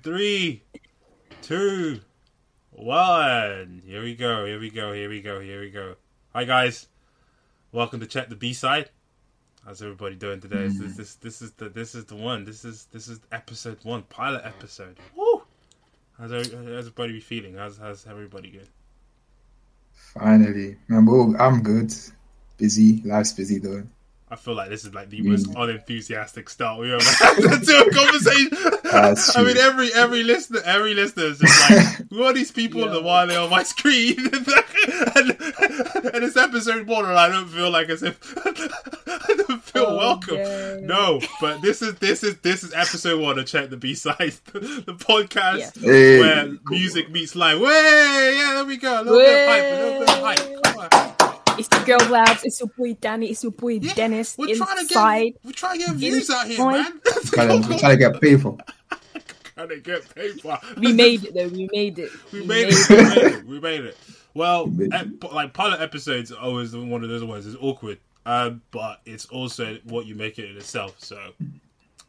[0.00, 0.62] In three,
[1.42, 2.00] two,
[2.70, 3.82] one.
[3.84, 4.46] Here we go.
[4.46, 4.94] Here we go.
[4.94, 5.40] Here we go.
[5.40, 5.96] Here we go.
[6.32, 6.86] Hi guys,
[7.70, 8.88] welcome to check the B side.
[9.62, 10.68] How's everybody doing today?
[10.68, 10.78] Mm.
[10.78, 12.46] This, this this is the this is the one.
[12.46, 14.96] This is this is episode one, pilot episode.
[15.14, 15.42] Woo!
[16.18, 17.56] How's, how's everybody feeling?
[17.56, 18.68] How's how's everybody good?
[20.14, 21.04] Finally, man.
[21.04, 21.92] Well, I'm good.
[22.56, 23.02] Busy.
[23.04, 23.82] Life's busy though.
[24.32, 27.90] I feel like this is like the most unenthusiastic start we ever had to a
[27.92, 28.48] conversation.
[29.34, 32.96] I mean, every every listener, every listener is just like, who are these people yeah.
[32.96, 34.16] and why are they on my screen?
[34.18, 35.30] and,
[36.14, 39.96] and it's episode one, and I don't feel like as if I don't feel oh,
[39.96, 40.36] welcome.
[40.36, 40.80] Yay.
[40.84, 44.34] No, but this is this is this is episode one of Check the B Side,
[44.52, 45.90] the, the podcast yeah.
[45.90, 46.20] hey.
[46.20, 47.58] where music meets life.
[47.58, 48.94] Way, yeah, there we go.
[48.94, 49.24] A little Way.
[49.24, 50.62] bit of hype, a little bit of hype.
[50.62, 51.16] Come on.
[51.58, 52.44] It's the girl Lavz.
[52.44, 53.28] It's your boy Danny.
[53.28, 54.36] It's your boy yeah, Dennis.
[54.38, 54.66] We're inside.
[54.88, 57.00] trying to get we're trying to get views out here, man.
[57.26, 58.58] trying, to, trying to get people.
[59.54, 60.56] trying to get people.
[60.76, 61.48] We made it though.
[61.48, 62.10] We made it.
[62.32, 62.80] We, we made, made, it.
[62.80, 62.90] it.
[62.90, 63.46] we made it.
[63.46, 63.96] We made it.
[64.34, 67.46] Well, ep- like pilot episodes are always one of those ones.
[67.46, 70.96] It's awkward, um, but it's also what you make it in itself.
[70.98, 71.32] So,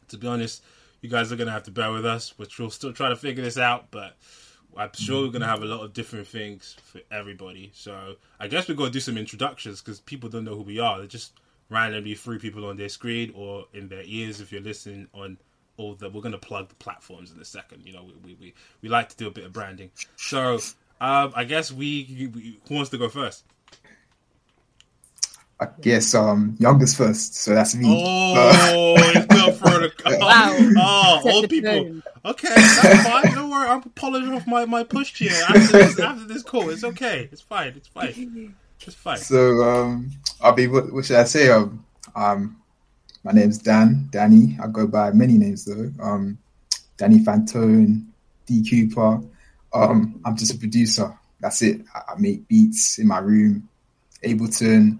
[0.08, 0.62] to be honest,
[1.00, 3.42] you guys are gonna have to bear with us, which we'll still try to figure
[3.42, 4.16] this out, but
[4.76, 7.70] I'm sure we're gonna have a lot of different things for everybody.
[7.74, 10.98] So I guess we're gonna do some introductions because people don't know who we are.
[10.98, 11.32] They're just
[11.68, 15.38] randomly three people on their screen or in their ears if you're listening on
[15.76, 16.08] all the.
[16.08, 17.82] We're gonna plug the platforms in a second.
[17.86, 19.90] You know, we we we, we like to do a bit of branding.
[20.16, 20.58] So
[21.00, 23.44] um, I guess we, we who wants to go first.
[25.62, 27.86] I guess um youngest first, so that's me.
[27.88, 31.22] Oh, he's going for the wow.
[31.24, 32.02] Oh, old people.
[32.24, 33.34] Okay, that's fine.
[33.34, 33.68] Don't worry.
[33.68, 36.70] I'm polishing off my, my push here after this, after this call.
[36.70, 37.28] It's okay.
[37.30, 37.74] It's fine.
[37.76, 38.54] It's fine.
[38.80, 39.18] It's fine.
[39.18, 40.66] So um, I'll be.
[40.66, 41.48] What, what should I say?
[41.48, 41.84] Um,
[42.16, 42.56] um,
[43.22, 44.08] my name's Dan.
[44.10, 44.58] Danny.
[44.60, 45.92] I go by many names though.
[46.02, 46.38] Um,
[46.96, 48.06] Danny Fantone,
[48.46, 49.22] D Cooper.
[49.72, 51.16] Um, I'm just a producer.
[51.40, 51.82] That's it.
[51.94, 53.68] I, I make beats in my room.
[54.24, 54.98] Ableton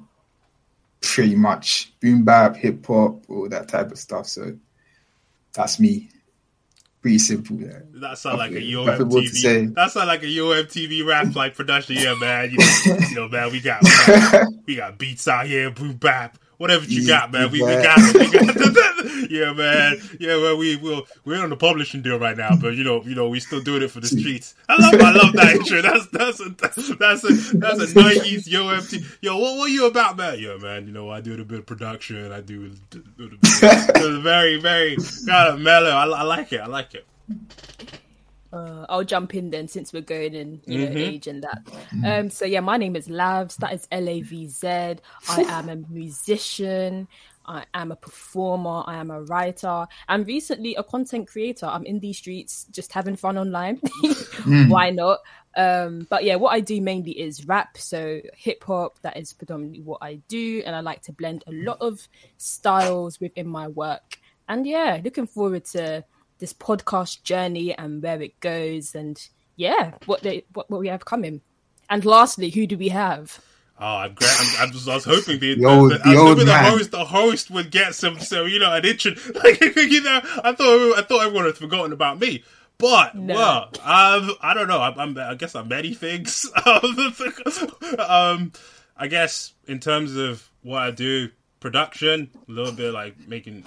[1.02, 4.26] pretty much boom bap, hip hop, all that type of stuff.
[4.26, 4.56] So
[5.52, 6.08] that's me.
[7.02, 7.56] Pretty simple.
[7.56, 7.80] Yeah.
[7.94, 9.74] That sounds like a Yo MTV.
[9.74, 11.96] That sounds like a Yo MTV rap like production.
[11.96, 12.52] Yeah, man.
[12.52, 13.50] You know, you know, man.
[13.50, 13.82] We got
[14.66, 17.50] we got beats out here, boom bap, whatever you got, man.
[17.50, 18.14] We, we got it.
[18.14, 20.00] We got yeah, man.
[20.20, 21.06] Yeah, well, we will.
[21.24, 23.82] We're on the publishing deal right now, but you know, you know, we still doing
[23.82, 24.54] it for the streets.
[24.68, 25.82] I love, I love that intro.
[25.82, 29.04] That's that's a that's a that's a nineties Yo MT.
[29.20, 30.38] Yo, what were you about, man?
[30.38, 30.86] Yo, man.
[30.86, 32.30] You know, I do a bit of production.
[32.30, 34.96] I do, do, do, do very, very
[35.26, 35.90] kind of mellow.
[35.90, 36.60] I, I like it.
[36.60, 37.06] I like it.
[38.52, 40.98] Uh, I'll jump in then since we're going in you know, mm-hmm.
[40.98, 41.62] age and that.
[42.04, 43.56] Um, so yeah, my name is Lavz.
[43.56, 44.66] That is L A V Z.
[44.68, 44.96] I
[45.48, 47.08] am a musician.
[47.46, 48.84] I am a performer.
[48.86, 49.86] I am a writer.
[50.08, 51.66] I'm recently a content creator.
[51.66, 53.78] I'm in these streets, just having fun online.
[54.04, 54.68] mm.
[54.68, 55.20] Why not?
[55.56, 57.76] Um, but yeah, what I do mainly is rap.
[57.78, 58.98] So hip hop.
[59.00, 63.20] That is predominantly what I do, and I like to blend a lot of styles
[63.20, 64.18] within my work.
[64.48, 66.04] And yeah, looking forward to
[66.42, 71.04] this podcast journey and where it goes, and yeah, what they what, what we have
[71.04, 71.40] coming.
[71.88, 73.40] And lastly, who do we have?
[73.78, 74.30] Oh, I'm great.
[74.38, 76.58] I'm, I'm just, I was hoping the, the, old, the, the, I was hoping the
[76.58, 79.12] host the host would get some so you know an intro.
[79.34, 82.42] Like you know, I thought I thought everyone had forgotten about me.
[82.76, 83.34] But no.
[83.34, 84.78] well, um, I don't know.
[84.78, 86.50] I, I'm, I guess I'm many things.
[86.66, 88.52] um,
[88.96, 91.30] I guess in terms of what I do,
[91.60, 93.62] production, a little bit like making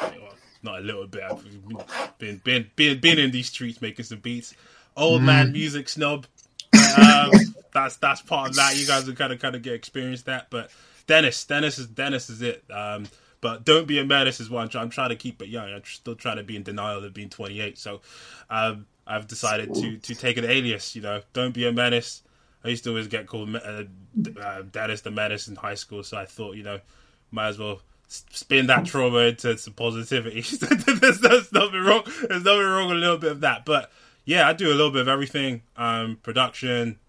[0.65, 1.23] not a little bit.
[1.23, 4.53] I've been been been been in these streets making some beats.
[4.97, 5.25] Old mm.
[5.25, 6.25] man music snob.
[6.73, 7.31] Um,
[7.73, 8.75] that's that's part of that.
[8.75, 10.49] You guys will kind of kind of get experience that.
[10.49, 10.71] But
[11.07, 12.63] Dennis, Dennis is Dennis is it.
[12.69, 13.05] Um,
[13.41, 14.83] but don't be a menace is what I'm, trying.
[14.85, 15.71] I'm trying to keep it young.
[15.71, 17.77] I'm still trying to be in denial of being 28.
[17.77, 18.01] So
[18.49, 20.95] um, I've decided to to take an alias.
[20.95, 22.23] You know, don't be a menace.
[22.63, 23.83] I used to always get called uh,
[24.41, 26.79] uh, Dennis the Menace in high school, so I thought, you know,
[27.29, 30.41] might as well spin that trauma into some positivity.
[31.01, 32.03] there's, there's, nothing wrong.
[32.27, 33.65] There's nothing wrong with a little bit of that.
[33.65, 33.91] But
[34.25, 35.63] yeah, I do a little bit of everything.
[35.77, 36.99] Um, production,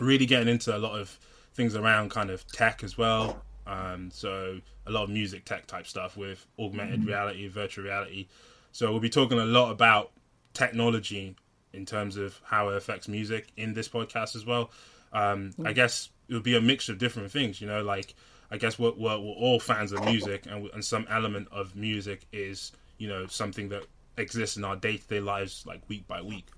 [0.00, 1.18] really getting into a lot of
[1.54, 3.42] things around kind of tech as well.
[3.66, 7.08] Um, so a lot of music tech type stuff with augmented mm-hmm.
[7.08, 8.28] reality, virtual reality.
[8.72, 10.12] So we'll be talking a lot about
[10.54, 11.34] technology
[11.72, 14.70] in terms of how it affects music in this podcast as well.
[15.12, 15.52] Um.
[15.64, 18.14] I guess it will be a mix of different things, you know, like
[18.50, 22.26] I guess we're, we're, we're all fans of music, and, and some element of music
[22.32, 23.84] is you know something that
[24.16, 26.48] exists in our day to day lives, like week by week.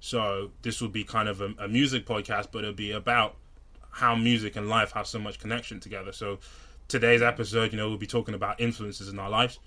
[0.00, 3.36] So this will be kind of a, a music podcast, but it'll be about
[3.90, 6.12] how music and life have so much connection together.
[6.12, 6.38] So
[6.88, 9.58] today's episode, you know, we'll be talking about influences in our lives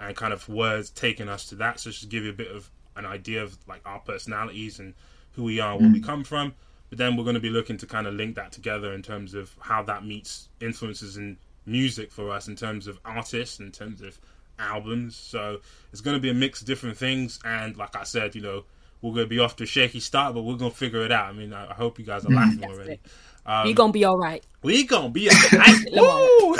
[0.00, 1.80] and kind of words taking us to that.
[1.80, 4.94] So just give you a bit of an idea of like our personalities and
[5.32, 5.94] who we are, where mm.
[5.94, 6.54] we come from.
[6.88, 9.34] But then we're going to be looking to kind of link that together in terms
[9.34, 14.02] of how that meets influences in music for us, in terms of artists, in terms
[14.02, 14.18] of
[14.58, 15.16] albums.
[15.16, 15.60] So
[15.92, 17.38] it's going to be a mix of different things.
[17.44, 18.64] And like I said, you know,
[19.02, 21.12] we're going to be off to a shaky start, but we're going to figure it
[21.12, 21.26] out.
[21.26, 23.00] I mean, I, hope you guys are laughing already.
[23.46, 24.44] Um, we gonna be all right.
[24.62, 25.84] We're gonna be all right.
[25.92, 26.56] Woo!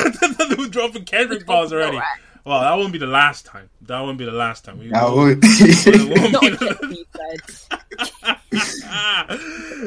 [0.56, 1.96] We're dropping Kendrick balls already.
[1.96, 2.06] Right.
[2.44, 3.68] Well, that won't be the last time.
[3.82, 4.78] That won't be the last time.
[4.78, 5.02] We, that
[8.22, 8.35] won't.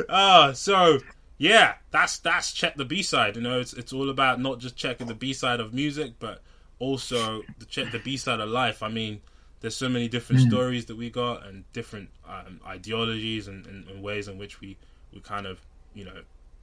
[0.10, 1.00] Uh, so
[1.38, 3.36] yeah, that's that's check the B side.
[3.36, 6.42] You know, it's it's all about not just checking the B side of music, but
[6.80, 8.84] also the check the B side of life.
[8.84, 9.22] I mean,
[9.62, 10.48] there's so many different mm.
[10.50, 14.78] stories that we got and different um, ideologies and, and, and, ways in which we
[15.14, 15.60] we kind of
[15.94, 16.22] you know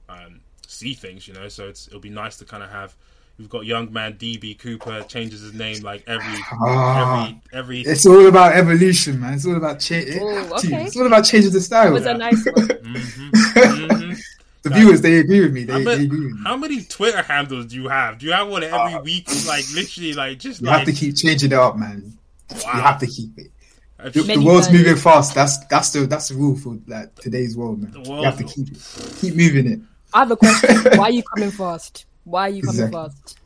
[0.09, 1.27] um, see things.
[1.27, 2.95] You know, so it's it'll be nice to kind of have
[3.37, 7.81] We've got young man DB Cooper changes his name like every oh, every every.
[7.81, 9.35] It's all about evolution, man.
[9.35, 10.09] It's all about change.
[10.09, 10.85] okay.
[10.85, 11.93] It's all about changing the style.
[11.93, 12.55] was a nice one.
[12.67, 13.29] mm-hmm.
[13.59, 14.13] Mm-hmm.
[14.63, 15.63] The viewers, they agree with me.
[15.63, 16.41] They, they agree with me.
[16.43, 18.17] How many Twitter handles do you have?
[18.17, 19.29] Do you have one every uh, week?
[19.47, 20.59] Like literally, like just.
[20.59, 20.79] You like...
[20.79, 22.17] have to keep changing it up, man.
[22.49, 22.57] Wow.
[22.73, 23.51] You have to keep it.
[23.97, 25.35] The, the, world's moving fast.
[25.35, 27.93] That's that's the that's the rule for like today's world, man.
[28.03, 28.19] World.
[28.19, 29.79] You have to keep it, keep moving it.
[30.13, 30.97] I have a question.
[30.97, 32.06] Why are you coming fast?
[32.27, 33.09] Why are you coming exactly.
[33.09, 33.39] fast?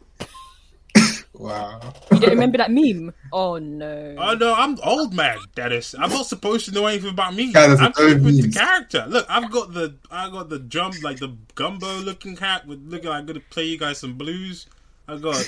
[1.33, 1.79] Wow.
[2.11, 3.13] You don't remember that meme?
[3.31, 4.15] Oh no.
[4.17, 5.95] Oh no, I'm old man, Dennis.
[5.97, 7.51] I'm not supposed to know anything about me.
[7.53, 9.05] Yeah, I'm with the character.
[9.07, 13.09] Look, I've got the I got the drum like the gumbo looking hat with looking
[13.09, 14.65] like I'm gonna play you guys some blues.
[15.07, 15.43] I got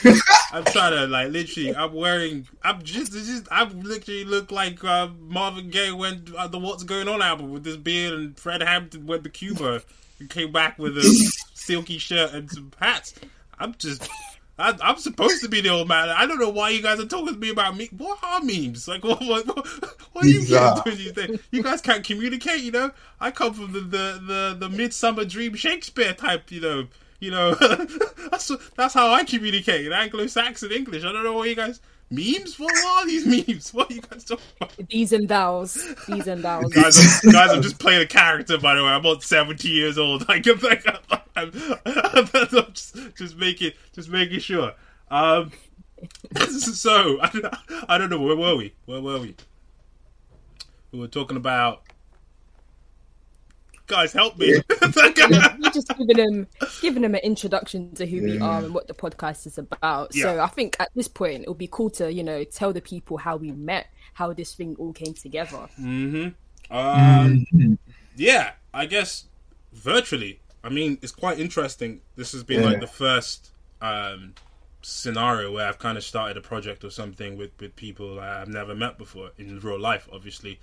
[0.51, 5.09] I'm trying to like literally I'm wearing I'm just just I literally look like uh,
[5.19, 9.05] Marvin Gaye when uh, the What's Going On album with this beard and Fred Hampton
[9.05, 9.81] went to Cuba
[10.19, 11.31] and came back with a
[11.63, 13.15] silky shirt and some hats.
[13.59, 14.07] I'm just.
[14.57, 16.09] I, am supposed to be the old man.
[16.09, 17.89] I don't know why you guys are talking to me about me.
[17.97, 18.87] What are memes?
[18.87, 19.67] Like, what, what, what,
[20.13, 20.45] what are you
[20.85, 21.39] doing these days?
[21.51, 22.91] You guys can't communicate, you know?
[23.19, 26.87] I come from the, the, the, the Midsummer Dream Shakespeare type, you know.
[27.19, 27.55] You know,
[28.31, 31.05] that's that's how I communicate in Anglo-Saxon English.
[31.05, 31.79] I don't know what you guys
[32.13, 32.59] memes?
[32.59, 33.73] What are these memes?
[33.73, 34.89] What are you guys talking about?
[34.89, 35.73] These and thous.
[36.07, 36.73] These and thous.
[36.73, 38.89] guys, I'm, guys, I'm just playing a character, by the way.
[38.89, 40.25] I'm not 70 years old.
[40.29, 40.85] I can like,
[41.35, 41.51] I'm,
[41.95, 44.73] I'm, I'm just, just making, just making sure.
[45.09, 45.51] Um,
[46.37, 47.57] so, I,
[47.89, 48.21] I don't know.
[48.21, 48.73] Where were we?
[48.85, 49.35] Where were we?
[50.91, 51.83] We were talking about
[53.87, 54.61] guys, help me.
[54.81, 56.47] We're just giving him
[56.81, 58.23] giving him an introduction to who yeah.
[58.23, 60.15] we are and what the podcast is about.
[60.15, 60.23] Yeah.
[60.23, 62.81] So I think at this point it would be cool to you know tell the
[62.81, 65.67] people how we met, how this thing all came together.
[65.79, 66.29] Mm-hmm.
[66.71, 67.73] Um, mm-hmm.
[68.15, 69.25] Yeah, I guess
[69.73, 70.39] virtually.
[70.63, 72.01] I mean, it's quite interesting.
[72.15, 72.67] This has been yeah.
[72.67, 74.33] like the first um,
[74.81, 78.75] scenario where I've kind of started a project or something with with people I've never
[78.75, 80.07] met before in real life.
[80.11, 80.59] Obviously,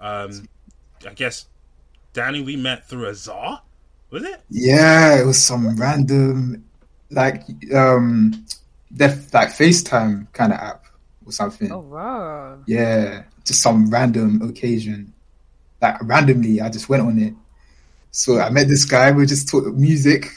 [0.00, 0.48] um,
[1.06, 1.46] I guess
[2.16, 3.60] Danny, we met through Azar.
[4.08, 4.40] Was it?
[4.48, 6.64] Yeah, it was some random,
[7.10, 7.42] like,
[7.74, 8.46] um,
[8.96, 10.86] def, like FaceTime kind of app
[11.26, 11.70] or something.
[11.70, 12.58] Oh wow!
[12.66, 15.12] Yeah, just some random occasion.
[15.82, 17.34] Like randomly, I just went on it.
[18.12, 19.12] So I met this guy.
[19.12, 20.30] We just talked music,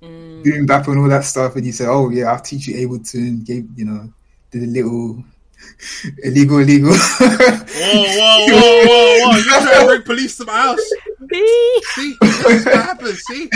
[0.00, 0.42] mm.
[0.42, 1.56] boom bap and all that stuff.
[1.56, 4.10] And he said, "Oh yeah, I'll teach you Ableton." Gave you know,
[4.50, 5.22] did a little
[6.22, 6.92] illegal, illegal.
[6.92, 7.66] whoa, whoa,
[8.18, 9.36] whoa, whoa, whoa!
[9.36, 10.78] You trying to bring police to my house?
[11.30, 12.16] See, See?
[12.20, 13.20] what happens?
[13.20, 13.50] See,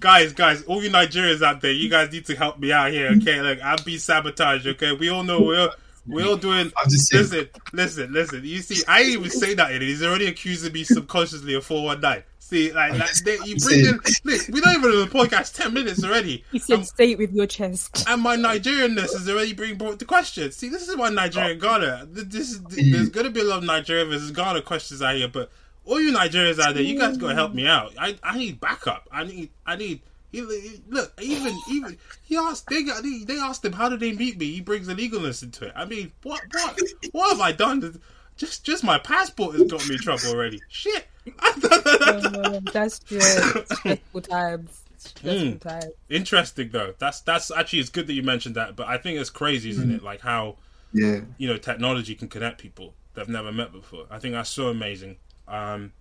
[0.00, 3.08] guys, guys, all you Nigerians out there, you guys need to help me out here,
[3.16, 3.40] okay?
[3.40, 4.92] Like I'm being sabotaged, okay?
[4.92, 5.70] We all know we're
[6.06, 6.72] we're all doing.
[6.76, 8.44] I'm just listen, listen, listen.
[8.44, 9.80] You see, I didn't even say that.
[9.80, 12.22] He's already accusing me subconsciously of four one nine.
[12.48, 14.00] See, like, like they, you bring in.
[14.22, 16.44] Look, we don't even have the podcast ten minutes already.
[16.52, 20.04] You said, um, "Say with your chest." And my Nigerianness is already being brought to
[20.04, 20.52] question.
[20.52, 22.06] See, this is why Nigerian Ghana.
[22.08, 25.50] This is there's gonna be a lot of Nigerian versus Ghana questions out here, but
[25.86, 27.92] all you Nigerians out there, you guys gotta help me out.
[27.98, 29.08] I, I need backup.
[29.10, 30.02] I need I need.
[30.30, 30.42] He,
[30.88, 34.38] look, even even he asked they got they, they asked him how did they meet
[34.38, 34.52] me.
[34.52, 35.72] He brings illegalness into it.
[35.74, 38.00] I mean, what what what have I done?
[38.36, 40.60] Just just my passport has got me in trouble already.
[40.68, 41.06] Shit.
[42.72, 44.82] that's just stressful times.
[44.98, 45.60] Stressful mm.
[45.60, 45.92] times.
[46.08, 46.94] Interesting though.
[46.98, 48.76] That's that's actually it's good that you mentioned that.
[48.76, 49.96] But I think it's crazy, isn't mm.
[49.96, 50.02] it?
[50.02, 50.56] Like how
[50.92, 54.04] yeah you know technology can connect people they've never met before.
[54.10, 55.16] I think that's so amazing
[55.48, 55.92] um,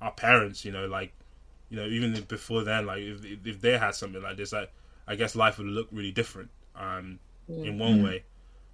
[0.00, 1.12] our parents, you know, like,
[1.68, 4.66] you know, even before then, like, if, if they had something like this, I,
[5.06, 7.18] I guess life would look really different um,
[7.50, 7.66] mm.
[7.66, 8.04] in one mm.
[8.04, 8.24] way.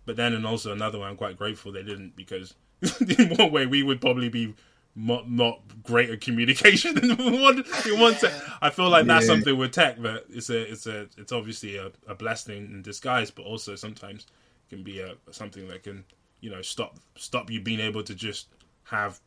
[0.06, 2.54] But then, and also another way, I'm quite grateful they didn't because
[3.18, 4.54] in one way we would probably be
[4.96, 8.32] not, not great at communication in one in one set.
[8.60, 9.34] I feel like that's yeah.
[9.34, 13.30] something with tech that it's a it's a it's obviously a, a blessing in disguise,
[13.30, 14.26] but also sometimes
[14.68, 16.04] can be a something that can
[16.40, 18.48] you know stop stop you being able to just
[18.84, 19.20] have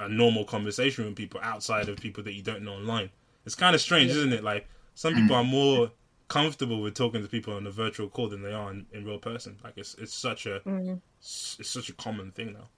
[0.00, 3.10] a normal conversation with people outside of people that you don't know online.
[3.44, 4.18] It's kind of strange, yeah.
[4.18, 4.44] isn't it?
[4.44, 5.90] Like some people are more
[6.28, 9.18] comfortable with talking to people on a virtual call than they are in, in real
[9.18, 9.56] person.
[9.64, 10.94] Like it's it's such a mm-hmm.
[11.20, 12.68] it's such a common thing now.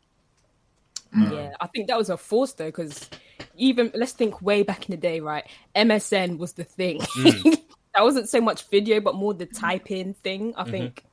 [1.14, 3.09] Um, yeah, I think that was a force though, because
[3.57, 5.45] even let's think way back in the day, right?
[5.75, 7.00] MSN was the thing.
[7.00, 7.57] Mm.
[7.95, 10.55] that wasn't so much video, but more the typing thing.
[10.57, 10.71] I mm-hmm.
[10.71, 11.05] think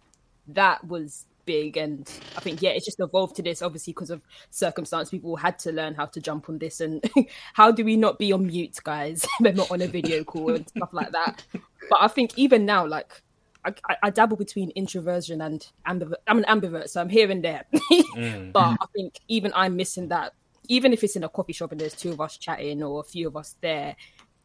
[0.50, 4.22] that was big and i think yeah it's just evolved to this obviously because of
[4.52, 7.10] circumstance people had to learn how to jump on this and
[7.54, 10.68] how do we not be on mute guys we're not on a video call and
[10.68, 11.44] stuff like that
[11.90, 13.22] but i think even now like
[13.66, 16.16] I, I, dabble between introversion and ambivert.
[16.28, 17.66] I'm an ambivert, so I'm here and there.
[17.74, 18.54] mm.
[18.54, 20.34] But I think even I'm missing that.
[20.70, 23.04] Even if it's in a coffee shop and there's two of us chatting or a
[23.04, 23.96] few of us there,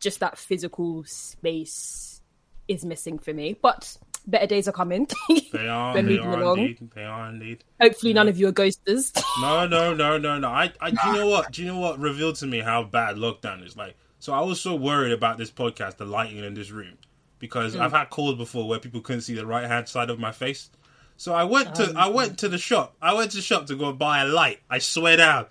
[0.00, 2.20] just that physical space
[2.68, 3.56] is missing for me.
[3.60, 5.08] But better days are coming.
[5.52, 5.94] They are.
[5.94, 6.58] We're they moving are along.
[6.60, 6.90] Indeed.
[6.94, 7.64] They are indeed.
[7.80, 8.14] Hopefully, yeah.
[8.14, 9.12] none of you are ghosters.
[9.42, 10.48] no, no, no, no, no.
[10.48, 11.52] I, I, do you know what?
[11.52, 13.76] Do you know what revealed to me how bad lockdown is?
[13.76, 16.96] Like, so I was so worried about this podcast, the lighting in this room,
[17.42, 17.80] because mm.
[17.80, 20.70] I've had calls before where people couldn't see the right hand side of my face.
[21.16, 22.94] So I went to, um, I went to the shop.
[23.02, 24.60] I went to the shop to go buy a light.
[24.70, 25.46] I swear down,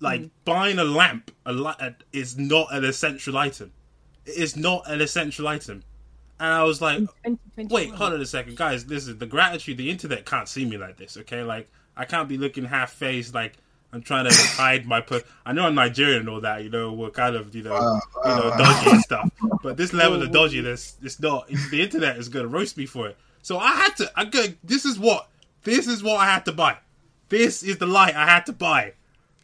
[0.00, 0.30] like mm.
[0.44, 3.72] buying a lamp, a light is not an essential item.
[4.26, 5.82] It is not an essential item
[6.40, 7.00] and I was like,
[7.56, 8.86] wait, hold on a second, guys.
[8.86, 11.42] Listen, the gratitude, the internet can't see me like this, okay?
[11.42, 13.54] Like, I can't be looking half faced, like
[13.94, 15.00] I'm trying to hide my.
[15.00, 16.92] Per- I know I'm Nigerian and all that, you know.
[16.92, 19.30] We're kind of, you know, uh, you know, uh, dodgy and stuff.
[19.62, 21.48] But this level of dodginess, it's not.
[21.70, 23.16] The internet is gonna roast me for it.
[23.42, 24.10] So I had to.
[24.16, 24.46] I go.
[24.64, 25.28] This is what.
[25.62, 26.76] This is what I had to buy.
[27.28, 28.94] This is the light I had to buy.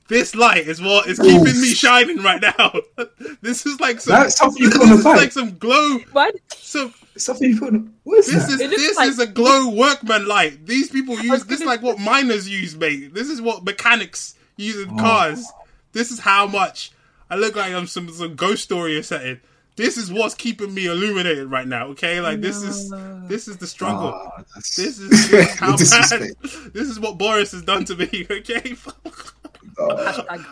[0.08, 1.60] This light is what is keeping Oof.
[1.60, 2.74] me shining right now.
[3.40, 4.14] this is like some.
[4.14, 5.98] That's something you put on the like some glow.
[6.10, 6.34] What?
[6.52, 7.74] Some something you put.
[7.74, 8.60] On, what is this that?
[8.60, 9.08] is this like...
[9.08, 10.66] is a glow workman light.
[10.66, 13.14] These people use this like what miners use, mate.
[13.14, 15.02] This is what mechanics use in oh.
[15.02, 15.46] cars.
[15.92, 16.92] This is how much
[17.30, 19.40] I look like I'm some some ghost story or setting.
[19.76, 21.86] This is what's keeping me illuminated right now.
[21.88, 22.90] Okay, like this is
[23.28, 24.12] this is the struggle.
[24.14, 26.32] Oh, this, is, this is how bad.
[26.74, 28.26] This is what Boris has done to me.
[28.30, 28.76] Okay.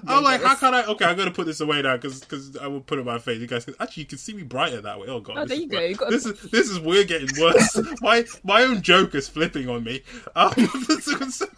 [0.07, 0.85] I'm like, how can I?
[0.85, 3.19] Okay, I'm gonna put this away now because because I will put it in my
[3.19, 3.39] face.
[3.39, 5.09] You guys, can, actually, you can see me brighter that way.
[5.09, 5.81] Oh god, oh, there you go.
[5.81, 7.79] You this is this is weird getting worse.
[8.01, 10.03] my my own joke is flipping on me.
[10.35, 10.55] Um,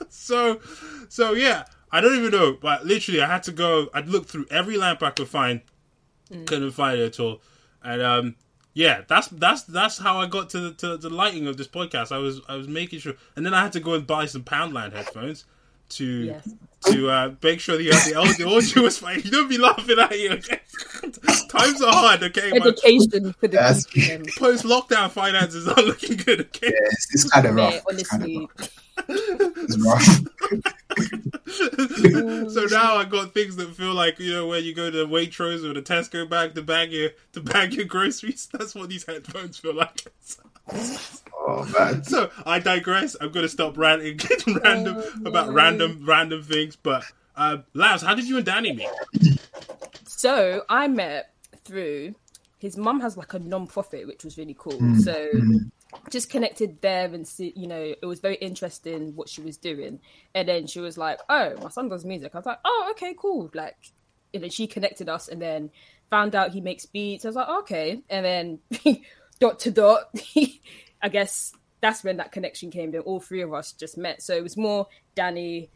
[0.08, 0.60] so
[1.08, 3.88] so yeah, I don't even know, but literally, I had to go.
[3.92, 5.60] I'd look through every lamp I could find,
[6.30, 6.46] mm.
[6.46, 7.40] couldn't find it at all,
[7.82, 8.36] and um.
[8.72, 12.12] Yeah, that's that's that's how I got to the, to the lighting of this podcast.
[12.12, 14.44] I was I was making sure, and then I had to go and buy some
[14.44, 15.44] Poundland headphones
[15.88, 16.48] to yes
[16.86, 19.20] to uh, make sure that the, the audio was fine.
[19.24, 20.30] You don't be laughing at you.
[20.32, 20.60] Okay?
[21.48, 22.22] Times are hard.
[22.22, 26.40] Okay, education for the post lockdown finances are looking good.
[26.40, 27.74] Okay, yes, it's kind of rough.
[27.74, 28.48] Yeah, honestly.
[29.08, 30.20] It's rough.
[32.52, 35.64] so now I got things that feel like you know when you go to Waitrose
[35.64, 38.48] or the Tesco bag to bag your to bag your groceries.
[38.52, 40.06] That's what these headphones feel like.
[41.34, 42.04] Oh man.
[42.04, 43.16] So I digress.
[43.20, 46.76] I'm gonna stop ranting, getting random oh, about random random things.
[46.76, 47.04] But
[47.36, 49.38] uh Lavz, how did you and Danny meet?
[50.06, 51.32] So I met
[51.64, 52.14] through
[52.58, 54.74] his mum has like a non-profit, which was really cool.
[54.74, 55.00] Mm.
[55.00, 55.70] So mm.
[56.10, 60.00] Just connected there and see, you know, it was very interesting what she was doing.
[60.34, 63.14] And then she was like, "Oh, my son does music." I was like, "Oh, okay,
[63.18, 63.76] cool." Like,
[64.32, 65.70] and then she connected us, and then
[66.08, 67.24] found out he makes beats.
[67.24, 68.58] I was like, "Okay," and then
[69.40, 70.14] dot to dot.
[71.02, 72.92] I guess that's when that connection came.
[72.92, 74.22] That all three of us just met.
[74.22, 75.70] So it was more Danny,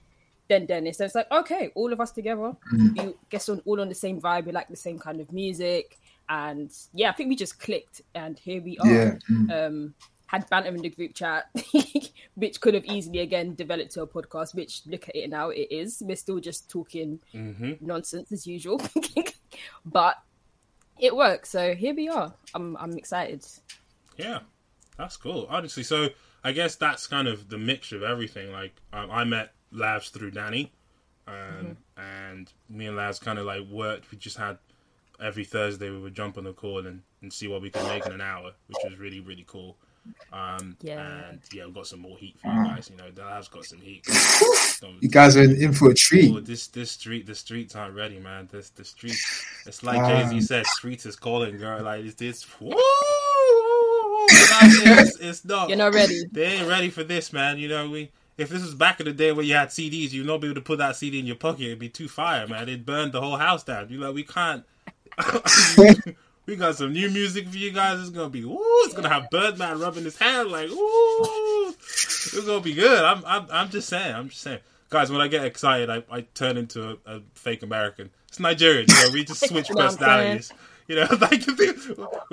[0.49, 0.99] then Dennis.
[0.99, 2.57] So it's like okay, all of us together.
[2.73, 3.07] Mm-hmm.
[3.07, 4.47] We guess on all on the same vibe.
[4.47, 8.39] We like the same kind of music, and yeah, I think we just clicked, and
[8.39, 8.89] here we are.
[8.89, 9.11] Yeah.
[9.31, 9.51] Mm-hmm.
[9.51, 9.95] Um,
[10.27, 11.49] had banter in the group chat,
[12.35, 14.55] which could have easily again developed to a podcast.
[14.55, 16.03] Which look at it now, it is.
[16.05, 17.73] We're still just talking mm-hmm.
[17.81, 18.81] nonsense as usual,
[19.85, 20.17] but
[20.99, 21.51] it works.
[21.51, 22.35] So here we are.
[22.55, 23.45] I'm I'm excited.
[24.17, 24.41] Yeah,
[24.97, 25.47] that's cool.
[25.51, 26.09] Honestly, so
[26.43, 28.51] I guess that's kind of the mixture of everything.
[28.51, 30.73] Like um, I met Lavz through Danny,
[31.27, 32.01] um, mm-hmm.
[32.01, 34.11] and me and Lavz kind of like worked.
[34.11, 34.59] We just had
[35.21, 38.07] every Thursday we would jump on the call and, and see what we could make
[38.07, 39.77] in an hour, which was really really cool.
[40.33, 41.31] Um, yeah.
[41.31, 42.91] And yeah, we've got some more heat for you guys.
[42.91, 44.07] You know, Lavz's got some heat.
[45.01, 46.31] you guys are in for a treat.
[46.35, 48.49] Oh, this this street, the streets aren't ready, man.
[48.51, 49.17] This the street.
[49.67, 52.45] It's like Jay Z said, "Streets is calling, girl." Like it's this.
[52.61, 52.75] Woo!
[54.31, 55.69] it's, it's not.
[55.69, 56.25] You're not ready.
[56.33, 57.59] They ain't ready for this, man.
[57.59, 60.27] You know, we if this was back in the day where you had CDs, you'd
[60.27, 61.67] not be able to put that CD in your pocket.
[61.67, 62.65] It'd be too fire, man.
[62.65, 63.89] It'd burn the whole house down.
[63.91, 64.65] You know, we can't.
[66.47, 68.01] we got some new music for you guys.
[68.01, 68.59] It's gonna be ooh.
[68.85, 71.75] It's gonna have Birdman rubbing his hand like ooh.
[71.79, 73.05] It's gonna be good.
[73.05, 74.15] I'm I'm I'm just saying.
[74.15, 74.61] I'm just saying.
[74.91, 78.11] guys, when I get excited, I, I turn into a, a fake American.
[78.29, 78.87] It's Nigerian.
[78.89, 80.53] You know, we just switch personalities.
[80.89, 81.67] You know, like we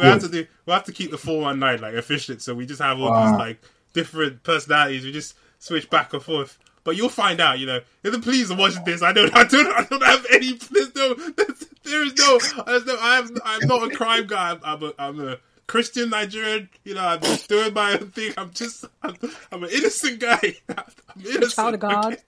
[0.04, 2.42] have to do, we have to keep the four one nine like efficient.
[2.42, 3.32] So we just have all wow.
[3.32, 3.62] these like
[3.94, 5.06] different personalities.
[5.06, 6.58] We just switch back and forth.
[6.84, 7.80] But you'll find out, you know.
[8.04, 10.54] If the police are watching this, I don't, I don't, I don't have any.
[10.54, 12.98] There's no, there's, there is no, there's no.
[13.00, 14.58] I'm, I'm not a crime guy.
[14.64, 16.70] I'm a, I'm a Christian Nigerian.
[16.84, 18.34] You know, I'm just doing my own thing.
[18.36, 19.16] I'm just, I'm,
[19.52, 20.56] I'm an innocent guy.
[20.70, 21.54] I'm innocent.
[21.54, 22.18] Child of God.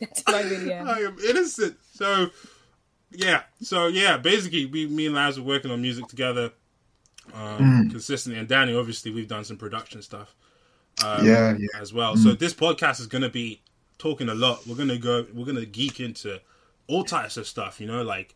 [0.00, 1.76] That's I am innocent.
[1.92, 2.30] So,
[3.10, 3.42] yeah.
[3.60, 6.52] So yeah, basically, we, me and Lavz are working on music together,
[7.34, 7.90] um, mm.
[7.90, 8.40] consistently.
[8.40, 10.34] And Danny, obviously, we've done some production stuff.
[11.04, 12.14] Um, yeah, yeah, as well.
[12.14, 12.22] Mm.
[12.22, 13.60] So this podcast is going to be
[13.98, 14.66] talking a lot.
[14.66, 15.26] We're going to go.
[15.32, 16.40] We're going to geek into
[16.86, 17.80] all types of stuff.
[17.80, 18.34] You know, like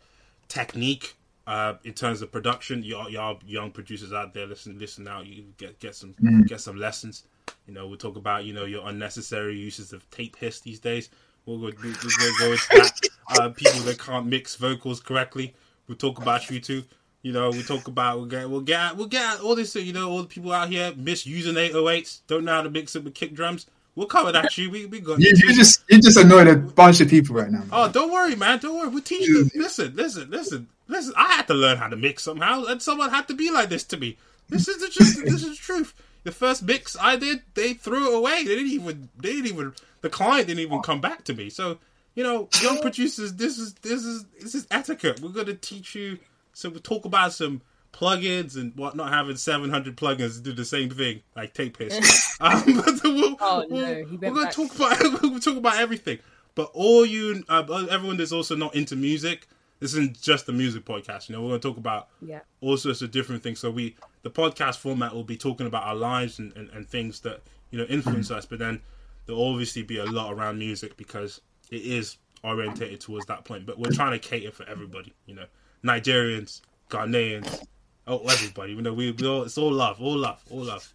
[0.48, 1.16] technique,
[1.46, 5.26] uh, in terms of production, y'all, y'all young producers out there, listen, listen out.
[5.26, 6.46] You get get some mm.
[6.46, 7.24] get some lessons.
[7.66, 11.10] You know, we'll talk about you know your unnecessary uses of tape hiss these days.
[11.46, 13.00] We'll go, we'll, we'll go into that.
[13.28, 15.54] Uh, people that can't mix vocals correctly.
[15.88, 16.84] We'll talk about you too.
[17.24, 19.74] You know, we talk about we'll get we'll get we'll get all this.
[19.74, 23.02] You know, all the people out here misusing 808s, don't know how to mix it
[23.02, 23.66] with kick drums.
[23.96, 24.56] We'll cover that.
[24.58, 25.18] You, we we got.
[25.20, 27.60] You, you just you just annoyed a bunch of people right now.
[27.60, 27.68] Man.
[27.72, 28.58] Oh, don't worry, man.
[28.58, 28.88] Don't worry.
[28.88, 29.48] We'll teach you.
[29.54, 30.68] Listen, listen, listen.
[30.86, 33.70] Listen, I had to learn how to mix somehow, and someone had to be like
[33.70, 34.18] this to me.
[34.50, 35.24] This is the truth.
[35.24, 35.94] this is the truth.
[36.24, 38.44] The first mix I did, they threw it away.
[38.44, 39.08] They didn't even.
[39.18, 39.72] They didn't even.
[40.02, 41.48] The client didn't even come back to me.
[41.48, 41.78] So
[42.14, 45.20] you know, young producers, this is this is this is etiquette.
[45.20, 46.18] We're gonna teach you.
[46.54, 47.62] So we talk about some
[47.92, 52.36] plugins and what not having 700 plugins to do the same thing like tape hiss.
[52.40, 56.18] um, we'll, oh no, we're gonna talk about we'll talk about everything.
[56.54, 59.48] But all you, uh, everyone that's also not into music,
[59.80, 61.28] this isn't just a music podcast.
[61.28, 62.40] You know, we're going to talk about yeah.
[62.60, 63.58] all sorts of different things.
[63.58, 67.20] So we, the podcast format will be talking about our lives and, and, and things
[67.20, 68.46] that you know influence us.
[68.46, 68.80] But then
[69.26, 71.40] there'll obviously be a lot around music because
[71.70, 73.66] it is orientated towards that point.
[73.66, 75.12] But we're trying to cater for everybody.
[75.26, 75.46] You know,
[75.84, 77.64] Nigerians, Ghanaians,
[78.06, 78.72] oh everybody.
[78.72, 80.92] You know, we, we all it's all love, all love, all love.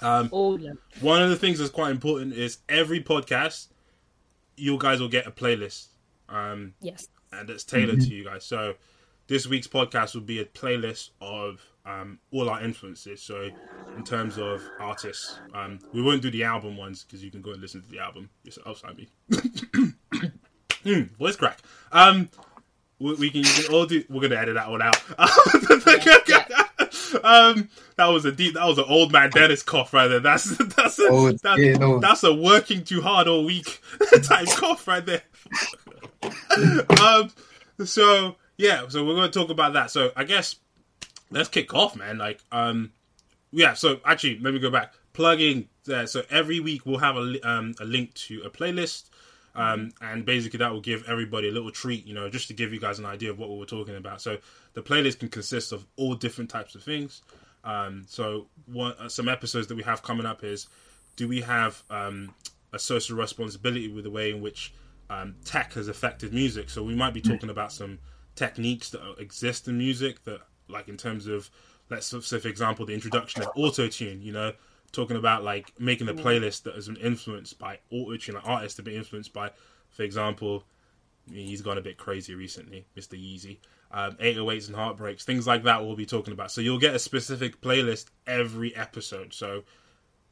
[0.00, 0.78] Um, all love.
[1.00, 3.68] One of the things that's quite important is every podcast,
[4.56, 5.88] you guys will get a playlist.
[6.28, 8.08] Um, yes and it's tailored mm-hmm.
[8.08, 8.44] to you guys.
[8.44, 8.74] So
[9.26, 13.22] this week's podcast will be a playlist of um, all our influences.
[13.22, 13.50] So
[13.96, 17.52] in terms of artists, um, we won't do the album ones because you can go
[17.52, 18.82] and listen to the album yourself.
[18.84, 19.08] I mean,
[20.84, 21.60] mm, voice crack.
[21.92, 22.28] Um,
[22.98, 24.04] we, we, can, can all do.
[24.08, 24.96] We're gonna edit that one out.
[27.24, 28.54] um, that was a deep.
[28.54, 30.20] That was an old man Dennis cough right there.
[30.20, 30.44] That's
[30.76, 31.98] that's a, oh, that's, yeah, no.
[31.98, 33.82] that's a working too hard all week
[34.22, 35.22] type cough right there.
[37.02, 37.30] um,
[37.84, 39.90] so yeah, so we're going to talk about that.
[39.90, 40.56] So I guess
[41.30, 42.18] let's kick off, man.
[42.18, 42.92] Like, um,
[43.52, 43.74] yeah.
[43.74, 44.94] So actually, let me go back.
[45.12, 46.06] Plugging there.
[46.06, 49.10] So every week we'll have a um a link to a playlist.
[49.56, 52.72] Um, and basically that will give everybody a little treat, you know, just to give
[52.72, 54.20] you guys an idea of what we were talking about.
[54.20, 54.38] So
[54.74, 57.22] the playlist can consist of all different types of things.
[57.64, 60.68] Um, so one, uh, some episodes that we have coming up is,
[61.16, 62.34] do we have um,
[62.72, 64.72] a social responsibility with the way in which
[65.10, 66.70] um, tech has affected music.
[66.70, 67.98] So we might be talking about some
[68.34, 71.50] techniques that exist in music that, like in terms of,
[71.90, 74.20] let's say for example, the introduction of auto tune.
[74.20, 74.52] You know,
[74.92, 78.76] talking about like making a playlist that has been influenced by auto tune, like artists
[78.76, 79.50] have been influenced by,
[79.90, 80.64] for example,
[81.30, 83.14] he's gone a bit crazy recently, Mr.
[83.14, 83.58] Yeezy.
[83.92, 85.84] Um, 808s and heartbreaks, things like that.
[85.84, 86.50] We'll be talking about.
[86.50, 89.32] So you'll get a specific playlist every episode.
[89.32, 89.62] So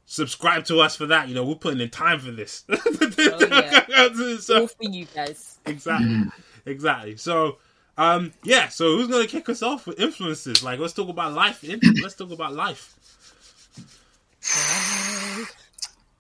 [0.07, 1.29] subscribe to us for that.
[1.29, 2.65] You know, we're putting in time for this.
[2.71, 3.47] oh,
[3.89, 4.09] yeah.
[4.41, 5.59] so, All for you guys.
[5.67, 6.09] Exactly.
[6.09, 6.33] Mm.
[6.67, 7.17] Exactly.
[7.17, 7.59] So,
[7.97, 8.69] um, yeah.
[8.69, 10.63] So who's gonna kick us off with influences?
[10.63, 11.65] Like, let's talk about life.
[12.03, 12.95] let's talk about life.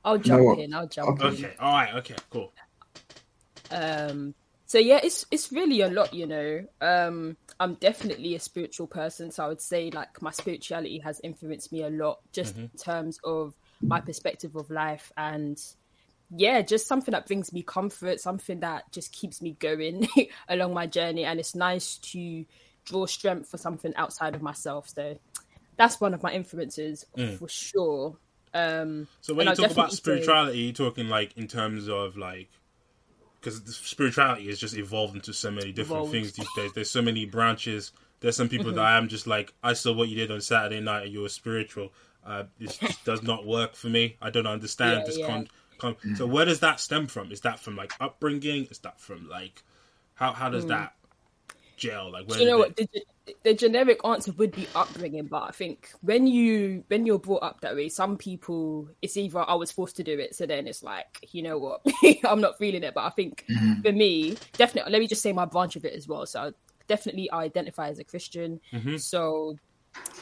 [0.04, 0.58] I'll jump no.
[0.58, 0.74] in.
[0.74, 1.28] I'll jump okay.
[1.28, 1.44] in.
[1.44, 1.54] Okay.
[1.58, 1.94] All right.
[1.96, 2.16] Okay.
[2.30, 2.52] Cool.
[3.70, 4.34] Um.
[4.66, 6.64] So yeah, it's it's really a lot, you know.
[6.80, 11.70] Um, I'm definitely a spiritual person, so I would say like my spirituality has influenced
[11.72, 12.64] me a lot, just mm-hmm.
[12.64, 15.60] in terms of my perspective of life and
[16.36, 20.08] yeah just something that brings me comfort something that just keeps me going
[20.48, 22.44] along my journey and it's nice to
[22.84, 25.18] draw strength for something outside of myself so
[25.76, 27.38] that's one of my influences mm.
[27.38, 28.16] for sure
[28.54, 30.60] um so when you talk about spirituality say...
[30.60, 32.48] you're talking like in terms of like
[33.40, 36.12] because spirituality has just evolved into so many different evolved.
[36.12, 38.76] things these days there's so many branches there's some people mm-hmm.
[38.76, 41.28] that I'm just like I saw what you did on Saturday night and you were
[41.28, 41.90] spiritual
[42.26, 44.16] uh, this does not work for me.
[44.20, 45.26] I don't understand yeah, this yeah.
[45.26, 45.96] Con, con.
[46.16, 47.32] So where does that stem from?
[47.32, 48.66] Is that from like upbringing?
[48.70, 49.62] Is that from like
[50.14, 50.68] how how does mm.
[50.68, 50.94] that
[51.76, 52.12] gel?
[52.12, 52.76] Like where Do you know what?
[52.76, 52.88] Did,
[53.42, 57.60] the generic answer would be upbringing, but I think when you when you're brought up
[57.62, 60.82] that way, some people it's either I was forced to do it, so then it's
[60.82, 61.80] like you know what,
[62.24, 62.94] I'm not feeling it.
[62.94, 63.80] But I think mm-hmm.
[63.82, 66.26] for me, definitely, let me just say my branch of it as well.
[66.26, 66.52] So
[66.86, 68.60] definitely, I identify as a Christian.
[68.72, 68.96] Mm-hmm.
[68.98, 69.58] So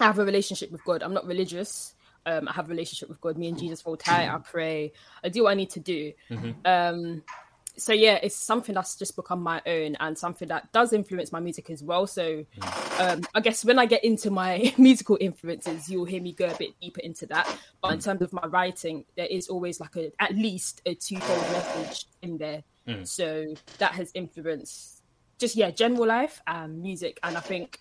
[0.01, 1.03] I have a relationship with God.
[1.03, 1.95] I'm not religious.
[2.25, 3.37] Um, I have a relationship with God.
[3.37, 4.33] Me and Jesus hold tight.
[4.33, 4.93] I pray.
[5.25, 6.13] I do what I need to do.
[6.31, 6.51] Mm-hmm.
[6.65, 7.23] Um,
[7.77, 11.41] so yeah, it's something that's just become my own and something that does influence my
[11.41, 12.07] music as well.
[12.07, 12.45] So
[12.99, 16.57] um, I guess when I get into my musical influences, you'll hear me go a
[16.57, 17.57] bit deeper into that.
[17.83, 21.41] But in terms of my writing, there is always like a at least a twofold
[21.53, 22.63] message in there.
[22.87, 23.07] Mm.
[23.07, 25.03] So that has influenced
[25.39, 27.19] just yeah, general life and music.
[27.23, 27.81] And I think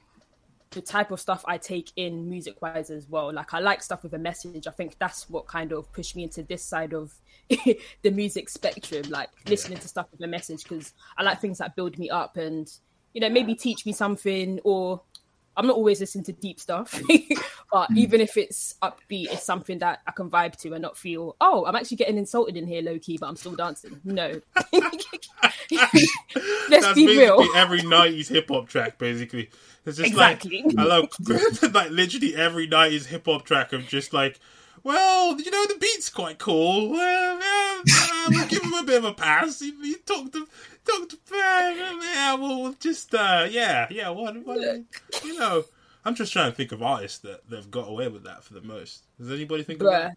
[0.72, 3.32] the type of stuff I take in music wise as well.
[3.34, 4.68] Like I like stuff with a message.
[4.68, 7.14] I think that's what kind of pushed me into this side of
[7.50, 9.82] the music spectrum, like listening yeah.
[9.82, 12.72] to stuff with a message because I like things that build me up and
[13.14, 15.02] you know maybe teach me something or
[15.58, 17.02] I'm not always listening to deep stuff,
[17.72, 17.98] but mm.
[17.98, 21.66] even if it's upbeat, it's something that I can vibe to and not feel, oh,
[21.66, 24.00] I'm actually getting insulted in here low key, but I'm still dancing.
[24.06, 24.40] No.
[25.72, 27.46] Let's That's be real.
[27.56, 29.50] Every 90s hip hop track, basically.
[29.86, 30.64] It's just exactly.
[30.64, 31.10] like, I love,
[31.74, 34.40] like, literally every 90s hip hop track of just like,
[34.84, 36.90] well, you know, the beat's quite cool.
[36.90, 39.60] Well, yeah, uh, we'll give him a bit of a pass.
[39.60, 40.48] He, he talked to,
[40.86, 44.60] talked to, uh, yeah, we'll just, uh, yeah, yeah, what, what,
[45.24, 45.64] you know.
[46.04, 48.56] I'm just trying to think of artists that, that have got away with that for
[48.56, 49.04] the most.
[49.20, 50.16] Does anybody think of that?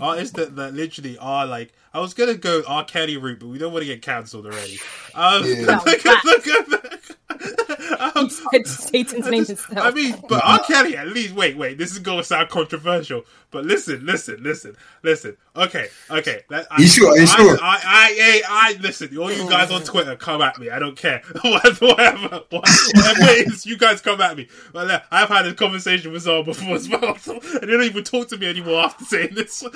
[0.00, 2.84] artists that, that literally are like, I was gonna go R.
[2.84, 4.78] Kelly route, but we don't want to get cancelled already.
[5.14, 5.80] Um, yeah.
[5.86, 6.68] look, at, look at
[8.52, 8.66] that.
[8.66, 9.78] Satan's name himself.
[9.78, 10.60] I mean, but R.
[10.60, 11.34] Kelly at least.
[11.34, 11.78] Wait, wait.
[11.78, 15.36] This is going to sound controversial, but listen, listen, listen, listen.
[15.56, 16.42] Okay, okay.
[16.50, 17.18] That, I, you sure?
[17.18, 17.58] You sure?
[17.60, 19.16] I, I, I, I, listen.
[19.18, 20.70] All you guys on Twitter, come at me.
[20.70, 21.22] I don't care.
[21.42, 24.48] whatever, whatever, whatever it is, you guys come at me.
[24.72, 28.04] But I've had a conversation with someone before as well, so, and they don't even
[28.04, 29.54] talk to me anymore after saying this.
[29.54, 29.70] So,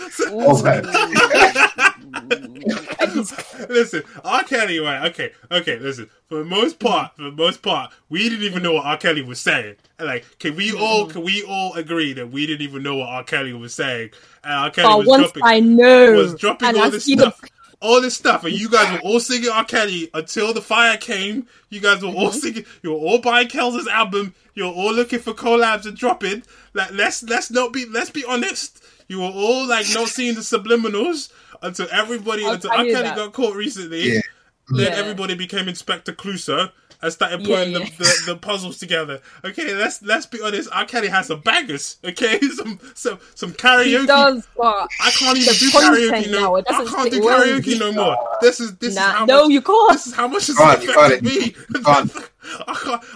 [3.69, 4.45] listen, R.
[4.45, 5.11] Kelly, right?
[5.11, 5.79] Okay, okay.
[5.79, 8.97] Listen, for the most part, for the most part, we didn't even know what R.
[8.97, 9.77] Kelly was saying.
[10.01, 13.25] Like, can we all can we all agree that we didn't even know what R.
[13.25, 14.11] Kelly was saying?
[14.45, 14.71] And R.
[14.71, 17.41] Kelly was once dropping, I know was dropping all this stuff.
[17.41, 17.49] The...
[17.81, 19.65] All this stuff, and you guys were all singing R.
[19.65, 21.49] Kelly until the fire came.
[21.69, 22.39] You guys were all mm-hmm.
[22.39, 22.65] singing.
[22.81, 24.35] You were all buying Kel's album.
[24.55, 26.45] You're all looking for collabs and dropping.
[26.75, 28.85] Like, let's let's not be let's be honest.
[29.09, 32.79] You were all like not seeing the subliminals until everybody I'll until R.
[32.79, 33.16] Kelly that.
[33.16, 34.14] got caught recently.
[34.14, 34.20] Yeah.
[34.68, 34.98] Then yeah.
[34.98, 36.70] everybody became Inspector Clouseau
[37.03, 37.85] and started putting yeah, yeah.
[37.98, 39.20] The, the, the, puzzles together.
[39.44, 40.68] Okay, let's let's be honest.
[40.72, 40.85] R.
[40.85, 41.96] Kelly has some bangers.
[42.05, 44.01] Okay, some some some karaoke.
[44.01, 46.57] He does, but I can't even do karaoke no.
[46.57, 48.16] I can't do karaoke no more.
[48.40, 49.92] This is this nah, is how no, much, you can't.
[49.92, 51.55] This is how much it's affected me.
[51.75, 52.16] I can't.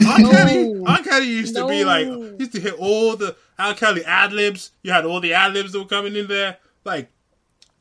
[0.04, 0.18] R.
[0.18, 0.30] No.
[0.30, 1.02] Kelly, R.
[1.02, 1.62] Kelly used no.
[1.62, 2.06] to be like
[2.40, 3.74] used to hit all the R.
[3.74, 4.72] Kelly ad libs.
[4.82, 6.58] You had all the ad libs that were coming in there.
[6.84, 7.10] Like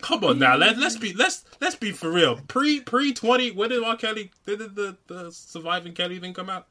[0.01, 2.39] Come on now, let let's be let's let's be for real.
[2.47, 3.95] Pre pre twenty, when did R.
[3.95, 6.67] Kelly did the, the surviving Kelly thing come out?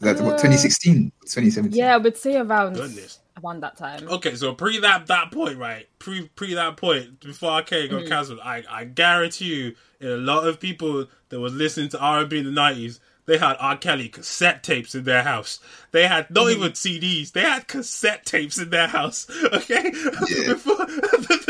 [0.00, 1.78] That's what 2016, 2017.
[1.78, 3.20] Yeah, I would say around Goodness.
[3.42, 4.08] around that time.
[4.08, 5.88] Okay, so pre that that point, right?
[5.98, 7.62] Pre pre that point, before R.
[7.62, 8.08] Kelly got mm.
[8.08, 12.20] cancelled, I I guarantee you, in a lot of people that was listening to R
[12.20, 13.76] and B in the nineties, they had R.
[13.76, 15.60] Kelly cassette tapes in their house.
[15.92, 16.58] They had not mm-hmm.
[16.58, 17.32] even CDs.
[17.32, 19.26] They had cassette tapes in their house.
[19.54, 20.52] Okay, yeah.
[20.52, 20.86] before,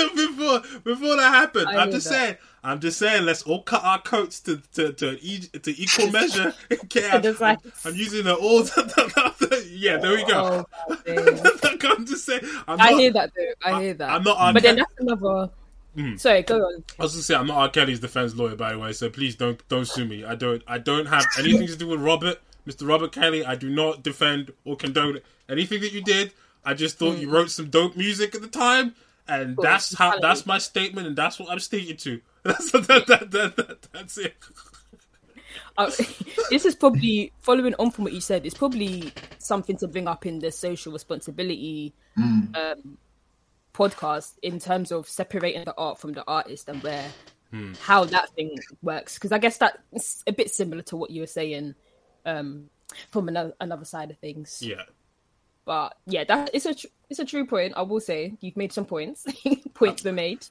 [0.15, 2.15] before before that happened, I am just that.
[2.15, 2.37] saying.
[2.63, 3.27] I'm just saying.
[3.27, 6.55] Let's all cut our coats to to to, to equal measure.
[6.73, 8.65] Okay, I'm, I'm, I'm, using the all.
[9.69, 10.67] yeah, there we go.
[10.89, 12.43] Oh, I'm just saying.
[12.67, 13.71] I'm i hear that though.
[13.71, 14.11] I hear that.
[14.11, 14.55] I'm not.
[14.55, 15.51] but then that's another
[15.97, 16.19] Mm.
[16.19, 16.85] Sorry, go on.
[16.99, 17.69] I was gonna say I'm not R.
[17.69, 20.25] Kelly's defense lawyer, by the way, so please don't don't sue me.
[20.25, 22.89] I don't I don't have anything to do with Robert, Mr.
[22.89, 23.45] Robert Kelly.
[23.45, 26.33] I do not defend or condone anything that you did.
[26.65, 27.21] I just thought mm.
[27.21, 28.95] you wrote some dope music at the time,
[29.29, 32.21] and that's how that's my statement, and that's what I'm sticking to.
[32.45, 34.35] That's that, that, that, that's it.
[35.79, 35.91] Uh,
[36.51, 38.45] this is probably following on from what you said.
[38.45, 42.55] It's probably something to bring up in the social responsibility mm.
[42.55, 42.99] um,
[43.75, 47.11] podcast in terms of separating the art from the artist and where
[47.51, 47.73] hmm.
[47.81, 51.27] how that thing works because i guess that's a bit similar to what you were
[51.27, 51.75] saying
[52.25, 52.71] um,
[53.11, 54.83] from another another side of things yeah
[55.65, 58.73] but yeah that is a tr- it's a true point i will say you've made
[58.73, 59.27] some points
[59.75, 60.47] points were made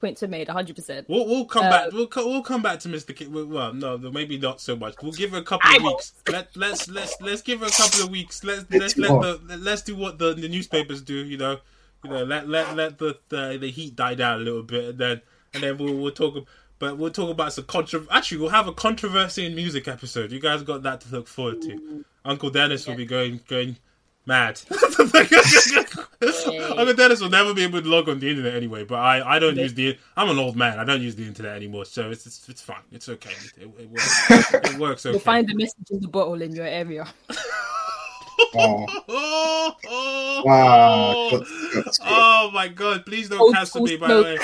[0.00, 3.14] points are made 100% we'll, we'll come uh, back we'll, we'll come back to mr
[3.14, 6.56] K- well no maybe not so much we'll give her a couple of weeks let,
[6.56, 9.94] let's let's let's give her a couple of weeks let's let's let the let's do
[9.94, 11.58] what the, the newspapers do you know
[12.04, 14.98] you know, let let let the, the the heat die down a little bit, and
[14.98, 15.20] then
[15.54, 16.46] and then we'll we'll talk.
[16.78, 18.04] but we'll talk about some contra.
[18.10, 20.32] Actually, we'll have a controversy in music episode.
[20.32, 22.04] You guys got that to look forward to.
[22.24, 22.92] Uncle Dennis yeah.
[22.92, 23.76] will be going going
[24.26, 24.60] mad.
[24.70, 25.08] Uncle
[26.94, 28.84] Dennis will never be able to log on the internet anyway.
[28.84, 29.98] But I, I don't use the.
[30.16, 30.78] I'm an old man.
[30.78, 32.82] I don't use the internet anymore, so it's it's, it's fine.
[32.90, 33.32] It's okay.
[33.60, 34.30] It, it works.
[34.54, 35.12] it works okay.
[35.12, 37.06] You'll find the message in the bottle in your area.
[38.54, 38.86] Oh.
[40.44, 41.42] wow.
[42.02, 44.38] Oh my god, please don't Old cancel me, by the way.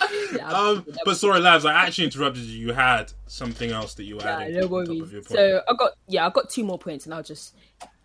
[0.42, 2.68] um, but sorry, lads, I actually interrupted you.
[2.68, 4.52] You had something else that you had.
[4.52, 5.12] Yeah, no worries.
[5.26, 7.54] So I got yeah, I got two more points, and I'll just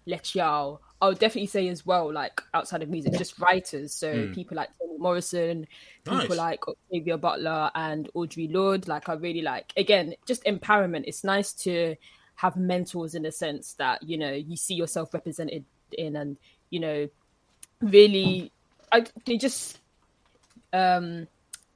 [0.06, 0.82] let y'all.
[1.02, 3.94] I'll definitely say as well, like outside of music, just writers.
[3.94, 4.36] So mm.
[4.36, 5.68] people like Toni Morrison,
[6.04, 6.38] people nice.
[6.38, 8.88] like Octavia Butler and Audre Lorde.
[8.88, 11.06] Like I really like again, just empowerment.
[11.08, 11.96] It's nice to
[12.36, 16.38] have mentors in a sense that you know you see yourself represented in, and
[16.70, 17.10] you know
[17.82, 18.52] really,
[18.92, 19.80] I they just
[20.74, 21.28] um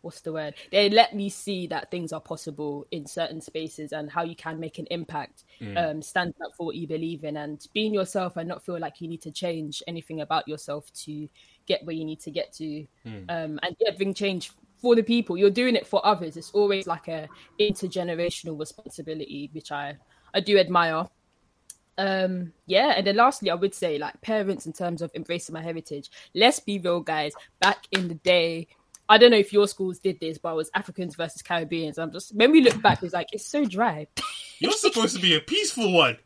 [0.06, 0.54] what's the word?
[0.72, 4.60] They let me see that things are possible in certain spaces and how you can
[4.60, 5.44] make an impact.
[5.60, 5.78] Mm.
[5.78, 9.02] Um, stand up for what you believe in and being yourself and not feel like
[9.02, 11.28] you need to change anything about yourself to
[11.66, 12.86] get where you need to get to.
[13.06, 13.30] Mm.
[13.30, 15.38] Um, and yeah, bring change for the people.
[15.38, 16.38] You're doing it for others.
[16.38, 17.28] It's always like a
[17.60, 19.98] intergenerational responsibility, which I
[20.36, 21.08] I do admire.
[21.98, 25.64] Um, yeah, and then lastly, I would say like parents in terms of embracing my
[25.64, 26.12] heritage.
[26.36, 27.34] Let's be real, guys.
[27.60, 28.68] Back in the day,
[29.08, 32.00] I don't know if your schools did this, but it was Africans versus Caribbeans.
[32.00, 34.08] I'm just when we look back, it's like it's so dry.
[34.60, 36.18] You're supposed to be a peaceful one.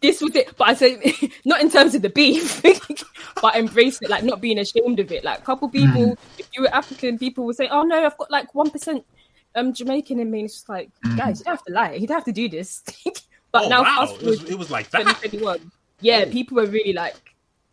[0.00, 2.60] this was it, but I say not in terms of the beef,
[3.40, 5.22] but embrace it, like not being ashamed of it.
[5.24, 6.18] Like a couple people, mm.
[6.38, 9.06] if you were African, people would say, "Oh no, I've got like one percent
[9.54, 11.16] um Jamaican in me." And it's just like, mm.
[11.16, 11.92] guys, you don't have to lie.
[11.92, 12.82] You don't have to do this.
[13.52, 14.08] but oh, now, wow.
[14.20, 15.60] it, was, it was like that.
[16.00, 16.30] Yeah, oh.
[16.30, 17.14] people were really like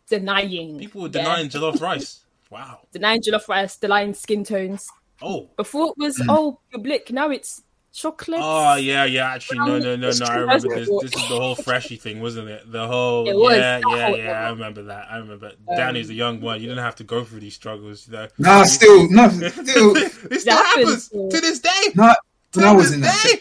[0.08, 0.78] denying.
[0.78, 1.60] People were denying yeah.
[1.60, 2.20] jollof rice.
[2.50, 2.80] Wow.
[2.92, 4.88] Denying jollof rice, denying skin tones.
[5.20, 5.50] Oh.
[5.56, 6.26] Before it was, mm.
[6.28, 7.00] oh, you're.
[7.10, 8.40] Now it's chocolate.
[8.42, 9.32] Oh, yeah, yeah.
[9.32, 10.26] Actually, no, no, no, no.
[10.26, 10.88] I remember this.
[11.02, 12.70] This is the whole freshy thing, wasn't it?
[12.70, 13.28] The whole.
[13.28, 14.46] it was, Yeah, yeah, yeah.
[14.46, 15.10] I remember that.
[15.10, 15.52] I remember.
[15.68, 16.60] Um, Danny's a young one.
[16.60, 18.28] You didn't have to go through these struggles, you know.
[18.38, 19.96] Nah, still, no, still.
[19.96, 21.92] it still happens, happens to this day.
[21.94, 22.16] Not
[22.54, 23.40] when I was in that.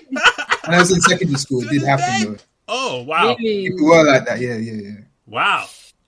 [0.65, 2.37] when I was in secondary school, it did happen, though.
[2.67, 3.35] Oh, wow.
[3.39, 3.69] Really?
[3.69, 4.95] People were like that, yeah, yeah, yeah.
[5.25, 5.67] Wow.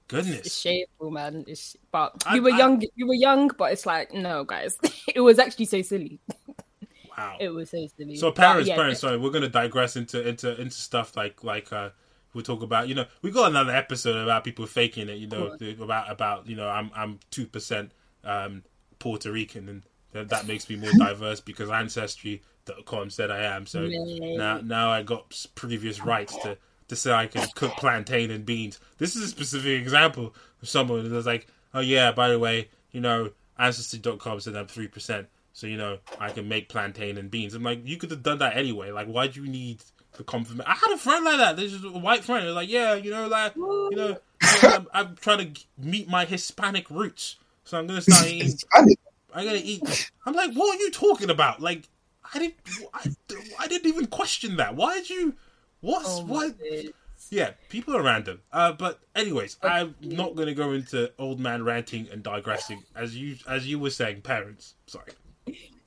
[0.09, 1.45] Goodness, it's shameful, man.
[1.47, 2.83] It's, but I, you were I, young.
[2.95, 4.75] You were young, but it's like no, guys.
[5.15, 6.19] it was actually so silly.
[7.15, 8.15] Wow, it was so silly.
[8.15, 9.01] So parents, yeah, parents.
[9.01, 11.91] Sorry, we're gonna digress into into into stuff like like uh
[12.33, 12.87] we'll talk about.
[12.87, 15.19] You know, we got another episode about people faking it.
[15.19, 17.91] You know, about about you know I'm I'm two percent
[18.23, 18.63] um
[18.97, 23.67] Puerto Rican and that, that makes me more diverse because ancestry.com said I am.
[23.67, 24.37] So yeah.
[24.37, 26.57] now now I got previous rights to
[26.89, 28.79] to say I can cook plantain and beans.
[28.97, 32.99] This is a specific example of someone that's like, oh yeah, by the way, you
[32.99, 37.53] know, Ancestry.com said I'm three percent, so you know I can make plantain and beans.
[37.53, 38.91] I'm like, you could have done that anyway.
[38.91, 39.83] Like, why do you need
[40.17, 40.67] the compliment?
[40.67, 41.57] I had a friend like that.
[41.57, 42.45] This is a white friend.
[42.45, 46.89] They're like, yeah, you know, like, you know, I'm, I'm, trying to meet my Hispanic
[46.89, 48.57] roots, so I'm gonna start eating.
[48.73, 50.11] I'm gonna eat.
[50.25, 51.61] I'm like, what are you talking about?
[51.61, 51.83] Like,
[52.33, 52.55] I didn't,
[52.93, 53.09] I,
[53.59, 54.75] I didn't even question that.
[54.75, 55.35] Why did you?
[55.81, 56.55] What's oh what?
[57.29, 58.41] Yeah, people are random.
[58.51, 63.15] Uh, but anyways, I'm not going to go into old man ranting and digressing as
[63.15, 64.21] you as you were saying.
[64.21, 65.11] Parents, sorry.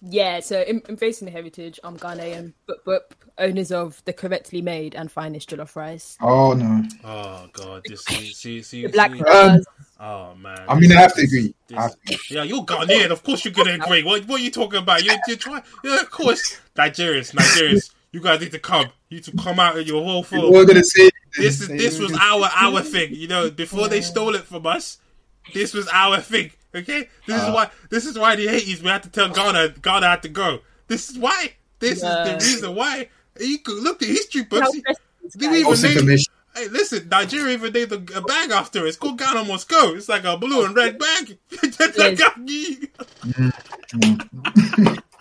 [0.05, 4.94] Yeah, so in, embracing the heritage, I'm Ghanaian, but but owners of the correctly made
[4.94, 6.16] and finest jollof rice.
[6.20, 6.83] Oh no!
[7.05, 7.83] Oh god!
[7.88, 9.22] Just see, see, see, the black see.
[9.22, 9.61] Um,
[10.00, 10.64] oh man!
[10.68, 11.55] I mean, I have to agree.
[11.68, 12.18] This, have to.
[12.31, 13.11] Yeah, you're Ghanaian.
[13.11, 14.02] Of course, you're gonna agree.
[14.02, 15.05] What, what are you talking about?
[15.05, 15.62] You're you're trying.
[15.85, 17.90] Yeah, of course, Nigerians, Nigerians.
[18.12, 18.87] You guys need to come.
[19.09, 20.53] You need to come out in your whole full.
[20.53, 23.14] We're gonna say this is this was our our thing.
[23.14, 24.98] You know, before they stole it from us,
[25.55, 26.51] this was our thing.
[26.75, 29.75] Okay, this uh, is why this is why the eighties we had to tell Ghana
[29.81, 30.61] Ghana had to go.
[30.88, 31.55] This is why.
[31.79, 32.25] This yeah.
[32.25, 33.09] is the reason why.
[33.40, 34.70] You could look at history books.
[35.35, 36.18] They even name,
[36.55, 38.88] hey, listen, Nigeria even named a, a bag after it.
[38.88, 39.94] It's called Ghana Must Go.
[39.94, 41.38] It's like a blue and red bag.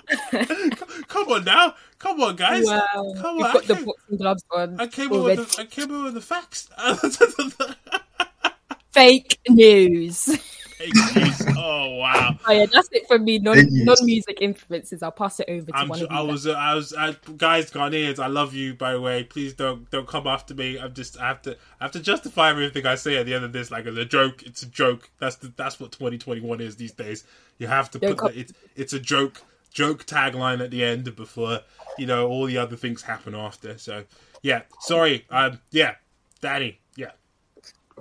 [1.07, 1.75] Come on now.
[1.99, 2.65] Come on, guys.
[2.65, 3.13] Wow.
[3.17, 3.53] Come You've on.
[3.53, 4.79] got the boxing gloves on.
[4.79, 6.69] I came in with the, I came in with the facts.
[8.91, 10.25] Fake news.
[10.77, 11.41] Fake news.
[11.57, 12.37] Oh wow.
[12.47, 13.37] Oh yeah, that's it for me.
[13.37, 15.03] Non non music influences.
[15.03, 17.69] I'll pass it over to I'm one of I was, uh, I was, I, guys,
[17.69, 18.17] Ghanaians.
[18.17, 18.73] I love you.
[18.73, 20.79] By the way, please don't don't come after me.
[20.79, 23.45] I'm just, I have to, I have to justify everything I say at the end
[23.45, 23.69] of this.
[23.69, 24.41] Like as a joke.
[24.43, 25.09] It's a joke.
[25.19, 27.25] That's the, that's what 2021 is these days.
[27.59, 29.41] You have to don't put the, it's it's a joke
[29.73, 31.61] joke tagline at the end before
[31.97, 33.77] you know all the other things happen after.
[33.77, 34.03] So
[34.41, 35.25] yeah, sorry.
[35.29, 35.95] Um, yeah,
[36.41, 36.79] Danny.
[36.95, 37.11] Yeah.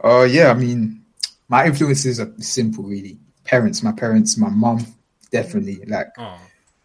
[0.02, 0.50] Uh, yeah.
[0.50, 1.04] I mean,
[1.48, 3.18] my influences are simple, really.
[3.44, 4.87] parents, my parents, my mom,
[5.33, 5.83] definitely.
[5.87, 6.09] Like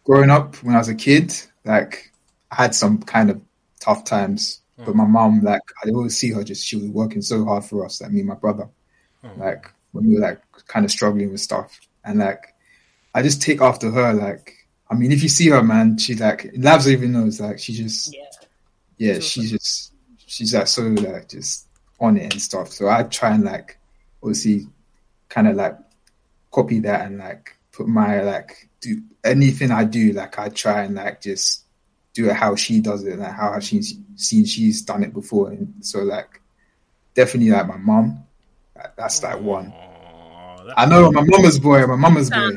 [0.04, 1.32] growing up when I was a kid,
[1.64, 2.10] like
[2.50, 3.40] I had some kind of
[3.80, 4.62] tough times.
[4.78, 7.86] But my mom, like I always see her just she was working so hard for
[7.86, 8.68] us, like me and my brother.
[9.36, 11.80] Like when we were like kind of struggling with stuff.
[12.04, 12.54] And like
[13.14, 14.55] I just take after her, like
[14.88, 18.14] I mean, if you see her, man, she like Lavz even knows, like she just,
[18.14, 21.66] yeah, yeah she's just, she's like so like just
[21.98, 22.68] on it and stuff.
[22.68, 23.78] So I try and like
[24.22, 24.66] obviously
[25.28, 25.76] kind of like
[26.52, 30.94] copy that and like put my like do anything I do, like I try and
[30.94, 31.64] like just
[32.14, 35.50] do it how she does it, and like how she's seen she's done it before.
[35.50, 36.40] And so like
[37.14, 38.24] definitely like my mom,
[38.96, 39.72] that's like one.
[40.76, 42.50] I know my mama's boy, my mama's boy.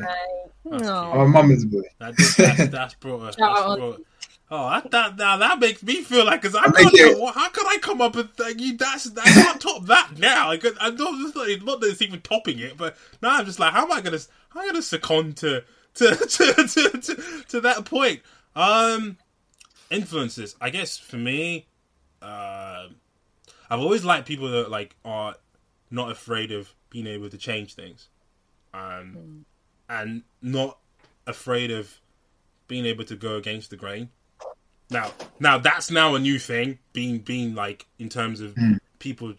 [0.64, 1.12] No.
[1.12, 1.82] I'm a mama's boy.
[1.98, 4.00] That, that's, that's brought That's brought
[4.52, 7.66] Oh, I thought now that makes me feel like because I don't know how could
[7.68, 10.48] I come up with like, you that's I can't top that now.
[10.48, 13.60] Like, I don't it's not, not that it's even topping it, but now I'm just
[13.60, 14.18] like, how am I gonna
[14.48, 15.62] how am I gonna succumb to
[15.94, 18.22] to to, to, to, to that point?
[18.56, 19.18] Um,
[19.88, 20.56] influences.
[20.60, 21.68] I guess for me,
[22.20, 22.88] uh,
[23.70, 25.36] I've always liked people that like are
[25.92, 28.08] not afraid of being able to change things.
[28.74, 29.44] Um, mm
[29.90, 30.78] and not
[31.26, 32.00] afraid of
[32.68, 34.08] being able to go against the grain.
[34.88, 36.78] Now, now that's now a new thing.
[36.92, 38.78] Being being like in terms of mm.
[38.98, 39.34] people,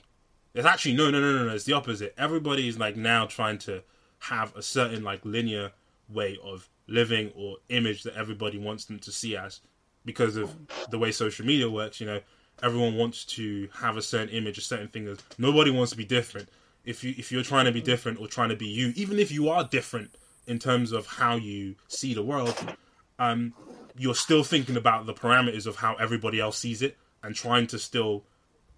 [0.53, 1.53] it's actually no, no, no, no, no.
[1.55, 2.13] It's the opposite.
[2.17, 3.81] Everybody is like now trying to
[4.19, 5.71] have a certain like linear
[6.09, 9.61] way of living or image that everybody wants them to see as
[10.03, 10.53] because of
[10.89, 11.99] the way social media works.
[11.99, 12.19] You know,
[12.61, 15.17] everyone wants to have a certain image, a certain thing.
[15.37, 16.49] Nobody wants to be different.
[16.83, 19.31] If you if you're trying to be different or trying to be you, even if
[19.31, 20.15] you are different
[20.47, 22.75] in terms of how you see the world,
[23.19, 23.53] um,
[23.97, 27.77] you're still thinking about the parameters of how everybody else sees it and trying to
[27.77, 28.23] still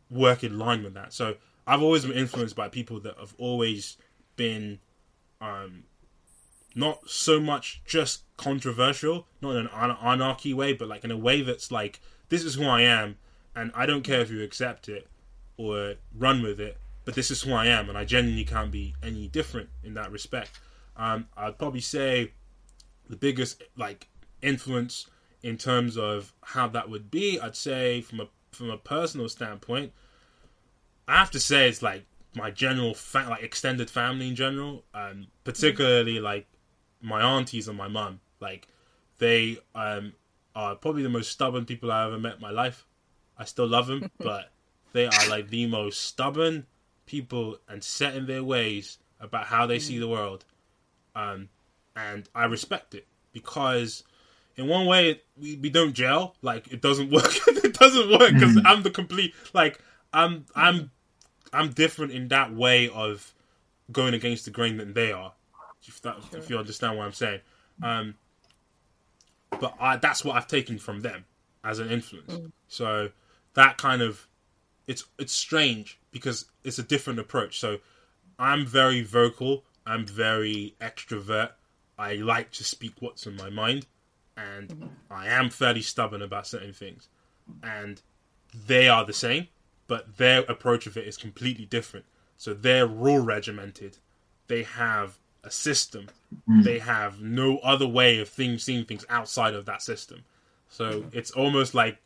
[0.10, 1.14] work in line with that.
[1.14, 3.98] So I've always been influenced by people that have always
[4.36, 4.80] been
[5.40, 5.84] um,
[6.76, 11.42] not so much just controversial, not in an anarchy way, but like in a way
[11.42, 12.00] that's like,
[12.30, 13.18] this is who I am,
[13.56, 15.08] and I don't care if you accept it
[15.58, 18.96] or run with it, but this is who I am, and I genuinely can't be
[19.04, 20.60] any different in that respect.
[20.96, 22.32] Um, I'd probably say
[23.10, 24.08] the biggest like
[24.42, 25.08] influence
[25.42, 27.40] in terms of how that would be.
[27.40, 29.92] I'd say from a from a personal standpoint,
[31.08, 35.28] I have to say it's like my general fa- like extended family in general, um,
[35.44, 36.48] particularly like
[37.02, 38.20] my aunties and my mum.
[38.40, 38.68] Like
[39.20, 40.14] they um,
[40.56, 42.86] are probably the most stubborn people I ever met in my life.
[43.38, 44.52] I still love them, but
[44.94, 46.66] they are like the most stubborn
[47.06, 50.46] people and set in their ways about how they see the world
[51.16, 51.50] um,
[51.96, 54.04] and I respect it because
[54.56, 58.56] in one way we, we don't gel like it doesn't work it doesn't work because
[58.56, 58.62] mm.
[58.66, 59.80] i'm the complete like
[60.14, 60.92] i'm i'm
[61.52, 63.34] i'm different in that way of
[63.92, 65.34] going against the grain than they are
[65.86, 66.40] if that sure.
[66.40, 67.40] if you understand what i'm saying
[67.82, 68.16] um
[69.60, 71.26] but I, that's what i've taken from them
[71.64, 72.52] as an influence mm.
[72.68, 73.10] so
[73.56, 74.28] that kind of
[74.88, 77.80] it's it's strange because it's a different approach so
[78.40, 81.52] i'm very vocal I'm very extrovert.
[81.98, 83.86] I like to speak what's in my mind,
[84.36, 84.88] and mm-hmm.
[85.12, 87.08] I am fairly stubborn about certain things.
[87.62, 88.02] And
[88.68, 89.48] they are the same,
[89.88, 92.06] but their approach of it is completely different.
[92.38, 93.98] So they're rule regimented.
[94.48, 96.08] They have a system.
[96.50, 96.64] Mm.
[96.64, 100.24] They have no other way of things seeing things outside of that system.
[100.70, 101.98] So it's almost like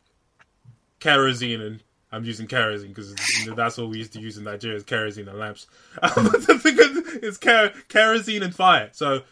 [1.00, 3.14] kerosene and I'm using kerosene because
[3.54, 5.66] that's what we used to use in Nigeria is kerosene and lamps.
[6.02, 8.88] The thing is, it's ker- kerosene and fire.
[8.92, 9.22] So,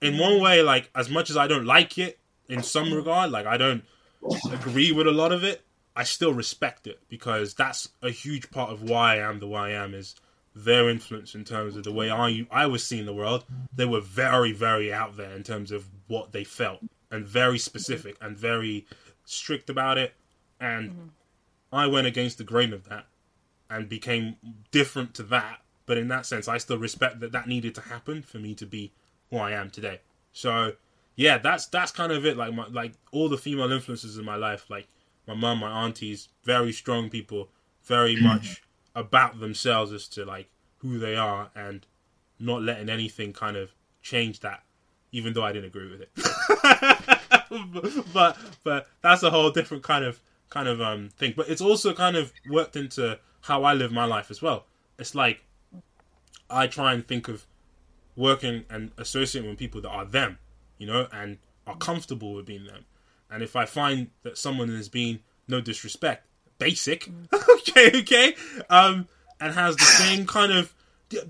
[0.00, 3.46] in one way, like as much as I don't like it in some regard, like
[3.46, 3.84] I don't
[4.52, 5.62] agree with a lot of it,
[5.96, 9.60] I still respect it because that's a huge part of why I am the way
[9.60, 9.94] I am.
[9.94, 10.14] Is
[10.54, 13.44] their influence in terms of the way I I was seeing the world.
[13.74, 16.78] They were very very out there in terms of what they felt
[17.10, 18.86] and very specific and very
[19.24, 20.14] strict about it
[20.60, 20.90] and.
[20.90, 21.08] Mm-hmm
[21.74, 23.06] I went against the grain of that
[23.68, 24.36] and became
[24.70, 25.60] different to that.
[25.86, 28.66] But in that sense, I still respect that that needed to happen for me to
[28.66, 28.92] be
[29.30, 30.00] who I am today.
[30.32, 30.74] So
[31.16, 32.36] yeah, that's that's kind of it.
[32.36, 34.88] Like my like all the female influences in my life, like
[35.26, 37.48] my mum, my aunties, very strong people,
[37.82, 38.62] very much
[38.94, 40.48] about themselves as to like
[40.78, 41.86] who they are and
[42.38, 43.72] not letting anything kind of
[44.02, 44.62] change that,
[45.12, 46.10] even though I didn't agree with it.
[48.12, 50.20] but but that's a whole different kind of
[50.54, 51.34] kind of um thing.
[51.36, 54.64] But it's also kind of worked into how I live my life as well.
[54.98, 55.44] It's like
[56.48, 57.44] I try and think of
[58.16, 60.38] working and associating with people that are them,
[60.78, 62.84] you know, and are comfortable with being them.
[63.30, 66.26] And if I find that someone has been no disrespect,
[66.58, 68.36] basic, okay, okay,
[68.70, 69.08] um,
[69.40, 70.72] and has the same kind of,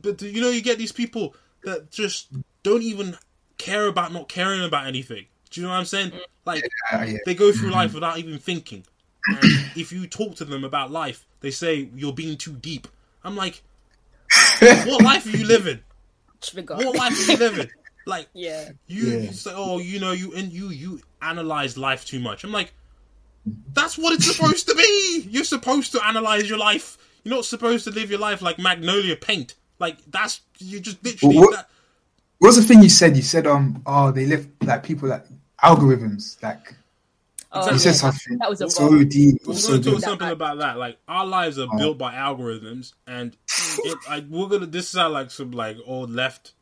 [0.02, 2.28] but you know, you get these people that just
[2.62, 3.16] don't even
[3.56, 5.24] care about not caring about anything.
[5.50, 6.12] Do you know what I'm saying?
[6.44, 6.62] Like
[6.92, 7.18] yeah, yeah.
[7.24, 7.96] they go through life mm-hmm.
[7.96, 8.84] without even thinking.
[9.26, 9.38] And
[9.76, 12.88] if you talk to them about life, they say you're being too deep.
[13.22, 13.62] I'm like,
[14.58, 15.80] what life are you living?
[16.52, 17.70] What life are you living?
[18.06, 19.18] Like, yeah, you, yeah.
[19.18, 22.44] you say, oh, you know, you and you you analyze life too much.
[22.44, 22.72] I'm like,
[23.72, 25.26] that's what it's supposed to be.
[25.30, 26.98] You're supposed to analyze your life.
[27.22, 29.54] You're not supposed to live your life like magnolia paint.
[29.78, 31.38] Like that's you just literally.
[31.38, 31.68] What, that...
[32.38, 33.16] what was the thing you said?
[33.16, 35.24] You said um oh they live like people like
[35.62, 36.74] algorithms like.
[37.56, 39.38] Oh, you said something that was a so deep.
[39.46, 40.76] We're so going to talk something about that.
[40.76, 41.78] Like our lives are oh.
[41.78, 43.36] built by algorithms, and
[43.78, 44.66] it, like we're gonna.
[44.66, 46.52] This is how like some like old left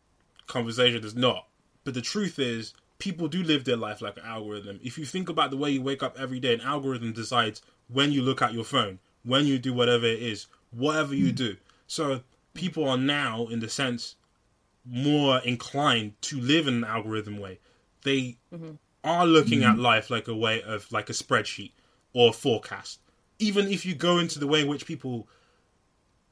[0.46, 1.02] conversation.
[1.04, 1.46] Is not,
[1.84, 4.78] but the truth is, people do live their life like an algorithm.
[4.82, 8.12] If you think about the way you wake up every day, an algorithm decides when
[8.12, 11.56] you look at your phone, when you do whatever it is, whatever you do.
[11.86, 12.20] So
[12.54, 14.16] people are now, in the sense,
[14.84, 17.58] more inclined to live in an algorithm way.
[18.02, 18.72] They mm-hmm.
[19.04, 19.72] Are looking mm-hmm.
[19.72, 21.72] at life like a way of like a spreadsheet
[22.12, 23.00] or a forecast.
[23.38, 25.26] Even if you go into the way in which people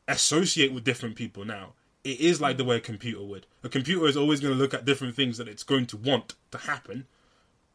[0.06, 1.72] associate with different people now,
[2.04, 3.46] it is like the way a computer would.
[3.62, 6.34] A computer is always going to look at different things that it's going to want
[6.50, 7.06] to happen.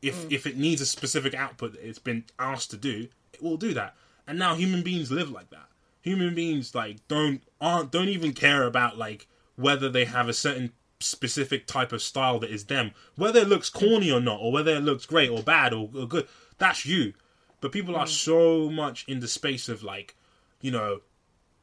[0.02, 0.32] If mm.
[0.32, 3.74] if it needs a specific output that it's been asked to do, it will do
[3.74, 3.96] that.
[4.28, 5.68] And now human beings live like that.
[6.02, 10.72] Human beings like don't aren't don't even care about like whether they have a certain
[11.00, 12.92] specific type of style that is them.
[13.16, 16.08] Whether it looks corny or not, or whether it looks great or bad or, or
[16.08, 16.28] good,
[16.58, 17.14] that's you.
[17.62, 18.10] But people are mm.
[18.10, 20.16] so much in the space of like,
[20.62, 21.02] you know,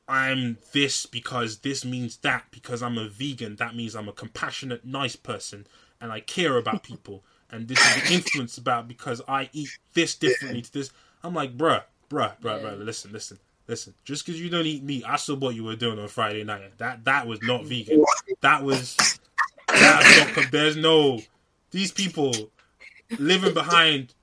[0.09, 3.57] I'm this because this means that because I'm a vegan.
[3.57, 5.67] That means I'm a compassionate, nice person
[6.03, 7.23] and I care about people.
[7.51, 10.91] And this is the influence about because I eat this differently to this.
[11.23, 12.71] I'm like, bruh, bruh, bruh, yeah.
[12.71, 12.85] bruh.
[12.85, 13.95] Listen, listen, listen.
[14.05, 16.79] Just because you don't eat meat, I saw what you were doing on Friday night.
[16.79, 18.05] That that was not vegan.
[18.41, 19.19] That was.
[19.69, 21.21] Not, there's no
[21.71, 22.35] these people
[23.19, 24.15] living behind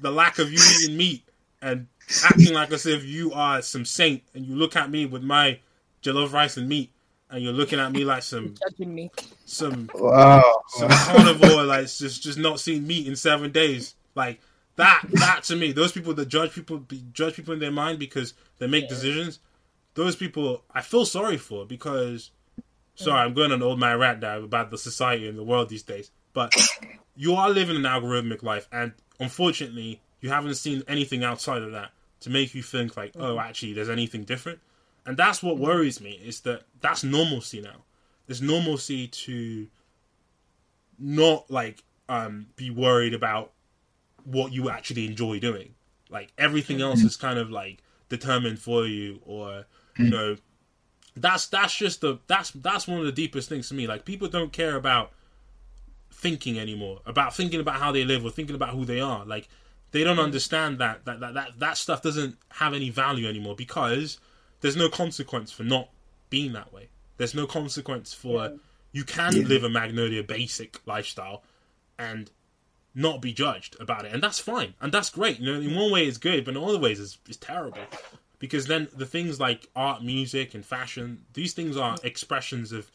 [0.00, 1.22] the lack of you eating meat
[1.62, 1.86] and
[2.24, 5.58] acting like as if you are some saint, and you look at me with my
[6.02, 6.90] jollof rice and meat,
[7.30, 9.10] and you're looking at me like some judging me,
[9.46, 10.62] some wow.
[10.68, 14.40] some carnivore, like just just not seeing meat in seven days, like
[14.76, 15.02] that.
[15.12, 18.66] That to me, those people that judge people judge people in their mind because they
[18.66, 18.90] make yeah.
[18.90, 19.38] decisions.
[19.94, 22.30] Those people, I feel sorry for because.
[22.96, 25.68] Sorry, I'm going on an old man rant now about the society and the world
[25.68, 26.10] these days.
[26.32, 26.54] But
[27.16, 31.90] you are living an algorithmic life, and unfortunately, you haven't seen anything outside of that
[32.20, 33.38] to make you think like, oh, mm-hmm.
[33.40, 34.60] actually, there's anything different.
[35.06, 35.64] And that's what mm-hmm.
[35.64, 37.84] worries me is that that's normalcy now.
[38.26, 39.66] There's normalcy to
[40.98, 43.52] not like um, be worried about
[44.24, 45.74] what you actually enjoy doing.
[46.08, 46.86] Like everything mm-hmm.
[46.86, 49.66] else is kind of like determined for you, or
[49.98, 50.36] you know,
[51.16, 53.86] that's that's just the that's that's one of the deepest things to me.
[53.86, 55.12] Like people don't care about
[56.12, 59.24] thinking anymore, about thinking about how they live or thinking about who they are.
[59.24, 59.48] Like
[59.92, 60.24] they don't mm.
[60.24, 64.18] understand that that, that that that stuff doesn't have any value anymore because
[64.60, 65.88] there's no consequence for not
[66.30, 66.88] being that way.
[67.16, 68.56] There's no consequence for yeah.
[68.92, 69.46] you can yeah.
[69.46, 71.44] live a Magnolia basic lifestyle
[71.96, 72.30] and
[72.92, 75.38] not be judged about it, and that's fine, and that's great.
[75.38, 77.78] You know, in one way it's good, but in other ways it's, it's terrible
[78.44, 82.90] because then the things like art, music, and fashion, these things are expressions of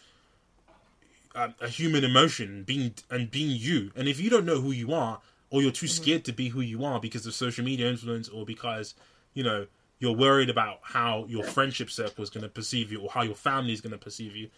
[1.34, 3.90] a, uh, a human emotion being and being you.
[3.96, 6.04] And if you don't know who you are, or you're too mm-hmm.
[6.04, 8.94] scared to be who you are because of social media influence or because
[9.34, 9.66] you know
[9.98, 13.34] you're worried about how your friendship circle is going to perceive you or how your
[13.34, 14.52] family is going to perceive you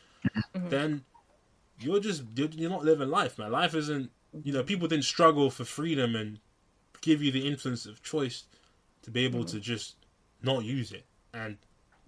[0.54, 0.68] mm-hmm.
[0.68, 1.06] then
[1.80, 4.12] you're just you're not living life man life isn't
[4.44, 6.38] you know people didn't struggle for freedom and
[7.00, 8.44] give you the influence of choice
[9.04, 9.56] to be able mm-hmm.
[9.56, 9.96] to just
[10.44, 11.58] not use it and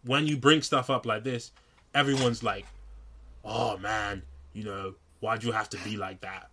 [0.06, 1.52] when you bring stuff up like this
[1.94, 2.66] everyone's like
[3.46, 4.22] oh man
[4.54, 6.50] you know why'd you have to be like that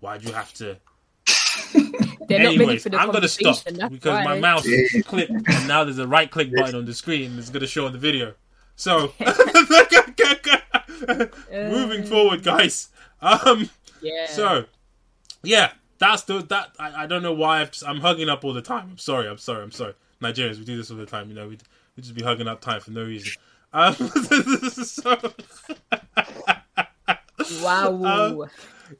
[0.00, 0.76] why'd you have to
[2.28, 4.24] they're Anyways, not for the I'm gonna stop because why.
[4.24, 4.66] my mouse
[5.06, 7.92] clicked and now there's a right click button on the screen It's gonna show on
[7.92, 8.34] the video.
[8.76, 9.12] So
[11.52, 12.88] moving forward, guys.
[13.20, 13.70] Um,
[14.00, 14.26] yeah.
[14.26, 14.64] So
[15.42, 18.62] yeah, that's the that I, I don't know why i am hugging up all the
[18.62, 18.90] time.
[18.92, 19.28] I'm sorry.
[19.28, 19.62] I'm sorry.
[19.62, 19.94] I'm sorry.
[20.22, 21.28] Nigerians, we do this all the time.
[21.28, 21.58] You know, we
[21.96, 23.32] we just be hugging up time for no reason.
[23.72, 25.16] Um, so,
[27.62, 28.02] wow.
[28.04, 28.50] Um,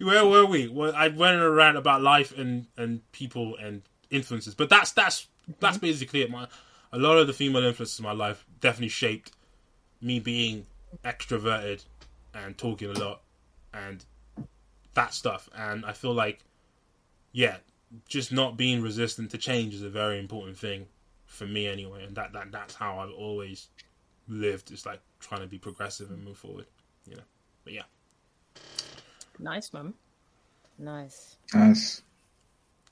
[0.03, 0.69] where were we?
[0.69, 5.29] Well, I went around about life and and people and influences, but that's that's
[5.61, 5.87] that's mm-hmm.
[5.87, 6.31] basically it.
[6.31, 6.47] My
[6.93, 9.33] a lot of the female influences in my life definitely shaped
[10.01, 10.66] me being
[11.05, 11.85] extroverted
[12.35, 13.23] and talking a lot
[13.73, 14.05] and
[14.95, 15.49] that stuff.
[15.57, 16.41] And I feel like,
[17.33, 17.57] yeah,
[18.09, 20.87] just not being resistant to change is a very important thing
[21.39, 22.05] for me anyway.
[22.05, 23.68] And that, that that's how I've always
[24.26, 24.70] lived.
[24.70, 26.66] It's like trying to be progressive and move forward,
[27.07, 27.22] you know.
[27.64, 27.82] But yeah.
[29.39, 29.95] Nice, man.
[30.78, 31.36] Nice.
[31.55, 32.03] Nice.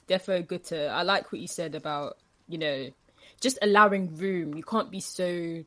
[0.06, 0.86] Definitely good to.
[0.86, 2.18] I like what you said about
[2.48, 2.90] you know
[3.40, 4.54] just allowing room.
[4.54, 5.64] You can't be so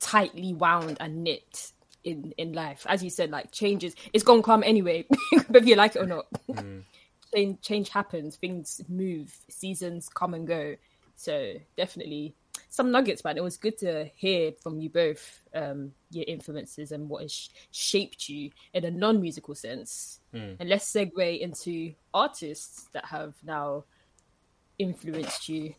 [0.00, 1.72] tightly wound and knit
[2.04, 2.84] in in life.
[2.88, 5.06] As you said, like changes, it's gonna come anyway,
[5.48, 6.26] whether you like it or not.
[6.50, 6.82] Mm.
[7.34, 8.36] change change happens.
[8.36, 9.36] Things move.
[9.48, 10.76] Seasons come and go.
[11.16, 12.34] So definitely
[12.68, 13.36] some nuggets, man.
[13.36, 18.28] It was good to hear from you both um, your influences and what has shaped
[18.28, 20.20] you in a non musical sense.
[20.34, 20.56] Mm.
[20.60, 23.84] And let's segue into artists that have now
[24.78, 25.74] influenced you.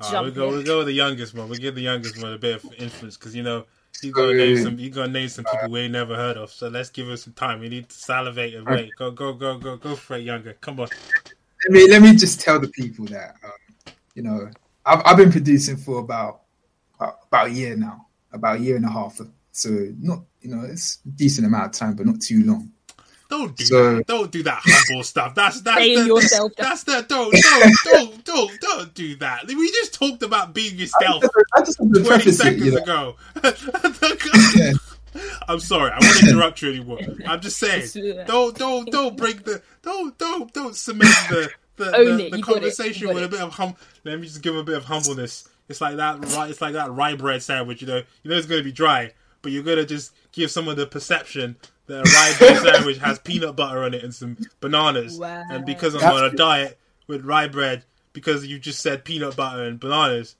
[0.00, 1.48] Uh, we go we go with the youngest one.
[1.48, 3.64] We give the youngest one a bit of influence because you know
[4.00, 6.50] he's gonna name some he's gonna name some people we ain't never heard of.
[6.50, 7.60] So let's give us some time.
[7.60, 8.90] We need to salivate and wait.
[8.96, 10.54] Go go go go go for it, younger.
[10.54, 10.88] Come on.
[11.64, 14.50] Let me let me just tell the people that um, you know
[14.84, 16.42] I've I've been producing for about
[17.00, 19.20] about a year now, about a year and a half.
[19.52, 19.68] So
[19.98, 22.70] not you know it's a decent amount of time, but not too long.
[23.28, 24.06] Don't do so, that.
[24.06, 25.34] Don't do that humble stuff.
[25.34, 26.52] That's that's the, yourself.
[26.58, 29.46] That's the don't don't don't don't don't do that.
[29.46, 31.24] We just talked about being yourself
[31.56, 33.16] I just, I just twenty seconds it, ago.
[33.42, 34.72] yeah.
[35.48, 36.98] I'm sorry, I won't interrupt you anymore.
[37.26, 37.86] I'm just saying,
[38.26, 41.50] don't don't don't break the don't don't don't cement the
[41.90, 43.74] the, the, the conversation with a bit of hum.
[44.04, 45.48] Let me just give a bit of humbleness.
[45.68, 46.50] It's like that right.
[46.50, 47.80] It's like that rye bread sandwich.
[47.82, 49.12] You know, you know it's gonna be dry,
[49.42, 51.56] but you're gonna just give someone the perception
[51.86, 55.18] that a rye bread sandwich has peanut butter on it and some bananas.
[55.18, 55.42] Wow.
[55.50, 59.36] And because I'm That's on a diet with rye bread, because you just said peanut
[59.36, 60.36] butter and bananas,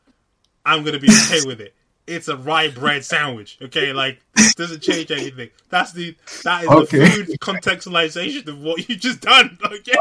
[0.64, 1.74] I'm gonna be okay with it
[2.07, 3.59] it's a rye bread sandwich.
[3.62, 4.20] Okay, like
[4.57, 5.50] doesn't change anything.
[5.68, 6.98] That's the that is okay.
[6.98, 9.59] the food contextualization of what you just done.
[9.64, 9.92] Okay,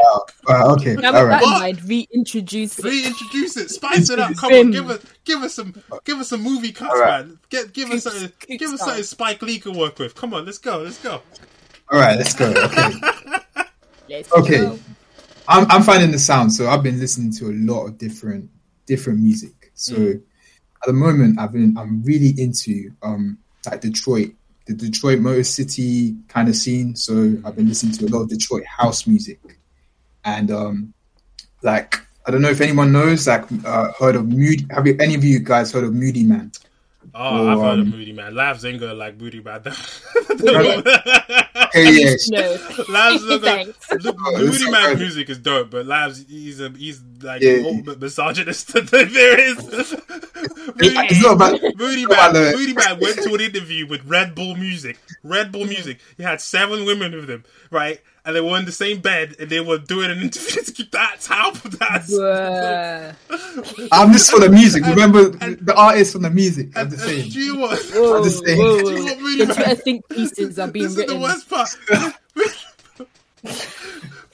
[0.48, 1.42] uh, okay, now, all right.
[1.42, 2.84] Mind, reintroduce it.
[2.84, 3.70] Reintroduce it.
[3.70, 4.36] Spice it up.
[4.36, 5.74] Come on, give us give us some
[6.04, 7.26] give us some movie cuts, right.
[7.26, 7.38] man.
[7.48, 10.14] Get give us something give us something Spike Lee can work with.
[10.14, 10.78] Come on, let's go.
[10.78, 11.22] Let's go.
[11.90, 12.50] All right, let's go.
[12.50, 12.92] Okay.
[14.08, 14.58] let's okay.
[14.58, 14.78] Go.
[15.46, 18.50] I'm I'm finding the sound, so I've been listening to a lot of different
[18.86, 19.70] different music.
[19.74, 19.94] So.
[19.94, 20.22] Mm
[20.82, 24.32] at the moment I've been I'm really into um like Detroit,
[24.66, 26.96] the Detroit Motor City kind of scene.
[26.96, 29.38] So I've been listening to a lot of Detroit house music,
[30.24, 30.94] and um
[31.62, 34.66] like I don't know if anyone knows like uh, heard of Moody.
[34.70, 36.58] Have you any of you guys heard of Moodymann?
[37.14, 38.32] Oh, or, I've heard um, of Moodymann.
[38.32, 39.66] Lavz ain't gonna like Moodymann.
[41.68, 42.30] okay, yes.
[42.30, 42.56] No.
[42.88, 43.42] Lavz look,
[44.04, 47.56] look Moodymann music is dope, but Lavz he's a, he's like yeah.
[47.56, 49.58] the ultimate misogynist that there is.
[50.76, 54.98] Moody, it's not about, Moodymann, Moody Man went to an interview with Red Bull Music.
[55.22, 55.98] Red Bull Music.
[56.16, 58.00] He had seven women with him, right?
[58.24, 60.62] And they were in the same bed and they were doing an interview.
[60.92, 62.12] That's how that's.
[63.90, 64.84] I'm just for the music.
[64.86, 66.68] Remember and, the artist from the music.
[66.76, 67.30] I'm just saying.
[67.30, 67.82] Do you what?
[67.92, 68.58] Whoa, I'm just saying.
[68.58, 68.82] Whoa, whoa.
[68.82, 71.20] Do you what really the think pieces are being this written.
[71.20, 72.14] This is the worst part.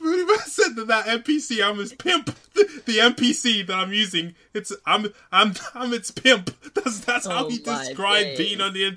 [0.01, 2.27] Moodymann said that that MPC I'm his pimp.
[2.55, 6.51] The, the, MPC that I'm using, it's I'm I'm I'm its pimp.
[6.75, 8.97] That's that's oh how he described being on the.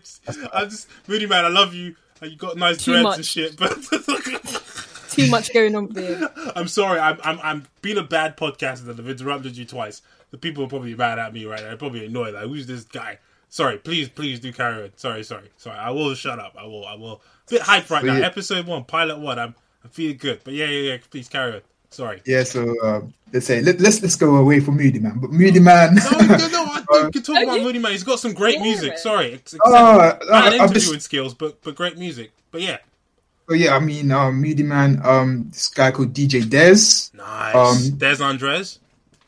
[0.53, 1.45] I'm just Moodymann.
[1.45, 1.95] I love you.
[2.21, 3.15] You got nice Too dreads much.
[3.17, 3.71] and shit, but
[5.09, 6.29] too much going on there.
[6.55, 6.99] I'm sorry.
[6.99, 10.01] I'm I'm I'm being a bad podcaster that I've interrupted you twice.
[10.31, 11.67] The people are probably mad at me right now.
[11.69, 12.33] They're probably annoyed.
[12.35, 13.19] Like, who's this guy?
[13.49, 13.77] Sorry.
[13.77, 14.91] Please, please do carry on.
[14.95, 15.77] Sorry, sorry, sorry.
[15.77, 16.55] I will shut up.
[16.57, 16.85] I will.
[16.85, 17.21] I will.
[17.47, 18.15] A bit hype right now.
[18.15, 18.25] Yeah.
[18.25, 19.37] Episode one, pilot one.
[19.39, 20.41] I'm I'm feeling good.
[20.43, 20.97] But yeah, yeah, yeah.
[21.09, 21.61] Please carry on.
[21.91, 22.21] Sorry.
[22.25, 22.43] Yeah.
[22.43, 25.95] So um, let's say let, us let's, let's go away from Moodymann, But Moodymann.
[25.95, 26.63] no, no, no.
[26.63, 27.91] I, uh, can talk about Moodymann.
[27.91, 28.63] He's got some great yeah.
[28.63, 28.97] music.
[28.97, 29.33] Sorry.
[29.33, 29.99] Except, oh,
[30.31, 31.01] uh, interviewing just...
[31.01, 32.31] skills, but but great music.
[32.49, 32.77] But yeah.
[33.49, 37.13] Oh yeah, I mean, um, Moodymann, um, this guy called DJ Dez.
[37.13, 37.55] Nice.
[37.55, 38.79] Um, Dez Andres.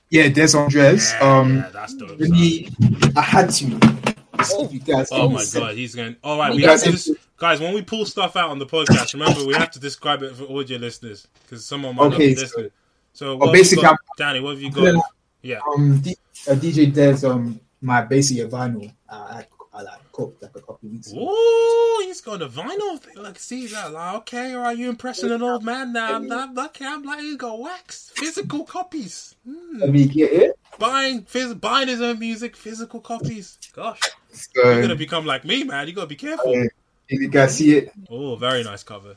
[0.09, 1.11] Yeah, Dez Andres.
[1.11, 2.19] Yeah, um, yeah, that's dope.
[2.19, 2.69] Really,
[3.17, 4.12] I had to.
[4.39, 6.15] Oh, you guys oh my god, he's going.
[6.23, 7.59] All right, we have to just, guys.
[7.59, 10.43] When we pull stuff out on the podcast, remember we have to describe it for
[10.45, 12.71] audio listeners because someone might okay, not be listening.
[13.13, 15.03] So, so basically, got, Danny, what have you got?
[15.41, 16.17] Yeah, um, D-
[16.47, 18.93] uh, DJ Dez, um, my basically a vinyl.
[19.07, 19.43] Uh,
[19.75, 21.27] I like cooked like a couple weeks ago.
[21.27, 23.21] Ooh, he's got a vinyl thing.
[23.21, 23.91] Like, see that?
[23.91, 26.13] Like, okay, are you impressing an old man now?
[26.13, 26.85] I'm not okay.
[26.85, 29.35] I'm like, he's got wax, physical copies.
[29.47, 29.79] Mm.
[29.79, 30.59] Let me get it.
[30.77, 33.57] Buying, phys- buying his own music, physical copies.
[33.73, 33.99] Gosh,
[34.33, 35.87] so, you're gonna become like me, man.
[35.87, 36.53] You gotta be careful.
[36.53, 36.67] Uh,
[37.07, 37.91] you guys see it?
[38.09, 39.15] Oh, very nice cover.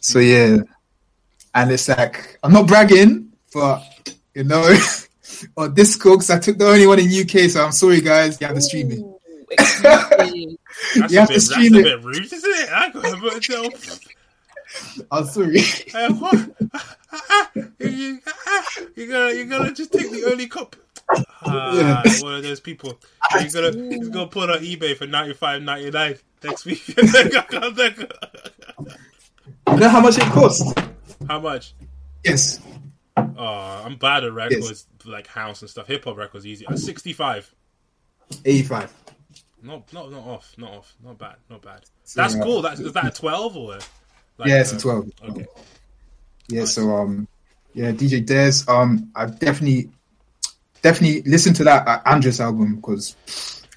[0.00, 0.58] so yeah,
[1.54, 3.82] and it's like I'm not bragging, but
[4.34, 4.62] you know,
[5.56, 8.40] on Discogs, I took the only one in UK, so I'm sorry, guys.
[8.40, 9.02] You have to stream it
[9.56, 9.82] that's,
[10.34, 11.92] you have bit, to stream that's it.
[11.92, 12.68] a bit rude, isn't it?
[12.70, 13.98] I got myself.
[15.10, 15.60] I'm sorry.
[17.78, 20.76] you're gonna you're gonna just take the early cup.
[21.08, 22.22] Uh, ah, yeah.
[22.22, 22.98] One of those people.
[23.32, 26.86] You're gonna you're gonna put on eBay for ninety five ninety nine next week.
[26.96, 27.02] you
[29.76, 30.72] know how much it costs?
[31.28, 31.74] How much?
[32.24, 32.60] Yes.
[33.16, 34.86] Oh, I'm bad at records yes.
[35.04, 35.86] like house and stuff.
[35.88, 36.66] Hip hop records easy.
[36.66, 37.54] At 65.
[38.44, 38.94] 85.
[39.62, 41.84] Not not not off, not off, not bad, not bad.
[42.16, 42.62] That's cool.
[42.62, 43.78] That's is that a twelve or?
[44.38, 45.10] Like, yeah, it's uh, a twelve.
[45.28, 45.46] Okay.
[46.48, 46.74] Yeah, nice.
[46.74, 47.28] so um,
[47.74, 48.68] yeah, DJ Dez.
[48.68, 49.90] Um, I definitely,
[50.82, 53.16] definitely listen to that uh, Andres album because,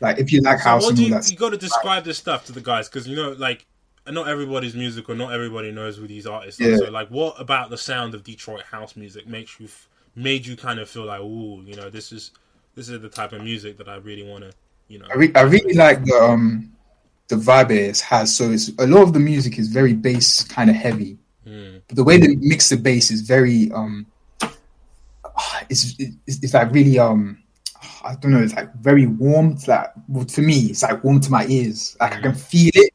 [0.01, 2.17] like, if you like so house and all you, that, you got to describe this
[2.17, 3.65] stuff to the guys because you know, like,
[4.07, 6.73] not everybody's musical, not everybody knows who these artists yeah.
[6.73, 6.77] are.
[6.77, 9.67] So, like, what about the sound of Detroit house music makes you
[10.15, 12.31] made you kind of feel like, ooh, you know, this is
[12.75, 14.51] this is the type of music that I really want to
[14.87, 16.71] you know, I, re- I really like the um
[17.27, 18.35] the vibe it has.
[18.35, 21.81] So it's a lot of the music is very bass kind of heavy, mm.
[21.87, 24.05] but the way they mix the bass is very um,
[25.69, 27.39] it's it's, it's like really um.
[28.03, 28.41] I don't know.
[28.41, 29.51] It's like very warm.
[29.51, 31.97] It's like well, for me, it's like warm to my ears.
[31.99, 32.17] Like mm.
[32.17, 32.37] I can hmm.
[32.37, 32.93] feel it,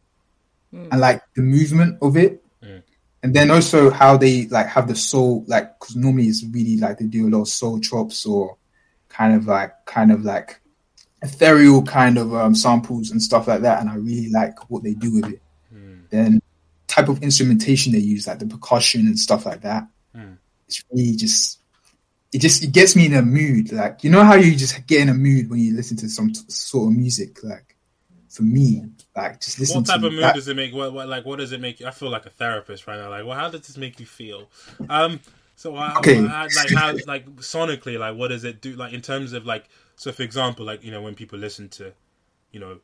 [0.73, 0.89] mm.
[0.91, 2.79] and like the movement of it, hmm.
[3.23, 5.45] and then also how they like have the soul.
[5.47, 8.57] Like because normally it's really like they do a lot of soul chops or
[9.09, 10.60] kind of like kind of like
[11.23, 14.95] ethereal kind of um, samples and stuff like that, and I really like what they
[14.95, 15.43] do with it.
[15.75, 16.01] Mm.
[16.11, 16.43] Then
[16.87, 19.87] type of instrumentation they use, like the percussion and stuff like that.
[20.17, 20.37] Mm.
[20.67, 21.61] It's really just
[22.33, 23.73] it just it gets me in a mood.
[23.73, 26.33] Like you know how you just get in a mood when you listen to some
[26.33, 27.43] t- sort of music.
[27.43, 27.77] Like
[28.29, 28.85] for me,
[29.17, 29.79] like just listen.
[29.79, 30.35] What type of mood that.
[30.35, 30.73] does it make?
[30.73, 31.87] What, what, like what does it make you?
[31.87, 33.11] I feel like a therapist right now.
[33.11, 34.49] Like, well, how does this make you feel?
[34.89, 35.21] Um,
[35.61, 36.15] so how, okay.
[36.25, 38.77] how, like how like sonically, like what does it do?
[38.77, 41.93] Like in terms of like so, for example, like you know, when people listen to,
[42.51, 42.79] you know,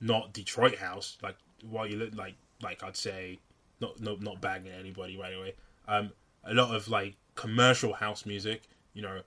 [0.00, 1.34] not Detroit house, like
[1.68, 3.40] what you look like, like I'd say,
[3.80, 5.54] not not not bagging anybody right away.
[5.88, 6.12] Um,
[6.44, 9.22] a lot of like commercial house music, you know,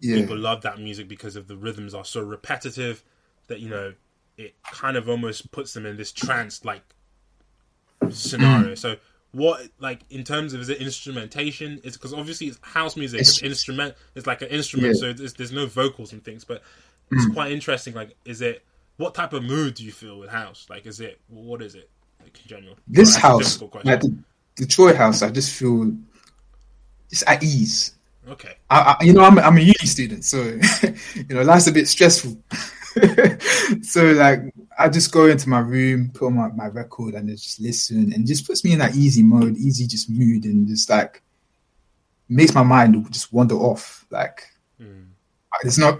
[0.00, 0.16] yeah.
[0.16, 3.04] people love that music because of the rhythms are so repetitive
[3.46, 3.94] that you know
[4.36, 6.82] it kind of almost puts them in this trance like
[8.10, 8.74] scenario.
[8.74, 8.96] so
[9.32, 11.80] what like in terms of is it instrumentation?
[11.84, 13.20] It's because obviously it's house music.
[13.20, 13.94] It's, it's instrument.
[14.14, 15.12] It's like an instrument, yeah.
[15.12, 16.44] so there's no vocals and things.
[16.44, 16.62] But
[17.10, 17.34] it's mm.
[17.34, 17.94] quite interesting.
[17.94, 18.64] Like, is it
[18.96, 20.66] what type of mood do you feel with house?
[20.68, 21.88] Like, is it what is it
[22.22, 22.76] like in general?
[22.88, 24.16] This house, like the
[24.56, 25.92] Detroit house, I just feel
[27.10, 27.94] it's at ease.
[28.28, 28.54] Okay.
[28.68, 30.42] I, I, you know, I'm I'm a uni student, so
[31.14, 32.36] you know, life's a bit stressful.
[33.82, 37.60] so like I just go into my room, put on my, my record and just
[37.60, 41.22] listen and just puts me in that easy mode, easy just mood and just like
[42.30, 44.06] makes my mind just wander off.
[44.10, 44.46] Like
[44.80, 45.04] mm.
[45.64, 45.98] it's not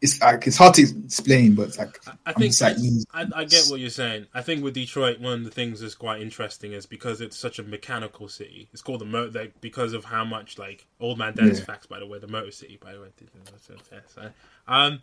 [0.00, 2.76] it's like it's hard to explain, but it's like I think like
[3.12, 4.28] I, I, get what you're saying.
[4.32, 7.58] I think with Detroit, one of the things that's quite interesting is because it's such
[7.58, 8.68] a mechanical city.
[8.72, 11.64] It's called the motor like, because of how much like old man Dennis yeah.
[11.64, 13.08] facts by the way, the motor city by the way.
[14.68, 15.00] Um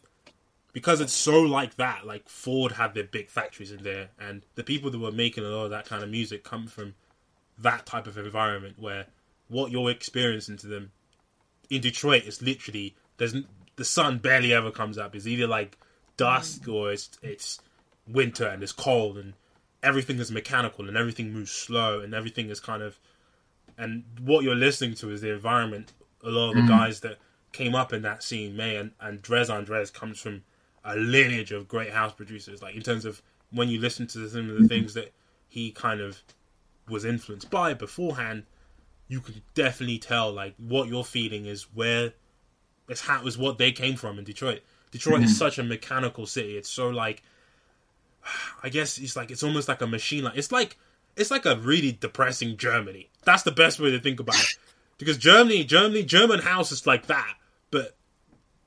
[0.74, 2.06] because it's so like that.
[2.06, 5.48] Like Ford had their big factories in there, and the people that were making a
[5.48, 6.96] lot of that kind of music come from
[7.58, 9.08] that type of environment where
[9.50, 10.92] what you're experiencing to them
[11.70, 13.36] in Detroit is literally there's
[13.76, 15.16] the sun barely ever comes up.
[15.16, 15.78] It's either like
[16.18, 17.60] dusk or it's it's
[18.08, 19.34] winter and it's cold and
[19.82, 23.00] everything is mechanical and everything moves slow and everything is kind of
[23.78, 25.94] and what you're listening to is the environment.
[26.24, 26.68] A lot of the mm.
[26.68, 27.18] guys that
[27.54, 30.44] came up in that scene, May and, and Dez Andres comes from
[30.84, 32.62] a lineage of great house producers.
[32.62, 33.22] Like in terms of
[33.52, 35.14] when you listen to some of the things that
[35.48, 36.22] he kind of
[36.88, 38.44] was influenced by beforehand,
[39.08, 42.14] you can definitely tell like what you're feeling is where
[42.88, 44.62] it's how is what they came from in Detroit.
[44.92, 45.26] Detroit mm-hmm.
[45.26, 46.58] is such a mechanical city.
[46.58, 47.24] It's so like
[48.64, 50.78] I guess it's like it's almost like a machine like it's like
[51.16, 53.10] it's like a really depressing Germany.
[53.26, 54.58] That's the best way to think about it.
[54.98, 57.36] Because Germany, Germany, German house is like that,
[57.72, 57.96] but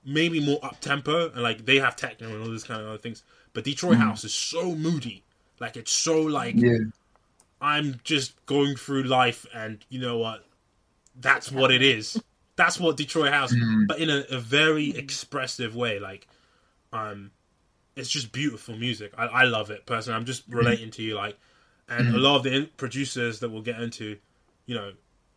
[0.04, 2.98] maybe more up tempo and like they have techno and all this kind of other
[2.98, 3.22] things.
[3.52, 4.00] But Detroit mm.
[4.00, 5.22] House is so moody.
[5.60, 6.78] Like it's so like yeah.
[7.60, 10.44] I'm just going through life and you know what?
[11.20, 12.20] That's what it is.
[12.56, 13.86] That's what Detroit House mm.
[13.86, 15.98] but in a, a, very expressive way.
[15.98, 16.26] Like
[16.92, 17.30] um
[17.94, 19.12] it's just beautiful music.
[19.16, 20.18] I, I love it personally.
[20.18, 20.92] I'm just relating mm.
[20.92, 21.38] to you like
[21.88, 22.22] and a mm.
[22.22, 24.16] lot of the in- producers that we'll get into,
[24.66, 24.92] you know,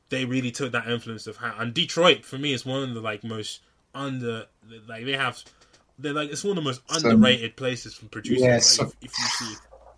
[0.10, 3.02] they really took that influence of how and Detroit for me is one of the
[3.02, 3.62] like most
[3.96, 4.46] under
[4.88, 5.42] like they have
[5.98, 8.44] they're like it's one of the most so, underrated places for producers.
[8.44, 9.56] Yeah, like, so, if, if, you see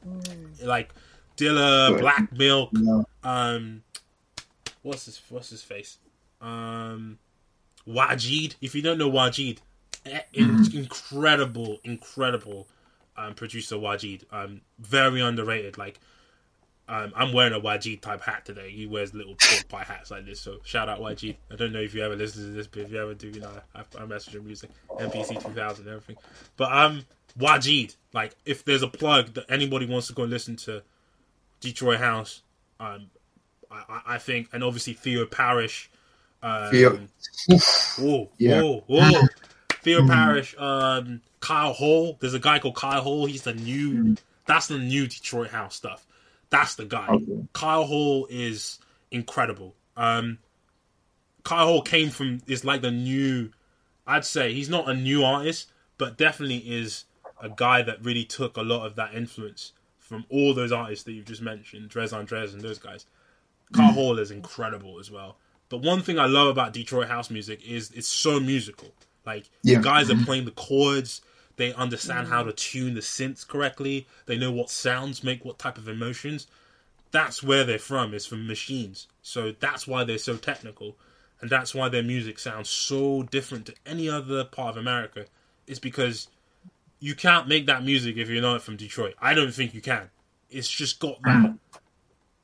[0.07, 0.65] mm.
[0.65, 0.93] like
[1.35, 3.05] Dilla, Black Milk, no.
[3.23, 3.83] um,
[4.83, 5.97] what's his what's his face,
[6.41, 7.17] um,
[7.87, 8.55] Waajeed.
[8.61, 9.59] If you don't know Waajeed,
[10.05, 10.73] mm.
[10.73, 12.67] incredible, incredible
[13.17, 14.23] um, producer Waajeed.
[14.31, 15.77] Um, very underrated.
[15.77, 15.99] Like
[16.89, 18.69] um, I'm wearing a YG type hat today.
[18.71, 20.39] He wears little pork pie hats like this.
[20.39, 21.35] So shout out YG.
[21.51, 23.41] I don't know if you ever listen to this, but if you ever do, you
[23.41, 26.15] know, I, I message him music, MPC 2000 everything.
[26.55, 27.05] But um,
[27.37, 30.81] YG, like if there's a plug that anybody wants to go and listen to
[31.59, 32.41] Detroit House,
[32.79, 33.09] um,
[33.69, 35.89] I, I think, and obviously Theo Parrish.
[36.41, 36.99] Um, Theo.
[37.99, 38.61] Oh, yeah.
[39.81, 40.07] Theo mm.
[40.07, 42.15] Parrish, um, Kyle Hall.
[42.19, 43.25] There's a guy called Kyle Hall.
[43.25, 44.15] He's the new.
[44.45, 46.05] That's the new Detroit house stuff.
[46.49, 47.07] That's the guy.
[47.07, 47.47] Okay.
[47.53, 48.79] Kyle Hall is
[49.11, 49.75] incredible.
[49.95, 50.39] Um,
[51.43, 53.51] Kyle Hall came from is like the new.
[54.05, 57.05] I'd say he's not a new artist, but definitely is
[57.41, 61.11] a guy that really took a lot of that influence from all those artists that
[61.11, 63.05] you've just mentioned, Dez Andres and those guys.
[63.73, 63.95] Kyle mm.
[63.95, 65.37] Hall is incredible as well.
[65.69, 68.93] But one thing I love about Detroit house music is it's so musical.
[69.25, 69.77] Like yeah.
[69.77, 70.23] the guys are mm-hmm.
[70.23, 71.21] playing the chords,
[71.57, 72.47] they understand how mm.
[72.47, 74.07] to tune the synths correctly.
[74.27, 76.47] They know what sounds make what type of emotions.
[77.11, 78.13] That's where they're from.
[78.13, 79.07] Is from machines.
[79.21, 80.95] So that's why they're so technical,
[81.41, 85.25] and that's why their music sounds so different to any other part of America.
[85.65, 86.27] Is because
[86.99, 89.15] you can't make that music if you're not from Detroit.
[89.19, 90.09] I don't think you can.
[90.49, 91.43] It's just got that.
[91.43, 91.59] Mm.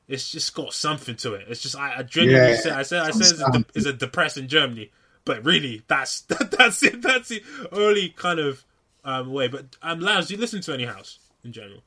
[0.07, 1.45] It's just got something to it.
[1.49, 3.93] It's just I, I genuinely yeah, say I said I said it's a, it's a
[3.93, 4.91] depressing Germany,
[5.23, 7.01] but really that's that, that's it.
[7.01, 8.65] That's the only kind of
[9.03, 9.47] um, way.
[9.47, 11.83] But um, Lavz, do you listen to any house in general?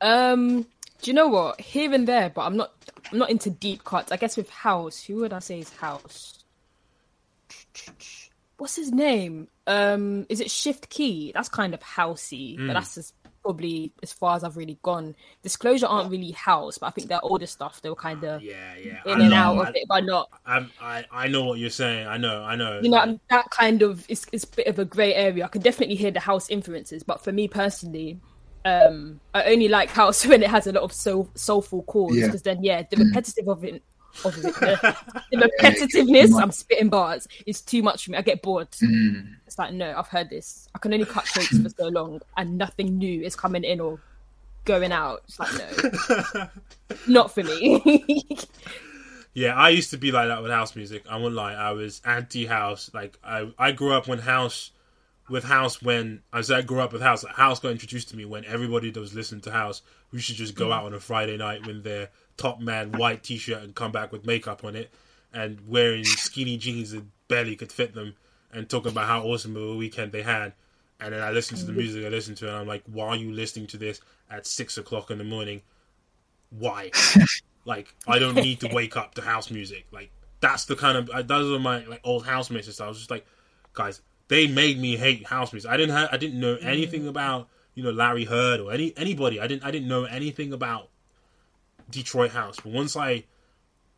[0.00, 0.62] Um,
[1.02, 1.60] do you know what?
[1.60, 2.72] Here and there, but I'm not.
[3.10, 4.12] I'm not into deep cuts.
[4.12, 6.44] I guess with house, who would I say is house?
[8.58, 9.48] What's his name?
[9.66, 11.32] Um, is it Shift K3Y?
[11.32, 12.66] That's kind of housey, mm.
[12.66, 13.14] but that's just
[13.48, 15.16] probably as far as I've really gone.
[15.42, 18.74] Disclosure aren't really house, but I think their older stuff they were kind of yeah,
[18.76, 20.28] yeah, in I and know, out of I, it, but not.
[20.44, 22.06] I, I I know what you're saying.
[22.06, 22.78] I know, I know.
[22.82, 25.46] You know that kind of is is a bit of a grey area.
[25.46, 28.20] I can definitely hear the house influences, but for me personally,
[28.66, 32.42] um, I only like house when it has a lot of soul, soulful chords because
[32.44, 32.54] yeah.
[32.54, 33.82] then yeah, the repetitive of it.
[34.22, 34.30] The,
[35.30, 38.18] the repetitiveness, I'm spitting bars, is too much for me.
[38.18, 38.70] I get bored.
[38.72, 39.36] Mm.
[39.46, 40.68] It's like, no, I've heard this.
[40.74, 44.00] I can only cut shapes for so long and nothing new is coming in or
[44.64, 45.22] going out.
[45.24, 46.48] It's like, no,
[47.06, 48.24] not for me.
[49.34, 51.04] yeah, I used to be like that with house music.
[51.08, 51.54] I won't lie.
[51.54, 52.90] I was anti house.
[52.92, 54.72] Like, I, I grew up when house
[55.28, 57.24] with house when I said I grew up with house.
[57.24, 60.54] House got introduced to me when everybody that was listening to house, we should just
[60.54, 60.74] go mm.
[60.74, 64.24] out on a Friday night when they're top man white t-shirt and come back with
[64.24, 64.90] makeup on it
[65.34, 68.14] and wearing skinny jeans that barely could fit them
[68.52, 70.54] and talking about how awesome of a weekend they had.
[71.00, 71.80] And then I listen to the mm-hmm.
[71.80, 74.78] music I listen to, and I'm like, why are you listening to this at six
[74.78, 75.62] o'clock in the morning?
[76.50, 76.90] Why?
[77.64, 79.86] like, I don't need to wake up to house music.
[79.92, 80.10] Like,
[80.40, 82.86] that's the kind of those are my like old housemates and stuff.
[82.86, 83.26] I was just like,
[83.74, 85.70] guys, they made me hate house music.
[85.70, 87.08] I didn't have, I didn't know anything mm.
[87.08, 89.40] about you know Larry Heard or any anybody.
[89.40, 90.88] I didn't I didn't know anything about
[91.90, 92.58] Detroit house.
[92.60, 93.24] But once I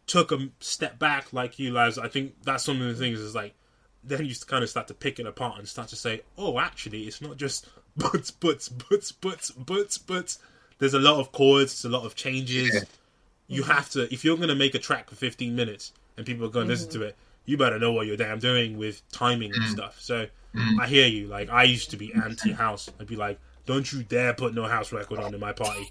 [0.07, 3.35] took a step back, like you guys, I think that's one of the things is
[3.35, 3.55] like
[4.03, 7.03] then you kind of start to pick it apart and start to say, oh, actually,
[7.03, 10.39] it's not just butts, butts, butts, butts, butts, butts.
[10.79, 12.75] There's a lot of chords, there's a lot of changes.
[12.75, 12.81] Yeah.
[13.49, 16.47] You have to, if you're going to make a track for 15 minutes and people
[16.47, 16.85] are going to mm-hmm.
[16.85, 19.71] listen to it, you better know what you're damn doing with timing and mm.
[19.71, 20.01] stuff.
[20.01, 20.81] So mm.
[20.81, 21.27] I hear you.
[21.27, 22.89] Like, I used to be anti house.
[23.01, 25.91] I'd be like, don't you dare put no house record on in my party.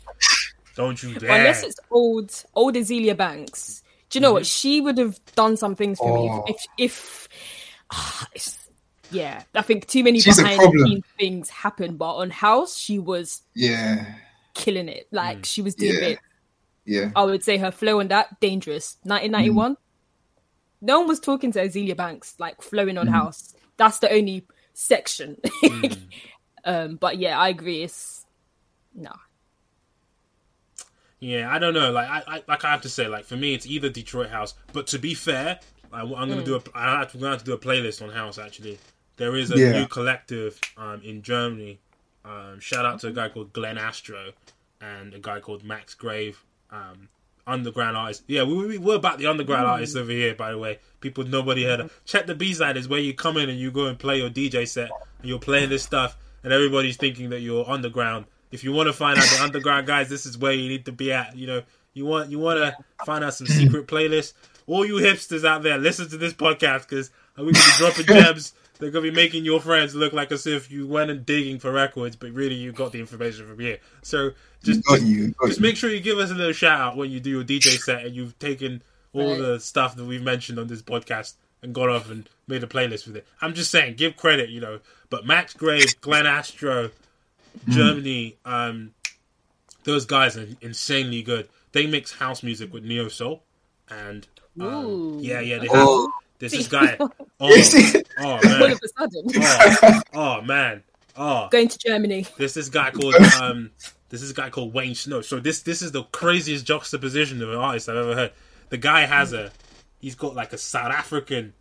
[0.80, 1.32] Don't you dare.
[1.32, 3.84] Unless it's old, old Azealia Banks.
[4.10, 4.34] Do you know mm-hmm.
[4.36, 4.46] what?
[4.46, 6.38] She would have done some things for oh.
[6.46, 7.28] me if, if,
[8.34, 9.44] if uh, yeah.
[9.54, 13.42] I think too many She's behind the scenes things happen, but on House, she was
[13.54, 14.06] yeah
[14.54, 15.10] killing it.
[15.12, 15.46] Like mm.
[15.46, 16.10] she was doing yeah.
[16.12, 16.20] it.
[16.86, 18.96] Yeah, I would say her flow on that dangerous.
[19.04, 19.74] 1991.
[19.74, 19.78] Mm.
[20.80, 23.12] No one was talking to Azealia Banks like flowing on mm.
[23.12, 23.54] House.
[23.76, 25.42] That's the only section.
[25.62, 25.98] Mm.
[26.64, 27.84] um, but yeah, I agree.
[27.84, 28.26] It's
[28.96, 29.12] no,
[31.20, 31.92] yeah, I don't know.
[31.92, 34.54] Like I, I, like I have to say, like for me, it's either Detroit House.
[34.72, 35.60] But to be fair,
[35.92, 36.46] I, am gonna mm.
[36.46, 36.62] do a.
[36.74, 38.38] I have to, I'm gonna have to do a playlist on House.
[38.38, 38.78] Actually,
[39.18, 39.72] there is a yeah.
[39.72, 41.80] new collective um, in Germany.
[42.24, 44.32] Um, shout out to a guy called Glenn Astro
[44.82, 46.36] and a guy called Max Graef.
[46.72, 47.10] Um,
[47.48, 48.24] underground artists.
[48.28, 49.72] Yeah, we, we, we're about the underground mm.
[49.72, 50.36] artists over here.
[50.36, 52.02] By the way, people nobody heard of.
[52.06, 54.30] Check the B side is where you come in and you go and play your
[54.30, 54.92] DJ set.
[55.20, 58.94] and You're playing this stuff, and everybody's thinking that you're underground if you want to
[58.94, 61.36] find out the underground guys, this is where you need to be at.
[61.36, 61.62] You know,
[61.94, 62.76] you want you want to
[63.06, 64.34] find out some secret playlists.
[64.68, 68.54] All you hipsters out there, listen to this podcast because we're gonna be dropping gems.
[68.80, 71.72] They're gonna be making your friends look like as if you went and digging for
[71.72, 73.80] records, but really you got the information from here.
[74.02, 74.32] So
[74.64, 77.20] just just, you, just make sure you give us a little shout out when you
[77.20, 78.82] do your DJ set and you've taken
[79.14, 79.40] all right.
[79.40, 83.08] the stuff that we've mentioned on this podcast and gone off and made a playlist
[83.08, 83.28] with it.
[83.42, 84.80] I'm just saying, give credit, you know.
[85.10, 86.92] But Max Graef, Glenn Astro,
[87.68, 87.74] Mm.
[87.74, 88.92] Germany, um,
[89.84, 91.50] those guys are insanely good.
[91.72, 93.44] They mix house music with neo soul,
[93.90, 94.28] and
[94.60, 95.76] um, yeah, yeah, they have.
[95.76, 96.12] Oh.
[96.40, 96.98] There's this guy.
[97.42, 97.56] Oh,
[98.20, 98.78] oh man.
[99.00, 100.84] Oh, oh, man.
[101.16, 102.26] Oh, going to Germany.
[102.38, 103.72] There's this guy called um,
[104.10, 105.22] this is a guy called Wayne Snow.
[105.22, 108.34] So this this is the craziest juxtaposition of an artist I've ever heard.
[108.70, 109.54] the guy has a,
[110.00, 111.54] he's got like a South African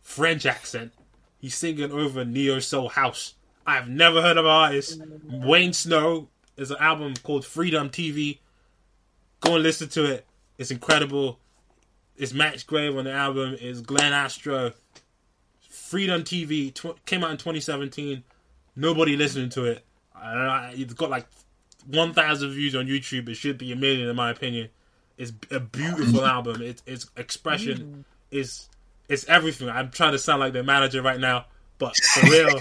[0.00, 0.92] French accent.
[1.38, 3.34] He's singing over neo soul house.
[3.66, 5.00] I've never heard of an artist.
[5.24, 8.38] Wayne Snow is an album called Freedom TV.
[9.40, 10.26] Go and listen to it.
[10.58, 11.38] It's incredible.
[12.16, 13.56] It's Max Graef on the album.
[13.60, 14.72] It's Glenn Astro.
[15.68, 18.22] Freedom TV tw- came out in 2017.
[18.76, 19.84] Nobody listening to it.
[20.14, 21.26] Uh, it's got like
[21.86, 23.28] 1,000 views on YouTube.
[23.28, 24.68] It should be a million, in my opinion.
[25.18, 26.62] It's a beautiful album.
[26.62, 28.68] It's, its expression is
[29.08, 29.68] it's everything.
[29.68, 31.46] I'm trying to sound like the manager right now,
[31.78, 32.60] but for real,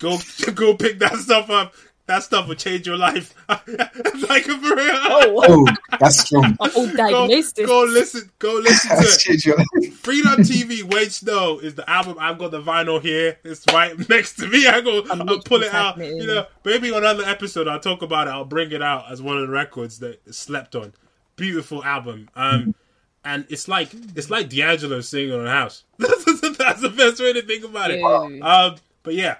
[0.00, 0.18] go
[0.54, 1.72] go pick that stuff up.
[2.06, 3.32] That stuff will change your life.
[3.48, 4.98] like for real.
[5.06, 5.66] Oh, oh
[6.00, 6.56] that's strong.
[6.60, 7.52] Oh, diagnosis.
[7.52, 8.30] Go, go listen.
[8.40, 9.92] Go listen to it.
[9.92, 10.82] Freedom TV.
[10.82, 12.16] Wait, Snow is the album.
[12.18, 13.38] I've got the vinyl here.
[13.44, 14.66] It's right next to me.
[14.66, 15.04] I go.
[15.08, 15.98] I'm I'll pull it out.
[15.98, 18.30] You know, maybe on another episode I'll talk about it.
[18.30, 20.92] I'll bring it out as one of the records that slept on.
[21.36, 22.28] Beautiful album.
[22.34, 22.74] Um,
[23.24, 25.84] and it's like it's like D'Angelo singing on a house.
[25.98, 26.24] That's
[26.80, 28.02] the best way to think about it.
[28.02, 29.36] Um, but yeah,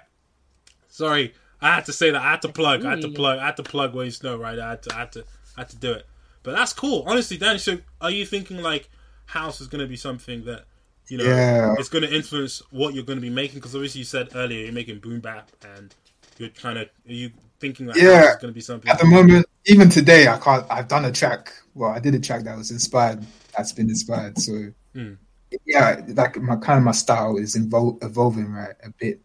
[0.91, 2.21] sorry, I had to say that.
[2.21, 2.85] I had to plug.
[2.85, 3.39] I had to plug.
[3.39, 4.37] I had to plug Wayne Snow.
[4.37, 4.59] Right.
[4.59, 4.95] I had to.
[4.95, 5.23] I had to.
[5.57, 6.05] I had to do it.
[6.43, 7.03] But that's cool.
[7.07, 7.59] Honestly, Danny.
[7.59, 8.89] So, are you thinking like
[9.25, 10.65] house is going to be something that
[11.07, 11.75] you know yeah.
[11.77, 13.55] it's going to influence what you're going to be making?
[13.55, 15.93] Because obviously, you said earlier you're making boom bap, and
[16.37, 16.81] you're trying to.
[16.81, 18.89] are you thinking that yeah, house is going to be something?
[18.89, 20.65] At the moment, even today, I can't.
[20.69, 21.53] I've done a track.
[21.75, 23.23] Well, I did a track that was inspired.
[23.55, 24.39] That's been inspired.
[24.39, 24.71] So.
[24.95, 25.17] Mm.
[25.65, 29.19] Yeah, like my kind of my style is evol- evolving right a bit,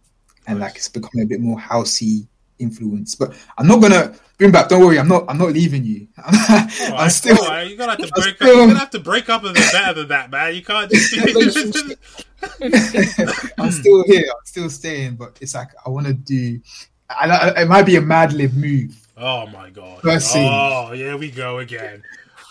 [0.47, 2.27] and like it's becoming a bit more housey
[2.59, 3.15] influence.
[3.15, 4.69] But I'm not gonna bring back.
[4.69, 5.25] Don't worry, I'm not.
[5.29, 6.09] I'm not leaving you.
[6.19, 7.37] I'm, oh, I'm still.
[7.41, 8.57] Oh, you're gonna have to break still, up.
[8.57, 10.55] You're gonna have to break up a bit better than that, man.
[10.55, 11.15] You can't just.
[13.59, 14.25] I'm still here.
[14.29, 16.61] I'm still staying, but it's like I want to do.
[17.09, 18.97] I, it might be a Madlib move.
[19.17, 20.03] Oh my god!
[20.03, 22.03] First Oh, here we go again.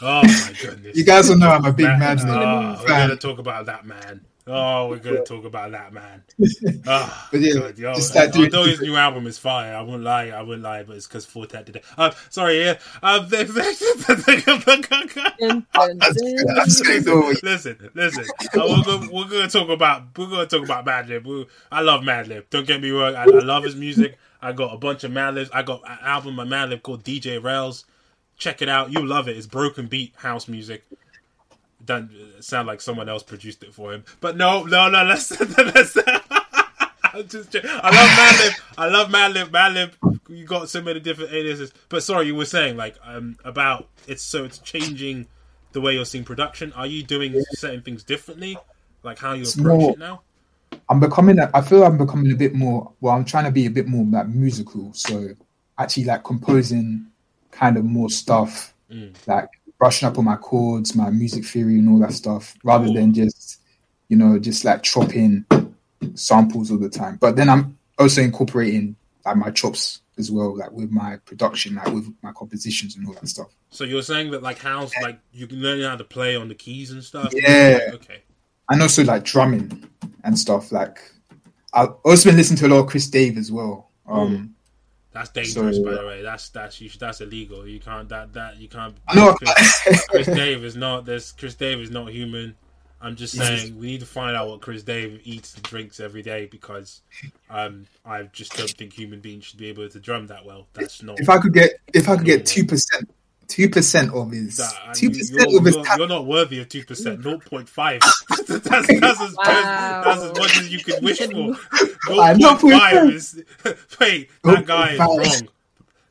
[0.02, 0.98] Oh my goodness!
[0.98, 2.84] you guys will know I'm a big Madlib oh, uh, fan.
[2.84, 4.22] We're gonna talk about that man.
[4.48, 6.22] Oh, we're gonna talk about that man.
[6.86, 10.28] Oh, but yeah, Yo, although his new album is fire, I won't lie.
[10.28, 11.86] I won't lie, but it's because Four Tet did it.
[11.98, 12.78] Uh, sorry, yeah.
[13.02, 13.58] Um, listen,
[17.96, 18.26] listen.
[18.54, 21.48] Uh, we're, gonna, we're gonna talk about we're gonna talk about Madlib.
[21.72, 22.43] I love Madlib.
[22.52, 23.16] Don't get me wrong.
[23.16, 24.16] I, I love his music.
[24.43, 25.50] I got a bunch of Madlibs.
[25.54, 27.86] I got an album by Madlib called DJ Rels.
[28.38, 28.91] Check it out.
[28.91, 29.38] You love it.
[29.38, 30.84] It's broken beat house music
[31.86, 32.10] don't
[32.40, 34.04] sound like someone else produced it for him.
[34.20, 35.04] But no, no, no.
[35.04, 35.98] Let's let's.
[37.04, 37.56] I'm just.
[37.56, 38.62] I love Madlib.
[38.78, 39.50] I love Madlib.
[39.50, 40.20] Madlib.
[40.28, 41.72] You got so many different aliases.
[41.90, 45.28] But sorry, you were saying like um about it's so it's changing
[45.72, 46.74] the way you're seeing production.
[46.74, 48.58] Are you doing certain things differently?
[49.04, 50.22] Like how you it's approach more, it now?
[50.90, 51.40] I'm becoming.
[51.40, 52.92] I feel I'm becoming a bit more.
[53.02, 54.92] Well, I'm trying to be a bit more like musical.
[54.94, 55.30] So
[55.78, 57.08] actually, like composing
[57.52, 58.74] kind of more stuff.
[58.92, 59.14] Mm.
[59.28, 63.14] Like brushing up on my chords, my music theory, and all that stuff, rather than
[63.14, 63.62] just
[64.08, 65.46] you know just like chopping
[66.14, 67.18] samples all the time.
[67.20, 68.96] But then I'm also incorporating
[69.26, 73.14] like my chops as well, like with my production, like with my compositions and all
[73.14, 73.48] that stuff.
[73.70, 76.56] So you're saying that like house, like you can learn how to play on the
[76.56, 77.34] keys and stuff.
[77.34, 77.80] Yeah.
[77.94, 78.24] okay.
[78.70, 79.88] And also like drumming
[80.24, 80.72] and stuff.
[80.72, 81.00] Like
[81.74, 83.92] I've also been listening to a lot of Chris Dave as well.
[84.08, 84.55] Um,
[85.16, 86.22] that's dangerous, so, by the way.
[86.22, 87.66] That's that's you, that's illegal.
[87.66, 88.97] You can't that that you can't.
[89.16, 91.32] No, Chris, Chris Dave is not this.
[91.32, 92.53] Chris Dave is not human.
[92.99, 96.22] I'm just saying we need to find out what Chris Dave eats and drinks every
[96.22, 97.01] day because
[97.49, 100.68] um, I just don't think human beings should be able to drum that well.
[100.74, 101.18] That's not.
[101.22, 103.09] If I could get if I could get two percent
[103.48, 104.62] two percent of his
[104.93, 105.76] two percent of his.
[105.76, 107.24] You're, you're, not worthy of two percent.
[107.24, 108.02] Zero point five.
[108.30, 110.02] that's, that's, that's, as, wow.
[110.06, 111.28] that's as much as you could wish for.
[112.08, 113.43] Zero point five is.
[114.00, 115.50] Wait, that guy is wrong.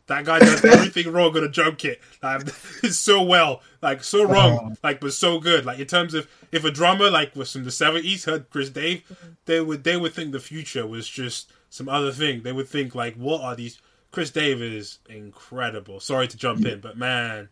[0.07, 1.99] That guy does everything wrong on a drum kit.
[2.23, 2.43] Like,
[2.83, 5.65] it's so well, like so wrong, like but so good.
[5.65, 9.03] Like in terms of if a drummer like was from the seventies heard Chris Dave,
[9.09, 9.31] mm-hmm.
[9.47, 12.43] they would they would think the future was just some other thing.
[12.43, 13.81] They would think like, what are these?
[14.15, 15.99] Chris Dave is incredible.
[15.99, 17.49] Sorry to jump in, but man,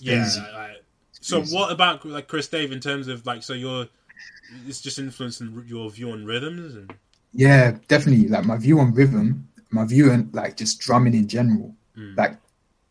[0.00, 0.28] yeah.
[0.52, 0.74] I,
[1.12, 3.86] so what about like Chris Dave in terms of like so you're
[4.66, 6.92] it's just influencing your view on rhythms and
[7.32, 8.26] yeah, definitely.
[8.26, 12.16] Like my view on rhythm, my view on like just drumming in general, mm.
[12.18, 12.36] like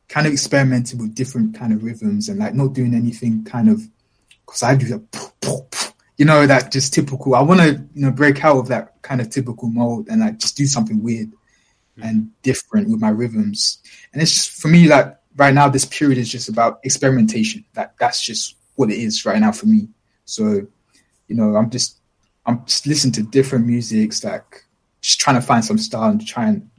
[0.08, 3.82] kind of experimenting with different kind of rhythms and like not doing anything kind of
[4.46, 7.36] because I do that, you know, that just typical.
[7.36, 10.38] I want to you know break out of that kind of typical mold and like
[10.38, 11.34] just do something weird
[11.98, 12.10] Mm.
[12.10, 13.80] and different with my rhythms.
[14.14, 17.66] And it's just, for me like right now this period is just about experimentation.
[17.74, 19.90] That that's just what it is right now for me.
[20.26, 20.68] So,
[21.28, 22.00] you know, I'm just
[22.46, 24.66] I'm just listening to different musics, like
[25.02, 26.70] just trying to find some style and try and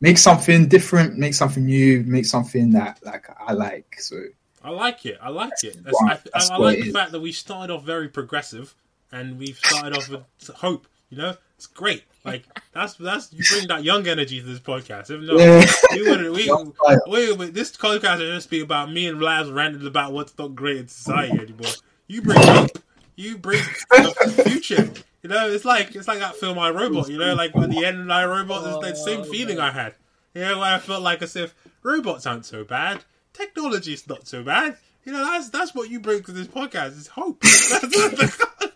[0.00, 3.96] make something different, make something new, make something that like I like.
[3.98, 4.22] So
[4.62, 5.18] I like it.
[5.20, 5.78] I like it.
[5.86, 8.74] I, I, I like the fact that we started off very progressive
[9.12, 10.24] and we've started off with
[10.56, 10.86] hope.
[11.10, 12.04] You know, it's great.
[12.26, 15.10] Like that's that's you bring that young energy to this podcast.
[15.10, 15.64] If no, yeah.
[15.92, 20.12] we would we, we, this podcast would just be about me and Lavz ranting about
[20.12, 21.72] what's not great in society anymore.
[22.08, 22.82] You bring hope.
[23.14, 24.92] You bring the future.
[25.22, 27.08] You know, it's like it's like that film I Robot.
[27.08, 29.70] You know, like at the end of I Robot, it's the same oh, feeling I
[29.70, 29.94] had.
[30.34, 34.42] You know, where I felt like as if robots aren't so bad, technology's not so
[34.42, 34.76] bad.
[35.04, 37.42] You know, that's that's what you bring to this podcast is hope.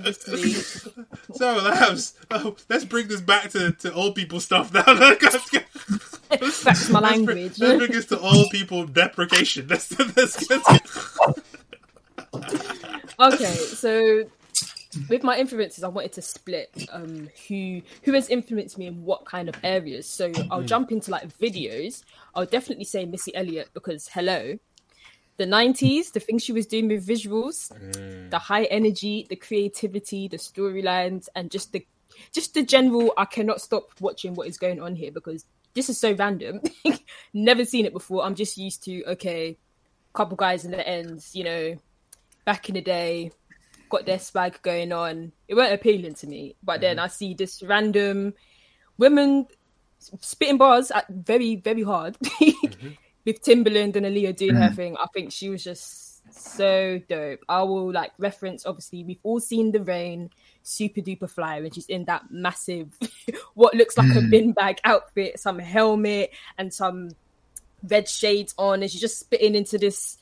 [0.00, 0.52] Honestly.
[1.34, 4.84] so let's, oh, let's bring this back to, to old people stuff now.
[4.84, 7.58] back to my language.
[7.58, 9.68] Let's bring, let's bring this to old people deprecation.
[9.72, 11.38] Let's, let's, let's
[13.20, 14.24] okay, so
[15.08, 19.24] with my influences, I wanted to split um, who who has influenced me in what
[19.24, 20.06] kind of areas.
[20.08, 20.66] So I'll mm.
[20.66, 22.02] jump into like videos.
[22.34, 24.58] I'll definitely say Missy Elliott because hello,
[25.36, 28.30] the 90s, the things she was doing with visuals, mm.
[28.30, 31.86] the high energy, the creativity, the storylines, and just the
[32.32, 35.98] just the general I cannot stop watching what is going on here because this is
[35.98, 36.60] so random.
[37.32, 38.24] Never seen it before.
[38.24, 39.56] I'm just used to okay,
[40.12, 41.76] couple guys in the ends, you know,
[42.44, 43.32] back in the day,
[43.88, 45.32] got their swag going on.
[45.48, 46.56] It weren't appealing to me.
[46.62, 46.82] But mm.
[46.82, 48.34] then I see this random
[48.98, 49.46] women
[50.20, 52.18] spitting bars at very, very hard.
[52.22, 52.88] mm-hmm
[53.24, 54.68] with Timbaland and Aaliyah doing mm.
[54.68, 57.40] her thing, I think she was just so dope.
[57.48, 60.30] I will like reference obviously we've all seen the rain,
[60.62, 62.96] super duper fly when she's in that massive
[63.54, 64.26] what looks like mm.
[64.26, 67.10] a bin bag outfit, some helmet and some
[67.88, 70.18] red shades on, and she's just spitting into this.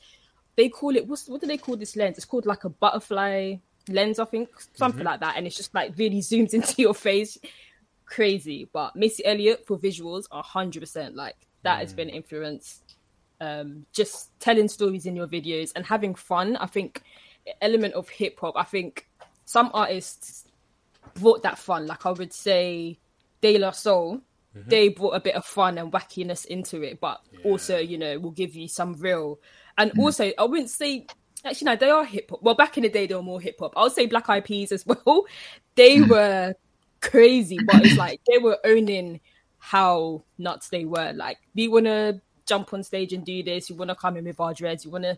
[0.55, 2.17] They call it what's what do they call this lens?
[2.17, 3.55] It's called like a butterfly
[3.87, 5.07] lens, I think, something mm-hmm.
[5.07, 7.37] like that, and it's just like really zooms into your face.
[8.05, 11.15] Crazy, but Missy Elliott for visuals, hundred percent.
[11.15, 11.81] Like that mm.
[11.81, 12.95] has been influenced
[13.41, 16.55] um, just telling stories in your videos and having fun.
[16.57, 17.01] I think
[17.61, 18.53] element of hip hop.
[18.55, 19.07] I think
[19.45, 20.45] some artists
[21.15, 21.87] brought that fun.
[21.87, 22.99] Like I would say,
[23.41, 24.21] De La Soul.
[24.55, 24.69] Mm-hmm.
[24.69, 27.39] They brought a bit of fun and wackiness into it, but yeah.
[27.49, 29.39] also, you know, will give you some real.
[29.77, 29.99] And mm.
[29.99, 31.07] also, I wouldn't say
[31.43, 32.43] actually no, they are hip hop.
[32.43, 33.73] Well, back in the day, they were more hip hop.
[33.75, 35.25] I would say Black Eyed Peas as well.
[35.75, 36.09] They mm.
[36.09, 36.53] were
[37.01, 39.19] crazy, but it's like they were owning
[39.61, 41.13] how nuts they were.
[41.13, 43.69] Like we wanna jump on stage and do this.
[43.69, 44.83] You want to come in with our dreads.
[44.83, 45.17] You want to.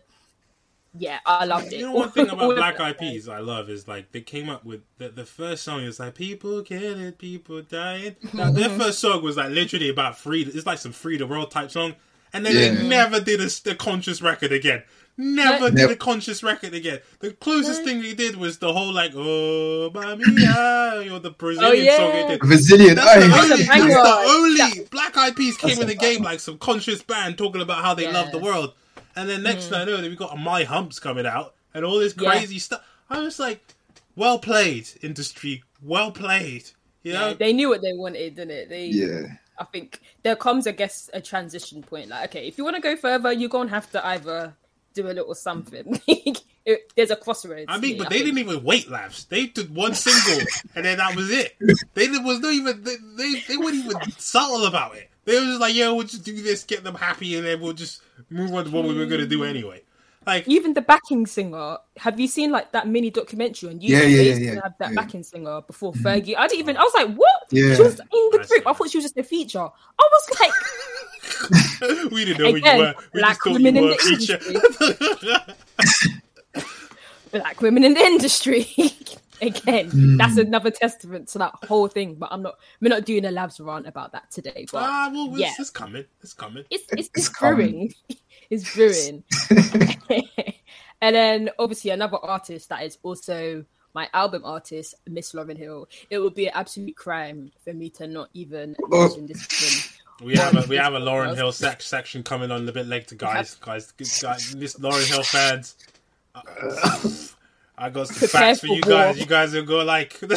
[0.96, 1.80] Yeah, I loved it.
[1.80, 4.64] You know one thing about Black Eyed Peas I love is like they came up
[4.64, 8.14] with the, the first song is like people killing, people dying.
[8.32, 10.52] Now their first song was like literally about freedom.
[10.54, 11.96] It's like some free the world type song,
[12.32, 12.80] and then yeah.
[12.80, 14.84] they never did a, a conscious record again.
[15.16, 16.98] Never did a conscious record again.
[17.20, 21.72] The closest thing he did was the whole like "Oh, Mami," or the Brazilian oh,
[21.72, 21.96] yeah.
[21.96, 22.40] song he did.
[22.40, 26.40] Brazilian, that's the only, that's the only Black Eyed Peas came in the game like
[26.40, 28.12] some conscious band talking about how they yeah.
[28.12, 28.74] love the world.
[29.14, 29.70] And then next mm.
[29.70, 32.60] thing I know, we got My Humps coming out and all this crazy yeah.
[32.60, 32.84] stuff.
[33.08, 33.64] I was like,
[34.16, 35.62] well played, industry.
[35.80, 36.70] Well played.
[37.04, 37.28] You know?
[37.28, 38.68] Yeah, they knew what they wanted, didn't it?
[38.68, 39.26] They, yeah.
[39.58, 42.08] I think there comes, I guess, a transition point.
[42.08, 44.54] Like, okay, if you want to go further, you're gonna have to either
[44.94, 46.00] do a little something.
[46.06, 47.66] it, there's a crossroads.
[47.68, 49.28] I mean, but they didn't even wait Lavz.
[49.28, 51.56] They did one single, and then that was it.
[51.94, 55.10] They was not even they, they they weren't even subtle about it.
[55.24, 57.72] They were just like, "Yeah, we'll just do this, get them happy, and then we'll
[57.72, 59.82] just move on to what we were gonna do anyway."
[60.26, 61.76] Like even the backing singer.
[61.98, 63.88] Have you seen like that mini documentary on YouTube?
[63.88, 64.34] Yeah, yeah, yeah.
[64.34, 64.94] yeah have that yeah.
[64.94, 66.06] backing singer before mm-hmm.
[66.06, 66.34] Fergie.
[66.36, 66.76] I didn't even.
[66.76, 67.42] I was like, what?
[67.50, 67.74] Yeah.
[67.74, 68.66] She was in the group.
[68.66, 69.60] I thought she was just a feature.
[69.60, 70.52] I was like.
[72.10, 72.94] we didn't know Again, who you were.
[73.12, 74.38] We black just women in the industry.
[77.32, 78.66] black women in the industry.
[79.42, 80.16] Again, mm.
[80.16, 82.14] that's another testament to that whole thing.
[82.14, 82.54] But I'm not.
[82.80, 84.66] We're not doing a Lavz rant about that today.
[84.70, 85.52] But ah, well, it's, yeah.
[85.58, 86.04] it's coming.
[86.22, 86.64] It's coming.
[86.70, 87.92] It's it's, it's, it's brewing.
[88.50, 89.24] it's brewing.
[91.02, 93.64] and then obviously another artist that is also
[93.94, 95.88] my album artist, Miss Lauryn Hill.
[96.10, 99.02] It would be an absolute crime for me to not even oh.
[99.02, 102.68] mention this film we have a we have a Lauryn Hill sec- section coming on
[102.68, 103.54] a bit later, guys.
[103.56, 105.76] Guys, guys, this Lauryn Hill fans.
[106.34, 107.10] Uh,
[107.76, 109.18] I got some facts for you guys.
[109.18, 110.18] You guys will go like,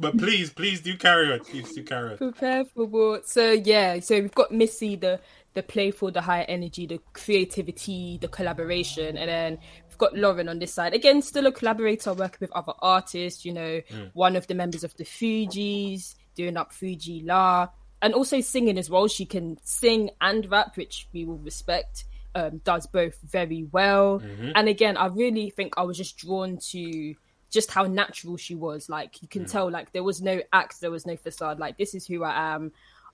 [0.00, 1.40] but please, please do carry on.
[1.40, 2.18] Please do carry on.
[2.18, 3.20] Prepare for war.
[3.24, 5.18] So yeah, so we've got Missy, the
[5.54, 9.58] the playful, the high energy, the creativity, the collaboration, and then
[9.88, 10.92] we've got Lauryn on this side.
[10.92, 13.44] Again, still a collaborator working with other artists.
[13.44, 14.10] You know, mm.
[14.12, 17.68] one of the members of the Fugees doing up Fu-Gee-La,
[18.02, 19.08] and also singing as well.
[19.08, 22.04] She can sing and rap, which we will respect.
[22.32, 24.20] Um, does both very well.
[24.20, 24.52] Mm-hmm.
[24.54, 27.16] And again, I really think I was just drawn to
[27.50, 28.88] just how natural she was.
[28.88, 29.50] Like you can mm.
[29.50, 31.58] tell, like there was no act, there was no facade.
[31.58, 32.72] Like this is who I am.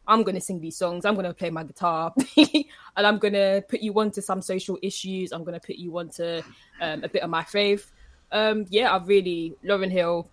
[0.09, 1.05] I'm going to sing these songs.
[1.05, 4.79] I'm going to play my guitar, and I'm going to put you onto some social
[4.81, 5.33] issues.
[5.33, 6.43] I'm going to put you onto
[6.81, 7.91] um, a bit of my faith.
[8.31, 10.29] Um, yeah, I really Lauryn Hill.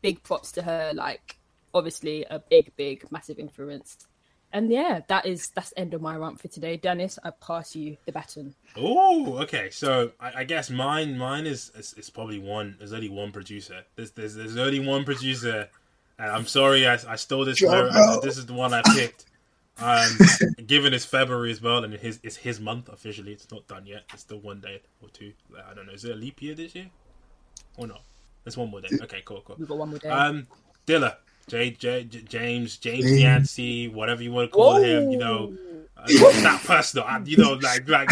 [0.00, 0.92] Big props to her.
[0.94, 1.37] Like,
[1.74, 4.06] obviously, a big, big, massive influence.
[4.50, 6.78] And yeah, that is that's end of my rant for today.
[6.78, 8.54] Dennis, I pass you the baton.
[8.76, 9.68] Oh, okay.
[9.70, 12.76] So I, I, guess mine mine is, is, is probably one.
[12.78, 13.82] There's only one producer.
[13.94, 15.68] There's there's, there's only one producer
[16.18, 17.62] and I'm sorry, I, I stole this.
[17.62, 19.26] I, this is the one I picked.
[19.80, 20.08] Um,
[20.66, 23.32] given it's February as well, and his it's his month officially.
[23.32, 24.02] It's not done yet.
[24.12, 25.32] It's still one day or two.
[25.70, 25.92] I don't know.
[25.92, 26.90] Is it a leap year this year
[27.76, 28.02] or not?
[28.42, 28.88] There's one more day.
[29.02, 29.54] Okay, cool, cool.
[29.58, 30.08] We've got one more day.
[30.08, 30.48] Um,
[30.86, 31.16] Dilla,
[31.48, 34.82] J, J, J James, James Yancey, whatever you want to call Whoa.
[34.82, 35.10] him.
[35.10, 35.54] You know,
[35.96, 37.06] uh, not personal.
[37.06, 38.08] I, you know, like, like,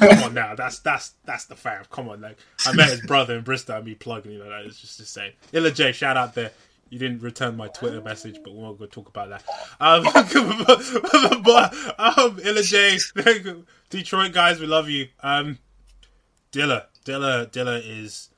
[0.00, 0.54] come on now.
[0.54, 1.84] That's that's that's the fam.
[1.90, 3.76] Come on, like, I met his brother in Bristol.
[3.76, 4.32] and me plugging.
[4.32, 5.32] You know, that is just the same.
[5.52, 6.52] Illa J, shout out there.
[6.90, 9.44] You didn't return my Twitter message, but we won't go talk about that.
[9.78, 10.04] Um,
[11.42, 12.98] but um, Illa J,
[13.90, 15.08] Detroit guys, we love you.
[15.22, 15.58] Um,
[16.52, 18.30] Dilla, Dilla, Dilla is.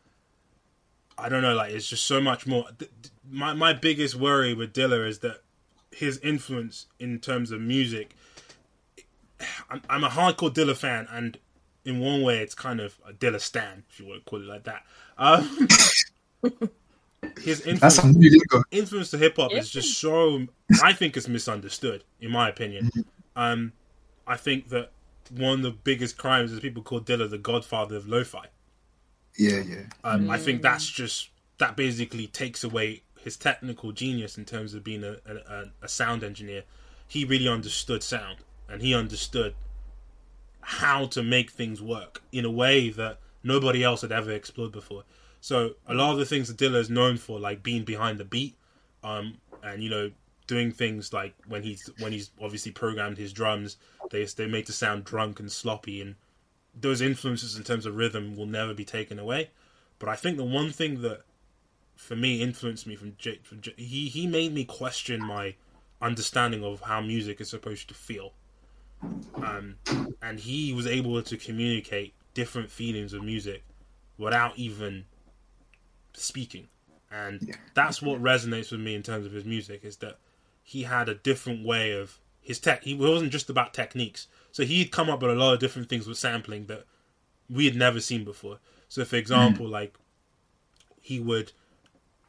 [1.16, 2.64] I don't know, like it's just so much more.
[3.30, 5.42] My my biggest worry with Dilla is that
[5.90, 8.14] his influence in terms of music.
[9.70, 11.38] I'm, I'm a hardcore Dilla fan, and
[11.84, 14.46] in one way, it's kind of a Dilla stan, if you want to call it
[14.46, 14.84] like that.
[15.16, 15.68] Um,
[17.40, 17.98] his influence,
[18.70, 20.46] influence to hip hop is just so.
[20.82, 22.86] I think it's misunderstood, in my opinion.
[22.86, 23.00] Mm-hmm.
[23.36, 23.72] Um,
[24.26, 24.90] I think that
[25.30, 28.46] one of the biggest crimes is people call Dilla the godfather of lo-fi.
[29.38, 29.82] Yeah, yeah.
[30.04, 30.30] Um, mm.
[30.30, 35.04] I think that's just that basically takes away his technical genius in terms of being
[35.04, 36.64] a, a, a sound engineer.
[37.06, 39.54] He really understood sound, and he understood
[40.62, 45.04] how to make things work in a way that nobody else had ever explored before.
[45.40, 48.24] So a lot of the things that Dilla is known for, like being behind the
[48.24, 48.56] beat,
[49.02, 50.10] um, and you know
[50.46, 53.76] doing things like when he's when he's obviously programmed his drums,
[54.10, 56.14] they they make to sound drunk and sloppy, and
[56.78, 59.50] those influences in terms of rhythm will never be taken away.
[59.98, 61.22] But I think the one thing that
[62.00, 65.54] for me influenced me from, J, from J, he he made me question my
[66.00, 68.32] understanding of how music is supposed to feel.
[69.34, 69.76] Um,
[70.22, 73.64] and he was able to communicate different feelings of music
[74.16, 75.04] without even
[76.14, 76.68] speaking,
[77.10, 77.54] and yeah.
[77.74, 80.18] that's what resonates with me in terms of his music is that
[80.62, 82.82] he had a different way of his tech.
[82.82, 86.06] He wasn't just about techniques, so he'd come up with a lot of different things
[86.06, 86.84] with sampling that
[87.50, 88.58] we had never seen before.
[88.88, 89.70] So, for example, mm.
[89.70, 89.94] like
[91.00, 91.52] he would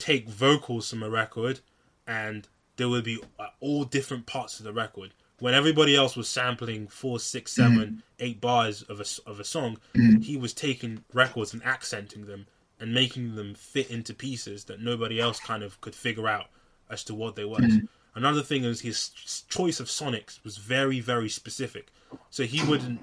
[0.02, 1.60] take vocals from a record,
[2.08, 2.47] and
[2.78, 5.14] there would be uh, all different parts of the record.
[5.39, 8.02] When everybody else was sampling four, six, seven, mm.
[8.20, 10.24] eight bars of a of a song, mm.
[10.24, 12.47] he was taking records and accenting them
[12.80, 16.47] and making them fit into pieces that nobody else kind of could figure out
[16.89, 17.58] as to what they were.
[17.58, 17.86] Mm-hmm.
[18.16, 19.10] Another thing is his
[19.47, 21.91] choice of sonics was very, very specific.
[22.30, 22.99] So he wouldn't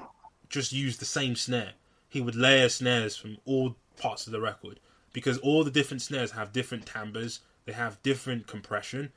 [0.48, 1.72] just use the same snare.
[2.08, 4.80] He would layer snares from all parts of the record
[5.12, 7.40] because all the different snares have different timbres.
[7.64, 9.12] They have different compression.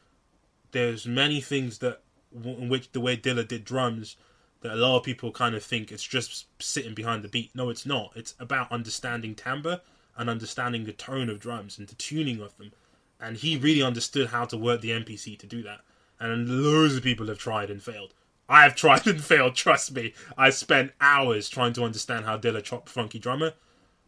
[0.71, 2.01] There's many things that
[2.33, 4.15] in which the way Dilla did drums
[4.61, 7.51] that a lot of people kind of think it's just sitting behind the beat.
[7.55, 8.11] No, it's not.
[8.15, 9.81] It's about understanding timbre
[10.17, 12.71] and understanding the tone of drums and the tuning of them.
[13.19, 15.81] And he really understood how to work the MPC to do that.
[16.19, 18.13] And loads of people have tried and failed.
[18.47, 20.13] I have tried and failed, trust me.
[20.37, 23.53] I spent hours trying to understand how Dilla chopped Funky Drummer,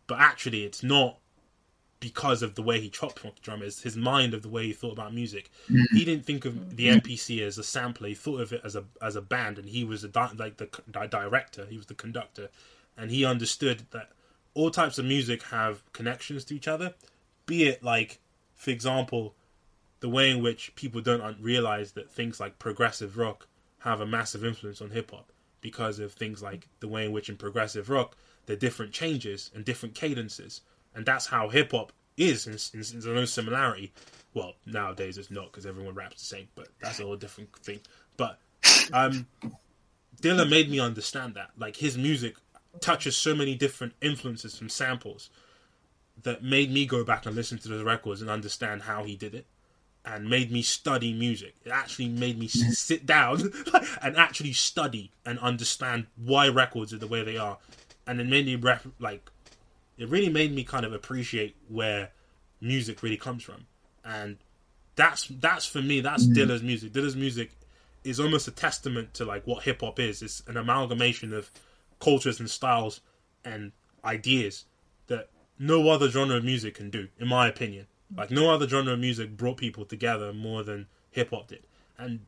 [0.05, 1.17] but actually it's not
[2.03, 4.91] because of the way he chopped Drummer, it's his mind of the way he thought
[4.91, 5.49] about music.
[5.71, 5.95] Mm-hmm.
[5.95, 8.83] He didn't think of the MPC as a sampler, he thought of it as a
[9.01, 11.93] as a band, and he was a di- like the di- director, he was the
[11.93, 12.49] conductor,
[12.97, 14.09] and he understood that
[14.53, 16.93] all types of music have connections to each other.
[17.45, 18.19] Be it like,
[18.53, 19.33] for example,
[20.01, 23.47] the way in which people don't realize that things like progressive rock
[23.79, 25.31] have a massive influence on hip hop
[25.61, 29.49] because of things like the way in which in progressive rock there are different changes
[29.55, 30.59] and different cadences,
[30.95, 32.47] and that's how hip hop is.
[32.47, 33.93] In, there's no similarity.
[34.33, 37.79] Well, nowadays it's not because everyone raps the same, but that's a whole different thing.
[38.17, 38.39] But
[38.91, 39.27] um,
[40.21, 41.51] Dilla made me understand that.
[41.57, 42.35] Like his music
[42.79, 45.29] touches so many different influences from samples
[46.23, 49.35] that made me go back and listen to those records and understand how he did
[49.35, 49.45] it
[50.05, 51.55] and made me study music.
[51.65, 53.51] It actually made me sit down
[54.01, 57.57] and actually study and understand why records are the way they are.
[58.05, 58.61] And it made me
[58.99, 59.29] like
[59.97, 62.11] it really made me kind of appreciate where
[62.61, 63.65] music really comes from.
[64.03, 64.37] And
[64.95, 66.35] that's that's for me that's mm.
[66.35, 66.93] Dilla's music.
[66.93, 67.51] Dilla's music
[68.03, 70.21] is almost a testament to like what hip hop is.
[70.21, 71.51] It's an amalgamation of
[71.99, 73.01] cultures and styles
[73.45, 73.71] and
[74.03, 74.65] ideas
[75.07, 77.87] that no other genre of music can do, in my opinion.
[78.15, 81.65] Like no other genre of music brought people together more than hip hop did.
[81.97, 82.21] And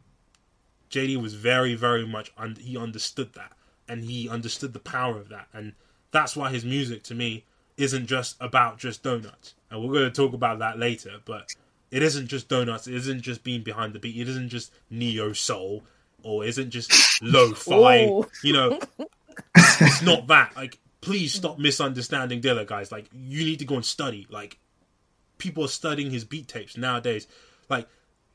[0.90, 3.52] JD was very, very much un- he understood that,
[3.88, 5.74] and he understood the power of that, and
[6.12, 7.44] that's why his music to me
[7.78, 9.56] isn't just about just donuts.
[9.70, 11.54] And we're going to talk about that later, but
[11.92, 12.88] it isn't just donuts.
[12.88, 14.16] It isn't just being behind the beat.
[14.16, 15.84] It isn't just neo soul
[16.24, 16.92] or isn't just
[17.22, 18.24] lo-fi.
[18.44, 18.80] you know,
[19.56, 20.56] it's not that.
[20.56, 22.92] Like, please stop misunderstanding Dilla, guys.
[22.92, 24.26] Like, you need to go and study.
[24.30, 24.58] Like,
[25.38, 27.28] people are studying his beat tapes nowadays.
[27.70, 27.88] Like,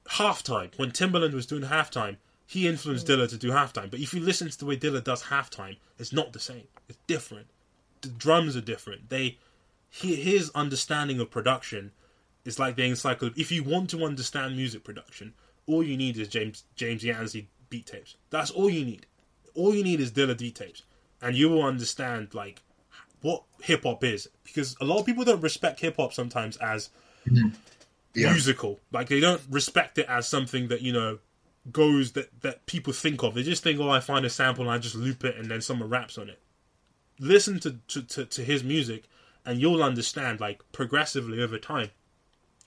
[0.08, 3.16] halftime when Timbaland was doing halftime, he influenced mm.
[3.16, 3.90] Dilla to do halftime.
[3.90, 6.64] But if you listen to the way Dilla does halftime, it's not the same.
[6.88, 7.46] It's different.
[8.02, 9.08] The drums are different.
[9.08, 9.38] They
[9.90, 11.90] his understanding of production
[12.44, 13.40] is like the encyclopedia.
[13.40, 15.34] If you want to understand music production,
[15.66, 18.16] all you need is James James Yancey beat tapes.
[18.30, 19.06] That's all you need.
[19.54, 20.82] All you need is Dilla D tapes,
[21.20, 22.62] and you will understand like
[23.22, 24.28] what hip hop is.
[24.44, 26.90] Because a lot of people don't respect hip hop sometimes as
[27.28, 27.48] mm-hmm.
[28.14, 28.32] yeah.
[28.32, 28.80] musical.
[28.92, 31.18] Like they don't respect it as something that you know
[31.70, 33.34] goes that that people think of.
[33.34, 35.60] They just think, oh, I find a sample and I just loop it and then
[35.60, 36.38] someone raps on it.
[37.20, 39.04] Listen to, to, to, to his music
[39.44, 41.90] and you'll understand like progressively over time.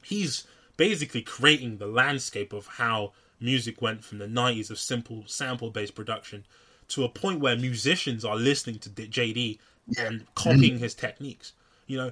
[0.04, 0.46] He's
[0.78, 5.96] basically creating the landscape of how music went from the 90s of simple sample based
[5.96, 6.46] production
[6.90, 9.60] to a point where musicians are listening to JD
[9.98, 11.54] and copying his techniques.
[11.88, 12.12] You know,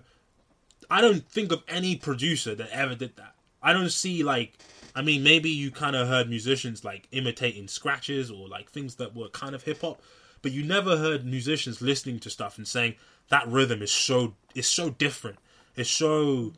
[0.90, 3.36] I don't think of any producer that ever did that.
[3.64, 4.58] I don't see like
[4.94, 9.16] I mean, maybe you kind of heard musicians like imitating scratches or like things that
[9.16, 10.02] were kind of hip hop,
[10.42, 12.96] but you never heard musicians listening to stuff and saying
[13.30, 15.38] that rhythm is so is so different.
[15.76, 16.54] It's so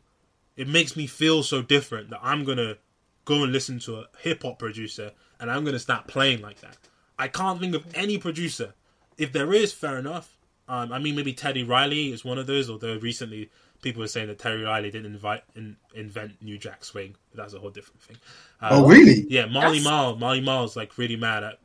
[0.56, 2.76] it makes me feel so different that I'm gonna
[3.24, 6.76] go and listen to a hip hop producer and I'm gonna start playing like that.
[7.18, 8.74] I can't think of any producer.
[9.16, 10.36] If there is, fair enough.
[10.66, 12.70] Um, I mean, maybe Teddy Riley is one of those.
[12.70, 13.50] Although recently
[13.82, 17.14] people were saying that Teddy Riley didn't invite in, invent New Jack Swing.
[17.34, 18.16] That's a whole different thing.
[18.60, 19.26] Um, oh, really?
[19.28, 20.16] Yeah, Marley Marl.
[20.16, 21.58] Marley Marl's like really mad at.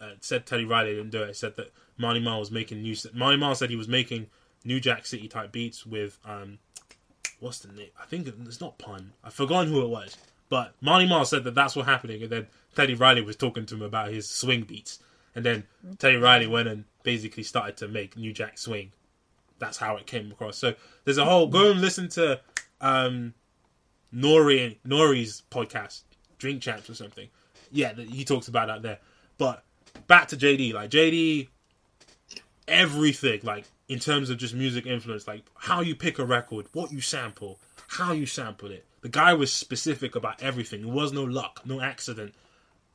[0.00, 1.36] Uh, said Teddy Riley didn't do it.
[1.36, 2.94] Said that Marley Marl was making new.
[3.12, 4.28] Marley Marl said he was making
[4.64, 6.58] New Jack City type beats with um,
[7.40, 7.90] what's the name?
[8.00, 9.12] I think it's not pun.
[9.24, 10.16] I've forgotten who it was.
[10.48, 13.74] But Marley Marl said that that's what happening, and then Teddy Riley was talking to
[13.74, 14.98] him about his swing beats,
[15.34, 15.64] and then
[15.98, 18.92] Teddy Riley went and basically started to make New Jack Swing,
[19.58, 20.56] that's how it came across.
[20.56, 22.40] So there's a whole go and listen to
[22.80, 23.34] um
[24.14, 26.02] Nori Nori's podcast,
[26.38, 27.28] Drink Champs or something.
[27.70, 28.98] Yeah, he talks about that there.
[29.36, 29.64] But
[30.06, 31.48] back to JD, like JD,
[32.66, 36.92] everything like in terms of just music influence, like how you pick a record, what
[36.92, 37.58] you sample,
[37.88, 38.84] how you sample it.
[39.00, 40.82] The guy was specific about everything.
[40.82, 42.34] There was no luck, no accident.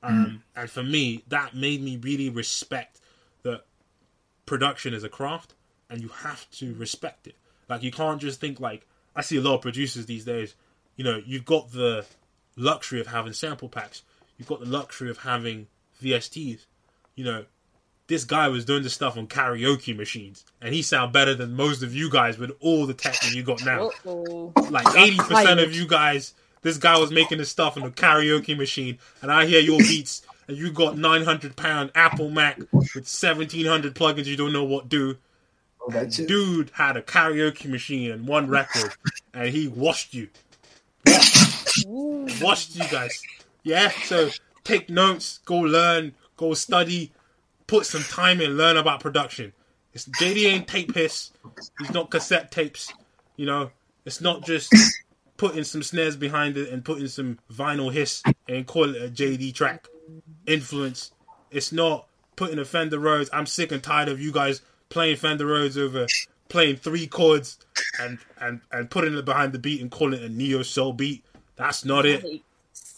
[0.03, 0.25] Um,
[0.55, 0.61] mm.
[0.61, 2.99] And for me, that made me really respect
[3.43, 3.65] that
[4.45, 5.53] production is a craft
[5.89, 7.35] and you have to respect it.
[7.69, 8.85] Like you can't just think like
[9.15, 10.55] I see a lot of producers these days.
[10.95, 12.05] You know, you've got the
[12.55, 14.03] luxury of having sample packs.
[14.37, 15.67] You've got the luxury of having
[16.03, 16.65] VSTs.
[17.15, 17.45] You know,
[18.07, 21.83] this guy was doing the stuff on karaoke machines, and he sound better than most
[21.83, 23.87] of you guys with all the tech that you got now.
[23.87, 24.53] Uh-oh.
[24.69, 28.57] Like eighty percent of you guys, this guy was making this stuff on a karaoke
[28.57, 33.07] machine, and I hear your beats, and you got nine hundred pound Apple Mac with
[33.07, 35.17] seventeen hundred plugins you don't know what do
[35.85, 38.93] Oh, Dude had a karaoke machine and one record,
[39.33, 40.29] and he washed you.
[41.05, 41.85] Washed,
[42.41, 43.21] washed you guys.
[43.63, 44.29] Yeah, so
[44.63, 47.11] take notes, go learn, go study,
[47.67, 49.53] put some time in, learn about production.
[49.93, 51.31] It's JD ain't tape hiss.
[51.79, 52.91] He's not cassette tapes.
[53.35, 53.71] You know,
[54.05, 54.73] it's not just
[55.37, 59.53] putting some snares behind it and putting some vinyl hiss and call it a JD
[59.53, 59.87] track.
[60.47, 61.11] Influence.
[61.51, 63.29] It's not putting a Fender Rhodes.
[63.31, 66.07] I'm sick and tired of you guys playing Fender Rhodes over
[66.49, 67.57] playing three chords
[67.99, 71.23] and and and putting it behind the beat and calling it a neo soul beat.
[71.55, 72.41] That's not it.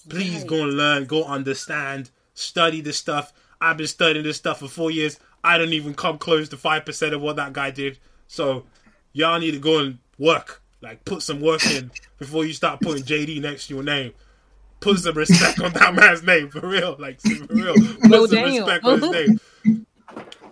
[0.10, 3.34] Please go and learn, go understand, study this stuff.
[3.60, 5.20] I've been studying this stuff for four years.
[5.44, 7.98] I don't even come close to five percent of what that guy did.
[8.28, 8.66] So
[9.14, 10.62] y'all need to go and work.
[10.82, 11.90] Like put some work in
[12.20, 14.14] before you start putting JD next to your name.
[14.82, 16.96] Put some respect on that man's name for real.
[17.00, 17.74] Like for real.
[18.02, 18.54] Put well, some damn.
[18.54, 19.86] respect on his name.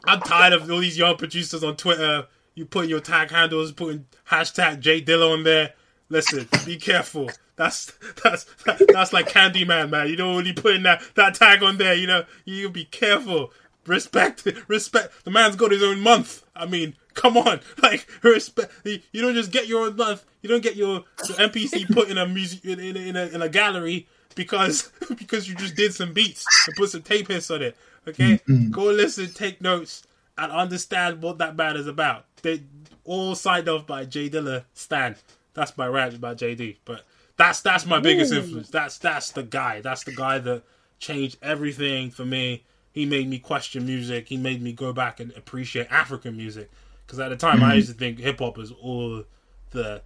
[0.06, 2.28] I'm tired of all these young producers on Twitter.
[2.56, 5.74] You putting your tag handles, putting hashtag J Dilla on there.
[6.10, 7.30] Listen, be careful.
[7.56, 7.94] That's
[8.24, 10.08] that's that's like Candyman, man.
[10.08, 11.94] You don't really putting that that tag on there.
[11.94, 13.52] You know, you be careful.
[13.86, 15.26] Respect, respect.
[15.26, 16.44] The man's got his own month.
[16.56, 18.72] I mean, come on, like respect.
[18.86, 20.24] You don't just get your own month.
[20.42, 23.42] You don't get your, your MPC put in a music in, in, in, a, in
[23.42, 27.62] a gallery because because you just did some beats and put some tape hiss on
[27.62, 27.78] it.
[28.08, 28.72] Okay, mm-hmm.
[28.72, 30.04] go listen, take notes,
[30.38, 32.26] and understand what that band is about.
[32.42, 32.64] They
[33.04, 35.16] all signed off by J Dilla Stan.
[35.54, 36.78] That's my rant about JD.
[36.84, 37.04] But
[37.38, 38.38] that's that's my biggest Ooh.
[38.38, 38.70] influence.
[38.70, 39.82] That's that's the guy.
[39.82, 40.64] That's the guy that
[41.00, 42.64] changed everything for me.
[42.92, 44.28] He made me question music.
[44.30, 46.70] He made me go back and appreciate African music.
[47.06, 47.66] Because at the time, mm-hmm.
[47.66, 49.24] I used to think hip hop was all
[49.72, 50.02] the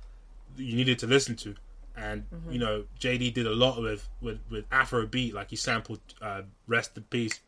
[0.55, 1.55] you needed to listen to.
[1.95, 2.51] And mm-hmm.
[2.51, 5.33] you know, JD did a lot with with with Afrobeat.
[5.33, 7.39] Like he sampled uh, "Rest in Peace,"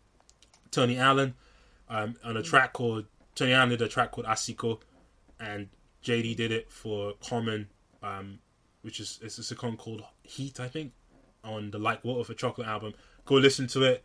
[0.72, 1.36] Tony Allen,
[1.90, 2.50] um, on a mm-hmm.
[2.50, 4.80] track called Tony Allen did a track called Asiko,
[5.40, 5.70] and
[6.04, 7.70] JD did it for Common,
[8.04, 8.40] um,
[8.82, 10.94] which is it's a song called Heat, I think,
[11.44, 12.94] on the Like Water for Chocolate album.
[13.26, 14.04] Go listen to it.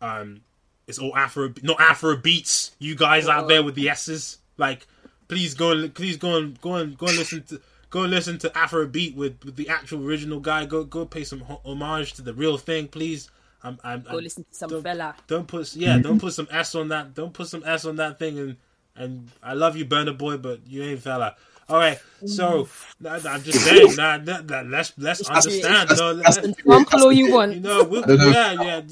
[0.00, 0.42] Um,
[0.86, 2.72] it's all Afro, not Afro beats.
[2.78, 4.86] You guys out there with the S's, like,
[5.28, 7.60] please go and please go and go and go and listen to
[7.90, 10.66] go listen to Afro beat with, with the actual original guy.
[10.66, 13.30] Go go pay some homage to the real thing, please.
[13.64, 15.14] I'm, I'm, go I'm, listen to some don't, Fela.
[15.28, 17.14] Don't put yeah, don't put some S on that.
[17.14, 18.38] Don't put some S on that thing.
[18.38, 18.56] And
[18.96, 21.34] and I love you, Burna Boy, but you ain't Fela.
[21.68, 22.68] All right, so
[23.04, 25.90] I'm just saying, nah, nah, nah, let's let's understand.
[25.96, 27.54] No, let's, let's, all you want.
[27.54, 28.82] You know, we'll, yeah, yeah.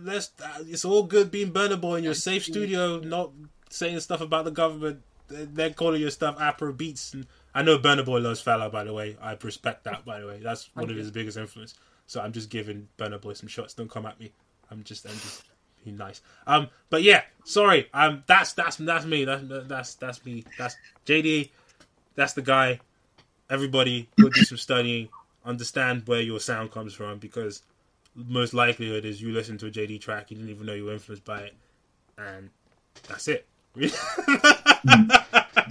[0.00, 0.30] Let's.
[0.42, 3.32] Uh, it's all good being Burna Boy in your safe studio, not
[3.68, 5.02] saying stuff about the government.
[5.28, 7.12] They're calling your stuff Afro beats.
[7.12, 9.16] And I know Burna Boy loves Fela, by the way.
[9.20, 10.40] I respect that, by the way.
[10.42, 11.74] That's one of his biggest influence.
[12.06, 13.74] So I'm just giving Burna Boy some shots.
[13.74, 14.32] Don't come at me.
[14.70, 15.44] I'm just, I'm just
[15.84, 16.20] being nice.
[16.46, 17.88] Um, but yeah, sorry.
[17.92, 19.24] Um, that's that's that's me.
[19.24, 20.44] That's that's that's me.
[20.58, 20.76] That's
[21.06, 21.50] JD.
[22.14, 22.80] That's the guy.
[23.50, 25.08] Everybody go do some studying.
[25.44, 27.62] Understand where your sound comes from because
[28.14, 30.92] most likelihood is you listen to a JD track, you didn't even know you were
[30.92, 31.54] influenced by it,
[32.16, 32.48] and
[33.08, 33.46] that's it.
[33.74, 33.90] do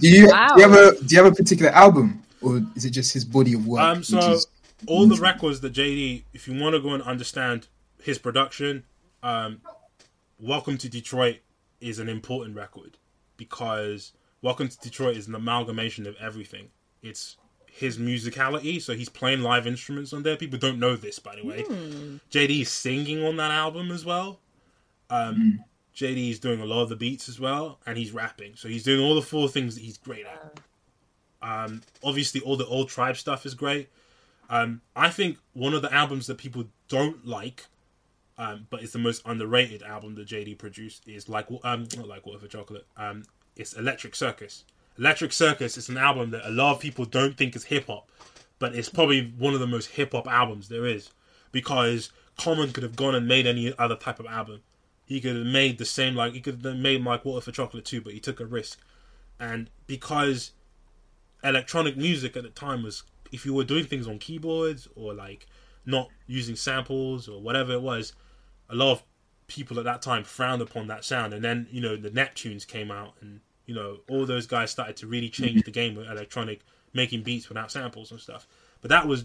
[0.02, 0.48] you wow.
[0.54, 3.24] do you have a do you have a particular album, or is it just his
[3.24, 3.80] body of work?
[3.80, 4.38] Um, so
[4.86, 7.66] all the records that JD, if you want to go and understand
[8.02, 8.84] his production,
[9.22, 9.62] um,
[10.40, 11.38] Welcome to Detroit
[11.80, 12.98] is an important record
[13.36, 14.12] because
[14.44, 16.68] Welcome to Detroit is an amalgamation of everything.
[17.02, 20.36] It's his musicality, so he's playing live instruments on there.
[20.36, 21.62] People don't know this, by the way.
[21.62, 22.20] Mm.
[22.30, 24.40] JD is singing on that album as well.
[25.08, 25.58] Um, mm.
[25.96, 28.52] JD is doing a lot of the beats as well, and he's rapping.
[28.54, 30.60] So he's doing all the four things that he's great at.
[31.40, 33.88] Um, obviously, all the old tribe stuff is great.
[34.50, 37.64] Um, I think one of the albums that people don't like
[38.36, 41.08] um, but it's the most underrated album that JD produced.
[41.08, 42.84] Is like um not like Water for Chocolate.
[43.56, 44.64] It's Electric Circus.
[44.98, 48.10] Electric Circus is an album that a lot of people don't think is hip hop,
[48.58, 51.10] but it's probably one of the most hip hop albums there is
[51.52, 54.62] because Common could have gone and made any other type of album.
[55.06, 57.84] He could have made the same like he could have made like Water for Chocolate
[57.84, 58.80] too, but he took a risk,
[59.38, 60.52] and because
[61.44, 65.46] electronic music at the time was if you were doing things on keyboards or like
[65.86, 68.14] not using samples or whatever it was,
[68.68, 69.02] a lot of
[69.46, 71.32] people at that time frowned upon that sound.
[71.32, 74.96] And then you know the Neptunes came out, and you know all those guys started
[74.98, 76.60] to really change the game with electronic
[76.92, 78.46] making beats without samples and stuff.
[78.80, 79.24] But that was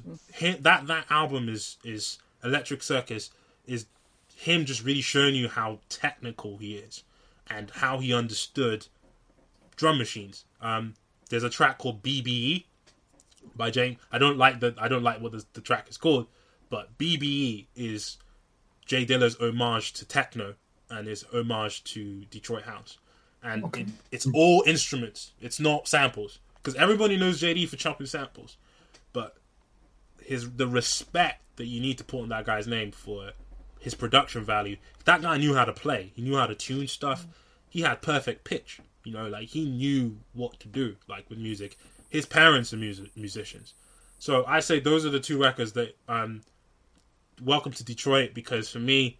[0.62, 3.32] that that album is is Electric Circus
[3.66, 3.86] is
[4.36, 7.04] him just really showing you how technical he is
[7.48, 8.88] and how he understood
[9.76, 10.46] drum machines.
[10.62, 10.94] Um,
[11.30, 12.64] there's a track called BBE
[13.56, 13.98] by James.
[14.12, 16.28] I don't like the I don't like what the, the track is called,
[16.70, 18.18] but BBE is
[18.90, 20.56] J Dilla's homage to techno
[20.90, 22.98] and his homage to Detroit house,
[23.44, 23.82] and okay.
[23.82, 25.34] it, it's all instruments.
[25.40, 28.58] It's not samples because everybody knows JD for chopping samples,
[29.14, 29.38] but
[30.24, 33.32] his the respect that you need to put on that guy's name for
[33.80, 34.78] his production value.
[35.06, 36.12] That guy knew how to play.
[36.16, 37.28] He knew how to tune stuff.
[37.70, 38.80] He had perfect pitch.
[39.04, 40.96] You know, like he knew what to do.
[41.08, 41.78] Like with music,
[42.10, 43.76] his parents are music musicians.
[44.18, 46.42] So I say those are the two records that um,
[47.44, 49.18] Welcome to Detroit because for me,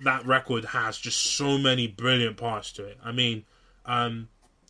[0.00, 2.98] that record has just so many brilliant parts to it.
[3.04, 3.44] I mean,
[3.84, 4.28] um,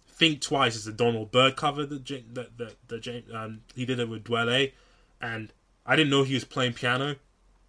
[0.08, 4.08] Think Twice is the Donald Byrd cover that that that, that um, he did it
[4.08, 4.72] with Dwele,
[5.20, 5.52] and
[5.84, 7.16] I didn't know he was playing piano,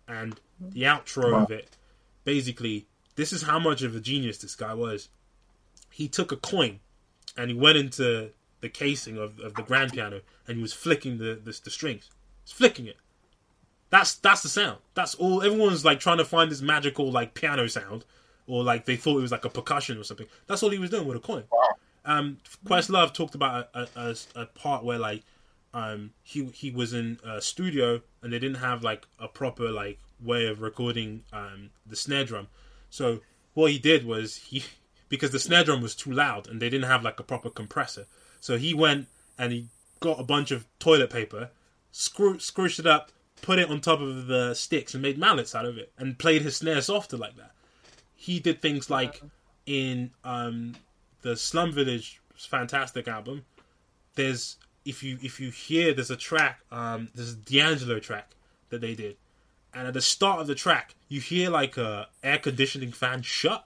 [0.07, 1.43] and the outro wow.
[1.43, 1.75] of it,
[2.23, 5.09] basically, this is how much of a genius this guy was.
[5.91, 6.79] He took a coin,
[7.35, 8.31] and he went into
[8.61, 12.09] the casing of, of the grand piano, and he was flicking the the, the strings.
[12.45, 12.97] He's flicking it,
[13.89, 14.77] that's that's the sound.
[14.93, 15.41] That's all.
[15.41, 18.05] Everyone's like trying to find this magical like piano sound,
[18.45, 20.27] or like they thought it was like a percussion or something.
[20.47, 21.43] That's all he was doing with a coin.
[22.05, 25.23] Um, Questlove talked about a, a, a, part where like
[25.73, 29.99] um he he was in a studio and they didn't have like a proper like
[30.23, 32.47] way of recording um the snare drum.
[32.89, 33.19] So
[33.53, 34.63] what he did was he
[35.09, 38.05] because the snare drum was too loud and they didn't have like a proper compressor.
[38.39, 39.07] So he went
[39.37, 39.67] and he
[39.99, 41.49] got a bunch of toilet paper,
[41.91, 43.11] screw, scrooched it up,
[43.41, 46.41] put it on top of the sticks and made mallets out of it and played
[46.41, 47.51] his snare softer like that.
[48.15, 49.21] He did things like
[49.65, 50.75] in um,
[51.21, 53.45] the Slum Village fantastic album.
[54.15, 58.31] There's if you if you hear there's a track um, there's a D'Angelo track
[58.69, 59.17] that they did,
[59.73, 63.65] and at the start of the track, you hear like a air conditioning fan shut.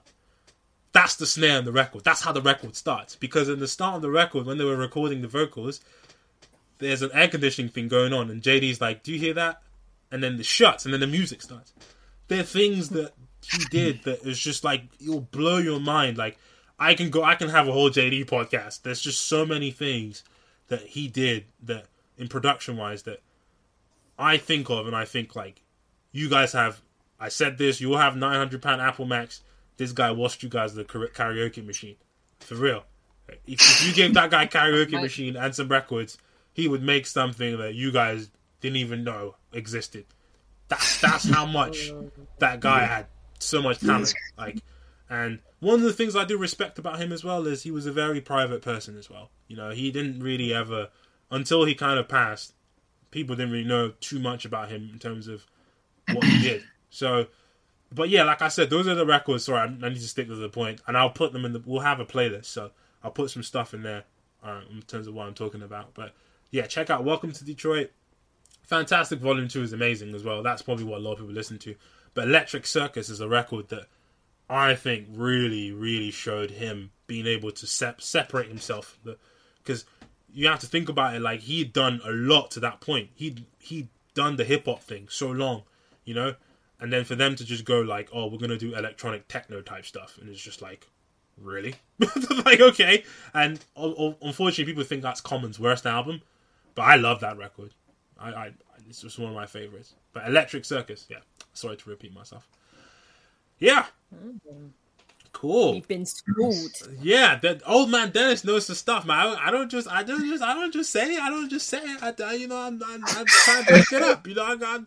[0.92, 2.04] That's the snare in the record.
[2.04, 3.16] That's how the record starts.
[3.16, 5.80] Because in the start of the record, when they were recording the vocals,
[6.82, 9.62] there's an air conditioning thing going on, and JD's like, "Do you hear that?"
[10.10, 11.72] And then the shuts, and then the music starts.
[12.28, 13.12] There are things that
[13.44, 16.18] he did that is just like it'll blow your mind.
[16.18, 16.38] Like
[16.78, 18.82] I can go, I can have a whole JD podcast.
[18.82, 20.22] There's just so many things
[20.68, 21.86] that he did that
[22.18, 23.20] in production wise that
[24.18, 25.62] I think of, and I think like
[26.12, 26.80] you guys have.
[27.18, 27.80] I said this.
[27.80, 29.42] You will have 900 pound Apple Macs.
[29.76, 31.96] This guy washed you guys the karaoke machine,
[32.40, 32.84] for real.
[33.46, 36.18] If, if you gave that guy karaoke machine and some records,
[36.52, 38.30] he would make something that you guys
[38.60, 40.06] didn't even know existed.
[40.68, 41.92] That's that's how much
[42.38, 43.06] that guy had
[43.38, 44.14] so much talent.
[44.38, 44.62] Like,
[45.10, 47.86] and one of the things I do respect about him as well is he was
[47.86, 49.30] a very private person as well.
[49.48, 50.88] You know, he didn't really ever
[51.30, 52.54] until he kind of passed.
[53.10, 55.44] People didn't really know too much about him in terms of
[56.12, 56.64] what he did.
[56.94, 57.28] So,
[57.90, 59.46] but yeah, like I said, those are the records.
[59.46, 61.62] Sorry, I, need to stick to the point, and I'll put them in the.
[61.64, 62.70] We'll have a playlist, so
[63.02, 64.04] I'll put some stuff in there
[64.44, 65.94] uh, in terms of what I'm talking about.
[65.94, 66.14] But
[66.52, 67.90] yeah, check out Welcome to Detroit.
[68.64, 70.42] Fantastic Volume 2 is amazing as well.
[70.42, 71.74] That's probably what a lot of people listen to.
[72.12, 73.86] But Electric Circus is a record that
[74.50, 78.98] I think really, really showed him being able to sep- separate himself.
[79.64, 79.86] Because
[80.30, 83.08] you have to think about it like he'd done a lot to that point.
[83.14, 85.62] He'd, he'd done the hip hop thing so long,
[86.04, 86.34] you know?
[86.78, 89.62] And then for them to just go like, oh, we're going to do electronic techno
[89.62, 90.18] type stuff.
[90.20, 90.86] And it's just like,
[91.38, 91.76] really?
[92.44, 93.04] like, okay.
[93.32, 96.20] And unfortunately, people think that's Common's worst album.
[96.74, 97.74] But I love that record.
[98.18, 98.52] I, I
[98.88, 99.94] it's just one of my favorites.
[100.12, 101.18] But Electric Circus, yeah.
[101.52, 102.48] Sorry to repeat myself.
[103.58, 103.86] Yeah.
[104.14, 104.66] Mm-hmm.
[105.32, 105.76] Cool.
[105.76, 106.72] You've been schooled.
[107.00, 109.18] Yeah, that old man Dennis knows the stuff, man.
[109.18, 111.22] I, I, don't just, I don't just, I don't just say it.
[111.22, 112.20] I don't just say it.
[112.20, 114.26] I, you know, I'm, I'm, I'm trying to look it up.
[114.26, 114.82] You know, I got,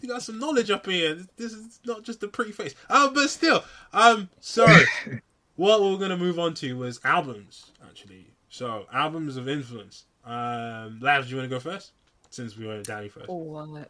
[0.00, 1.18] you got some knowledge up here.
[1.36, 2.74] This is not just a pretty face.
[2.88, 4.84] Oh, but still, um, sorry.
[5.56, 8.28] what we're gonna move on to was albums, actually.
[8.48, 10.04] So albums of influence.
[10.28, 11.92] Um, Lavz, do you want to go first?
[12.28, 13.26] Since we went Danny first.
[13.30, 13.84] Oh,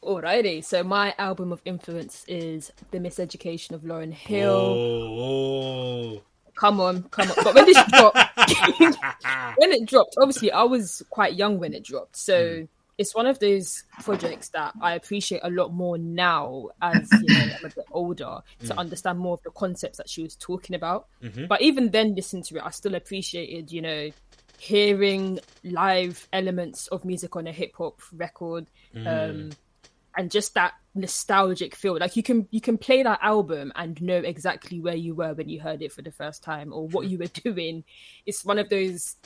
[0.00, 4.52] Alrighty, so my album of influence is The Miseducation of Lauryn Hill.
[4.52, 6.22] Oh, oh.
[6.54, 7.36] Come on, come on.
[7.42, 8.16] But when this dropped,
[9.58, 12.16] when it dropped, obviously I was quite young when it dropped.
[12.16, 12.68] So mm.
[12.96, 17.54] it's one of those projects that I appreciate a lot more now as you know,
[17.58, 18.76] I'm a bit older to mm.
[18.76, 21.06] understand more of the concepts that she was talking about.
[21.22, 21.46] Mm-hmm.
[21.46, 24.10] But even then, listening to it, I still appreciated, you know,
[24.58, 29.06] hearing live elements of music on a hip hop record, mm.
[29.06, 29.50] um,
[30.16, 31.96] and just that nostalgic feel.
[31.96, 35.48] Like you can you can play that album and know exactly where you were when
[35.48, 37.84] you heard it for the first time or what you were doing.
[38.26, 39.16] It's one of those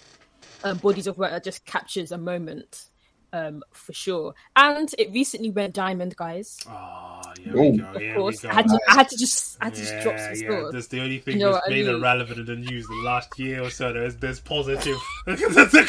[0.64, 2.88] um, bodies of work that just captures a moment
[3.32, 4.34] um, for sure.
[4.56, 6.58] And it recently went diamond, guys.
[6.68, 7.84] Oh, yeah, we go.
[7.92, 8.78] Of course, I had to.
[8.88, 9.56] I had to just.
[9.60, 10.34] I had to yeah, just drop some yeah.
[10.34, 10.72] Stores.
[10.72, 12.00] That's the only thing you know that's made I mean?
[12.00, 13.92] it relevant in the news the last year or so.
[13.92, 14.98] There's there's positive.
[15.26, 15.80] Haters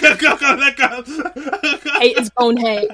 [2.37, 2.89] own hate.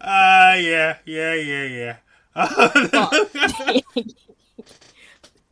[0.00, 1.96] Ah, uh, yeah, yeah, yeah, yeah.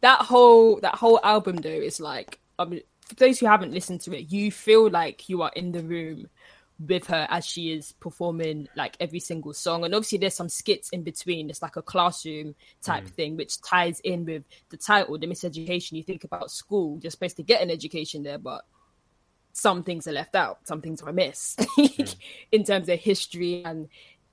[0.02, 2.38] that whole that whole album though is like.
[2.58, 5.72] I mean, for those who haven't listened to it, you feel like you are in
[5.72, 6.28] the room
[6.78, 9.84] with her as she is performing like every single song.
[9.84, 11.48] And obviously, there's some skits in between.
[11.48, 13.10] It's like a classroom type mm.
[13.10, 15.92] thing, which ties in with the title, The Miseducation.
[15.92, 18.64] You think about school, you're supposed to get an education there, but
[19.52, 22.16] some things are left out, some things are missed mm.
[22.52, 23.64] in terms of history.
[23.64, 23.88] And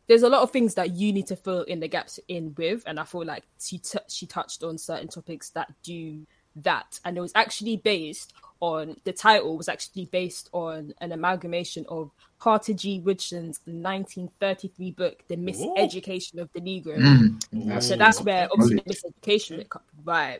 [0.07, 2.83] there's a lot of things that you need to fill in the gaps in with.
[2.85, 6.99] And I feel like she, t- she touched on certain topics that do that.
[7.05, 8.33] And it was actually based
[8.63, 13.01] on the title was actually based on an amalgamation of Carter G.
[13.01, 16.97] Woodson's 1933 book, The Miseducation of the Negro.
[16.97, 17.83] Mm.
[17.83, 19.67] So that's where obviously the miseducation bit,
[20.05, 20.39] right?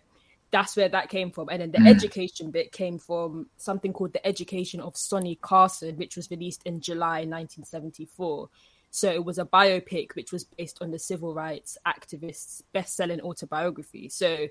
[0.52, 1.90] That's where that came from, and then the mm.
[1.90, 6.80] education bit came from something called The Education of Sonny Carson, which was released in
[6.80, 8.50] July 1974.
[8.90, 14.08] So it was a biopic which was based on the civil rights activist's best-selling autobiography.
[14.08, 14.48] So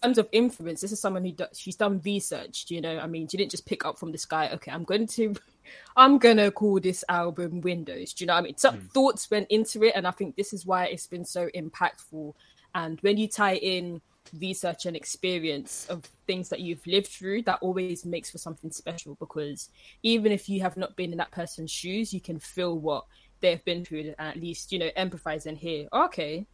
[0.00, 2.66] terms of influence, this is someone who does, she's done research.
[2.68, 4.50] You know, I mean, she didn't just pick up from the sky.
[4.54, 5.34] Okay, I'm going to,
[5.96, 8.12] I'm gonna call this album Windows.
[8.12, 8.56] Do you know what I mean?
[8.56, 8.90] Some mm.
[8.90, 12.34] thoughts went into it, and I think this is why it's been so impactful.
[12.74, 14.00] And when you tie in
[14.38, 19.16] research and experience of things that you've lived through, that always makes for something special.
[19.18, 19.70] Because
[20.02, 23.04] even if you have not been in that person's shoes, you can feel what
[23.40, 25.88] they've been through, and at least you know empathize and hear.
[25.92, 26.46] Okay,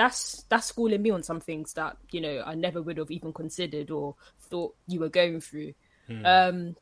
[0.00, 3.34] that's that's schooling me on some things that you know I never would have even
[3.34, 5.74] considered or thought you were going through.
[6.06, 6.26] Hmm.
[6.26, 6.76] Um,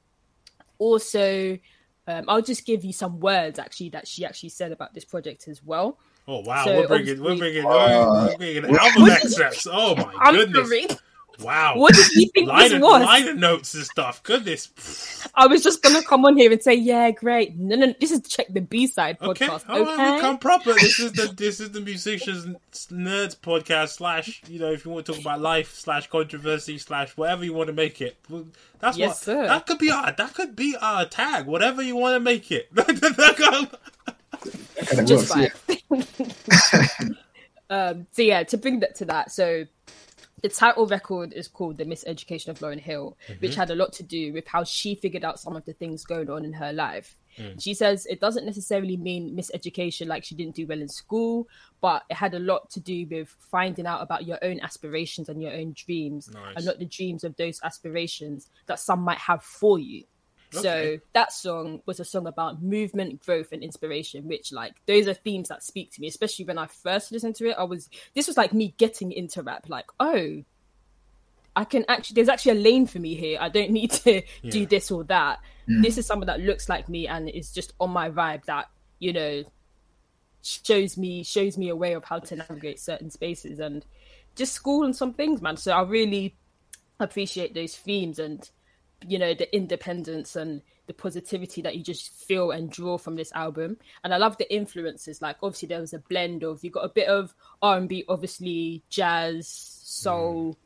[0.78, 1.58] also,
[2.06, 5.48] um, I'll just give you some words actually that she actually said about this project
[5.48, 5.98] as well.
[6.28, 9.66] Oh wow, so, we're bringing we're bringing, uh, we're bringing album excerpts.
[9.68, 10.98] Oh my I'm goodness.
[11.38, 11.46] Sorry.
[11.46, 11.76] Wow.
[11.76, 13.02] What did you think liner, this was?
[13.02, 14.22] Liner notes and stuff.
[14.22, 15.28] Goodness.
[15.34, 17.56] I was just gonna come on here and say, yeah, great.
[17.56, 19.68] No, no, this is check the B side podcast.
[19.68, 20.20] Okay, okay?
[20.20, 20.74] come proper.
[20.74, 22.46] This is the this is the musicians
[22.88, 24.42] nerds podcast slash.
[24.48, 27.68] You know, if you want to talk about life slash controversy slash whatever you want
[27.68, 28.16] to make it.
[28.80, 29.46] That's yes, what sir.
[29.46, 31.46] that could be our that could be our tag.
[31.46, 32.68] Whatever you want to make it.
[35.06, 35.50] just fine.
[37.70, 39.66] um, so yeah, to bring that to that, so
[40.42, 43.40] the title record is called The Miseducation of Lauryn Hill, mm-hmm.
[43.40, 46.04] which had a lot to do with how she figured out some of the things
[46.04, 47.16] going on in her life.
[47.38, 47.62] Mm.
[47.62, 51.48] She says it doesn't necessarily mean miseducation like she didn't do well in school,
[51.80, 55.42] but it had a lot to do with finding out about your own aspirations and
[55.42, 56.56] your own dreams, nice.
[56.56, 60.04] and not the dreams of those aspirations that some might have for you.
[60.54, 60.62] Okay.
[60.62, 65.14] So that song was a song about movement, growth, and inspiration, which like those are
[65.14, 67.56] themes that speak to me, especially when I first listened to it.
[67.58, 70.42] I was this was like me getting into rap, like, oh,
[71.54, 73.38] I can actually there's actually a lane for me here.
[73.40, 74.50] I don't need to yeah.
[74.50, 75.40] do this or that.
[75.68, 75.82] Mm.
[75.82, 78.70] This is someone that looks like me and is just on my vibe that,
[79.00, 79.44] you know,
[80.40, 83.84] shows me shows me a way of how to navigate certain spaces and
[84.34, 85.58] just school and some things, man.
[85.58, 86.36] So I really
[87.00, 88.48] appreciate those themes and
[89.06, 93.30] you know the independence and the positivity that you just feel and draw from this
[93.32, 96.84] album and i love the influences like obviously there was a blend of you got
[96.84, 100.56] a bit of r&b obviously jazz soul mm.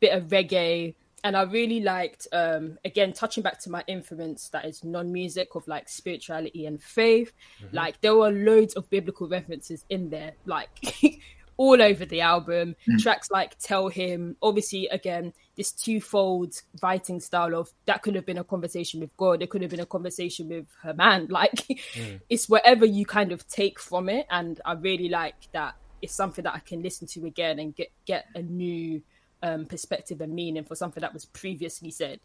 [0.00, 4.64] bit of reggae and i really liked um again touching back to my influence that
[4.64, 7.32] is non-music of like spirituality and faith
[7.62, 7.76] mm-hmm.
[7.76, 10.70] like there were loads of biblical references in there like
[11.58, 12.74] all over the album.
[12.88, 13.02] Mm.
[13.02, 18.38] Tracks like Tell Him, obviously, again, this twofold writing style of that could have been
[18.38, 21.26] a conversation with God, it could have been a conversation with her man.
[21.38, 22.20] Like, mm.
[22.30, 24.26] it's whatever you kind of take from it.
[24.30, 27.90] And I really like that it's something that I can listen to again and get,
[28.06, 29.02] get a new
[29.42, 32.20] um, perspective and meaning for something that was previously said.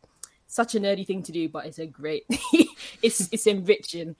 [0.47, 2.25] Such a nerdy thing to do, but it's a great,
[3.01, 4.15] it's, it's enriching.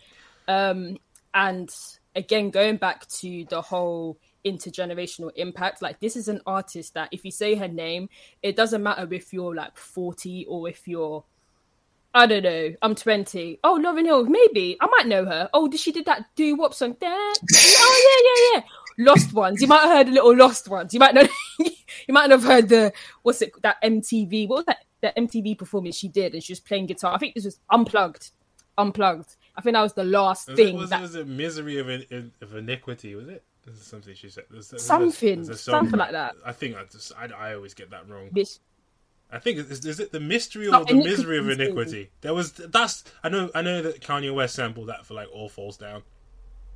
[0.47, 0.97] Um,
[1.33, 1.73] and
[2.15, 5.81] again, going back to the whole intergenerational impact.
[5.81, 8.09] Like this is an artist that if you say her name,
[8.41, 11.23] it doesn't matter if you're like 40 or if you're
[12.15, 13.59] I don't know, I'm 20.
[13.63, 14.77] Oh, Lauryn Hill, maybe.
[14.79, 15.49] I might know her.
[15.51, 16.95] Oh, did she did that do wop song?
[16.99, 17.09] There.
[17.11, 19.05] oh yeah, yeah, yeah.
[19.05, 19.59] Lost ones.
[19.59, 20.93] You might have heard a little lost ones.
[20.93, 21.27] You might know
[21.59, 22.93] you might have heard the
[23.23, 26.59] what's it that MTV, what was that that MTV performance she did and she was
[26.59, 27.15] playing guitar.
[27.15, 28.29] I think this was unplugged.
[28.77, 29.35] Unplugged.
[29.55, 30.75] I think that was the last was thing.
[30.75, 30.99] It, was, that...
[30.99, 31.89] it, was it misery of,
[32.41, 33.15] of iniquity?
[33.15, 33.43] Was it?
[33.65, 34.43] This is something she said.
[34.49, 36.35] There's, there's, something, there's something like that.
[36.45, 38.29] I think I just I, I always get that wrong.
[38.31, 38.59] This,
[39.31, 42.11] I think is, is it the mystery or the misery of iniquity?
[42.21, 45.47] There was that's I know I know that Kanye West sampled that for like All
[45.47, 46.03] Falls Down.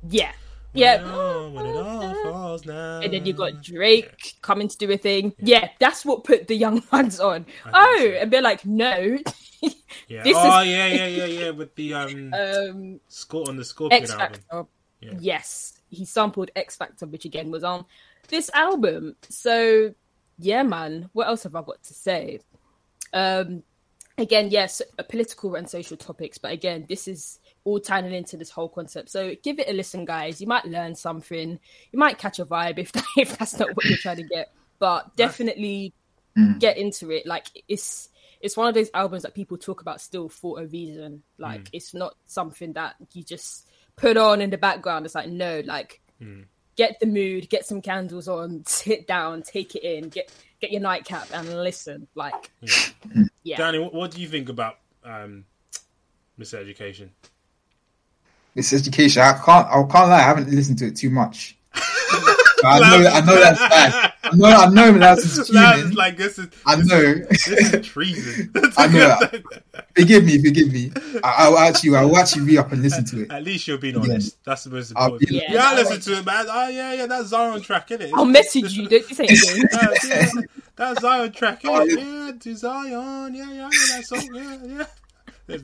[0.08, 0.32] Yeah.
[0.72, 0.94] When yeah.
[0.94, 3.02] It all, when it all falls down.
[3.02, 4.30] And then you got Drake yeah.
[4.42, 5.34] coming to do a thing.
[5.38, 5.60] Yeah.
[5.60, 5.68] yeah.
[5.78, 7.46] that's what put the young ones on.
[7.72, 8.04] oh, so.
[8.04, 9.18] and they're like, no.
[10.08, 10.22] yeah.
[10.26, 10.68] oh, is...
[10.68, 11.50] yeah, yeah, yeah, yeah.
[11.50, 14.68] With the um, um score on the Scorpion album.
[15.00, 15.14] Yeah.
[15.18, 17.84] Yes he sampled Ex-Factor, which again was on
[18.28, 19.16] this album.
[19.28, 19.94] So
[20.38, 21.10] yeah, man.
[21.12, 22.40] What else have I got to say?
[23.12, 23.62] Um,
[24.16, 28.68] again, yes, political and social topics, but again, this is all tying into this whole
[28.68, 29.10] concept.
[29.10, 30.40] So give it a listen, guys.
[30.40, 31.58] You might learn something.
[31.92, 34.52] You might catch a vibe if that, if that's not what you're trying to get.
[34.78, 35.92] But definitely
[36.36, 36.58] mm.
[36.60, 37.26] get into it.
[37.26, 38.10] Like it's
[38.40, 41.22] it's one of those albums that people talk about still for a reason.
[41.36, 41.70] Like mm.
[41.72, 43.66] it's not something that you just
[43.98, 45.04] put on in the background.
[45.04, 46.44] It's like no, like mm.
[46.76, 50.80] get the mood, get some candles on, sit down, take it in, get get your
[50.80, 52.08] nightcap and listen.
[52.14, 53.24] Like, yeah.
[53.42, 53.56] yeah.
[53.56, 55.44] Danny, what, what, do you think about um,
[56.38, 57.10] Miseducation?
[58.54, 61.56] Miss Education, I can't, I can't lie, I haven't listened to it too much.
[61.74, 64.07] I know, I know that's bad.
[64.24, 66.48] I know, I know that's That's like this is.
[66.66, 67.14] I know.
[67.14, 68.52] This is treason.
[68.76, 69.16] I know.
[69.96, 70.92] forgive me, forgive me.
[71.22, 73.30] I, will actually, I will actually re up and listen to it.
[73.30, 74.36] At least you're being honest.
[74.36, 74.42] Yeah.
[74.44, 75.28] That's the most important.
[75.28, 76.46] Be, yeah, yeah listen to it, man.
[76.48, 78.14] Oh yeah, yeah, that Zion track, isn't it?
[78.14, 78.88] I'll message you.
[78.88, 79.64] Don't you say anything.
[79.72, 80.26] uh, yeah,
[80.76, 81.96] that Zion track, innit?
[81.98, 83.34] Oh, yeah, to Zion.
[83.34, 84.28] Yeah, yeah, I know that song.
[84.34, 84.86] Yeah, yeah.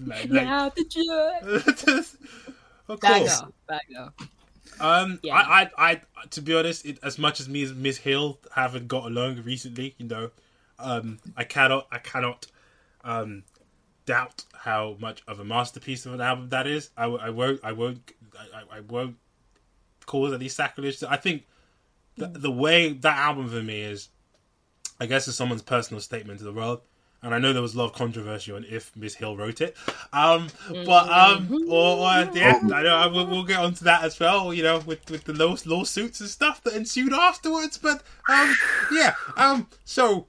[0.06, 2.14] Like, now the joy.
[2.88, 3.42] of course.
[3.42, 4.12] Banger, banger.
[4.80, 5.34] Um, yeah.
[5.34, 8.88] I, I, I, to be honest, it, as much as me and Miss Hill haven't
[8.88, 10.30] got along recently, you know,
[10.78, 12.46] um, I cannot, I cannot,
[13.04, 13.44] um,
[14.06, 16.90] doubt how much of a masterpiece of an album that is.
[16.96, 19.16] I, I won't, I won't, I, I won't
[20.06, 21.02] cause any sacrilege.
[21.02, 21.44] I think
[22.16, 24.08] the, the way that album for me is,
[25.00, 26.80] I guess, is someone's personal statement to the world.
[27.24, 29.74] And I know there was a lot of controversy on if Miss Hill wrote it.
[30.12, 34.20] Um, but um, or, or yeah, I know I will, we'll get onto that as
[34.20, 34.52] well.
[34.52, 37.78] You know, with with the law, lawsuits and stuff that ensued afterwards.
[37.78, 38.54] But um,
[38.92, 40.26] yeah, um, so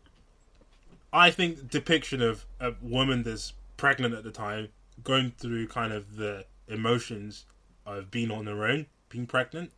[1.12, 4.70] I think depiction of a woman that's pregnant at the time,
[5.04, 7.46] going through kind of the emotions
[7.86, 9.74] of being on their own, being pregnant,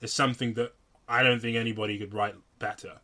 [0.00, 0.72] is something that
[1.06, 3.00] I don't think anybody could write better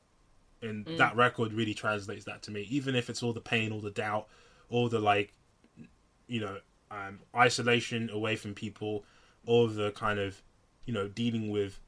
[0.63, 0.97] and mm.
[0.99, 2.63] that record really translates that to me.
[2.71, 4.29] Even if it's all the pain, all the doubt,
[4.71, 5.33] all the like,
[6.27, 6.59] you know,
[6.91, 9.05] um, isolation away from people,
[9.47, 10.43] all the kind of,
[10.85, 11.81] you know, dealing with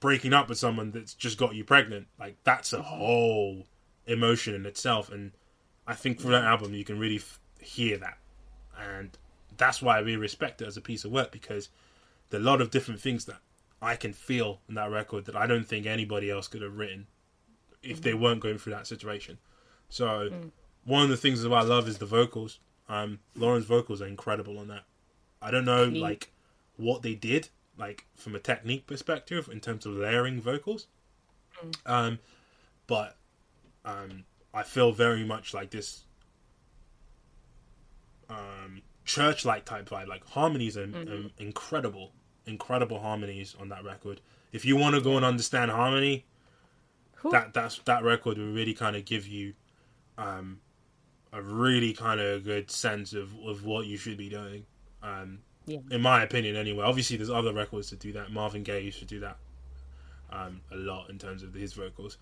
[0.00, 2.08] breaking up with someone that's just got you pregnant.
[2.18, 2.84] Like that's a mm-hmm.
[2.84, 3.66] whole
[4.06, 5.32] emotion in itself, and
[5.86, 8.18] I think for that album you can really f- hear that,
[8.78, 9.16] and
[9.56, 11.68] that's why I really respect it as a piece of work because
[12.30, 13.36] there are a lot of different things that
[13.80, 17.06] I can feel in that record that I don't think anybody else could have written
[17.82, 19.38] if they weren't going through that situation.
[19.88, 20.50] So mm.
[20.84, 22.58] one of the things that I love is the vocals.
[22.88, 24.84] Um, Lauryn's vocals are incredible on that.
[25.40, 26.30] I don't know like
[26.76, 27.48] what they did
[27.78, 30.86] like from a technique perspective in terms of layering vocals,
[31.64, 31.74] mm.
[31.86, 32.18] um,
[32.86, 33.16] but
[33.84, 36.04] um, I feel very much like this
[38.28, 40.08] um, church-like type vibe.
[40.08, 41.26] Like harmonies are, mm-hmm.
[41.26, 42.12] are incredible,
[42.46, 44.20] incredible harmonies on that record.
[44.52, 46.26] If you want to go and understand harmony,
[47.30, 49.54] that that's that record will really kind of give you
[50.18, 50.60] um,
[51.32, 54.64] a really kind of good sense of, of what you should be doing.
[55.02, 55.78] Um, yeah.
[55.90, 56.84] In my opinion, anyway.
[56.84, 58.32] Obviously, there's other records to do that.
[58.32, 59.36] Marvin Gaye used to do that
[60.30, 62.18] um, a lot in terms of his vocals.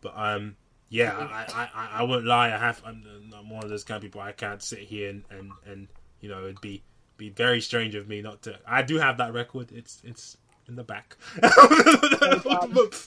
[0.00, 0.56] But um,
[0.90, 2.46] yeah, I, I, I, won't lie.
[2.52, 2.80] I have.
[2.84, 3.04] I'm,
[3.36, 4.20] I'm, one of those kind of people.
[4.20, 5.88] I can't sit here and, and, and
[6.20, 6.82] you know it'd be
[7.16, 8.58] be very strange of me not to.
[8.66, 9.72] I do have that record.
[9.72, 10.36] It's it's
[10.68, 11.16] in the back.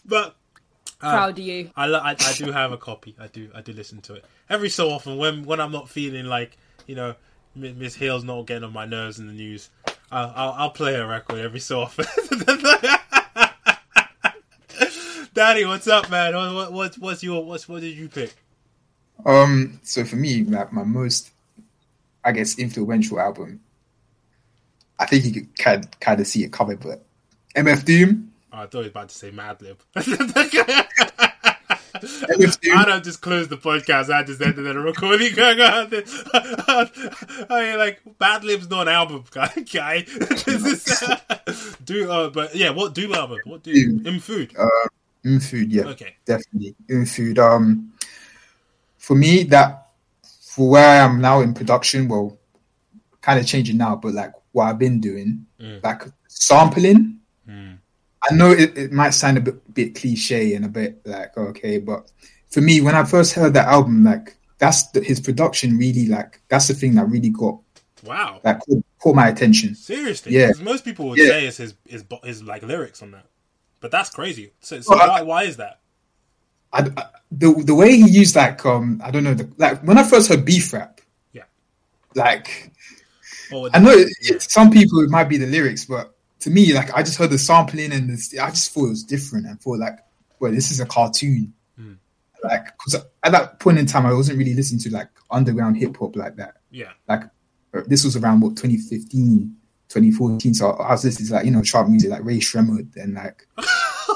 [0.06, 0.36] but,
[1.00, 1.72] but uh, Proud of you.
[1.76, 3.16] I, I, I do have a copy.
[3.20, 6.26] I do I do listen to it every so often when when I'm not feeling
[6.26, 6.58] like
[6.88, 7.16] you know
[7.56, 9.70] Miss Hill's not getting on my nerves in the news.
[10.12, 12.06] I'll, I'll, I'll play a record every so often.
[15.34, 16.34] Daddy, what's up, man?
[16.34, 18.34] What, what what's your what's what did you pick?
[19.26, 21.32] Um, so for me, like my most,
[22.24, 23.60] I guess, influential album.
[25.00, 27.04] I think you could kind kind of see it coming, but
[27.56, 28.32] MF Doom.
[28.54, 29.78] Oh, I thought he was about to say Madlib.
[32.76, 34.14] I don't just close the podcast.
[34.14, 35.34] I just ended the recording.
[37.50, 40.06] I mean, like Madlib's not an album, guy.
[41.84, 43.40] do uh, but yeah, what do album?
[43.46, 44.56] What do in food?
[44.58, 44.68] Uh,
[45.24, 47.40] in food, yeah, okay, definitely in food.
[47.40, 47.94] Um,
[48.98, 49.88] for me, that
[50.42, 52.38] for where I am now in production, well,
[53.22, 55.84] kind of changing now, but like what I've been doing, mm.
[55.84, 57.20] like sampling.
[58.30, 61.80] I know it, it might sound a bit, bit cliche and a bit like okay,
[61.80, 62.12] but
[62.50, 66.42] for me, when I first heard that album, like that's the, his production really like
[66.50, 67.60] that's the thing that really got
[68.04, 69.76] wow that caught, caught my attention.
[69.76, 70.52] Seriously, yeah.
[70.62, 71.28] Most people would yeah.
[71.28, 73.26] say it's his, his his like lyrics on that,
[73.82, 74.52] but that's crazy.
[74.60, 75.80] So, so well, why I, why is that?
[76.74, 79.98] I, I, the the way he used like um I don't know the, like when
[79.98, 81.02] I first heard Beef Rapp,
[81.34, 81.44] yeah,
[82.16, 82.72] like
[83.54, 84.38] oh, I know it, yeah.
[84.40, 87.38] some people it might be the lyrics, but to me, like I just heard the
[87.38, 90.00] sampling and this, I just thought it was different and thought like,
[90.40, 91.54] well, this is a cartoon.
[91.80, 91.98] Mm.
[92.44, 95.98] Like, because at that point in time, I wasn't really listening to like underground hip
[95.98, 96.58] hop like that.
[96.70, 96.92] Yeah.
[97.08, 97.24] Like,
[97.74, 99.56] uh, this was around what 2015,
[99.90, 100.54] 2014.
[100.54, 103.48] So I was listening to like you know trap music like Rae Sremmurd and like.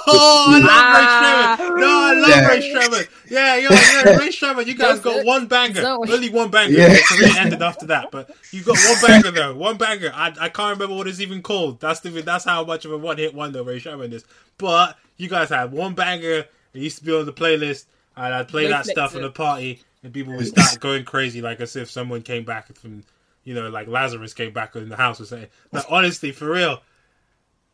[0.08, 1.80] oh, I love Rae Sremmurd.
[1.80, 2.48] No, I love yeah.
[2.48, 3.10] Rae Sremmurd.
[3.30, 4.68] Yeah, yo, yeah, Rae Sremmurd.
[4.68, 6.78] You guys got one banger, only one banger.
[6.78, 6.88] Yeah.
[6.92, 10.12] It ended after that, but you got one banger though, one banger.
[10.14, 11.80] I, I can't remember what it's even called.
[11.80, 14.26] That's the that's how much of a one hit wonder Rae Sremmurd is.
[14.58, 16.46] But you guys had one banger.
[16.74, 19.82] It used to be on the playlist, and I'd play that stuff in a party,
[20.04, 23.04] and people would start going crazy, like as if someone came back from,
[23.44, 25.50] you know, like Lazarus came back in the house or something.
[25.72, 26.82] But honestly, for real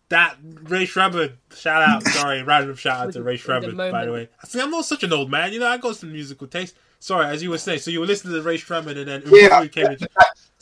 [0.09, 4.29] that Rae Sremmurd, shout out, sorry, random shout out to Rae Sremmurd, by the way.
[4.41, 6.75] I See, I'm not such an old man, you know, I got some musical taste.
[6.99, 9.65] Sorry, as you were saying, so you were listening to Rae Sremmurd and then yeah,
[9.67, 9.97] came in.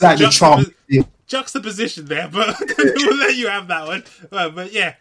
[0.01, 0.65] Like the charm.
[1.27, 4.03] Juxtaposition there, but we'll let you have that one.
[4.29, 4.95] But, but yeah.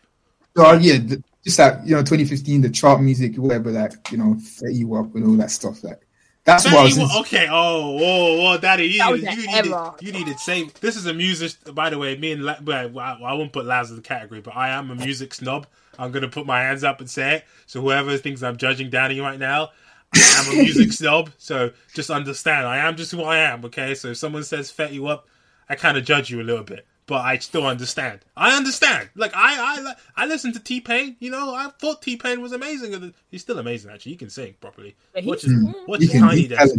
[0.56, 0.98] So, uh, yeah,
[1.44, 5.26] just that, you know, 2015, the chart music, whatever, like, you know, Fetty Wap and
[5.26, 6.00] all that stuff, like,
[6.44, 7.16] that's what I was.
[7.20, 7.48] okay.
[7.50, 10.74] Oh, oh, oh, Daddy, you, needed, you, needed, you needed save.
[10.80, 11.52] This is a music.
[11.74, 14.56] By the way, me and La- well, I won't put Laz in the category, but
[14.56, 15.66] I am a music snob.
[15.98, 17.44] I'm gonna put my hands up and say it.
[17.66, 19.70] So whoever thinks I'm judging Danny right now,
[20.14, 21.30] I am a music snob.
[21.38, 23.64] So just understand, I am just who I am.
[23.66, 23.94] Okay.
[23.94, 25.26] So if someone says "Fetty Wap,"
[25.68, 28.20] I kind of judge you a little bit but I still understand.
[28.36, 29.10] I understand.
[29.14, 31.16] Like I, I, I listen to T Pain.
[31.20, 33.12] You know, I thought T Pain was amazing.
[33.30, 33.90] He's still amazing.
[33.90, 34.96] Actually, he can sing properly.
[35.22, 35.52] Watch his,
[35.86, 36.74] watch his Tiny Desk.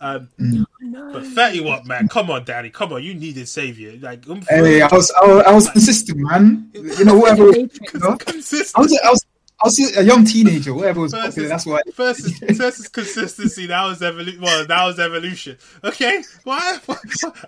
[0.00, 0.66] Um, mm.
[1.12, 3.96] But Fetty Wap, man, come on, Daddy, come on, you needed savior.
[4.00, 6.70] Like, um, hey, I was, I was, I was consistent, man.
[6.74, 7.52] You know, whatever.
[7.52, 8.16] you know?
[8.16, 8.76] Consistent.
[8.76, 9.24] I was, I was,
[9.62, 11.48] I was a young teenager, whatever was popular.
[11.48, 11.82] That's why.
[11.94, 13.66] First is, first is consistency.
[13.66, 14.40] That was evolution.
[14.40, 15.56] Well, that was evolution.
[15.84, 16.78] Okay, why?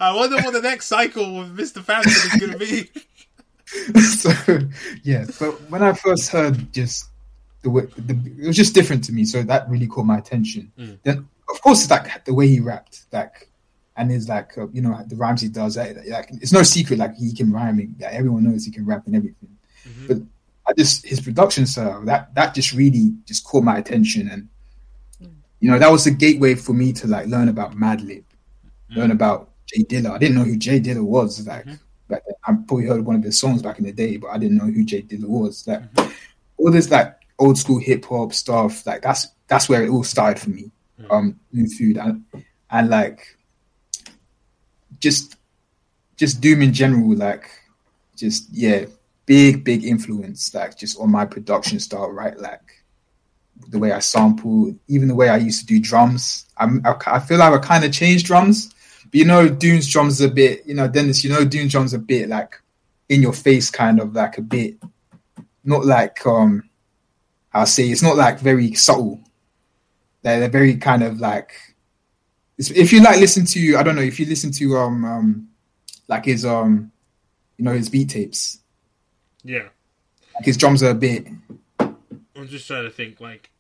[0.01, 2.91] I wonder what the next cycle with Mister Phantom is going to be.
[4.01, 4.31] so
[5.03, 7.07] yeah, but when I first heard just
[7.63, 10.71] the way the, it was just different to me, so that really caught my attention.
[10.79, 10.99] Mm.
[11.03, 13.51] Then of course it's like the way he rapped, like
[13.97, 15.77] and his like uh, you know the rhymes he does.
[15.77, 17.97] Like, like, it's no secret like he can rhyme.
[17.99, 19.57] Like, everyone knows he can rap and everything.
[19.89, 20.07] Mm-hmm.
[20.07, 20.19] But
[20.67, 24.49] I just his production style that that just really just caught my attention and
[25.23, 25.35] mm.
[25.61, 28.25] you know that was the gateway for me to like learn about Madlib,
[28.91, 28.97] mm.
[28.97, 30.13] learn about Jay Dilla.
[30.13, 31.65] I didn't know who Jay Dilla was like.
[31.65, 31.75] Mm-hmm.
[32.07, 32.35] Back then.
[32.47, 34.67] I probably heard one of his songs back in the day, but I didn't know
[34.67, 35.67] who Jay Dilla was.
[35.67, 36.13] Like mm-hmm.
[36.59, 40.41] all this like old school hip hop stuff, like that's that's where it all started
[40.41, 40.71] for me.
[41.01, 41.11] Mm-hmm.
[41.11, 42.25] Um, new food and
[42.71, 43.37] and like
[45.01, 45.37] just
[46.17, 47.51] just doom in general, like
[48.17, 48.87] just yeah,
[49.27, 52.39] big big influence, like just on my production style, right?
[52.39, 52.61] Like
[53.69, 56.47] the way I sample, even the way I used to do drums.
[56.57, 58.75] I'm, I, I feel like I kind of changed drums
[59.15, 62.01] but you know, Doom's drums a bit, you know, Dennis, you know, Doom's drums a
[62.01, 62.61] bit like
[63.09, 64.77] in your face, kind of like a bit,
[65.63, 66.69] not like, um,
[67.53, 69.21] I'll say it's not like very subtle.
[70.23, 71.53] They're, they're very kind of like,
[72.59, 75.49] if you like listen to, I don't know, if you listen to, um, um,
[76.09, 76.91] like his, um,
[77.57, 78.59] you know, his beat tapes.
[79.45, 79.69] Yeah.
[80.35, 81.29] Like his drums are a bit,
[81.79, 83.51] I'm just trying to think like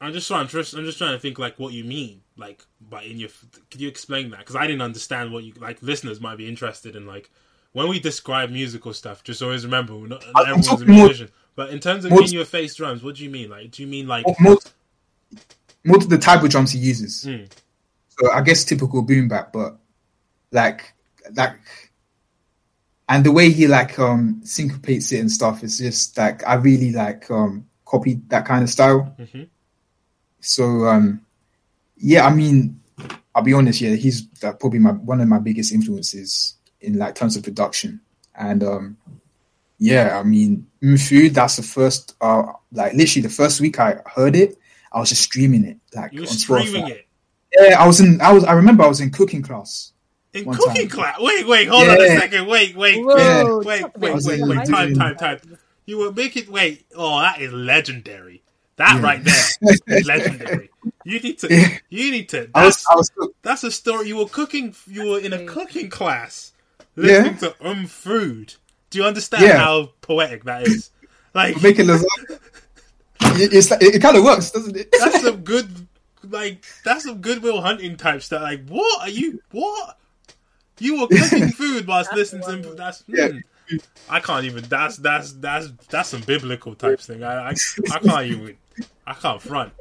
[0.00, 0.42] I'm just trying.
[0.42, 2.64] I'm just trying to think like what you mean like.
[2.90, 3.30] by in your,
[3.70, 4.40] could you explain that?
[4.40, 5.82] Because I didn't understand what you like.
[5.82, 7.30] Listeners might be interested in like
[7.72, 9.22] when we describe musical stuff.
[9.22, 11.26] Just always remember, we're not, not everyone's a musician.
[11.26, 13.50] More, but in terms of in your face drums, what do you mean?
[13.50, 14.58] Like, do you mean like more,
[15.84, 17.24] more to the type of drums he uses?
[17.24, 17.50] Mm.
[18.08, 19.76] So I guess typical boom bap, but
[20.52, 20.92] like
[21.34, 21.58] like
[23.08, 26.92] and the way he like um syncopates it and stuff is just like I really
[26.92, 29.14] like um copied that kind of style.
[29.18, 29.44] Mm-hmm.
[30.40, 31.24] So um,
[31.96, 32.80] yeah, I mean,
[33.34, 33.80] I'll be honest.
[33.80, 38.00] Yeah, he's probably my one of my biggest influences in like terms of production.
[38.34, 38.96] And um,
[39.78, 40.66] yeah, I mean,
[40.98, 41.34] Food.
[41.34, 42.14] That's the first.
[42.20, 44.56] Uh, like literally the first week I heard it,
[44.92, 45.78] I was just streaming it.
[45.94, 47.08] Like you were streaming it.
[47.58, 48.20] Yeah, I was in.
[48.20, 48.44] I was.
[48.44, 49.92] I remember I was in cooking class.
[50.36, 50.88] In cooking time.
[50.88, 51.20] class.
[51.20, 51.92] Wait, wait, hold yeah.
[51.92, 52.46] on a second.
[52.46, 54.68] Wait, wait, Whoa, wait, wait, wait, wait, wait.
[54.68, 55.40] Time, time, time.
[55.86, 56.84] You were making wait.
[56.94, 58.42] Oh, that is legendary.
[58.76, 59.02] That yeah.
[59.02, 60.70] right there, legendary.
[61.04, 61.48] You need to.
[61.52, 61.78] Yeah.
[61.88, 62.48] You need to.
[62.54, 64.08] That's, I was, I was, that's a story.
[64.08, 64.74] You were cooking.
[64.86, 66.52] You were in a cooking class,
[66.94, 67.38] listening yeah.
[67.38, 68.54] to um food.
[68.90, 70.90] Do you understand how poetic that is?
[71.34, 72.40] Like making lasagna.
[73.38, 74.90] It's it, it kind of works, doesn't it?
[74.92, 75.88] that's some good,
[76.22, 78.42] like that's some Goodwill Hunting type stuff.
[78.42, 79.42] Like, what are you?
[79.50, 79.98] What?
[80.78, 83.04] You were cooking food whilst listening to that's.
[83.06, 83.28] Yeah.
[83.68, 83.76] Hmm.
[84.08, 84.64] I can't even.
[84.64, 87.24] That's that's that's that's some biblical types thing.
[87.24, 87.54] I I,
[87.92, 88.56] I can't even.
[89.06, 89.72] I can't front.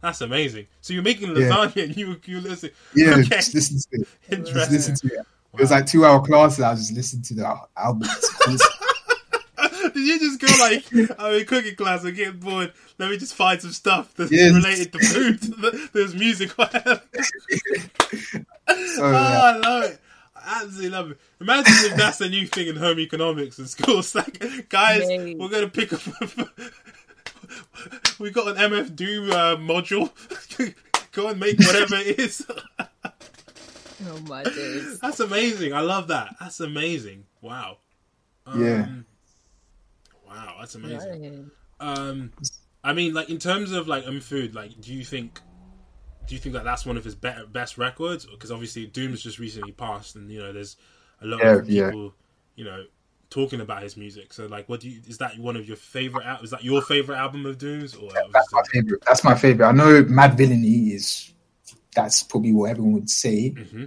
[0.00, 0.66] That's amazing.
[0.80, 1.82] So you're making lasagna yeah.
[1.84, 2.70] and you you listen.
[2.94, 3.36] Yeah, okay.
[3.36, 4.08] just listen to it.
[4.30, 4.54] Interesting.
[4.54, 5.18] Just listen to it.
[5.18, 5.24] Wow.
[5.54, 6.58] It was like two hour class.
[6.58, 8.08] and I was just listening to the album.
[9.94, 10.84] Did you just go like,
[11.18, 12.72] I'm in cooking class, I'm getting bored.
[12.98, 14.52] Let me just find some stuff that's yes.
[14.52, 15.40] related to food.
[15.92, 16.50] There's music.
[16.56, 16.98] so, oh,
[19.12, 19.40] yeah.
[19.42, 20.00] I love it
[20.44, 21.18] absolutely love it.
[21.40, 24.14] Imagine if that's a new thing in home economics in schools.
[24.24, 25.34] Like, guys, Yay.
[25.34, 26.00] we're gonna pick up.
[28.18, 30.10] we got an MF Doom uh, module.
[31.12, 32.44] Go and make whatever it is.
[32.80, 34.98] oh my days!
[35.00, 35.72] That's amazing.
[35.72, 36.36] I love that.
[36.40, 37.24] That's amazing.
[37.40, 37.78] Wow.
[38.46, 38.88] Um, yeah.
[40.26, 41.50] Wow, that's amazing.
[41.80, 42.32] Um,
[42.82, 45.40] I mean, like in terms of like um food, like, do you think
[46.26, 48.26] do you think that that's one of his better, best records?
[48.26, 50.76] Because obviously Doom's just recently passed, and you know there's
[51.20, 52.10] a lot yeah, of people, yeah.
[52.56, 52.84] you know,
[53.30, 54.32] talking about his music.
[54.32, 55.00] So like, what do you?
[55.06, 56.24] Is that one of your favorite?
[56.42, 57.94] Is that your favorite album of Doom's?
[57.94, 59.02] Or that's my favorite.
[59.06, 59.66] That's my favorite.
[59.66, 61.32] I know Madvillainy is.
[61.94, 63.50] That's probably what everyone would say.
[63.50, 63.84] Mm-hmm.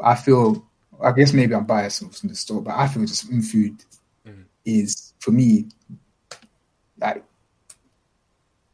[0.00, 0.66] I feel.
[1.02, 3.84] I guess maybe I'm biased from the store, but I feel just Food
[4.26, 4.42] mm-hmm.
[4.64, 5.66] is for me
[6.98, 7.24] like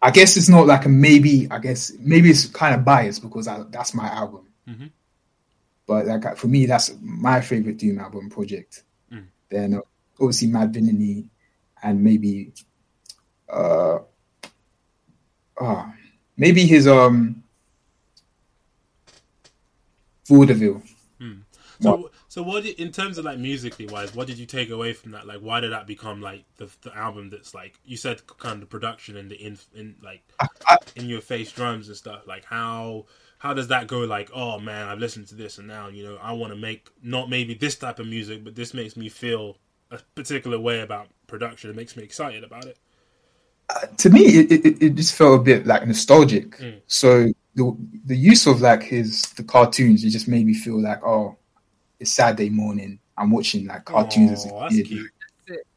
[0.02, 1.46] I guess it's not like a maybe.
[1.50, 4.48] I guess maybe it's kind of biased because I, that's my album.
[4.68, 4.86] Mm-hmm.
[5.86, 8.84] But like for me, that's my favorite Doom album project.
[9.12, 9.26] Mm.
[9.50, 9.80] Then uh,
[10.18, 11.28] obviously Madvillainy
[11.82, 12.52] and maybe
[13.48, 13.98] uh,
[15.60, 15.90] uh
[16.36, 17.42] maybe his um
[20.26, 20.82] Vaudeville.
[21.20, 21.42] Mm.
[21.80, 24.92] So so what did, in terms of like musically wise, what did you take away
[24.92, 25.26] from that?
[25.26, 28.60] Like, why did that become like the, the album that's like you said, kind of
[28.60, 30.22] the production and the in, in like
[30.94, 32.28] in your face drums and stuff.
[32.28, 33.06] Like how
[33.38, 34.02] how does that go?
[34.02, 36.88] Like, oh man, I've listened to this, and now you know I want to make
[37.02, 39.56] not maybe this type of music, but this makes me feel
[39.90, 41.68] a particular way about production.
[41.68, 42.78] It makes me excited about it.
[43.70, 46.58] Uh, to me, it, it, it just felt a bit like nostalgic.
[46.58, 46.80] Mm.
[46.86, 51.02] So the the use of like his the cartoons, it just made me feel like
[51.04, 51.36] oh,
[52.00, 52.98] it's Saturday morning.
[53.16, 55.06] I'm watching like cartoons oh, as a kid.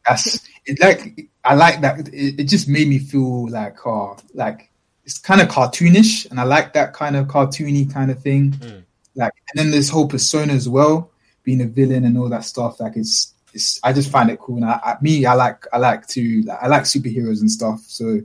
[0.07, 0.79] That's, that's it.
[0.79, 2.07] Like I like that.
[2.07, 4.71] It, it just made me feel like oh, like
[5.05, 8.51] it's kind of cartoonish, and I like that kind of cartoony kind of thing.
[8.53, 8.83] Mm.
[9.15, 11.11] Like, and then this whole persona as well,
[11.43, 12.79] being a villain and all that stuff.
[12.79, 14.55] Like, it's, it's I just find it cool.
[14.55, 17.81] And I, I, me, I like, I like to, like, I like superheroes and stuff.
[17.85, 18.21] So,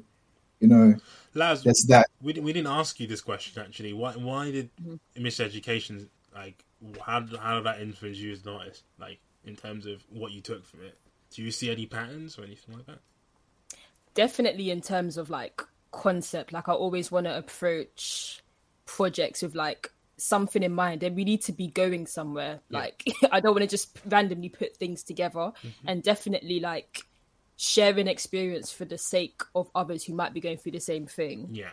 [0.60, 0.94] you know,
[1.34, 2.06] Laz, that's that.
[2.22, 3.92] We, we didn't ask you this question actually.
[3.92, 5.22] Why, why did mm-hmm.
[5.22, 6.64] Miseducation like?
[7.00, 8.84] How how did that influence you as an artist?
[8.98, 10.96] Like, in terms of what you took from it,
[11.30, 13.00] do you see any patterns or anything like that?
[14.14, 16.52] Definitely, in terms of like concept.
[16.52, 18.42] Like I always want to approach
[18.86, 22.78] projects with like something in mind and we need to be going somewhere yeah.
[22.80, 25.68] like i don't want to just randomly put things together mm-hmm.
[25.86, 27.02] and definitely like
[27.56, 31.46] sharing experience for the sake of others who might be going through the same thing
[31.52, 31.70] yeah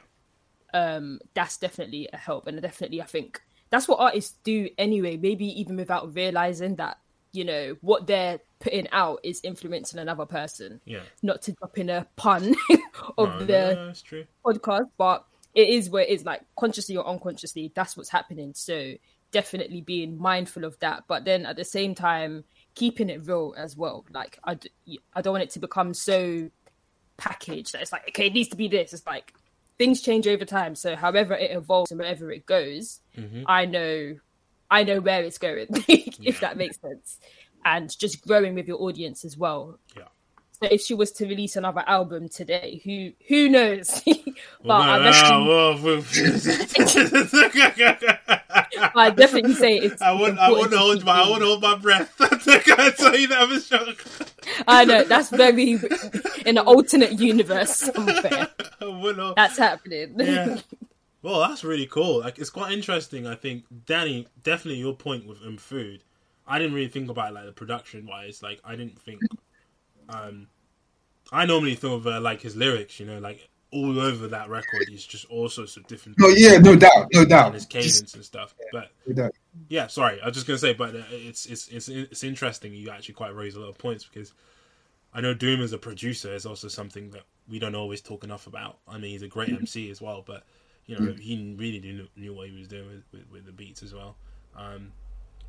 [0.76, 5.60] um that's definitely a help and definitely i think that's what artists do anyway maybe
[5.60, 6.98] even without realizing that
[7.32, 10.82] you know what they're putting out is influencing another person.
[10.86, 11.02] Yeah.
[11.22, 12.56] Not to drop in a pun
[13.18, 17.96] of no, the no, podcast, but it is where it's like consciously or unconsciously, that's
[17.96, 18.54] what's happening.
[18.56, 18.94] So
[19.32, 22.44] definitely being mindful of that, but then at the same time
[22.74, 24.06] keeping it real as well.
[24.12, 24.58] Like I,
[25.14, 26.50] I don't want it to become so
[27.18, 28.94] packaged that it's like okay, it needs to be this.
[28.94, 29.34] It's like
[29.77, 30.76] things change over time.
[30.76, 33.43] So however it evolves and wherever it goes, mm-hmm.
[33.47, 34.15] I know
[34.69, 36.39] I know where it's going, if yeah.
[36.41, 37.19] that makes sense.
[37.64, 39.80] And just growing with your audience as well.
[39.95, 40.03] Yeah.
[40.61, 44.02] So if she was to release another album today, who who knows?
[44.64, 44.98] but I
[48.95, 50.02] I definitely say it's.
[50.02, 50.40] I wouldn't.
[50.40, 51.23] I wouldn't hold my.
[51.23, 52.14] I wouldn't hold my breath.
[52.22, 53.94] I can't tell you that, Michelle.
[54.68, 55.73] I know that's very
[56.45, 57.76] in an alternate universe.
[57.76, 58.48] Somewhere.
[59.36, 60.15] That's happening.
[60.18, 60.60] Yeah.
[61.22, 62.19] Well, that's really cool.
[62.19, 63.26] Like, it's quite interesting.
[63.26, 66.03] I think Danny, definitely your point with um, food.
[66.48, 68.44] I didn't really think about it, like the production wise.
[68.44, 69.22] Like, I didn't think.
[70.10, 70.48] Um,
[71.32, 72.99] I normally think of uh, like his lyrics.
[72.99, 76.19] You know, like all over that record, he's just all sorts of different.
[76.19, 77.48] No, yeah, no doubt, no doubt.
[77.48, 78.53] And his cadence just, and stuff.
[78.72, 79.30] But no
[79.69, 82.73] yeah, sorry, I was just gonna say, but uh, it's it's it's it's interesting.
[82.73, 84.34] You actually quite raise a lot of points because
[85.14, 88.48] I know Doom as a producer is also something that we don't always talk enough
[88.48, 88.80] about.
[88.88, 90.44] I mean, he's a great MC as well, but
[90.86, 91.19] you know, mm.
[91.19, 94.18] he really knew, knew what he was doing with, with, with the beats as well.
[94.56, 94.91] Um,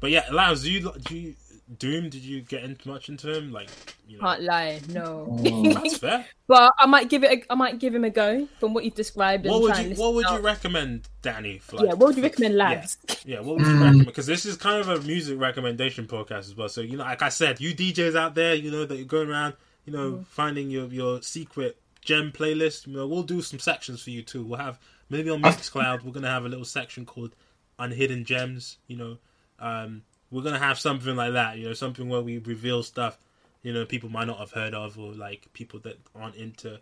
[0.00, 1.34] but yeah, Laz, do you, do you
[1.78, 2.10] Doom?
[2.10, 3.50] Did you get into much into him?
[3.50, 3.68] Like,
[4.06, 5.26] you know, can't lie, no.
[5.28, 5.72] Oh.
[5.72, 6.24] That's fair.
[6.46, 7.32] but I might give it.
[7.32, 9.46] A, I might give him a go from what you've described.
[9.46, 11.58] What would you What would you recommend, Danny?
[11.58, 12.98] For like, yeah, what would you recommend, Laz?
[13.08, 14.06] Yeah, yeah what would you recommend?
[14.06, 16.68] Because this is kind of a music recommendation podcast as well.
[16.68, 19.28] So you know, like I said, you DJs out there, you know that you're going
[19.28, 19.54] around,
[19.84, 20.26] you know, mm.
[20.26, 22.86] finding your your secret gem playlist.
[22.86, 24.44] You know, we'll do some sections for you too.
[24.44, 24.78] We'll have
[25.10, 27.34] maybe on Mixcloud we're gonna have a little section called
[27.80, 28.78] Unhidden Gems.
[28.86, 29.18] You know,
[29.58, 31.58] um, we're gonna have something like that.
[31.58, 33.18] You know, something where we reveal stuff.
[33.62, 36.80] You know, people might not have heard of, or like people that aren't into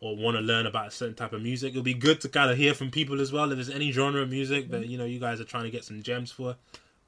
[0.00, 1.70] or want to learn about a certain type of music.
[1.70, 3.50] It'll be good to kind of hear from people as well.
[3.50, 5.84] If there's any genre of music that you know you guys are trying to get
[5.84, 6.56] some gems for,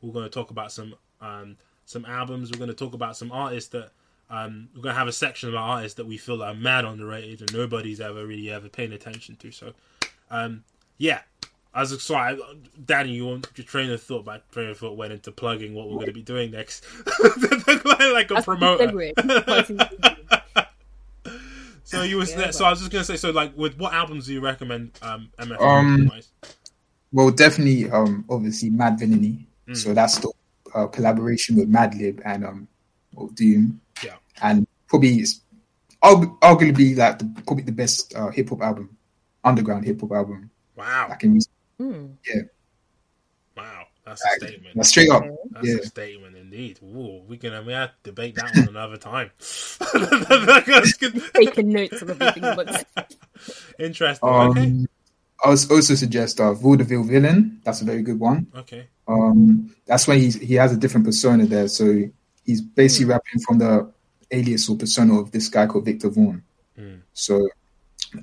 [0.00, 2.50] we're going to talk about some um, some albums.
[2.50, 3.90] We're going to talk about some artists that
[4.30, 7.40] um, we're going to have a section about artists that we feel are mad underrated
[7.40, 9.50] and nobody's ever really ever paying attention to.
[9.50, 9.72] So
[10.30, 10.64] um,
[10.96, 11.20] yeah,
[11.74, 12.38] as a sorry,
[12.84, 14.24] Danny, you want your train of thought.
[14.26, 16.84] My train of thought went into plugging what we're going to be doing next,
[17.22, 19.12] like a promoter.
[21.84, 23.92] so you was yeah, so I was just going to say so like with what
[23.92, 25.60] albums do you recommend um, MF?
[25.60, 26.10] Um,
[27.12, 29.44] well, definitely, um, obviously Madvillainy.
[29.68, 29.76] Mm.
[29.76, 30.32] So that's the
[30.74, 32.68] uh, collaboration with Madlib and um,
[33.34, 33.80] Doom.
[34.02, 35.42] Yeah, and probably it's
[36.02, 38.96] arguably like the, probably the best uh, hip hop album
[39.44, 40.50] underground hip hop album.
[40.76, 41.08] Wow.
[41.08, 41.40] Back in
[41.80, 42.14] mm.
[42.26, 42.42] yeah.
[43.56, 44.74] Wow, that's a statement.
[44.76, 45.24] That's straight up.
[45.50, 45.76] That's yeah.
[45.76, 46.78] a statement indeed.
[46.82, 49.30] Ooh, we can we have to debate that one another time.
[51.34, 52.42] Taking notes of everything.
[52.42, 52.86] But...
[53.78, 54.28] Interesting.
[54.28, 54.86] Um, okay.
[55.44, 57.60] I was also suggest uh, Vaudeville Villain.
[57.64, 58.46] That's a very good one.
[58.56, 58.88] Okay.
[59.06, 61.68] Um, that's when he's he has a different persona there.
[61.68, 62.04] So
[62.44, 63.10] he's basically mm.
[63.10, 63.92] rapping from the
[64.30, 66.42] alias or persona of this guy called Victor Vaughn.
[66.78, 67.02] Mm.
[67.12, 67.48] So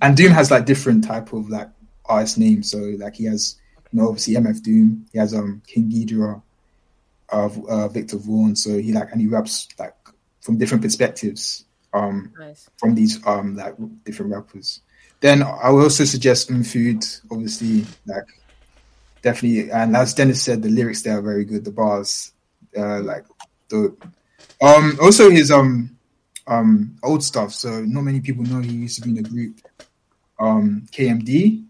[0.02, 1.70] and Doom has like different type of like
[2.08, 2.64] artist name.
[2.64, 3.58] So like he has,
[3.92, 5.06] you know, obviously MF Doom.
[5.12, 6.42] He has um King Ghidorah,
[7.30, 8.56] of uh, Victor Vaughn.
[8.56, 9.96] So he like and he raps like
[10.42, 11.66] from different perspectives.
[11.94, 12.70] Um, nice.
[12.78, 14.82] from these um like different rappers.
[15.22, 17.04] Then I would also suggest food.
[17.32, 18.28] Obviously, like
[19.22, 19.72] definitely.
[19.72, 21.64] And as Dennis said, the lyrics there are very good.
[21.64, 22.34] The bars,
[22.78, 23.26] uh, like
[23.70, 24.06] dope.
[24.62, 25.98] Um, also his um
[26.48, 27.54] um old stuff.
[27.54, 29.62] So not many people know he used to be in the group
[30.40, 31.66] um KMD.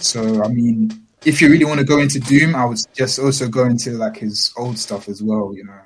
[0.00, 0.90] So I mean,
[1.24, 4.16] if you really want to go into Doom, I would just also go into like
[4.16, 5.52] his old stuff as well.
[5.54, 5.80] You know,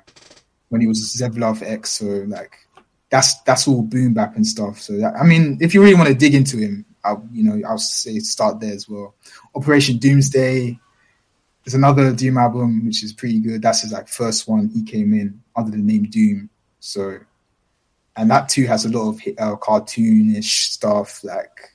[0.69, 1.91] when he was Zevlov X.
[1.91, 2.55] So like
[3.09, 4.79] that's that's all boom bap and stuff.
[4.79, 7.61] So that, I mean, if you really want to dig into him, I'll you know
[7.67, 9.13] I'll say start there as well.
[9.55, 10.79] Operation Doomsday.
[11.63, 13.61] There's another Doom album which is pretty good.
[13.61, 14.69] That's his like first one.
[14.69, 16.49] He came in under the name Doom.
[16.79, 17.19] So,
[18.17, 21.23] and that too has a lot of uh, cartoonish stuff.
[21.23, 21.72] Like,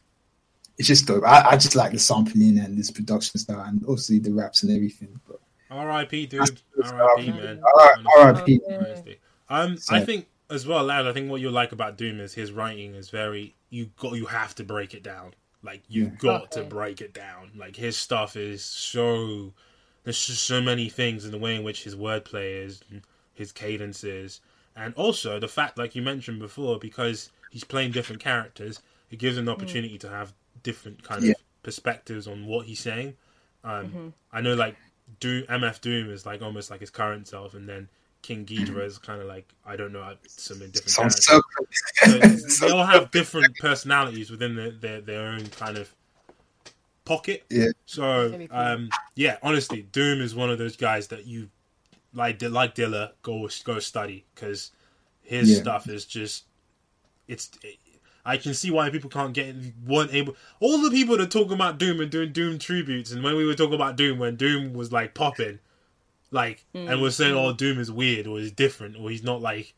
[0.79, 1.25] it's just dope.
[1.25, 4.75] I, I just like the sampling and this production style, and obviously the raps and
[4.75, 5.21] everything.
[5.27, 5.41] But
[5.71, 6.27] R.I.P.
[6.27, 6.63] dude.
[6.83, 7.33] R.I.P.
[7.33, 7.63] man.
[8.17, 8.61] R.I.P.
[9.51, 11.07] Um, I think as well, lad.
[11.07, 13.55] I think what you like about Doom is his writing is very.
[13.71, 14.15] You got.
[14.15, 15.35] You have to break it down.
[15.63, 16.19] Like you've yeah.
[16.19, 16.63] got okay.
[16.63, 17.51] to break it down.
[17.57, 19.53] Like his stuff is so.
[20.05, 22.81] There's just so many things in the way in which his wordplay is,
[23.35, 24.41] his cadences,
[24.77, 28.81] and also the fact, like you mentioned before, because he's playing different characters,
[29.11, 29.57] it gives him an mm.
[29.57, 30.01] opportunity mm.
[30.01, 30.33] to have
[30.63, 31.31] different kind yeah.
[31.31, 33.15] of perspectives on what he's saying.
[33.65, 34.09] Um, mm-hmm.
[34.33, 34.77] I know, like
[35.21, 37.89] Do MF Doom is like almost like his current self, and then
[38.23, 41.27] King Ghidorah is kind of like I don't know some different characters.
[41.27, 41.41] So
[42.49, 45.93] so they all have different personalities within their, their, their own kind of
[47.05, 47.45] pocket.
[47.49, 47.69] Yeah.
[47.87, 51.49] So um, yeah, honestly, Doom is one of those guys that you
[52.15, 54.73] like like Dilla go go study because
[55.23, 55.61] his yeah.
[55.61, 56.45] stuff is just
[57.27, 57.51] it's.
[58.25, 59.55] I can see why people can't get
[59.87, 60.37] weren't able.
[60.61, 63.55] All the people that talk about Doom and doing Doom tributes, and when we were
[63.55, 65.61] talking about Doom, when Doom was like popping,
[66.31, 66.91] like, mm.
[66.91, 69.75] and we're saying, "Oh, Doom is weird, or he's different, or he's not like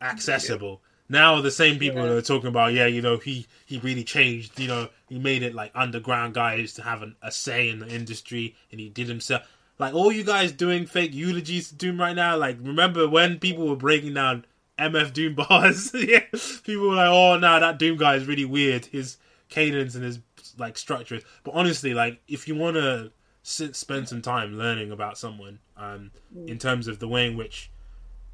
[0.00, 0.86] accessible." Yeah.
[1.08, 2.12] Now the same people yeah.
[2.12, 4.58] are talking about, yeah, you know, he he really changed.
[4.58, 7.88] You know, he made it like underground guys to have an, a say in the
[7.88, 9.42] industry, and he did himself.
[9.78, 12.36] Like all you guys doing fake eulogies to Doom right now.
[12.36, 14.44] Like, remember when people were breaking down
[14.78, 15.92] MF Doom bars?
[15.94, 16.24] yeah,
[16.64, 18.86] people were like, "Oh, no, nah, that Doom guy is really weird.
[18.86, 19.16] His
[19.48, 20.20] cadence and his
[20.58, 23.12] like structure." But honestly, like, if you want to
[23.42, 26.48] sit, spend some time learning about someone, um, mm.
[26.48, 27.70] in terms of the way in which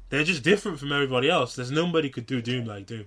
[0.09, 1.55] they're just different from everybody else.
[1.55, 3.05] There's nobody could do Doom like Doom.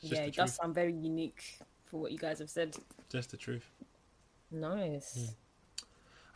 [0.00, 2.76] Yeah, it does sound very unique for what you guys have said.
[3.08, 3.68] Just the truth.
[4.50, 5.18] Nice.
[5.18, 5.34] Mm.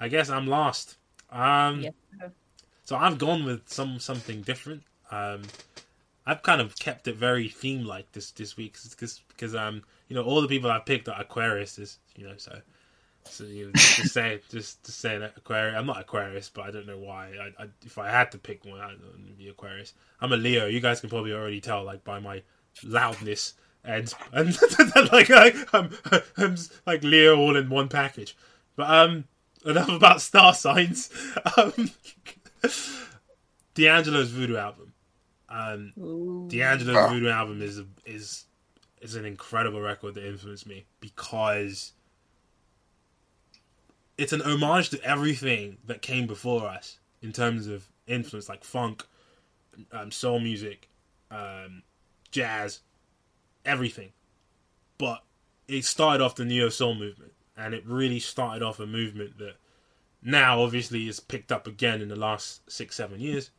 [0.01, 0.97] I guess I'm lost.
[1.31, 1.91] Um, yeah.
[2.85, 4.83] So I've gone with some something different.
[5.13, 5.43] Um,
[6.27, 8.77] I've kind of kept it very theme like this this week
[9.29, 12.61] because um you know all the people I've picked are Aquarius is you know so
[13.25, 15.77] so you know, just to say, just to say that Aquarius.
[15.77, 17.33] I'm not Aquarius, but I don't know why.
[17.41, 18.99] I, I, if I had to pick one, I'd
[19.39, 19.95] be Aquarius.
[20.21, 20.67] I'm a Leo.
[20.67, 22.43] You guys can probably already tell, like by my
[22.85, 24.59] loudness and and
[25.13, 25.91] like I, I'm,
[26.37, 26.57] I'm
[26.87, 28.37] like Leo all in one package.
[28.77, 29.25] But um,
[29.65, 31.11] enough about star signs.
[31.57, 31.91] Um,
[33.75, 34.92] D'Angelo's Voodoo album.
[35.53, 38.47] Um, D'Angelo's Voodoo album is is
[39.03, 41.93] is an incredible record that influenced me because
[44.17, 49.05] it's an homage to everything that came before us in terms of influence, like funk,
[49.93, 50.89] um, soul music,
[51.31, 51.83] um,
[52.31, 52.81] jazz,
[53.65, 54.13] everything.
[54.97, 55.23] But
[55.69, 59.57] it started off the neo soul movement, and it really started off a movement that
[60.23, 63.51] now obviously is picked up again in the last six, seven years.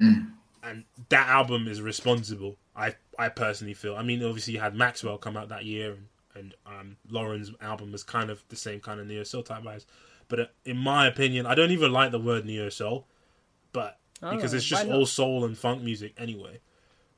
[0.00, 0.32] Mm.
[0.62, 2.56] And that album is responsible.
[2.76, 3.96] I I personally feel.
[3.96, 7.92] I mean, obviously you had Maxwell come out that year, and and um, Lauryn's album
[7.92, 9.84] was kind of the same kind of neo soul type vibes.
[10.28, 13.06] But uh, in my opinion, I don't even like the word neo soul,
[13.72, 16.60] but because it's just all soul and funk music anyway.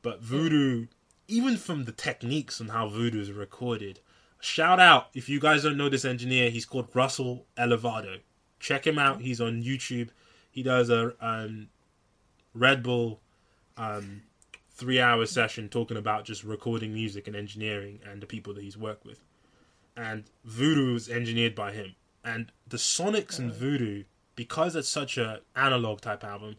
[0.02, 0.86] But voodoo,
[1.28, 4.00] even from the techniques and how voodoo is recorded,
[4.40, 8.18] shout out if you guys don't know this engineer, he's called Russell Elevado.
[8.58, 9.20] Check him out.
[9.20, 10.08] He's on YouTube.
[10.50, 11.68] He does a um,
[12.54, 13.20] Red Bull
[13.76, 14.22] um,
[14.70, 18.76] three hour session talking about just recording music and engineering and the people that he's
[18.76, 19.20] worked with.
[19.96, 21.94] And Voodoo was engineered by him.
[22.24, 26.56] And the Sonics and Voodoo, because it's such a analog type album,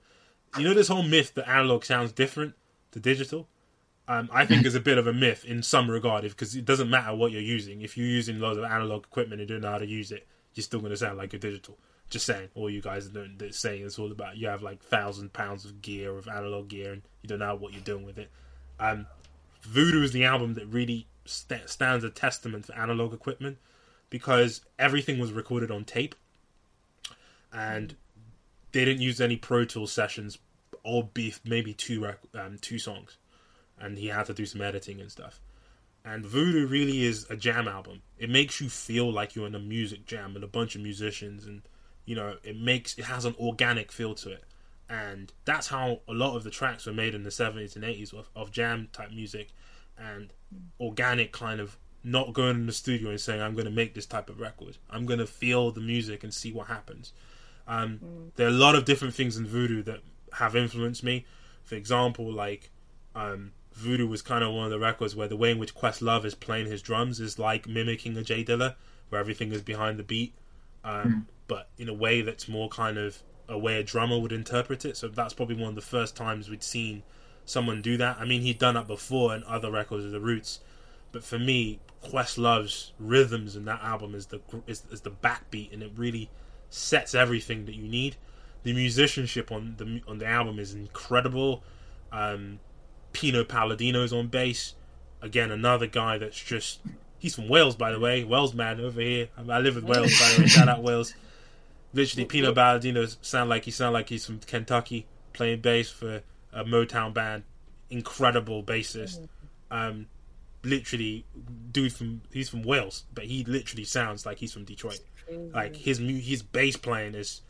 [0.57, 2.53] you know this whole myth that analog sounds different
[2.91, 3.47] to digital?
[4.07, 6.89] Um, I think is a bit of a myth in some regard because it doesn't
[6.89, 7.81] matter what you're using.
[7.81, 10.63] If you're using loads of analog equipment and don't know how to use it, you're
[10.63, 11.77] still going to sound like a digital.
[12.09, 15.65] Just saying, all you guys don't saying it's all about you have like thousand pounds
[15.65, 18.29] of gear of analog gear and you don't know what you're doing with it.
[18.79, 19.07] Um,
[19.61, 23.57] Voodoo is the album that really st- stands a testament for analog equipment
[24.09, 26.13] because everything was recorded on tape
[27.51, 27.95] and
[28.71, 30.37] they didn't use any Pro Tools sessions
[30.83, 33.17] or beef maybe two rec- um, two songs
[33.79, 35.39] and he had to do some editing and stuff.
[36.03, 38.01] And Voodoo really is a jam album.
[38.17, 41.45] It makes you feel like you're in a music jam with a bunch of musicians,
[41.45, 41.63] and
[42.05, 44.43] you know it makes it has an organic feel to it.
[44.87, 48.13] And that's how a lot of the tracks were made in the 70s and 80s
[48.13, 49.49] of, of jam type music
[49.97, 50.31] and
[50.79, 54.05] organic kind of not going in the studio and saying I'm going to make this
[54.05, 54.77] type of record.
[54.91, 57.13] I'm going to feel the music and see what happens.
[57.67, 58.35] Um, mm.
[58.35, 60.01] There are a lot of different things in Voodoo that
[60.33, 61.25] have influenced me.
[61.63, 62.69] For example, like
[63.15, 66.25] um, Voodoo was kind of one of the records where the way in which Questlove
[66.25, 68.75] is playing his drums is like mimicking a J Dilla,
[69.09, 70.35] where everything is behind the beat,
[70.85, 71.25] um, mm.
[71.47, 74.95] but in a way that's more kind of a way a drummer would interpret it.
[74.95, 77.03] So that's probably one of the first times we'd seen
[77.43, 78.17] someone do that.
[78.19, 80.61] I mean, he'd done that before in other records of the Roots,
[81.11, 85.81] but for me, Questlove's rhythms in that album is the is, is the backbeat, and
[85.81, 86.29] it really
[86.69, 88.15] sets everything that you need.
[88.63, 91.63] The musicianship on the on the album is incredible.
[92.11, 92.59] Um,
[93.11, 94.75] Pino Palladino's on bass.
[95.21, 96.81] Again, another guy that's just
[97.19, 98.23] he's from Wales, by the way.
[98.23, 99.29] Wales man over here.
[99.37, 100.47] I live in Wales, by the way.
[100.47, 101.13] Shout out Wales.
[101.93, 106.21] Literally, Pino Palladino sound like he sound like he's from Kentucky, playing bass for
[106.51, 107.43] a Motown band.
[107.89, 109.27] Incredible bassist.
[109.71, 110.07] Um,
[110.63, 111.25] literally,
[111.71, 114.99] dude from he's from Wales, but he literally sounds like he's from Detroit.
[115.53, 117.41] Like his his bass playing is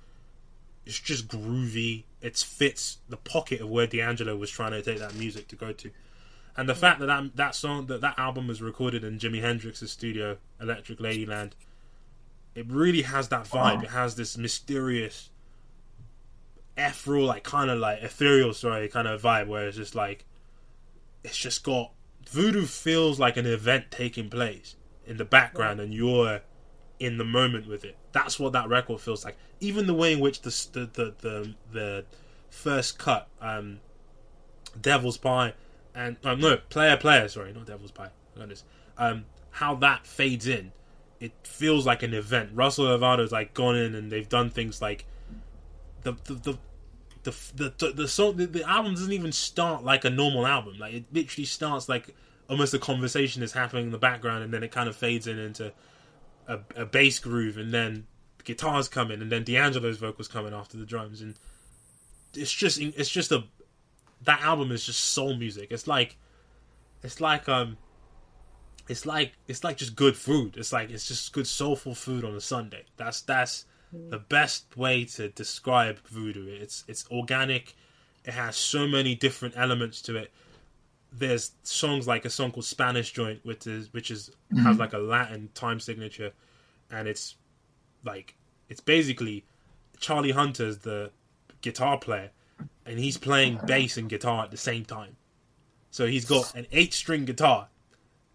[0.86, 2.04] it's just groovy.
[2.22, 5.72] It fits the pocket of where D'Angelo was trying to take that music to go
[5.74, 5.92] to.
[6.58, 9.92] And the fact that that, that song, that that album was recorded in Jimi Hendrix's
[9.92, 11.52] studio, Electric Ladyland,
[12.54, 13.84] it really has that vibe.
[13.84, 15.30] It has this mysterious,
[16.78, 20.26] ethereal, like kind of like ethereal, sorry, kind of vibe where it's just like,
[21.24, 21.92] it's just got
[22.30, 24.76] voodoo feels like an event taking place
[25.06, 26.42] in the background, and you're
[27.00, 27.98] in the moment with it.
[28.14, 29.36] That's what that record feels like.
[29.60, 32.06] Even the way in which the the the the, the
[32.50, 33.80] first cut, um,
[34.80, 35.54] Devil's Pie,
[35.96, 38.10] and um, no Playa Playa, sorry, not Devil's Pie.
[38.36, 38.64] Goodness,
[38.98, 40.72] um, how that fades in,
[41.20, 42.52] it feels like an event.
[42.54, 45.06] Russell Elevado's like gone in and they've done things like
[46.04, 46.58] the the the.
[47.24, 50.78] The, the, the, the song the, the album doesn't even start like a normal album
[50.78, 52.16] like it literally starts like
[52.48, 55.40] almost a conversation is happening in the background and then it kind of fades in
[55.40, 55.74] into
[56.48, 58.06] a, a bass groove, and then
[58.44, 61.36] guitars come in, and then D'Angelo's vocals coming after the drums, and
[62.34, 63.44] it's just it's just a
[64.26, 65.68] that album is just soul music.
[65.72, 66.18] It's like
[67.04, 67.78] it's like um
[68.88, 70.56] it's like it's like just good food.
[70.58, 72.84] It's like it's just good soulful food on a Sunday.
[72.98, 73.66] That's that's
[74.10, 76.48] the best way to describe voodoo.
[76.48, 77.76] It's it's organic.
[78.26, 80.32] It has so many different elements to it
[81.18, 84.66] there's songs like a song called Spanish Joint, which is which is mm-hmm.
[84.66, 86.32] has like a Latin time signature,
[86.92, 87.36] and it's
[88.04, 88.36] like
[88.70, 89.46] it's basically
[90.00, 91.12] Charlie Hunter's the
[91.62, 92.32] guitar player,
[92.86, 95.16] and he's playing bass and guitar at the same time.
[95.92, 97.68] So he's got an eight string guitar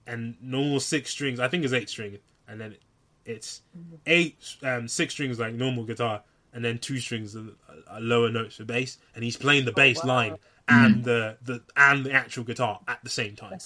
[0.06, 1.38] and normal six strings.
[1.38, 2.18] I think it's eight string,
[2.48, 2.76] and then
[3.24, 3.62] it's
[4.06, 6.22] eight um, six strings like normal guitar,
[6.52, 7.46] and then two strings a,
[7.88, 10.14] a lower notes for bass, and he's playing the bass oh, wow.
[10.14, 10.36] line
[10.68, 13.58] and the the and the actual guitar at the same time.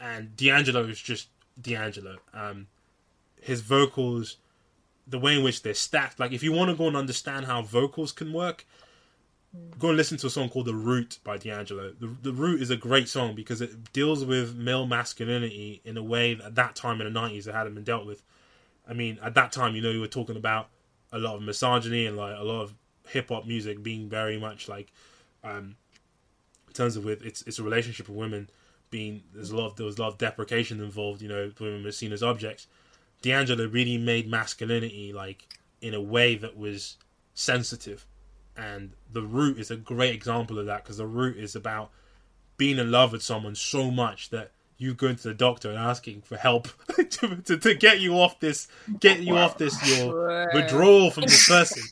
[0.00, 1.28] And D'Angelo is just
[1.60, 2.16] D'Angelo.
[2.34, 2.66] Um,
[3.40, 4.36] his vocals,
[5.06, 6.20] the way in which they're stacked.
[6.20, 8.66] Like if you want to go and understand how vocals can work.
[9.78, 11.92] Go and listen to a song called "The Root" by D'Angelo.
[11.98, 16.02] The The Root is a great song because it deals with male masculinity in a
[16.02, 18.22] way that at that time in the nineties it hadn't been dealt with.
[18.88, 20.68] I mean, at that time, you know, you were talking about
[21.12, 22.74] a lot of misogyny and like a lot of
[23.08, 24.92] hip hop music being very much like
[25.44, 25.76] um,
[26.68, 28.48] in terms of with it's it's a relationship with women
[28.90, 31.20] being there's a lot of there was a lot of deprecation involved.
[31.20, 32.66] You know, women were seen as objects.
[33.20, 35.48] D'Angelo really made masculinity like
[35.80, 36.96] in a way that was
[37.34, 38.06] sensitive,
[38.56, 41.90] and the root is a great example of that because the root is about
[42.56, 46.22] being in love with someone so much that you going to the doctor and asking
[46.22, 48.68] for help to, to, to, get you off this
[48.98, 51.82] get you off this your withdrawal from this person.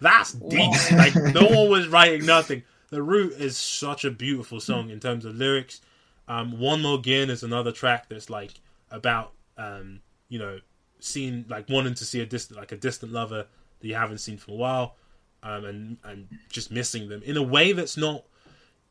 [0.00, 0.72] That's deep.
[0.92, 2.62] Like no one was writing nothing.
[2.90, 5.80] The Root is such a beautiful song in terms of lyrics.
[6.26, 8.52] Um, One More Again is another track that's like
[8.90, 10.58] about um, you know
[10.98, 13.46] seeing like wanting to see a distant like a distant lover
[13.80, 14.96] that you haven't seen for a while,
[15.42, 18.24] um, and and just missing them in a way that's not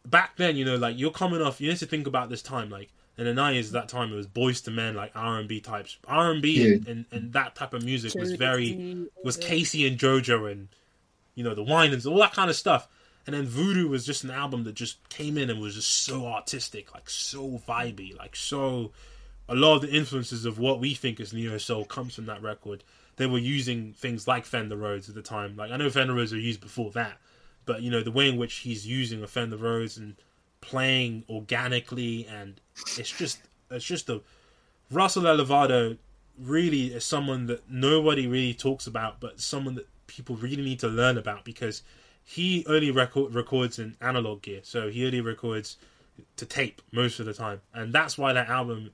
[0.06, 0.56] back then.
[0.56, 1.62] You know, like you're coming off.
[1.62, 3.72] You need to think about this time, like in the nineties.
[3.72, 5.98] That time it was Boyz II Men, like R and B types.
[6.08, 10.52] R and B and and that type of music was very was K-Ci and JoJo
[10.52, 10.70] and
[11.36, 12.88] you know the Winans, all that kind of stuff.
[13.28, 16.26] And then Voodoo was just an album that just came in and was just so
[16.26, 18.92] artistic, like so vibey, like so.
[19.52, 22.44] A lot of the influences of what we think is neo soul comes from that
[22.44, 22.84] record.
[23.20, 25.58] They were using things like Fender Rhodes at the time.
[25.58, 27.18] Like I know Fender Rhodes were used before that,
[27.66, 30.16] but you know the way in which he's using a Fender Rhodes and
[30.62, 32.62] playing organically, and
[32.98, 33.40] it's just
[33.70, 34.22] it's just a
[34.90, 35.98] Russell Elevado
[36.40, 40.88] really is someone that nobody really talks about, but someone that people really need to
[40.88, 41.84] learn about because
[42.24, 45.76] he only record, records in analog gear, so he only records
[46.38, 48.91] to tape most of the time, and that's why that album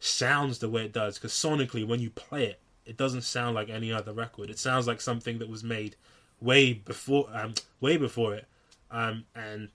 [0.00, 1.18] sounds the way it does.
[1.18, 4.50] Because sonically, when you play it, it doesn't sound like any other record.
[4.50, 5.96] It sounds like something that was made
[6.40, 8.46] way before, um, way before it,
[8.90, 9.68] um, and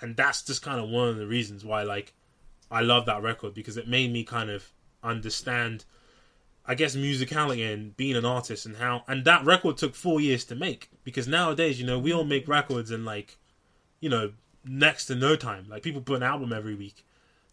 [0.00, 2.12] and that's just kind of one of the reasons why, like,
[2.70, 4.70] I love that record because it made me kind of
[5.02, 5.84] understand
[6.66, 10.44] I guess musicality and being an artist and how and that record took four years
[10.44, 10.90] to make.
[11.02, 13.38] Because nowadays you know we all make records in like
[13.98, 14.32] you know
[14.64, 15.66] next to no time.
[15.68, 17.04] Like people put an album every week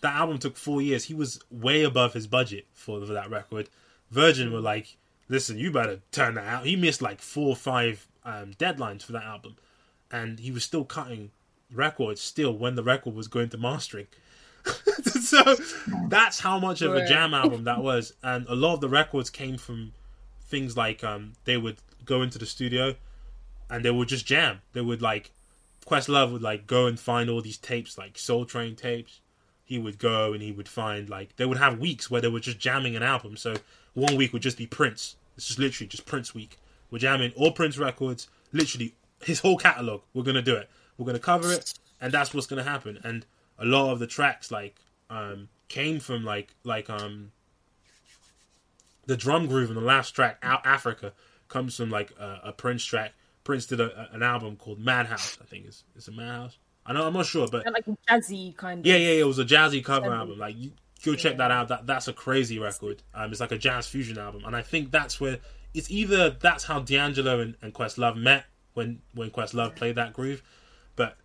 [0.02, 1.06] that album took four years.
[1.06, 3.70] He was way above his budget for, for that record.
[4.12, 4.98] Virgin were like
[5.30, 6.66] listen you better turn that out.
[6.66, 9.56] He missed like four or five um, deadlines for that album.
[10.12, 11.32] And he was still cutting
[11.72, 14.08] records still when the record was going to mastering.
[15.28, 15.58] So
[16.08, 19.30] that's how much of a jam album that was, and a lot of the records
[19.30, 19.92] came from
[20.44, 22.96] things like um, they would go into the studio
[23.70, 24.62] and they would just jam.
[24.72, 25.32] They would like
[25.86, 29.20] Questlove would like go and find all these tapes, like Soul Train tapes.
[29.68, 32.40] He would go and he would find like they would have weeks where they were
[32.40, 33.38] just jamming an album.
[33.38, 33.56] So
[33.94, 35.16] one week would just be Prince.
[35.36, 36.58] It's just literally just Prince week.
[36.90, 40.02] We're jamming all Prince records, literally his whole catalog.
[40.14, 40.70] We're gonna do it.
[40.98, 43.00] We're gonna cover it, and that's what's gonna happen.
[43.04, 43.26] And
[43.60, 44.80] a lot of the tracks like
[45.10, 47.32] um, came from like like um
[49.06, 51.14] the drum groove in the last track out Africa
[51.48, 53.14] comes from like a, a Prince track.
[53.44, 56.58] Prince did a, an album called Madhouse, I think is is a Madhouse.
[56.88, 58.86] I know I'm not sure, but and like jazzy kind of.
[58.86, 60.40] Yeah, yeah, yeah, it was a jazzy cover album.
[60.40, 60.72] Like you
[61.04, 61.38] go check yeah.
[61.40, 61.68] that out.
[61.68, 63.04] That that's a crazy record.
[63.14, 65.40] Um, it's like a jazz fusion album, and I think that's where
[65.74, 70.42] it's either that's how D'Angelo and, and Questlove met when when Questlove played that groove,
[70.96, 71.18] but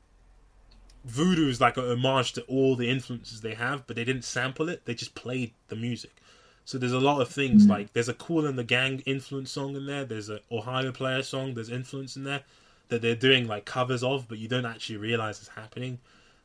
[1.05, 4.68] Voodoo is like a homage to all the influences they have, but they didn't sample
[4.68, 4.84] it.
[4.84, 6.16] They just played the music.
[6.64, 7.72] So there's a lot of things mm-hmm.
[7.72, 10.05] like there's a Kool and the Gang influence song in there.
[10.05, 11.55] There's a Ohio Player song.
[11.55, 12.43] There's influence in there
[12.89, 15.99] that they're doing like covers of, but you don't actually realize it's happening.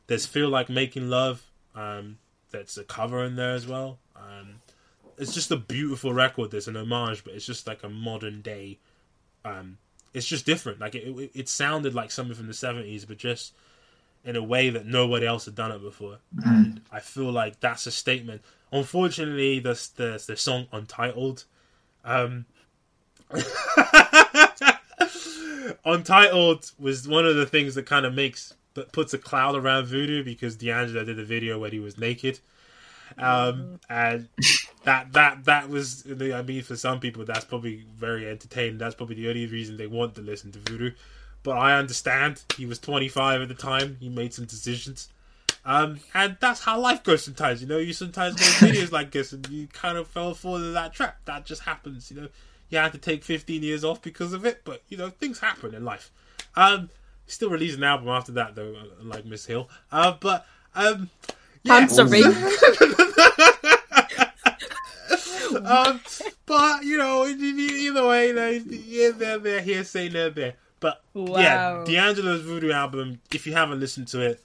[0.06, 1.42] There's Feel Like Making Love.
[1.74, 2.18] Um,
[2.50, 3.98] that's a cover in there as well.
[4.16, 4.60] Um,
[5.18, 6.50] it's just a beautiful record.
[6.50, 8.78] There's an homage, but it's just like a modern day.
[9.44, 9.78] Um,
[10.14, 10.80] it's just different.
[10.80, 13.52] Like it, it, it sounded like something from the '70s, but just
[14.24, 16.18] in a way that nobody else had done it before.
[16.36, 16.46] Mm.
[16.46, 18.42] And I feel like that's a statement.
[18.72, 21.44] Unfortunately, the the, the song Untitled,
[22.04, 22.46] um,
[25.84, 29.86] Untitled was one of the things that kind of makes that puts a cloud around
[29.86, 32.40] Voodoo because D'Angelo did a video where he was naked.
[33.16, 34.28] Um, and
[34.84, 38.78] that that that was I mean for some people that's probably very entertaining.
[38.78, 40.92] That's probably the only reason they want to listen to Voodoo
[41.42, 42.42] but I understand.
[42.56, 43.96] He was 25 at the time.
[44.00, 45.08] He made some decisions.
[45.64, 47.78] Um, and that's how life goes sometimes, you know.
[47.78, 51.18] You sometimes make videos like this and you kind of fell for that trap.
[51.24, 52.28] That just happens, you know.
[52.70, 55.74] You had to take 15 years off because of it, but, you know, things happen
[55.74, 56.10] in life.
[56.54, 56.90] Um,
[57.26, 59.68] still released an album after that, though, like Miss Hill.
[59.90, 61.10] Uh, but, um,
[61.62, 61.74] yeah.
[61.74, 62.22] I'm sorry.
[65.64, 66.00] um,
[66.46, 70.54] but, you know, either way, you know, here, there, there, here, say, there, there.
[70.80, 71.38] But wow.
[71.38, 74.42] yeah, D'Angelo's Voodoo album, if you haven't listened to it,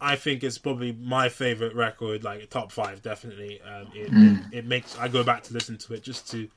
[0.00, 3.60] I think it's probably my favorite record, like top five, definitely.
[3.62, 4.52] Um, it, mm.
[4.52, 6.48] it, it, makes I go back to listen to it just to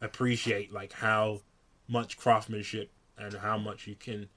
[0.00, 1.40] appreciate like how
[1.88, 4.28] much craftsmanship and how much you can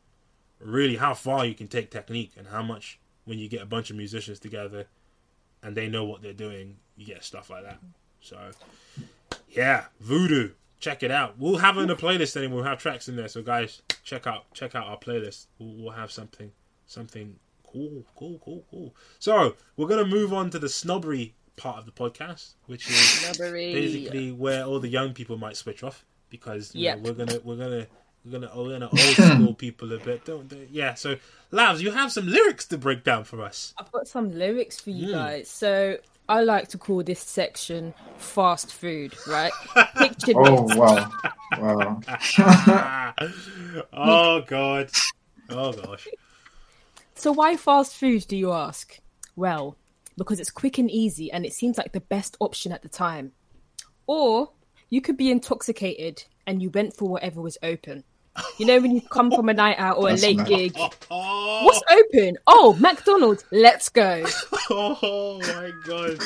[0.59, 3.89] really how far you can take technique and how much when you get a bunch
[3.89, 4.85] of musicians together
[5.61, 7.79] and they know what they're doing, you get stuff like that.
[8.21, 8.37] So
[9.49, 11.37] yeah, Voodoo check it out.
[11.37, 12.55] We'll have it in a playlist anyway.
[12.55, 13.27] We'll have tracks in there.
[13.27, 15.47] So guys, check out check out our playlist.
[15.59, 16.51] We'll, we'll have something
[16.87, 18.95] something cool, cool, cool, cool.
[19.19, 23.73] So we're gonna move on to the snobbery part of the podcast, which is snobbery.
[23.73, 27.87] basically where all the young people might switch off because yeah, we're gonna we're gonna
[28.25, 30.67] we're gonna we're gonna old school people a bit, don't they?
[30.71, 30.93] Yeah.
[30.95, 31.15] So,
[31.51, 33.73] Lavz, you have some lyrics to break down for us.
[33.77, 35.13] I've got some lyrics for you mm.
[35.13, 35.49] guys.
[35.49, 39.51] So I like to call this section fast food, right?
[39.97, 40.77] Picture oh this.
[40.77, 41.11] wow,
[41.57, 43.13] wow.
[43.93, 44.91] oh god,
[45.49, 46.07] oh gosh.
[47.15, 48.25] So why fast food?
[48.27, 48.99] Do you ask?
[49.35, 49.77] Well,
[50.19, 53.31] because it's quick and easy, and it seems like the best option at the time.
[54.05, 54.51] Or
[54.89, 58.03] you could be intoxicated and you went for whatever was open.
[58.57, 60.47] You know when you come from a night out or a late nice.
[60.47, 60.77] gig.
[61.09, 62.37] What's open?
[62.47, 63.43] Oh, McDonald's.
[63.51, 64.25] Let's go.
[64.71, 66.19] Oh my god.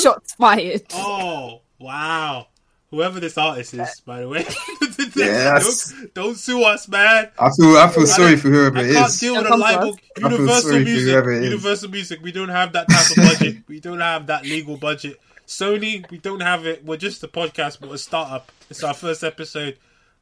[0.00, 0.82] Shots fired.
[0.94, 2.46] Oh wow.
[2.90, 4.44] Whoever this artist is, by the way.
[5.14, 7.30] don't, don't, sue us, man.
[7.38, 8.96] I feel I feel sorry for whoever it is.
[8.96, 9.98] I can't deal with a libel.
[10.18, 12.22] Universal Music, Universal Music.
[12.22, 13.62] We don't have that type of budget.
[13.68, 15.20] we don't have that legal budget.
[15.46, 16.84] Sony, we don't have it.
[16.84, 18.50] We're just a podcast, but a startup.
[18.68, 19.78] It's our first episode.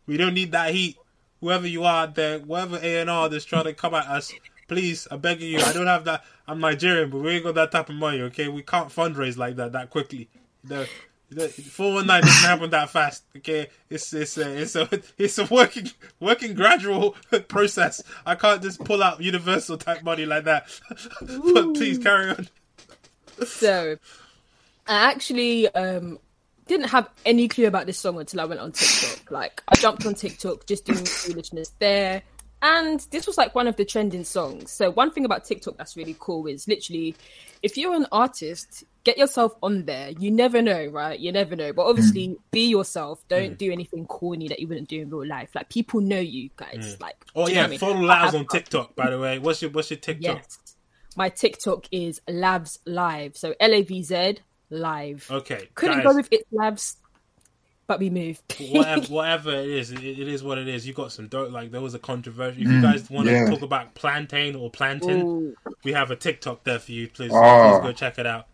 [0.07, 0.99] We don't need that heat.
[1.41, 4.32] Whoever you are there, whoever A and R that's trying to come at us,
[4.69, 5.61] please, I'm begging you.
[5.61, 6.24] I don't have that.
[6.47, 8.20] I'm Nigerian, but we ain't got that type of money.
[8.23, 10.28] Okay, we can't fundraise like that that quickly.
[10.62, 10.89] The
[11.35, 13.24] Four one nine doesn't happen that fast.
[13.36, 14.89] Okay, it's it's a, it's a
[15.19, 15.90] it's a working
[16.20, 17.16] working gradual
[17.48, 18.02] process.
[18.24, 20.66] I can't just pull out universal type money like that.
[21.20, 22.48] but please carry on.
[23.47, 23.97] So,
[24.86, 26.19] I actually um
[26.66, 29.31] didn't have any clue about this song until I went on TikTok.
[29.31, 32.23] Like, I jumped on TikTok just doing foolishness there.
[32.62, 34.70] And this was like one of the trending songs.
[34.70, 37.15] So, one thing about TikTok that's really cool is literally
[37.62, 40.10] if you're an artist, get yourself on there.
[40.10, 41.18] You never know, right?
[41.18, 41.72] You never know.
[41.72, 42.36] But obviously, mm.
[42.51, 43.22] be yourself.
[43.28, 43.59] Don't mm.
[43.59, 45.51] do anything corny that you wouldn't do in real life.
[45.55, 46.97] Like people know you guys.
[46.97, 47.01] Mm.
[47.01, 48.97] Like, oh yeah, follow Lavz on TikTok.
[48.97, 50.36] By the way, what's your what's your TikTok?
[50.36, 50.59] Yes,
[51.16, 53.36] my TikTok is Lavz Live.
[53.36, 54.39] So L A V Z
[54.70, 55.28] Live.
[55.31, 56.05] Okay, couldn't guys.
[56.05, 56.97] go with it Lavz
[57.86, 58.43] but we move.
[58.70, 60.86] whatever, whatever it is, it, it is what it is.
[60.86, 61.52] You got some dope.
[61.52, 62.62] Like there was a controversy.
[62.62, 63.44] If you mm, guys want yeah.
[63.44, 65.55] to talk about plantain or plantain, Ooh.
[65.85, 67.09] we have a TikTok there for you.
[67.09, 68.47] Please, oh, please go check it out.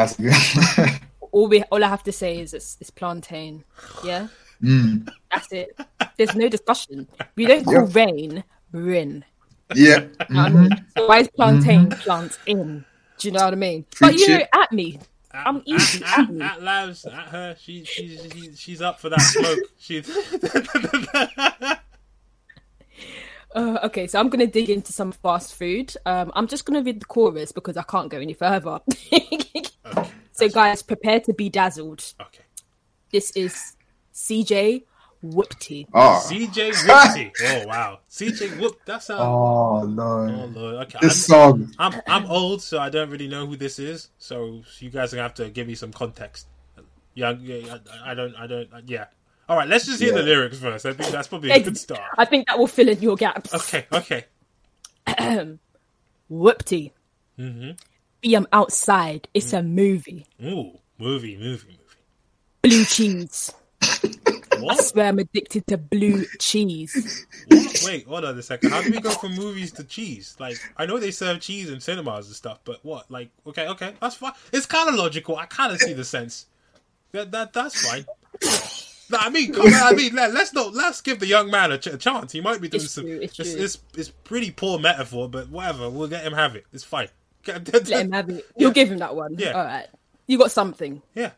[0.00, 0.32] That's good.
[1.32, 3.64] all we all I have to say is it's, it's plantain.
[4.02, 4.28] Yeah,
[4.62, 5.06] mm.
[5.30, 5.78] that's it.
[6.16, 7.06] There's no discussion.
[7.36, 7.94] We don't call yep.
[7.94, 9.26] rain rin.
[9.74, 10.06] Yeah.
[10.20, 10.72] Mm-hmm.
[10.96, 12.00] So why is plantain mm-hmm.
[12.00, 12.86] plant in?
[13.18, 13.84] Do you know what I mean?
[13.90, 15.00] Preach but you know, at me,
[15.32, 16.02] at, I'm easy.
[16.02, 19.58] At, at, at, Lavz, at her, she, she, she, she's up for that smoke.
[19.78, 20.08] She's.
[23.54, 25.94] uh, okay, so I'm gonna dig into some fast food.
[26.06, 28.80] Um, I'm just gonna read the chorus because I can't go any further.
[29.84, 32.02] okay, so, guys, prepare to be dazzled.
[32.20, 32.44] Okay.
[33.10, 33.76] This is
[34.14, 34.84] CJ
[35.24, 35.86] Whoopty.
[35.92, 36.22] Oh.
[36.26, 37.32] CJ Whoopty.
[37.42, 37.98] oh wow.
[38.10, 38.80] CJ Whoop.
[38.86, 39.18] That's a.
[39.18, 40.30] Oh lord.
[40.30, 40.74] Oh lord.
[40.86, 40.98] Okay.
[41.02, 41.74] This I'm, song.
[41.78, 44.08] I'm I'm old, so I don't really know who this is.
[44.18, 46.46] So you guys are gonna have to give me some context.
[47.14, 48.34] Yeah, yeah I, I don't.
[48.36, 48.68] I don't.
[48.86, 49.06] Yeah.
[49.48, 49.68] All right.
[49.68, 50.18] Let's just hear yeah.
[50.18, 50.86] the lyrics first.
[50.86, 52.00] I think that's probably a good start.
[52.16, 53.52] I think that will fill in your gaps.
[53.52, 53.86] Okay.
[53.92, 54.24] Okay.
[56.30, 56.92] Whoopty.
[57.38, 57.70] Mm-hmm.
[58.20, 59.28] Be I'm outside.
[59.34, 59.58] It's mm.
[59.58, 60.26] a movie.
[60.44, 61.78] Ooh, movie, movie, movie.
[62.62, 63.52] Blue cheese.
[64.60, 64.78] What?
[64.78, 67.26] I swear I'm addicted to blue cheese.
[67.48, 67.82] What?
[67.84, 68.70] Wait, hold on a second.
[68.70, 70.36] How do we go from movies to cheese?
[70.38, 73.10] Like, I know they serve cheese in cinemas and stuff, but what?
[73.10, 74.32] Like, okay, okay, that's fine.
[74.52, 75.36] It's kind of logical.
[75.36, 76.46] I kind of see the sense.
[77.12, 78.04] That that that's fine.
[79.10, 81.72] No, I mean, come on, I mean, let, us not let's give the young man
[81.72, 82.30] a, ch- a chance.
[82.30, 83.04] He might be doing it's some.
[83.04, 85.90] True, it's, it's, it's, it's pretty poor metaphor, but whatever.
[85.90, 86.64] We'll let him have it.
[86.72, 87.08] It's fine.
[87.46, 88.44] Let him have it.
[88.56, 88.74] You'll yeah.
[88.74, 89.36] give him that one.
[89.38, 89.52] Yeah.
[89.52, 89.86] All right.
[90.26, 91.02] You got something.
[91.14, 91.32] Yeah.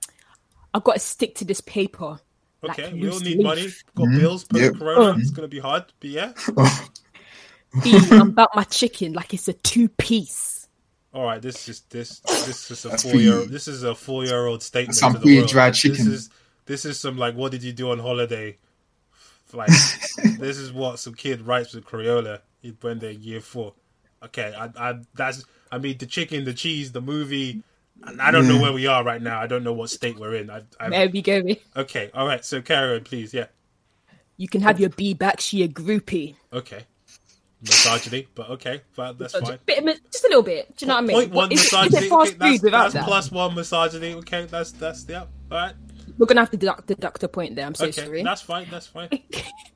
[0.75, 2.19] I've got to stick to this paper.
[2.65, 3.45] Okay, like we all need leaf.
[3.45, 3.69] money.
[3.97, 4.19] Got mm-hmm.
[4.21, 4.75] bills, post yep.
[4.77, 5.19] Corona.
[5.19, 6.33] It's gonna be hard, but yeah.
[8.13, 10.69] I'm about my chicken like it's a two piece.
[11.13, 14.47] All right, this is this this is a four year this is a four year
[14.47, 14.97] old statement.
[14.97, 16.05] Some pre dried chicken.
[16.05, 16.31] This is
[16.67, 18.57] this is some like what did you do on holiday?
[19.53, 19.69] Like
[20.39, 22.41] this is what some kid writes with Crayola
[22.81, 23.75] when they're year four.
[24.25, 27.63] Okay, I, I that's I mean the chicken, the cheese, the movie,
[28.19, 29.41] I don't know where we are right now.
[29.41, 30.51] I don't know what state we're in.
[30.51, 31.43] I, I, there we go.
[31.77, 32.45] Okay, all right.
[32.45, 33.33] So carry on, please.
[33.33, 33.47] Yeah.
[34.37, 35.41] You can have your bee back.
[35.41, 36.37] She a groupie.
[36.53, 36.85] Okay.
[37.63, 39.57] Misogyny, but okay, but that's fine.
[39.67, 40.77] Bit, just a little bit.
[40.77, 41.17] Do you know what I mean?
[41.17, 41.87] Point one is misogyny.
[41.87, 43.05] It, is it fast okay, food without that's that?
[43.05, 44.15] plus one misogyny.
[44.15, 45.21] Okay, that's that's yeah.
[45.21, 45.75] All right.
[46.19, 47.65] We're gonna have to deduct, deduct a point there.
[47.65, 48.23] I'm so okay, sorry.
[48.25, 48.67] That's fine.
[48.69, 49.11] That's fine.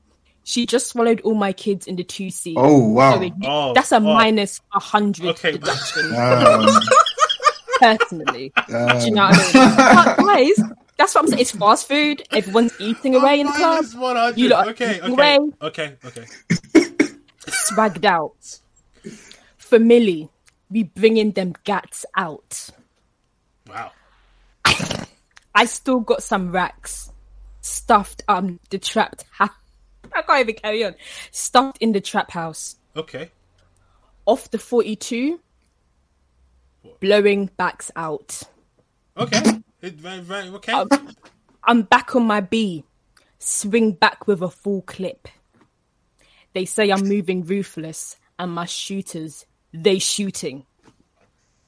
[0.47, 2.53] she just swallowed all my kids in the two C.
[2.55, 3.19] Oh wow!
[3.19, 3.99] So oh, that's a oh.
[3.99, 6.15] minus a hundred okay, deduction.
[6.15, 6.69] Um,
[7.81, 8.53] personally.
[8.55, 8.99] Um.
[8.99, 10.55] Do you know what I mean?
[10.55, 11.41] guys, that's what I'm saying.
[11.41, 12.23] It's fast food.
[12.31, 14.37] Everyone's eating away in the club.
[14.37, 15.37] You lot okay, okay, away.
[15.61, 16.25] okay, okay.
[17.67, 18.59] Swagged out.
[19.57, 20.29] For Millie,
[20.71, 22.69] we bringing them gats out.
[23.67, 23.91] Wow.
[25.53, 27.11] I still got some racks
[27.59, 29.49] stuffed um the trapped house.
[30.17, 30.95] I can't even carry on.
[31.31, 32.75] Stuffed in the trap house.
[32.95, 33.29] Okay.
[34.25, 35.39] Off the 42,
[36.99, 38.41] blowing backs out.
[39.15, 39.61] Okay.
[39.81, 40.73] very, very, okay.
[40.73, 40.89] I'm,
[41.63, 42.83] I'm back on my B.
[43.39, 45.27] Swing back with a full clip.
[46.53, 50.65] They say I'm moving ruthless, and my shooters, they shooting.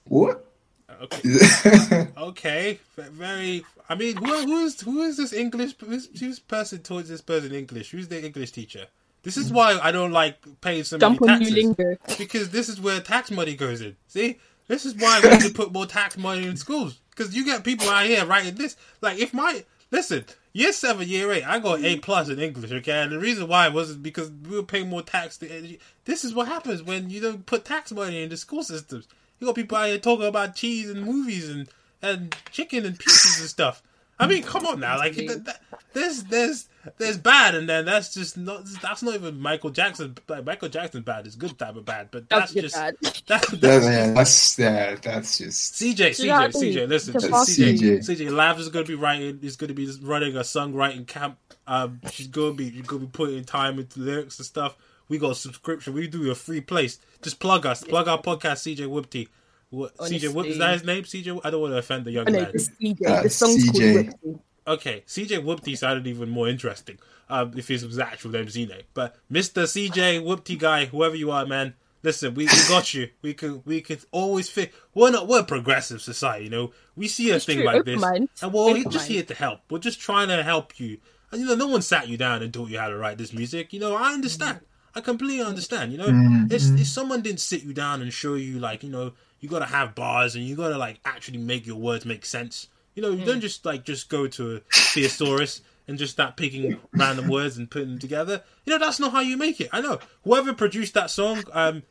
[0.06, 0.44] What?
[0.90, 2.08] Uh, okay.
[2.18, 2.80] okay.
[2.96, 3.64] Very.
[3.90, 5.74] I mean, who, who is who is this English?
[5.80, 7.90] Who's, who's person towards this person English?
[7.90, 8.86] Who's the English teacher?
[9.24, 11.76] This is why I don't like paying so many taxes
[12.18, 13.98] because this is where tax money goes in.
[14.08, 14.38] See,
[14.68, 17.64] this is why we need to put more tax money in schools because you get
[17.64, 18.78] people out here writing this.
[19.02, 22.72] Like, if my listen, year seven, year eight, I got A plus in English.
[22.72, 25.38] Okay, and the reason why was because we were paying more tax.
[25.40, 29.08] To, this is what happens when you don't put tax money in the school systems.
[29.40, 31.68] You got people out here talking about cheese and movies and
[32.02, 33.84] and chicken and pieces and stuff.
[34.20, 35.62] I mean, come on now, like that,
[35.94, 36.68] there's there's
[36.98, 40.18] there's bad, and then that's just not that's not even Michael Jackson.
[40.28, 42.96] Like, Michael Jackson bad is good type of bad, but that's, that's just bad.
[43.02, 46.90] That, that's, yeah, that's yeah, that's just CJ CJ CJ.
[46.90, 49.40] Listen, CJ CJ, CJ Lavz is going to be writing.
[49.42, 51.38] He's going to be running a songwriting camp.
[51.66, 54.76] Um, she's going to be you're going to be putting time into lyrics and stuff.
[55.08, 55.94] We got a subscription.
[55.94, 57.00] We do a free place.
[57.22, 57.84] Just plug us.
[57.84, 59.30] Plug our podcast, CJ Whoopty.
[59.72, 61.04] What, CJ, what is that his name?
[61.04, 61.42] CJ?
[61.44, 62.52] I don't want to offend the young oh, no, man.
[62.54, 63.08] CJ.
[63.08, 64.14] Uh, the song's CJ.
[64.22, 64.40] called
[64.70, 68.84] Okay, CJ Whoopty sounded even more interesting um, if his was actual MC name.
[68.94, 69.64] But Mr.
[69.64, 71.74] CJ Whoopty guy, whoever you are, man,
[72.04, 73.10] listen, we, we got you.
[73.24, 74.72] We can we can always fit.
[74.94, 76.72] We're not we're a progressive society, you know.
[76.96, 77.66] We see a it's thing true.
[77.66, 78.30] like Open this, mind.
[78.44, 79.12] and we're Open just mind.
[79.12, 79.62] here to help.
[79.72, 81.00] We're just trying to help you.
[81.32, 83.34] And you know, no one sat you down and taught you how to write this
[83.34, 83.74] music.
[83.74, 84.60] You know, I understand.
[84.94, 85.92] I completely understand.
[85.92, 86.52] You know, mm-hmm.
[86.52, 89.60] if, if someone didn't sit you down and show you, like, you know, you got
[89.60, 92.68] to have bars and you got to like actually make your words make sense.
[92.96, 93.26] You know, you mm.
[93.26, 97.70] don't just like just go to a thesaurus and just start picking random words and
[97.70, 98.44] putting them together.
[98.66, 99.70] You know, that's not how you make it.
[99.72, 100.00] I know.
[100.24, 101.84] Whoever produced that song, um,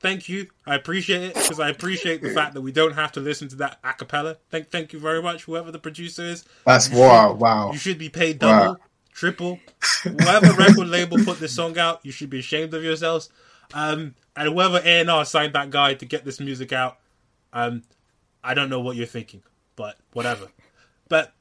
[0.00, 0.48] thank you.
[0.66, 3.56] I appreciate it because I appreciate the fact that we don't have to listen to
[3.56, 4.36] that a cappella.
[4.50, 6.44] Thank, thank you very much, whoever the producer is.
[6.64, 7.72] That's wow, wow.
[7.72, 8.76] You should be paid double, wow.
[9.12, 9.58] triple.
[10.04, 13.30] Whatever record label put this song out, you should be ashamed of yourselves.
[13.74, 16.98] Um, and whoever A&R signed that guy to get this music out,
[17.52, 17.82] um,
[18.42, 19.42] I don't know what you're thinking,
[19.76, 20.48] but whatever.
[21.08, 21.32] But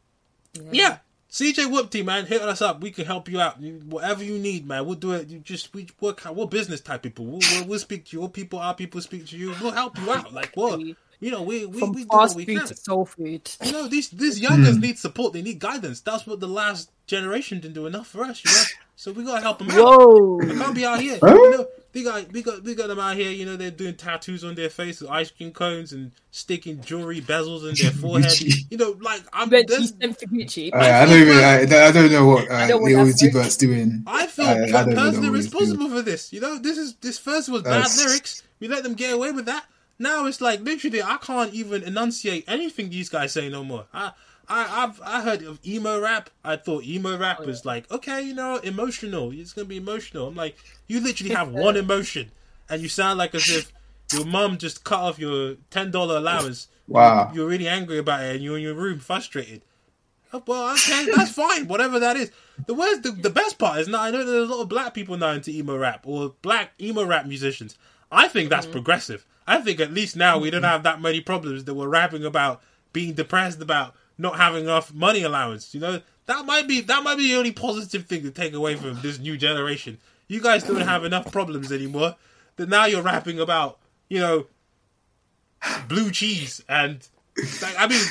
[0.53, 0.97] yeah, yeah
[1.31, 2.81] CJ Whoopty, man, hit us up.
[2.81, 3.61] We can help you out.
[3.61, 5.29] Whatever you need, man, we'll do it.
[5.29, 6.25] You just we work.
[6.25, 7.25] We're business type people.
[7.25, 8.57] We'll, we'll, we'll speak to your people.
[8.57, 9.53] Our people speak to you.
[9.61, 10.33] We'll help you out.
[10.33, 10.81] Like what?
[11.21, 12.65] You know, we we, From we do what we can.
[12.65, 13.51] to soul food.
[13.63, 14.81] You know, these these youngers mm.
[14.81, 15.33] need support.
[15.33, 16.01] They need guidance.
[16.01, 18.43] That's what the last generation didn't do enough for us.
[18.43, 18.63] You know,
[18.95, 19.77] so we gotta help them out.
[19.77, 20.37] Whoa!
[20.37, 21.19] We can't be out here.
[21.21, 21.35] Huh?
[21.35, 23.31] You know, we got we got we got them out here.
[23.31, 27.21] You know, they're doing tattoos on their face with ice cream cones and sticking jewelry
[27.21, 28.39] bezels in their forehead.
[28.69, 29.49] you know, like I'm.
[29.49, 30.73] Gucci.
[30.73, 31.37] Uh, I don't even.
[31.37, 34.03] I, I, don't know what uh, Lil Uzi Vert's doing.
[34.05, 36.31] I feel uh, personally responsible for this.
[36.31, 38.43] You know, this is this first was bad lyrics.
[38.59, 39.65] We let them get away with that.
[39.97, 43.85] Now it's like literally I can't even enunciate anything these guys say no more.
[43.93, 44.13] I
[44.49, 46.29] I I've I heard of emo rap.
[46.43, 49.31] I thought emo rap oh, was like okay, you know, emotional.
[49.31, 50.27] It's gonna be emotional.
[50.27, 50.57] I'm like,
[50.87, 52.31] you literally have one emotion,
[52.69, 53.71] and you sound like as if
[54.13, 56.67] your mum just cut off your ten dollar allowance.
[56.87, 59.61] Wow, you're, you're really angry about it, and you're in your room frustrated.
[60.31, 61.67] Oh, well, okay, that's fine.
[61.67, 62.31] Whatever that is.
[62.67, 64.93] The worst, the, the best part is now I know there's a lot of black
[64.93, 67.77] people now into emo rap or black emo rap musicians.
[68.11, 68.73] I think that's mm-hmm.
[68.73, 69.25] progressive.
[69.47, 72.61] I think at least now we don't have that many problems that we're rapping about
[72.93, 75.73] being depressed about not having enough money allowance.
[75.73, 78.75] You know, that might be that might be the only positive thing to take away
[78.75, 79.97] from this new generation.
[80.27, 82.15] You guys don't have enough problems anymore.
[82.57, 83.79] That now you're rapping about,
[84.09, 84.45] you know,
[85.87, 87.07] blue cheese and
[87.61, 88.03] like, I mean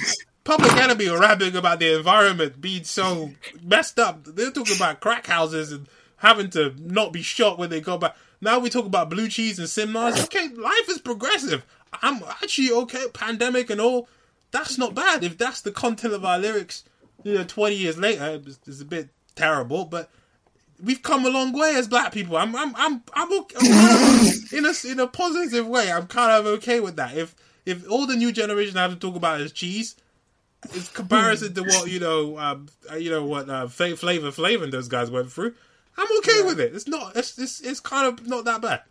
[0.48, 3.32] Public Enemy are rapping about the environment being so
[3.62, 4.24] messed up.
[4.24, 5.86] They're talking about crack houses and
[6.16, 8.16] having to not be shot when they go back.
[8.40, 10.24] Now we talk about blue cheese and Simnars.
[10.24, 11.66] Okay, life is progressive.
[12.02, 13.08] I'm actually okay.
[13.12, 14.08] Pandemic and all,
[14.50, 15.24] that's not bad.
[15.24, 16.84] If that's the content of our lyrics,
[17.22, 20.10] you know, 20 years later, it's, a bit terrible, but
[20.82, 22.36] we've come a long way as black people.
[22.36, 23.56] I'm, I'm, I'm, I'm okay.
[24.56, 25.90] in a in a positive way.
[25.92, 27.16] I'm kind of okay with that.
[27.16, 27.34] If
[27.66, 29.96] if all the new generation have to talk about is cheese,
[30.74, 32.68] in comparison to what you know, um,
[32.98, 35.54] you know what uh, Flavor Flav and those guys went through,
[35.96, 36.46] I'm okay yeah.
[36.46, 36.74] with it.
[36.74, 37.16] It's not.
[37.16, 38.82] It's, it's it's kind of not that bad.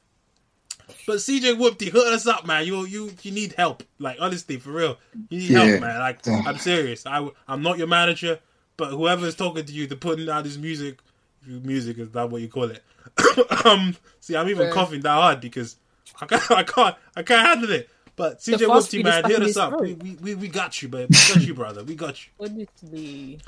[1.06, 2.66] But CJ Whoopty, hook us up, man.
[2.66, 3.84] You you you need help.
[4.00, 4.98] Like honestly, for real,
[5.30, 5.66] you need yeah.
[5.66, 6.00] help, man.
[6.00, 7.06] Like I'm serious.
[7.06, 8.40] I I'm not your manager,
[8.78, 11.00] but whoever's talking to you to putting out this music,
[11.46, 12.84] music is that what you call it?
[13.66, 14.74] um, see, I'm even yeah.
[14.74, 15.78] coughing that hard because
[16.22, 17.90] I can't I can't I can't handle it.
[18.16, 19.80] But CJ Whoopty, man, hit us up.
[19.80, 21.10] We, we, we got you, babe.
[21.10, 21.84] We got you, brother.
[21.84, 22.32] We got you.
[22.40, 23.40] Honestly.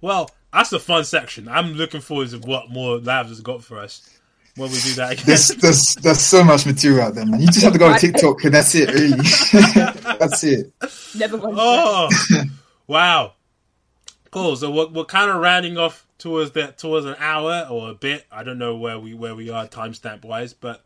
[0.00, 1.48] Well, that's a fun section.
[1.48, 4.15] I'm looking forward to what more Lavz has got for us
[4.56, 5.24] when we do that again.
[5.26, 7.40] There's, there's, there's so much material out there, man.
[7.40, 9.16] You just have to go on TikTok and that's it, really.
[10.18, 10.72] that's it.
[11.16, 11.56] Never mind.
[11.58, 12.08] Oh,
[12.86, 13.34] wow.
[14.30, 14.56] Cool.
[14.56, 18.24] So we're, we're kind of rounding off towards that towards an hour or a bit.
[18.32, 20.84] I don't know where we where we are timestamp wise, but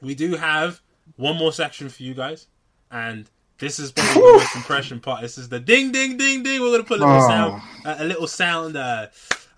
[0.00, 0.80] we do have
[1.16, 2.46] one more section for you guys,
[2.90, 3.28] and
[3.58, 5.20] this is probably the most impression part.
[5.20, 6.60] This is the ding, ding, ding, ding.
[6.60, 7.28] We're gonna put a little oh.
[7.28, 9.06] sound, a, a, little sound uh,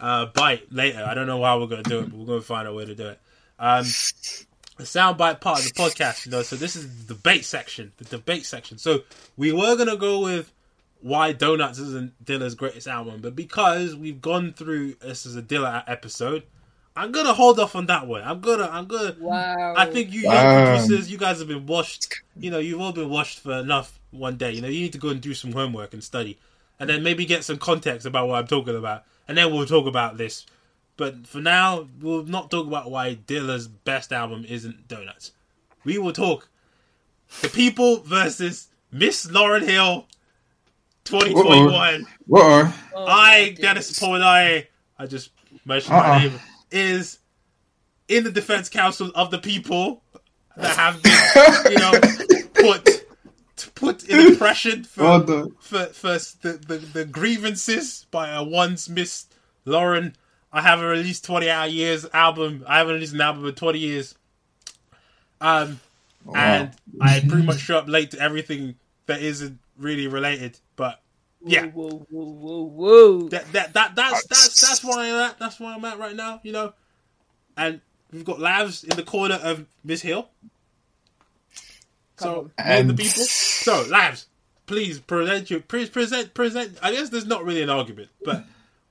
[0.01, 1.05] uh, bite later.
[1.07, 2.95] I don't know how we're gonna do it, but we're gonna find a way to
[2.95, 3.21] do it.
[3.59, 3.85] Um,
[4.77, 6.43] the soundbite part of the podcast, you know.
[6.43, 8.79] So this is the debate section, the debate section.
[8.79, 9.01] So
[9.37, 10.53] we were gonna go with
[11.01, 15.85] why Donuts isn't Dilla's greatest album, but because we've gone through this as a Dilla
[15.87, 16.45] episode,
[16.97, 18.23] I'm gonna hold off on that one.
[18.23, 19.17] I'm gonna, I'm gonna.
[19.21, 19.75] Wow.
[19.77, 22.23] I think you young producers, you guys have been washed.
[22.37, 24.53] You know, you've all been washed for enough one day.
[24.53, 26.39] You know, you need to go and do some homework and study,
[26.81, 29.87] and then maybe get some context about what I'm talking about, and then we'll talk
[29.87, 30.47] about this.
[30.99, 35.31] But for now, we'll not talk about why Dilla's best album isn't Donuts.
[35.85, 36.49] We will talk
[37.41, 40.07] the people versus Miss Lauryn Hill,
[41.05, 42.07] 2021.
[42.27, 42.75] What?
[42.95, 43.99] Oh, I, my Dennis days.
[43.99, 44.67] Polidai,
[44.99, 45.31] I just
[45.65, 46.03] mentioned Uh-uh.
[46.09, 46.33] my name,
[46.71, 47.21] is
[48.09, 50.03] in the defense council of the people
[50.57, 51.93] that have been, you know,
[52.55, 53.05] put
[53.75, 56.09] put in oppression for What the- for, for
[56.43, 59.27] the, the, the grievances by a once Miss
[59.67, 60.15] Lauryn.
[60.53, 62.65] I haven't released 20 hour years album.
[62.67, 64.15] I haven't released an album in 20 years.
[65.41, 65.81] Um,
[66.35, 66.71] and
[67.01, 68.77] I pretty much show up late to everything
[69.07, 70.59] that isn't really related.
[70.77, 71.01] But
[71.45, 73.29] yeah, Whoa, whoa, whoa, whoa.
[73.29, 75.39] that that that that's that's that's where I'm at.
[75.39, 76.41] That's where I'm at right now.
[76.43, 76.73] You know,
[77.57, 77.81] and
[78.13, 80.29] we've got Lavz in the corner of Miss Hill.
[82.17, 83.23] So and the people.
[83.23, 84.27] So Lavz,
[84.67, 86.79] please present your please present present.
[86.83, 88.45] I guess there's not really an argument, but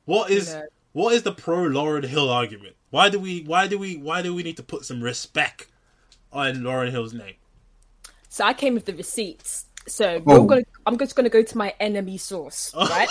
[0.05, 0.63] what is No.
[0.97, 2.75] What is the pro Lauryn Hill argument?
[2.89, 5.67] Why do we why do we why do we need to put some respect
[6.33, 7.35] on Lauryn Hill's name?
[8.29, 9.65] So I came with the receipts.
[9.85, 10.41] So Oh.
[10.41, 13.07] we're gonna, I'm just going to go to my enemy source, right?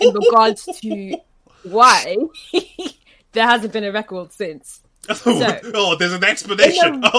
[0.00, 1.18] In regards to
[1.64, 2.16] why
[3.32, 4.80] there hasn't been a record since.
[5.74, 7.00] oh, there's an explanation.
[7.00, 7.10] The-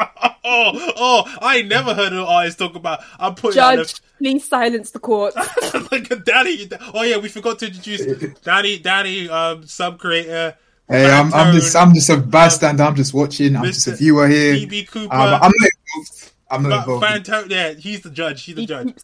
[0.00, 3.00] Oh, oh, oh, I never heard an artist talk about.
[3.18, 5.34] I'm putting on Judge, please silence the court.
[5.92, 6.68] like a Danny.
[6.94, 8.00] Oh yeah, we forgot to introduce
[8.40, 8.78] Danny.
[8.78, 10.56] Danny, um, sub creator.
[10.88, 12.82] Hey, I'm, I'm just I'm just a bystander.
[12.84, 13.56] I'm just watching.
[13.56, 14.54] I'm just a viewer here.
[14.54, 15.14] BB Cooper.
[15.14, 16.32] Um, I'm not involved.
[16.50, 17.04] I'm not involved.
[17.04, 18.42] Fantone, yeah, he's the judge.
[18.44, 18.94] He's the judge.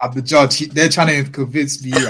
[0.00, 0.56] I'm the judge.
[0.56, 1.92] He- They're trying to convince me.
[1.92, 2.02] Um,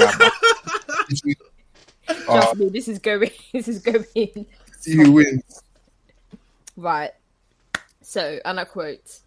[2.08, 3.30] uh, Trust me, this is going.
[3.52, 4.46] This is going.
[4.84, 5.62] Who wins.
[6.76, 7.12] Right.
[8.02, 9.20] So, and I quote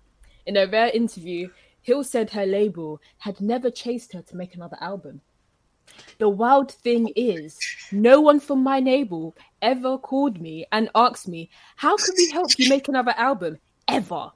[0.45, 1.49] In a rare interview,
[1.82, 5.22] Hill said her label had never chased her to make another album.
[6.18, 7.60] The wild thing is,
[7.91, 12.49] no one from my label ever called me and asked me, How can we help
[12.57, 13.60] you make another album?
[13.88, 14.32] Ever.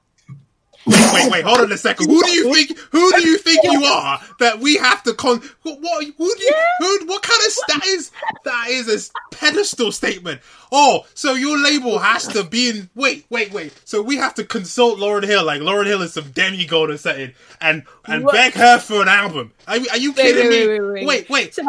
[0.86, 2.08] Wait, wait, wait, hold on a second.
[2.08, 2.78] Who do you think?
[2.90, 5.42] Who do you think you are that we have to con?
[5.62, 5.78] What?
[5.80, 6.54] what who do you?
[6.78, 7.06] Who?
[7.06, 8.10] What kind of that is?
[8.44, 10.40] That is a pedestal statement.
[10.72, 12.90] Oh, so your label has to be in.
[12.94, 13.72] Wait, wait, wait.
[13.84, 17.32] So we have to consult Lauryn Hill, like Lauryn Hill is some demigod or something,
[17.60, 18.32] and and What?
[18.34, 19.52] beg her for an album.
[19.68, 20.68] Are, you- are you kidding wait, me?
[20.68, 21.54] wait, wait, wait, wait.
[21.54, 21.62] So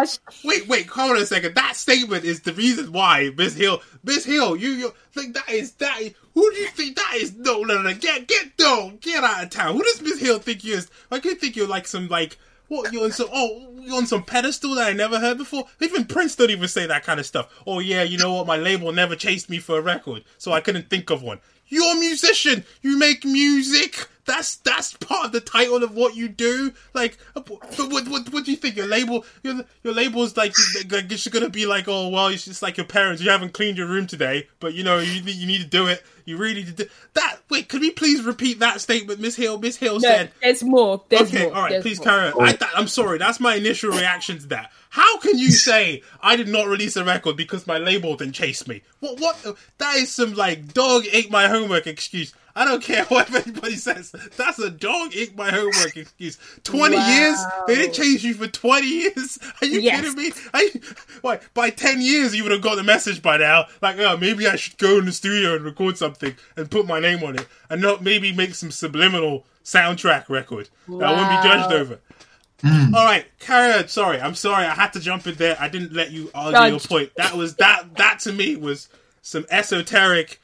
[0.46, 1.56] Wait, wait, hold on a second.
[1.56, 5.74] That statement is the reason why Miss Hill, Miss Hill, you, you think that is
[5.74, 6.02] that?
[6.02, 7.36] Is, who do you think that is?
[7.36, 9.76] No, no, no, get, get, no, get out of town.
[9.76, 10.90] Who does Miss Hill think you is?
[11.10, 12.94] Like, you think you're like some like what?
[12.94, 15.66] You're on some oh, you're on some pedestal that I never heard before.
[15.82, 17.50] Even Prince don't even say that kind of stuff.
[17.68, 18.48] Oh yeah, you know what?
[18.48, 21.40] My label never chased me for a record, so I couldn't think of one.
[21.68, 22.64] You're a musician.
[22.82, 24.08] You make music.
[24.26, 26.74] That's that's part of the title of what you do.
[26.94, 27.60] Like, uh, but
[27.92, 28.76] what what what do you think?
[28.76, 30.54] Your label, your your label's like,
[30.90, 33.22] like it's gonna be like, oh well, it's just like your parents.
[33.22, 36.04] You haven't cleaned your room today, but you know you you need to do it.
[36.26, 37.38] You really need to do that.
[37.50, 39.60] Wait, could we please repeat that statement, Miss Hill?
[39.60, 40.32] Miss Hill no, said.
[40.42, 41.04] there's more.
[41.10, 41.56] There's Okay, more.
[41.56, 42.06] all right, please more.
[42.06, 42.48] carry on.
[42.48, 44.72] I, I'm sorry, that's my initial reaction to that.
[44.92, 48.68] How can you say I did not release a record because my label didn't chase
[48.68, 48.84] me?
[49.00, 49.20] What?
[49.20, 49.58] What?
[49.80, 52.34] That is some like dog ate my homework excuse.
[52.56, 54.12] I don't care what anybody says.
[54.38, 56.38] That's a dog ate my homework excuse.
[56.64, 57.08] Twenty Wow.
[57.18, 57.40] years?
[57.68, 59.40] They didn't chase you for twenty years?
[59.62, 60.02] Are you Yes.
[60.02, 60.32] kidding me?
[60.54, 60.72] I,
[61.22, 63.66] what, by ten years you would have got the message by now.
[63.82, 67.00] Like, oh, maybe I should go in the studio and record something and put my
[67.00, 71.48] name on it, and not maybe make some subliminal soundtrack record that I wouldn't be
[71.48, 71.78] judged Wow.
[71.78, 72.00] over.
[72.64, 72.94] Hmm.
[72.94, 73.88] All right, carry on.
[73.88, 74.66] Sorry, I'm sorry.
[74.66, 75.58] I had to jump in there.
[75.60, 77.12] I didn't let you argue your point.
[77.16, 77.96] That was that.
[77.98, 78.88] That to me was
[79.24, 80.40] some esoteric.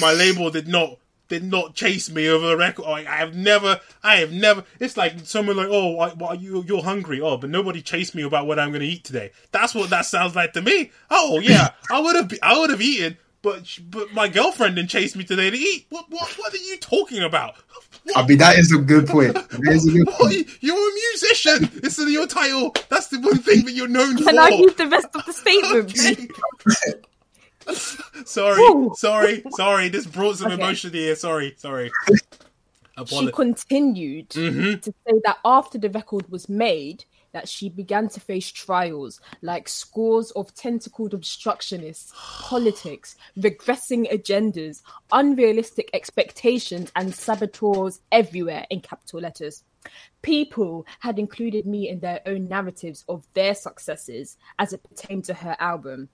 [0.00, 0.96] My label did not
[1.30, 2.84] did not chase me over the record.
[2.84, 3.80] I, I have never.
[4.02, 4.64] I have never.
[4.78, 7.20] It's like someone like, oh, why, why you you're hungry?
[7.22, 9.30] Oh, but nobody chased me about what I'm going to eat today.
[9.52, 10.90] That's what that sounds like to me.
[11.10, 12.32] Oh yeah, I would have.
[12.42, 13.16] I would have eaten.
[13.42, 15.86] But, but my girlfriend didn't chase me today to eat.
[15.88, 17.54] What what what are you talking about?
[18.14, 19.32] I mean, that is a good point.
[19.34, 20.18] That is a good What?
[20.20, 20.46] point.
[20.60, 21.70] You're a musician.
[21.82, 22.74] It's in your title.
[22.90, 24.40] That's the one thing that you're known Can for.
[24.40, 25.88] I use the rest of the statement,
[26.60, 26.94] please?
[28.24, 28.92] sorry, Woo.
[28.96, 29.88] sorry, sorry.
[29.88, 30.62] This brought some Okay.
[30.62, 31.14] emotion here.
[31.16, 31.90] Sorry, sorry.
[33.06, 34.82] she continued Mhm.
[34.82, 39.68] to say that after the record was made, that she began to face trials like
[39.68, 44.82] scores of tentacled obstructionists, politics, regressing agendas,
[45.12, 49.62] unrealistic expectations, and saboteurs everywhere in capital letters.
[50.22, 55.32] People had included me in their own narratives of their successes as it pertained to
[55.34, 56.08] her album.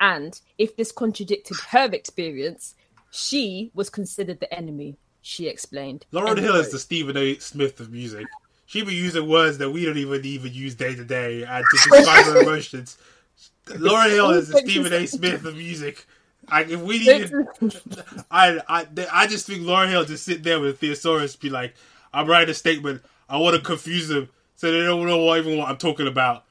[0.00, 2.74] And if this contradicted her experience,
[3.10, 6.06] she was considered the enemy, she explained.
[6.12, 7.38] Lauryn Hill is the Stephen A.
[7.38, 8.26] Smith of music.
[8.66, 11.90] She be using words that we don't even even use day to day and to
[11.90, 12.98] describe her emotions.
[13.66, 15.06] Lauryn Hill is the Stephen A.
[15.06, 16.06] Smith of music.
[16.50, 17.32] Like if we need,
[18.30, 21.74] I I I just think Lauryn Hill just sit there with a thesaurus, be like,
[22.12, 23.02] I'm writing a statement.
[23.28, 26.44] I want to confuse them so they don't know what, even what I'm talking about,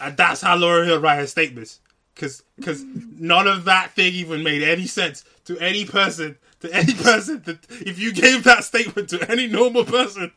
[0.00, 1.80] and that's how Lauryn Hill write her statements.
[2.14, 6.36] Cause, cause none of that thing even made any sense to any person.
[6.60, 10.30] To any person that if you gave that statement to any normal person,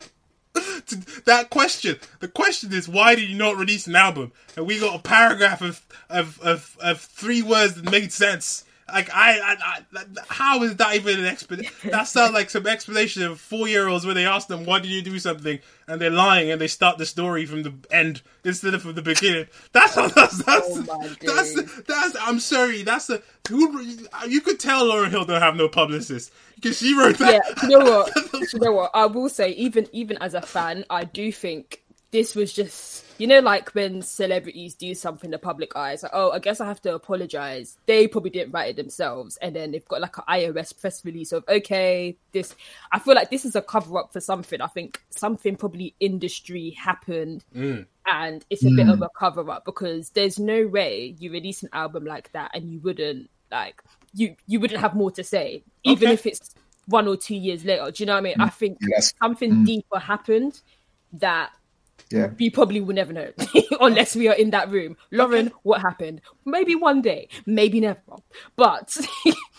[0.86, 1.98] to that question.
[2.20, 4.32] The question is, why did you not release an album?
[4.56, 8.64] And we got a paragraph of of of, of three words that made sense.
[8.92, 9.56] Like I, I,
[9.94, 11.90] I how is that even an explanation?
[11.90, 14.90] That sounds like some explanation of four year olds where they ask them why did
[14.90, 15.58] you do something
[15.88, 19.02] and they're lying and they start the story from the end instead of from the
[19.02, 19.46] beginning.
[19.72, 20.82] That's how that's that's oh
[21.20, 22.82] that's, that's, that's I'm sorry.
[22.82, 23.80] That's a who
[24.28, 27.42] you could tell Lauryn Hill don't have no publicist because she wrote that.
[27.44, 28.32] Yeah, you know what?
[28.52, 28.90] you know what?
[28.94, 31.82] I will say even even as a fan, I do think
[32.12, 36.02] this was just you know like when celebrities do something in the public eye it's
[36.02, 39.56] like oh i guess i have to apologize they probably didn't write it themselves and
[39.56, 42.54] then they've got like an IRS press release of okay this
[42.92, 46.70] i feel like this is a cover up for something i think something probably industry
[46.70, 47.84] happened mm.
[48.06, 48.76] and it's a mm.
[48.76, 52.50] bit of a cover up because there's no way you release an album like that
[52.54, 53.82] and you wouldn't like
[54.12, 56.14] you you wouldn't have more to say even okay.
[56.14, 56.54] if it's
[56.86, 59.12] one or two years later do you know what i mean i think yes.
[59.20, 59.66] something mm.
[59.66, 60.60] deeper happened
[61.12, 61.50] that
[62.10, 62.30] yeah.
[62.38, 63.30] You probably will never know
[63.80, 64.96] unless we are in that room.
[65.12, 65.54] Lauryn, okay.
[65.62, 66.20] what happened?
[66.44, 68.00] Maybe one day, maybe never.
[68.54, 68.96] But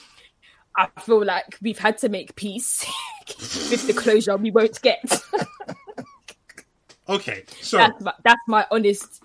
[0.78, 2.86] I feel like we've had to make peace
[3.28, 5.22] with the closure we won't get.
[7.10, 9.24] okay, so that's my, that's my honest.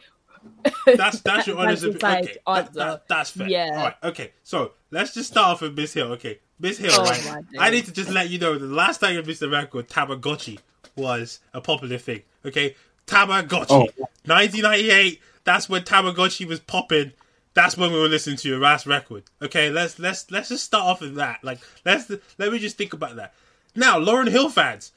[0.96, 2.24] that's that's your honest opinion.
[2.24, 3.48] Okay, that, that, that's fair.
[3.48, 3.70] Yeah.
[3.72, 3.94] All right.
[4.02, 4.32] Okay.
[4.42, 6.12] So let's just start off with Miss Hill.
[6.12, 6.90] Okay, Miss Hill.
[6.92, 7.44] Oh, right.
[7.58, 10.58] I need to just let you know the last time you missed the record, Tamagotchi
[10.96, 12.22] was a popular thing.
[12.44, 12.74] Okay,
[13.06, 13.66] Tamagotchi.
[13.70, 13.88] Oh.
[14.24, 15.20] 1998.
[15.44, 17.12] That's when Tamagotchi was popping.
[17.54, 19.24] That's when we were listening to your last record.
[19.42, 21.44] Okay, let's let's let's just start off with that.
[21.44, 23.34] Like, let's let me just think about that.
[23.74, 24.92] Now, Lauryn Hill fans,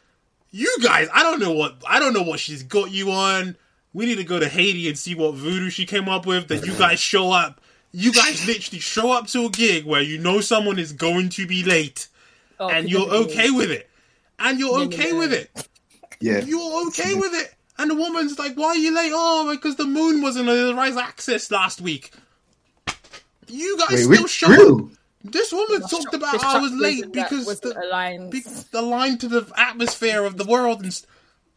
[0.51, 3.57] you guys, I don't know what I don't know what she's got you on.
[3.93, 6.47] We need to go to Haiti and see what voodoo she came up with.
[6.47, 7.61] That you guys show up.
[7.91, 11.47] You guys literally show up to a gig where you know someone is going to
[11.47, 12.07] be late,
[12.59, 13.89] oh, and you're okay with it,
[14.37, 15.49] and you're okay with it.
[16.19, 17.54] Yeah, you're okay with it.
[17.77, 19.11] And the woman's like, "Why are you late?
[19.13, 22.11] Oh, because the moon wasn't on the right axis last week."
[23.47, 24.85] You guys Wait, still show up.
[25.23, 28.31] This woman the talked about how I was late because was the, aligned.
[28.71, 30.93] the line to the atmosphere of the world and.
[30.93, 31.09] St-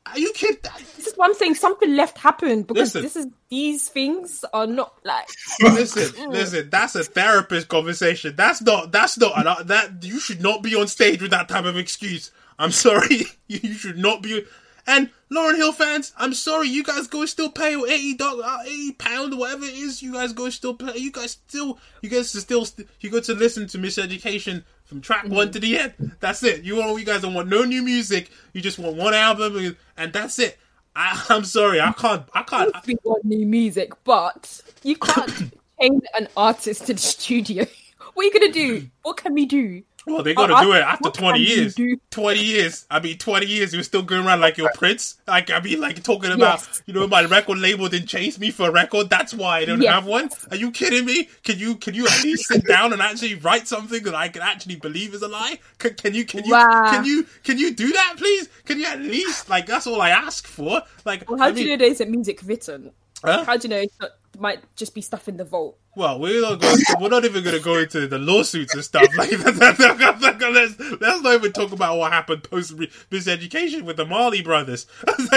[0.06, 0.58] are you kidding?
[0.96, 1.54] This is one thing.
[1.54, 5.28] Something left happened because listen, this is these things are not like.
[5.60, 6.70] listen, listen.
[6.70, 8.34] That's a therapist conversation.
[8.34, 8.90] That's not.
[8.90, 9.66] That's not.
[9.66, 12.30] That you should not be on stage with that type of excuse.
[12.58, 13.26] I'm sorry.
[13.50, 14.44] You should not be.
[14.88, 18.92] And Lauryn Hill fans, I'm sorry, you guys go still pay eighty dollars, uh, eighty
[18.92, 20.02] pound, whatever it is.
[20.02, 20.96] You guys go still pay.
[20.96, 22.66] You guys still, you guys still,
[23.00, 25.34] you go to listen to Miseducation from track mm-hmm.
[25.34, 25.92] one to the end.
[26.20, 26.62] That's it.
[26.62, 28.30] You want, you guys don't want no new music.
[28.54, 30.58] You just want one album, and that's it.
[30.96, 32.74] I, am sorry, I can't, I can't.
[32.86, 37.66] We want new music, but you can't change an artist to the studio.
[38.14, 38.88] What are you gonna do?
[39.02, 39.84] What can we do?
[40.08, 41.76] Well, they're gonna uh, do it after twenty years.
[42.10, 42.86] Twenty years.
[42.90, 43.74] I mean, twenty years.
[43.74, 45.16] You're still going around like your prince.
[45.26, 46.82] Like I mean, like talking about, yes.
[46.86, 49.10] you know, my record label didn't chase me for a record.
[49.10, 49.92] That's why I don't yes.
[49.92, 50.30] have one.
[50.50, 51.28] Are you kidding me?
[51.42, 54.42] Can you can you at least sit down and actually write something that I can
[54.42, 55.58] actually believe is a lie?
[55.78, 56.90] Can, can you can you wow.
[56.90, 58.48] can you can you do that, please?
[58.64, 60.82] Can you at least like that's all I ask for?
[61.04, 62.92] Like, well, how I do mean, you know there's a music written?
[63.24, 63.44] Huh?
[63.44, 63.92] How do you know it
[64.38, 65.78] might just be stuff in the vault?
[65.96, 66.76] Well, we're not going.
[66.76, 71.22] To, we're not even going to go into the lawsuits and stuff like let's, let's
[71.22, 74.86] not even talk about what happened post Miseducation with the Marley brothers.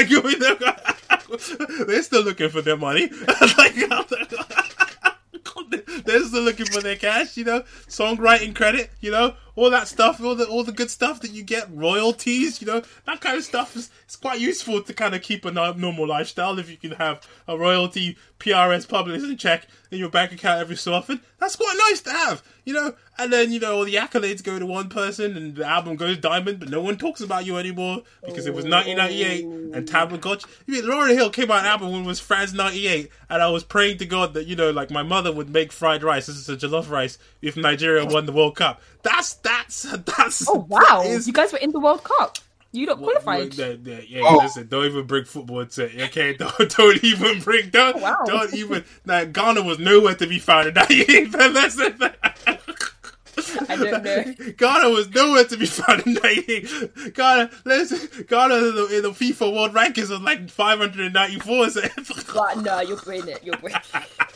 [1.88, 3.10] they're still looking for their money.
[3.58, 3.76] like,
[6.12, 7.38] they're still looking for their cash.
[7.38, 8.92] You know, songwriting credit.
[9.00, 12.62] You know, all that stuff, all the all the good stuff that you get, royalties,
[12.62, 15.52] you know, that kind of stuff is it's quite useful to kind of keep a
[15.52, 20.60] normal lifestyle if you can have a royalty PRS publicity check in your bank account
[20.60, 21.22] every so often.
[21.40, 22.96] That's quite nice to have, you know.
[23.18, 26.18] And then you know all the accolades go to one person, and the album goes
[26.18, 30.46] diamond, but no one talks about you anymore because it was 1998 and Tamagotchi.
[30.68, 33.50] I mean, Lauryn Hill came out an album when it was France 98, and I
[33.50, 36.28] was praying to God that you know, like my mother would make fried rice.
[36.28, 38.82] This is a jollof rice if Nigeria won the World Cup.
[39.04, 40.48] That's that's that's.
[40.50, 41.02] Oh wow!
[41.04, 42.38] That is, you guys were in the World Cup.
[42.74, 43.40] You don't qualify.
[43.40, 44.38] Well, yeah, yeah, oh.
[44.38, 46.10] listen, don't even bring football into it.
[46.10, 48.24] Okay, don't, don't even bring don't oh, wow.
[48.26, 48.86] don't even.
[49.06, 51.28] Now Ghana was nowhere to be found in that year.
[51.28, 52.00] listen,
[53.70, 54.52] I don't know.
[54.58, 57.10] Ghana was nowhere to be found in that year.
[57.12, 61.70] Ghana, listen, Ghana in the, in the FIFA World Rankings was like 594.
[61.70, 61.82] So.
[62.34, 63.44] But no, you're bringing it.
[63.44, 63.80] You're bringing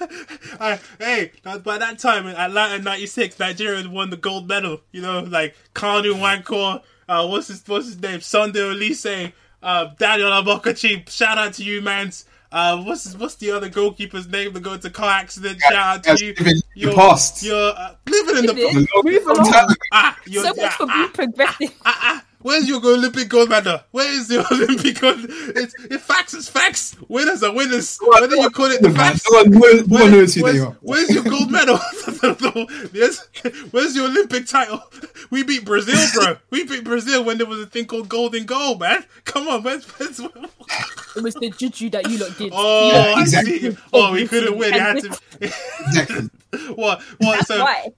[0.60, 4.80] uh, hey, by that time in Atlanta '96, Nigeria won the gold medal.
[4.92, 10.30] You know, like Kanu Nwankwo, uh, what's his what's his name, Sunday Oliseh, uh, Daniel
[10.30, 11.08] Amokachi.
[11.08, 12.24] Shout out to you, mans.
[12.52, 15.60] Uh, what's what's the other goalkeeper's name that got into car accident?
[15.60, 16.34] Shout out to you.
[16.74, 17.42] You're, past.
[17.44, 19.04] You're uh, living in the past.
[19.04, 19.74] Move along.
[19.92, 21.74] Ah, so much for being ah, progressive.
[21.84, 23.80] Ah, ah, Where's your Olympic gold medal?
[23.90, 25.18] Where is the Olympic gold?
[25.28, 26.32] It's, it's facts.
[26.32, 26.96] It's facts.
[27.08, 27.98] Winners are winners.
[28.00, 29.30] Whether you call it the facts.
[29.30, 30.36] Where, where's,
[30.80, 31.78] where's your gold medal?
[32.92, 33.28] yes.
[33.70, 34.82] Where's your Olympic title?
[35.30, 36.38] We beat Brazil, bro.
[36.50, 39.04] We beat Brazil when there was a thing called golden goal, man.
[39.24, 39.80] Come on, man.
[40.00, 42.52] It was the juju that you lot did.
[42.52, 43.76] Oh, yeah, exactly.
[43.92, 44.74] Oh, we couldn't win.
[44.74, 45.18] It had to.
[45.40, 46.30] exactly.
[46.74, 47.00] what?
[47.18, 47.36] What?
[47.36, 47.62] That's so.
[47.62, 47.92] Why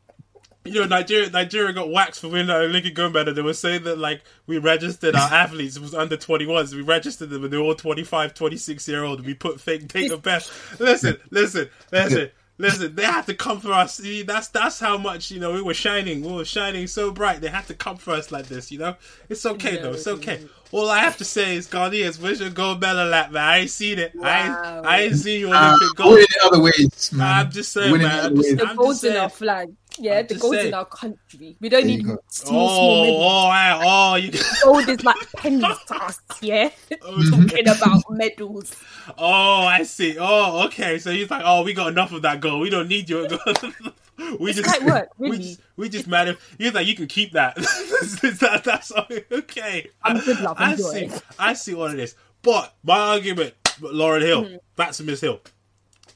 [0.65, 3.34] you know, Nigeria Nigeria got waxed for winning the Olympic gold medal.
[3.34, 6.74] They were saying that like we registered our athletes was under 21s.
[6.74, 9.26] We registered them and they're all 25, 26 year old.
[9.26, 10.81] We put fake date of birth.
[10.81, 12.31] Listen, listen, listen.
[12.58, 13.97] Listen, they had to come for us.
[13.97, 16.23] See, that's that's how much you know we were shining.
[16.23, 17.41] We were shining so bright.
[17.41, 18.70] They had to come for us like this.
[18.70, 18.94] You know,
[19.28, 19.94] it's okay though.
[19.94, 20.47] It's okay.
[20.70, 23.42] All I have to say is, Ghanaians, where's your gold medal at, man?
[23.42, 24.15] I ain't seen it.
[24.15, 24.23] Wow.
[24.24, 26.18] I ain't, I ain't seen you Olympic uh, gold.
[26.44, 27.47] other ways, man.
[27.47, 28.26] I'm just saying, man.
[28.26, 29.74] I'm just, the gold's in our flag.
[29.98, 30.68] Yeah, I'm the gold's saying.
[30.68, 31.56] in our country.
[31.60, 33.22] We don't there need small, oh, small medals.
[33.22, 36.20] Oh, I, oh, you gold is like pennies to us.
[36.40, 36.70] Yeah,
[37.02, 38.76] oh, talking about medals.
[39.18, 40.16] Oh, I see.
[40.18, 40.98] Oh, okay.
[40.98, 42.62] So he's like, oh, we got enough of that gold.
[42.62, 43.40] We don't need your gold.
[44.40, 45.38] we it's just work, really.
[45.38, 46.38] we just we just mad matter.
[46.58, 47.56] He's like, you can keep that.
[47.56, 49.90] that that's okay.
[50.02, 50.56] I'm good love.
[50.58, 51.10] I see.
[51.38, 54.56] I see all of this, but my argument, Lauryn Hill, mm-hmm.
[54.76, 55.40] back to Miss Hill.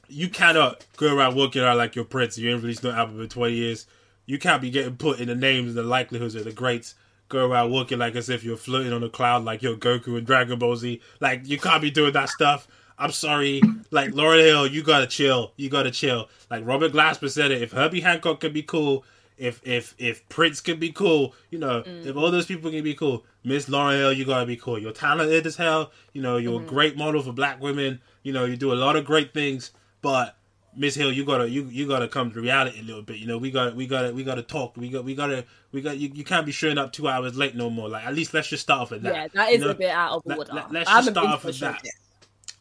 [0.09, 2.37] You cannot go around walking around like you're Prince.
[2.37, 3.85] You ain't released no album in twenty years.
[4.25, 6.95] You can't be getting put in the names and the likelihoods of the greats.
[7.29, 10.25] Go around walking like as if you're floating on a cloud, like you're Goku and
[10.25, 11.01] Dragon Ball Z.
[11.19, 12.67] Like you can't be doing that stuff.
[12.99, 13.61] I'm sorry,
[13.91, 15.51] like Lauryn Hill, you gotta chill.
[15.55, 16.29] You gotta chill.
[16.49, 17.61] Like Robert Glasper said it.
[17.61, 19.03] If Herbie Hancock could be cool,
[19.37, 22.05] if if if Prince could be cool, you know, mm.
[22.05, 24.79] if all those people can be cool, Miss Lauryn Hill, you gotta be cool.
[24.79, 25.91] You're talented as hell.
[26.13, 26.63] You know, you're mm.
[26.63, 28.01] a great model for black women.
[28.23, 29.71] You know, you do a lot of great things.
[30.07, 30.37] But
[30.73, 33.17] Miss Hill, you gotta you you gotta come to reality a little bit.
[33.17, 34.77] You know, we got we gotta we gotta talk.
[34.77, 37.57] We got we gotta we got you, you can't be showing up two hours late
[37.57, 37.89] no more.
[37.89, 39.13] Like at least let's just start off with that.
[39.13, 39.71] Yeah, that is you know?
[39.71, 40.53] a bit out of order.
[40.71, 41.81] Let, us just start off with that.
[41.83, 41.93] Yet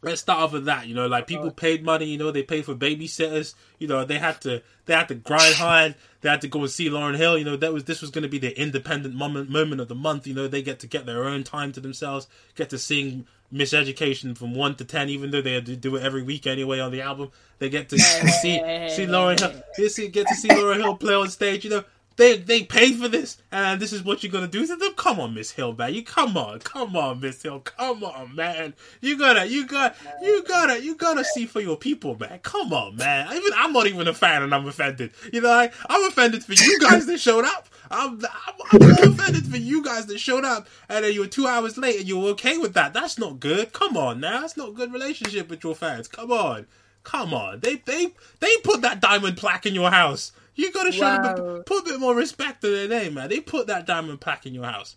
[0.03, 0.87] let's start off with that.
[0.87, 2.07] You know, like people paid money.
[2.07, 3.55] You know, they paid for babysitters.
[3.79, 5.95] You know, they had to they had to grind hard.
[6.21, 7.39] They had to go and see Lauryn Hill.
[7.39, 9.95] You know, that was this was going to be their independent moment moment of the
[9.95, 10.27] month.
[10.27, 12.29] You know, they get to get their own time to themselves.
[12.55, 16.47] Get to sing Miseducation from one to ten, even though they do it every week
[16.47, 17.31] anyway on the album.
[17.59, 18.59] They get to see
[18.89, 19.63] see Lauryn Hill.
[19.79, 21.65] They see, get to see Lauryn Hill play on stage.
[21.65, 21.85] You know,
[22.17, 24.95] they they paid for this, and this is what you're gonna do to them.
[24.97, 25.93] Come on, Miss Hill, man.
[25.93, 27.61] You come on, come on, Miss Hill.
[27.61, 28.75] Come on, man.
[29.03, 32.39] You gotta, you got, you gotta, you gotta see for your people, man.
[32.43, 33.29] Come on, man.
[33.35, 35.13] Even I'm not even a fan, and I'm offended.
[35.33, 37.69] You know, like, I'm offended for you guys that showed up.
[37.91, 38.19] I'm,
[38.73, 41.77] I'm, I'm offended for you guys that showed up, and then you were two hours
[41.77, 42.95] late, and you were okay with that.
[42.95, 43.73] That's not good.
[43.73, 44.41] Come on, now.
[44.41, 46.09] That's not good relationship with your fans.
[46.09, 46.67] Come on.
[47.07, 50.33] Come on, they they they put that diamond plaque in your house.
[50.57, 51.35] You gotta show wow.
[51.35, 53.29] them, put a bit more respect to their name, man.
[53.29, 54.97] They put that diamond pack in your house.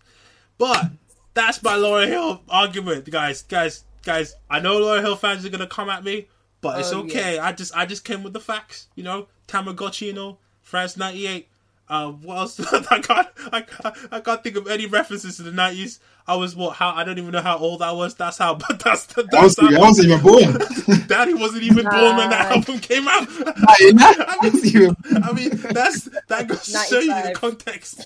[0.57, 0.91] But
[1.33, 3.43] that's my Laura Hill argument, guys.
[3.43, 4.35] Guys, guys.
[4.49, 6.27] I know Laura Hill fans are gonna come at me,
[6.61, 7.35] but it's oh, okay.
[7.35, 7.45] Yeah.
[7.45, 8.87] I just, I just came with the facts.
[8.95, 11.47] You know, Tamagotchi, you know, France '98.
[11.89, 12.59] Uh, what else?
[12.91, 13.65] I can't, I,
[14.11, 15.99] I can't think of any references to the nineties.
[16.27, 16.75] I was what?
[16.75, 18.13] How I don't even know how old I was.
[18.13, 18.59] That's how.
[18.69, 19.23] But that's the.
[19.23, 21.07] That's I, was, I wasn't even born.
[21.07, 23.27] Daddy wasn't even born when that album came out.
[23.27, 28.05] I mean, I mean, that's that goes to show you the context.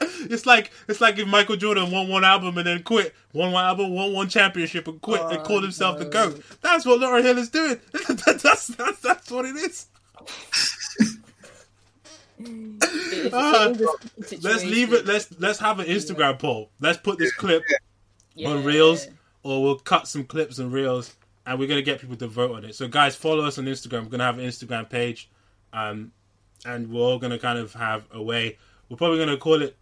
[0.00, 3.64] It's like it's like if Michael Jordan won one album and then quit, won one
[3.64, 6.04] album, won one championship and quit oh, and called himself no.
[6.04, 6.42] the goat.
[6.60, 7.80] That's what Lauryn Hill is doing.
[8.26, 9.86] that's, that's that's what it is.
[12.40, 13.74] Uh,
[14.42, 15.06] let's leave it.
[15.06, 16.32] Let's let's have an Instagram yeah.
[16.32, 16.70] poll.
[16.80, 17.62] Let's put this clip
[18.34, 18.48] yeah.
[18.50, 19.06] on Reels,
[19.42, 21.14] or we'll cut some clips and Reels,
[21.46, 22.74] and we're gonna get people to vote on it.
[22.74, 24.04] So guys, follow us on Instagram.
[24.04, 25.30] We're gonna have an Instagram page,
[25.72, 26.12] um,
[26.64, 28.58] and we're all gonna kind of have a way.
[28.88, 29.76] We're probably gonna call it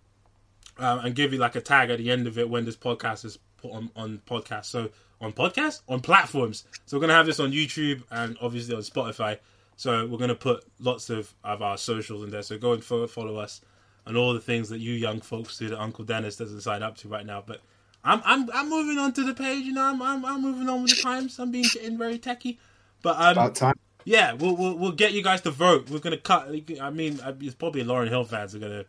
[0.78, 3.24] um, and give you like a tag at the end of it when this podcast
[3.24, 4.66] is put on on podcast.
[4.66, 4.90] So
[5.20, 6.64] on podcast on platforms.
[6.84, 9.38] So we're gonna have this on YouTube and obviously on Spotify.
[9.82, 12.42] So we're gonna put lots of, of our socials in there.
[12.42, 13.60] So go and follow, follow us
[14.06, 16.96] and all the things that you young folks do that Uncle Dennis doesn't sign up
[16.98, 17.42] to right now.
[17.44, 17.62] But
[18.04, 19.64] I'm I'm I'm moving on to the page.
[19.64, 21.36] You know, I'm I'm, I'm moving on with the times.
[21.40, 22.60] I'm being getting very techy.
[23.02, 23.74] But um, about time.
[24.04, 25.90] Yeah, we'll, we'll we'll get you guys to vote.
[25.90, 26.48] We're gonna cut.
[26.80, 28.84] I mean, it's probably Lauryn Hill fans are gonna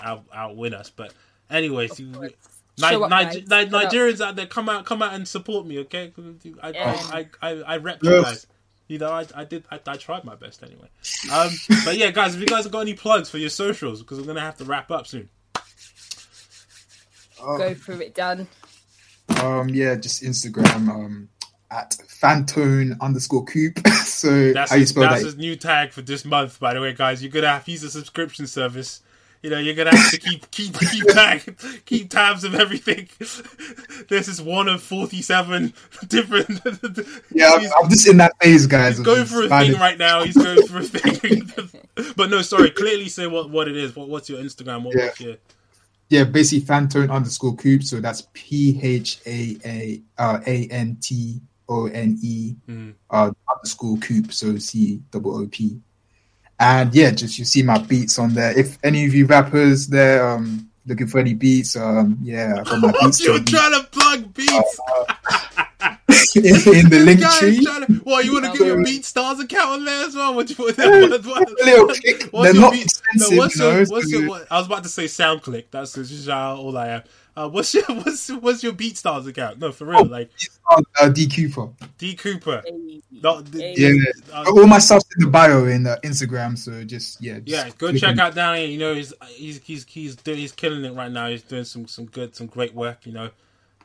[0.00, 0.90] out outwin us.
[0.90, 1.14] But
[1.48, 2.32] anyways, you, Ni-
[3.08, 6.12] Ni- Ni- Nigerians out there, come out, come out and support me, okay?
[6.60, 7.06] I yeah.
[7.12, 8.46] I, I, I, I rep you guys.
[8.88, 10.88] You know, I, I did, I, I tried my best anyway.
[11.32, 11.50] Um,
[11.84, 14.26] but yeah, guys, if you guys have got any plugs for your socials, because we're
[14.26, 15.28] gonna have to wrap up soon.
[17.38, 18.48] Go through it, Dan.
[19.42, 20.88] Um, yeah, just Instagram.
[20.88, 21.28] Um,
[21.70, 23.86] at Fantone underscore Coop.
[24.04, 25.26] so that's how you spell that's that?
[25.26, 27.22] his new tag for this month, by the way, guys.
[27.22, 29.02] You're gonna have to use a subscription service.
[29.42, 33.08] You know, you're gonna have to keep keep keep tag keep tabs of everything.
[34.08, 35.72] this is one of forty seven
[36.08, 36.60] different.
[37.32, 38.96] yeah, I'm, I'm, just in that phase, guys.
[38.96, 40.24] He's going through a thing right now.
[40.24, 42.12] He's going through a thing.
[42.16, 42.70] but no, sorry.
[42.70, 43.94] Clearly, say what what it is.
[43.94, 44.82] What what's your Instagram?
[44.82, 45.04] What, yeah.
[45.06, 45.36] What's your
[46.08, 47.82] yeah, basically Fantone underscore Coop.
[47.82, 52.94] So that's P H A A uh, A N T O N E mm.
[53.10, 54.32] uh, underscore Coop.
[54.32, 55.80] So C double O P.
[56.60, 58.58] And yeah, just you see my beats on there.
[58.58, 62.80] If any of you rappers there um looking for any beats, um yeah, I got
[62.80, 63.24] my beats.
[63.24, 64.80] You're trying to plug beats.
[64.88, 65.14] Uh,
[66.34, 67.64] in, in the link tree.
[67.64, 70.34] To, what you want to give your BeatStars account on there as well?
[70.34, 72.28] What, what, what, what, little click.
[72.30, 73.30] What's They're not beat, expensive.
[73.30, 75.66] No, what's your, what's your, what, I was about to say SoundClick.
[75.70, 77.02] That's just all I am.
[77.38, 79.60] Uh, what's your what's what's your BeatStars account?
[79.60, 80.28] No, for real, oh, like
[81.00, 81.68] uh, D Cooper.
[81.96, 82.64] D Cooper.
[83.12, 83.92] Not, yeah,
[84.32, 86.58] uh, all my stuff's in the bio in uh, Instagram.
[86.58, 87.72] So just yeah, just yeah.
[87.78, 88.66] Go check out down here.
[88.66, 91.28] You know, he's he's he's he's he's killing it right now.
[91.28, 93.06] He's doing some some good some great work.
[93.06, 93.30] You know,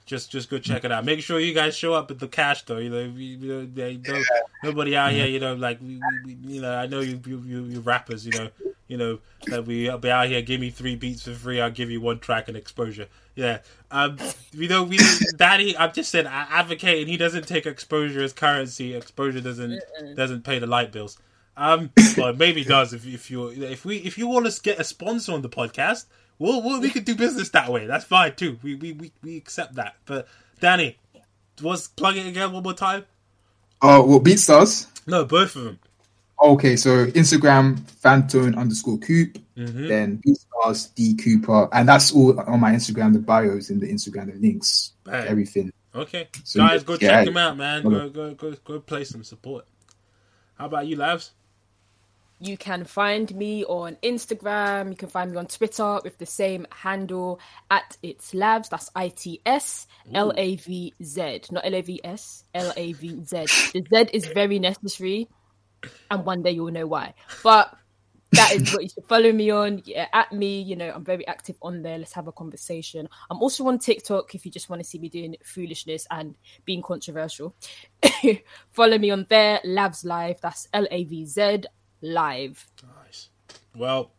[0.08, 1.06] just just go check it out.
[1.06, 2.80] Make sure you guys show up at the cash though.
[2.80, 4.24] You know, you, you know, you know
[4.64, 5.28] nobody out here.
[5.28, 8.26] You know, like we, we, you know, I know you you you, you rappers.
[8.26, 8.50] You know,
[8.94, 10.44] you know that we will be out here.
[10.44, 11.60] Give me three beats for free.
[11.60, 13.08] I'll give you one track and exposure.
[13.34, 13.60] Yeah.
[13.90, 14.20] Um.
[14.52, 15.00] You know, we
[15.36, 15.76] Daddy.
[15.76, 18.94] I've just said I advocate, and he doesn't take exposure as currency.
[18.94, 19.82] Exposure doesn't
[20.16, 21.18] doesn't pay the light bills.
[21.58, 21.90] Um.
[22.16, 25.32] Well, maybe does if if you if we if you want to get a sponsor
[25.32, 26.06] on the podcast
[26.40, 27.86] We'll, we'll, we could do business that way.
[27.88, 28.60] That's fine too.
[28.64, 29.96] We we, we, we accept that.
[30.06, 30.28] But
[30.60, 30.98] Danny,
[31.62, 33.06] was plug it again one more time.
[33.82, 34.88] Oh, uh, what BeatStars?
[35.08, 35.80] No, both of them.
[36.42, 39.88] Okay, so Instagram Fantone underscore Coop, mm-hmm.
[39.88, 43.14] then BeatStars D Cooper, and that's all on my Instagram.
[43.14, 45.28] The bios in the Instagram, the links, Bang.
[45.28, 45.72] everything.
[45.96, 47.84] Okay, so, guys, go yeah, check them out, man.
[47.84, 49.66] Go go go go play some support.
[50.56, 51.32] How about you, Lavz?
[52.40, 54.90] You can find me on Instagram.
[54.90, 57.40] You can find me on Twitter with the same handle
[57.72, 58.68] at its Lavz.
[58.68, 62.92] That's I T S L A V Z, not L A V S, L A
[62.94, 63.46] V Z.
[63.74, 65.30] The Z is very necessary,
[66.12, 67.14] and one day you'll know why.
[67.44, 67.76] But
[68.34, 69.82] that is what you should follow me on.
[69.86, 71.98] Yeah, at me, you know, I'm very active on there.
[71.98, 73.08] Let's have a conversation.
[73.30, 76.82] I'm also on TikTok if you just want to see me doing foolishness and being
[76.82, 77.56] controversial.
[78.72, 80.42] follow me on there, Lavz Live.
[80.42, 81.64] That's L A V Z
[82.02, 82.66] live.
[83.04, 83.30] Nice.
[83.76, 84.12] Well,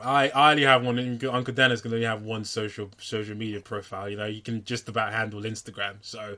[0.00, 0.98] I I only have one.
[1.30, 4.08] Uncle Dennis can only have one social social media profile.
[4.08, 5.96] You know, you can just about handle Instagram.
[6.00, 6.36] So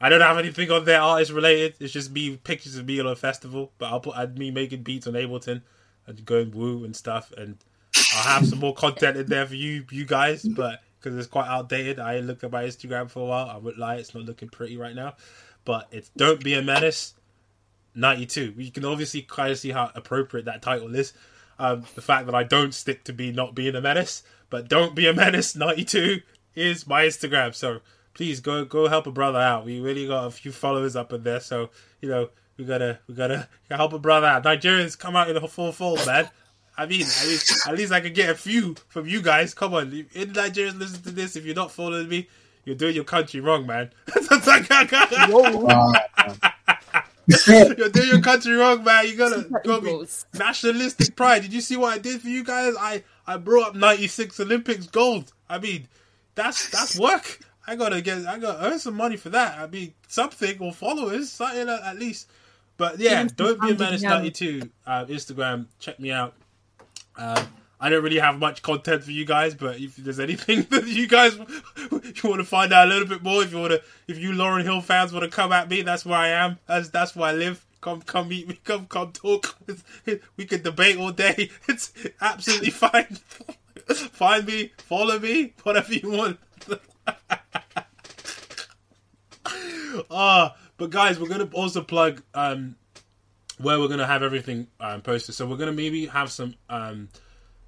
[0.00, 1.76] I don't have anything on there artist related.
[1.80, 3.72] It's just me pictures of me on a festival.
[3.78, 5.62] But I'll put I'd me making beats on Ableton
[6.06, 7.32] and going woo and stuff.
[7.36, 7.56] And
[8.14, 10.46] I'll have some more content in there for you you guys.
[10.46, 13.48] But because it's quite outdated, I looked at my Instagram for a while.
[13.48, 15.14] I would lie, it's not looking pretty right now.
[15.64, 17.14] But it's don't be a menace.
[17.96, 18.54] 92.
[18.56, 21.12] You can obviously kind of see how appropriate that title is.
[21.58, 24.94] Um, the fact that I don't stick to be not being a menace, but don't
[24.94, 26.20] be a menace 92
[26.54, 27.54] is my Instagram.
[27.54, 27.80] So
[28.16, 29.64] please go go help a brother out.
[29.64, 31.70] We really got a few followers up in there, so
[32.00, 34.42] you know we gotta we gotta help a brother out.
[34.42, 36.28] Nigerians come out in a full fold, man.
[36.78, 39.54] I mean, at least, at least I can get a few from you guys.
[39.54, 41.36] Come on, in Nigerians listen to this.
[41.36, 42.28] If you're not following me,
[42.64, 43.90] you're doing your country wrong, man.
[47.76, 49.04] You're doing your country wrong, man.
[49.08, 51.42] You gotta, got me nationalistic pride.
[51.42, 52.74] Did you see what I did for you guys?
[52.78, 55.32] I I brought up '96 Olympics gold.
[55.48, 55.88] I mean,
[56.36, 57.40] that's that's work.
[57.66, 59.58] I gotta get, I gotta earn some money for that.
[59.58, 62.28] I mean, something or followers, something at least.
[62.76, 64.70] But yeah, don't be a menace ninety two.
[64.86, 66.34] Uh, Instagram, check me out.
[67.16, 67.46] Um,
[67.80, 71.06] I don't really have much content for you guys, but if there's anything that you
[71.06, 71.36] guys
[71.90, 74.30] you want to find out a little bit more, if you want to, if you
[74.32, 76.58] Lauryn Hill fans want to come at me, that's where I am.
[76.66, 77.64] That's that's where I live.
[77.80, 78.58] Come come meet me.
[78.64, 79.56] Come come talk.
[80.36, 81.50] We can debate all day.
[81.68, 83.18] It's absolutely fine.
[83.86, 86.38] Find me, follow me, whatever you want.
[90.10, 92.76] Ah, uh, but guys, we're gonna also plug um
[93.58, 95.34] where we're gonna have everything um, posted.
[95.34, 97.08] So we're gonna maybe have some um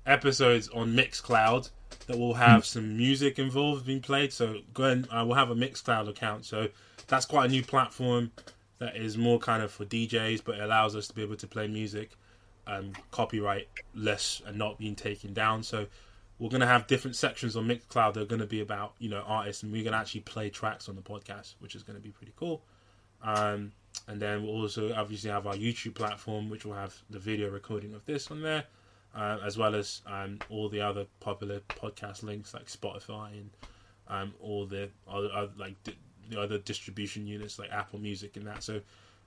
[0.07, 1.71] episodes on Mixcloud
[2.07, 2.67] that will have mm.
[2.67, 4.33] some music involved being played.
[4.33, 6.45] So go ahead, uh, we'll have a Mixcloud account.
[6.45, 6.69] So
[7.07, 8.33] that's quite a new platform
[8.79, 11.47] that is more kind of for DJs, but it allows us to be able to
[11.47, 12.13] play music
[12.67, 15.63] um, copyright less and not being taken down.
[15.63, 15.87] So
[16.39, 19.09] we're going to have different sections on Mixcloud that are going to be about you
[19.09, 21.97] know artists, and we're going to actually play tracks on the podcast, which is going
[21.97, 22.63] to be pretty cool.
[23.23, 23.73] Um,
[24.07, 27.95] and then we'll also obviously have our YouTube platform, which will have the video recording
[27.95, 28.65] of this on there
[29.15, 33.51] uh, as well as um, all the other popular podcast links like Spotify and
[34.09, 35.99] um, all the other, other like di-
[36.31, 38.63] the other distribution units like Apple Music and that.
[38.63, 38.81] So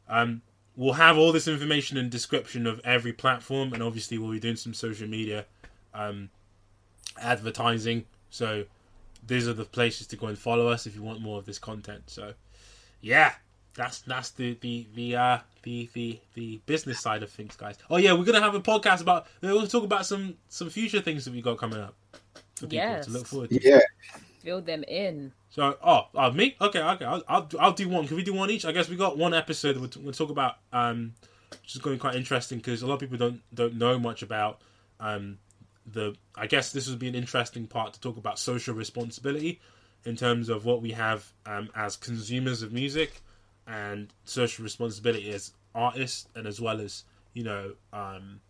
[0.07, 0.41] um,
[0.75, 4.56] we'll have all this information and description of every platform, and obviously we'll be doing
[4.56, 5.45] some social media
[5.93, 6.30] um,
[7.19, 8.06] advertising.
[8.30, 8.65] So
[9.25, 11.59] these are the places to go and follow us if you want more of this
[11.59, 12.03] content.
[12.07, 12.33] So
[13.01, 13.33] yeah,
[13.73, 17.77] that's that's the the the uh the the the business side of things, guys.
[17.90, 19.27] Oh yeah, we're gonna have a podcast about.
[19.41, 21.95] we'll talk about some some future things that we got coming up
[22.56, 23.06] for people yes.
[23.06, 23.61] to look forward to.
[23.61, 23.80] Yeah,
[24.40, 25.31] fill them in.
[25.49, 26.56] So, oh, uh, me?
[26.61, 27.06] Okay, okay.
[27.06, 28.07] I'll, I'll I'll do one.
[28.07, 28.65] Can we do one each?
[28.65, 29.77] I guess we got one episode.
[29.77, 31.14] We'll, we'll talk about um,
[31.49, 33.99] which is going to be quite interesting because a lot of people don't don't know
[33.99, 34.61] much about
[34.99, 35.38] um
[35.85, 36.16] the.
[36.35, 39.60] I guess this would be an interesting part to talk about social responsibility
[40.06, 43.22] in terms of what we have um as consumers of music
[43.68, 47.03] and social responsibility as artists and as well as
[47.34, 48.42] you know um,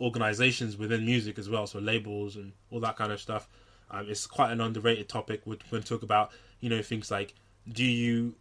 [0.00, 3.48] organizations within music as well so labels and all that kind of stuff
[3.90, 6.30] um, it's quite an underrated topic We're going to talk about
[6.60, 7.34] you know things like
[7.68, 8.34] do you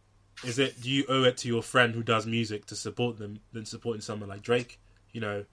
[0.45, 3.39] is it do you owe it to your friend who does music to support them
[3.51, 4.79] than supporting someone like drake
[5.11, 5.45] you know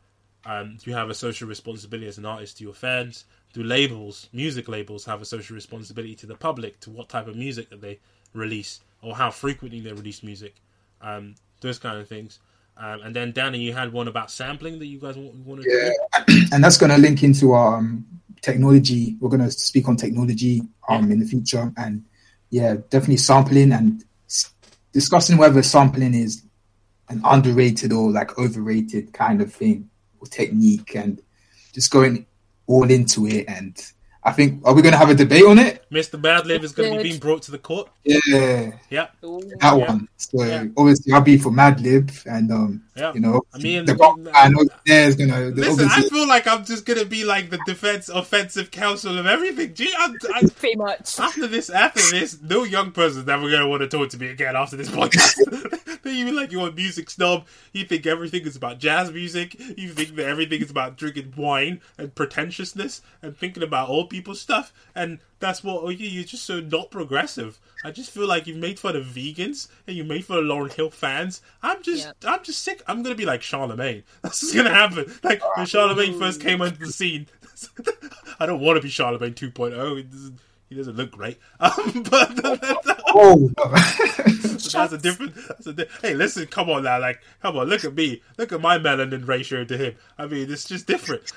[0.49, 4.29] um, do you have a social responsibility as an artist to your fans do labels
[4.33, 7.81] music labels have a social responsibility to the public to what type of music that
[7.81, 7.99] they
[8.35, 10.57] release or how frequently they release music,
[11.01, 12.39] um, those kind of things.
[12.77, 15.67] Um, and then Danny, you had one about sampling that you guys want, wanted.
[15.69, 18.07] Yeah, and that's going to link into our um,
[18.41, 19.17] technology.
[19.21, 21.13] We're going to speak on technology um, yeah.
[21.13, 22.05] in the future, and
[22.51, 24.53] yeah, definitely sampling and s-
[24.93, 26.43] discussing whether sampling is
[27.09, 29.89] an underrated or like overrated kind of thing
[30.27, 31.23] technique, and
[31.73, 32.27] just going
[32.67, 33.93] all into it and
[34.29, 35.87] I think are we going to have a debate on it?
[35.91, 36.21] Mr.
[36.21, 37.89] Madlib is going to be being brought to the court.
[38.05, 38.19] Yeah,
[38.91, 39.71] yeah, that yeah.
[39.71, 40.09] one.
[40.17, 40.65] So yeah.
[40.77, 43.13] obviously, I'll be for Madlib, and um, yeah.
[43.15, 45.47] you know, I mean, the, the I know there's gonna.
[45.47, 49.27] Listen, I feel like I'm just going to be like the defense offensive counsel of
[49.27, 49.75] everything.
[49.75, 51.71] Gee, I'm, I'm, pretty much after this.
[51.71, 54.77] After this, no young person's never going to want to talk to me again after
[54.77, 55.37] this podcast.
[56.05, 57.47] you mean like you're a music snob?
[57.73, 59.59] You think everything is about jazz music?
[59.77, 64.35] You think that everything is about drinking wine and pretentiousness and thinking about old people
[64.35, 64.73] stuff?
[64.95, 67.61] And that's what oh, you're just so not progressive.
[67.85, 70.73] I just feel like you've made fun of vegans and you made fun of Lauryn
[70.73, 71.43] Hill fans.
[71.63, 72.17] I'm just, yep.
[72.27, 72.83] I'm just sick.
[72.87, 74.03] I'm gonna be like Charlemagne.
[74.23, 75.13] That's what's gonna happen.
[75.23, 77.29] Like when Charlemagne first came onto the scene.
[78.41, 79.97] I don't want to be Charlemagne 2.0.
[79.97, 81.39] He doesn't, he doesn't look great.
[81.61, 82.31] Um, but
[83.09, 85.35] oh, that's a different.
[85.35, 88.53] That's a di- hey, listen, come on now, like, come on, look at me, look
[88.53, 89.95] at my melanin ratio to him.
[90.19, 91.33] I mean, it's just different.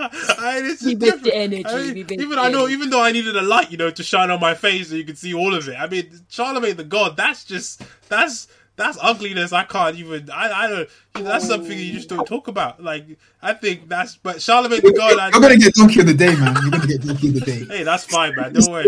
[0.00, 1.66] I, it's you the energy.
[1.66, 4.30] I mean, even I know, even though I needed a light, you know, to shine
[4.30, 5.76] on my face so you could see all of it.
[5.78, 9.52] I mean, Charlemagne the God, that's just that's that's ugliness.
[9.52, 10.30] I can't even.
[10.30, 10.88] I, I don't.
[11.16, 12.82] You know, that's something you just don't talk about.
[12.82, 13.04] Like
[13.42, 14.16] I think that's.
[14.16, 15.32] But Charlemagne the God.
[15.32, 16.56] You're, gonna get donkey of the day, man.
[16.62, 17.64] You're gonna get donkey of the day.
[17.64, 18.54] Hey, that's fine, man.
[18.54, 18.86] Don't worry.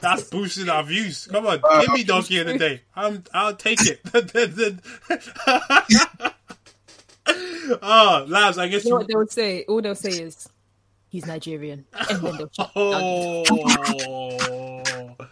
[0.00, 1.26] That's boosting our views.
[1.30, 2.82] Come on, uh, give me donkey of the day.
[2.94, 3.24] I'm.
[3.32, 4.00] I'll take it.
[7.82, 9.64] oh, Lavz, I guess you know what they'll say.
[9.64, 10.48] All they'll say is
[11.08, 12.50] he's Nigerian, and then they'll.
[12.76, 13.44] oh.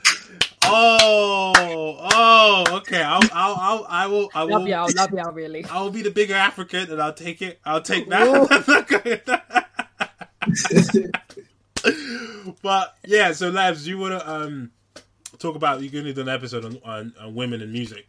[0.65, 1.53] Oh,
[2.15, 3.03] oh, okay.
[3.03, 4.61] I'll, I'll, I'll, I will, I will.
[4.61, 5.65] Love you, love you, really.
[5.65, 7.59] I will be the bigger African, and I'll take it.
[7.65, 9.67] I'll take that.
[12.63, 14.71] but yeah, so Lavz, you want to um
[15.39, 15.83] talk about?
[15.83, 18.09] You're going to do an episode on, on, on women and music.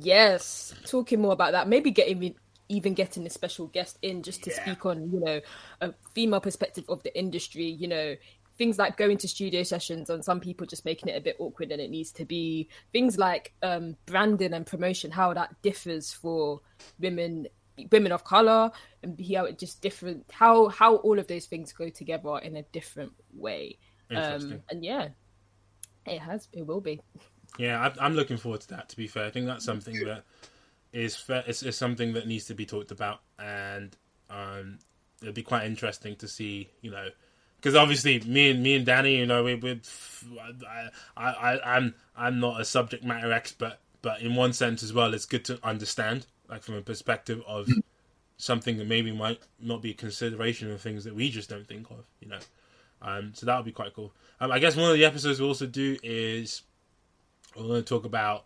[0.00, 1.68] Yes, talking more about that.
[1.68, 2.34] Maybe getting
[2.68, 4.62] even getting a special guest in just to yeah.
[4.62, 5.40] speak on you know
[5.80, 8.14] a female perspective of the industry you know
[8.58, 11.70] things like going to studio sessions and some people just making it a bit awkward
[11.70, 12.68] and it needs to be.
[12.92, 16.60] Things like um, branding and promotion how that differs for
[16.98, 17.46] women
[17.92, 18.72] women of color
[19.04, 22.62] and how it just different how how all of those things go together in a
[22.72, 23.78] different way.
[24.10, 25.08] Um and yeah
[26.04, 27.00] it has it will be.
[27.56, 29.26] Yeah I, am looking forward to that to be fair.
[29.26, 30.24] I think that's something that
[30.98, 33.96] is fair it's, it's something that needs to be talked about and
[34.30, 34.78] um
[35.22, 37.08] it'd be quite interesting to see you know
[37.58, 39.80] because obviously me and me and Danny, you know, we we
[40.70, 45.12] I, I I'm I'm not a subject matter expert, but in one sense as well,
[45.12, 47.68] it's good to understand like from a perspective of
[48.36, 51.90] something that maybe might not be a consideration of things that we just don't think
[51.90, 52.38] of, you know.
[53.02, 54.12] Um, so that would be quite cool.
[54.40, 56.62] Um, I guess one of the episodes we'll also do is
[57.56, 58.44] we're going to talk about.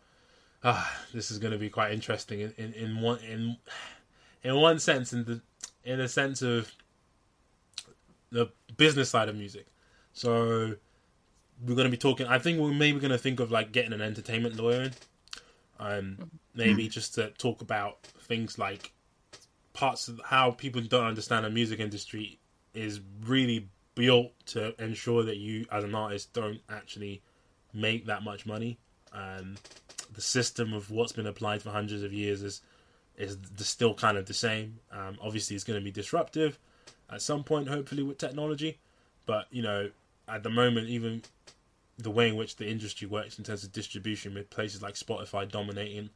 [0.62, 3.56] Uh, this is going to be quite interesting in, in, in one in
[4.44, 5.40] in one sense, in the
[5.84, 6.72] in a sense of
[8.30, 9.66] the business side of music.
[10.12, 10.74] So
[11.60, 12.26] we're going to be talking.
[12.26, 14.92] I think we're maybe going to think of like getting an entertainment lawyer in
[15.80, 18.92] um, maybe just to talk about things like
[19.72, 22.38] parts of how people don't understand the music industry
[22.74, 27.22] is really built to ensure that you, as an artist, don't actually
[27.74, 28.78] make that much money.
[29.12, 29.56] Um,
[30.14, 32.62] the system of what's been applied for hundreds of years is
[33.16, 34.78] is still kind of the same.
[34.90, 36.58] Um, obviously, it's going to be disruptive
[37.10, 38.78] at some point, hopefully with technology.
[39.26, 39.90] But you know,
[40.28, 41.22] at the moment, even
[41.98, 45.50] the way in which the industry works in terms of distribution, with places like Spotify
[45.50, 46.10] dominating,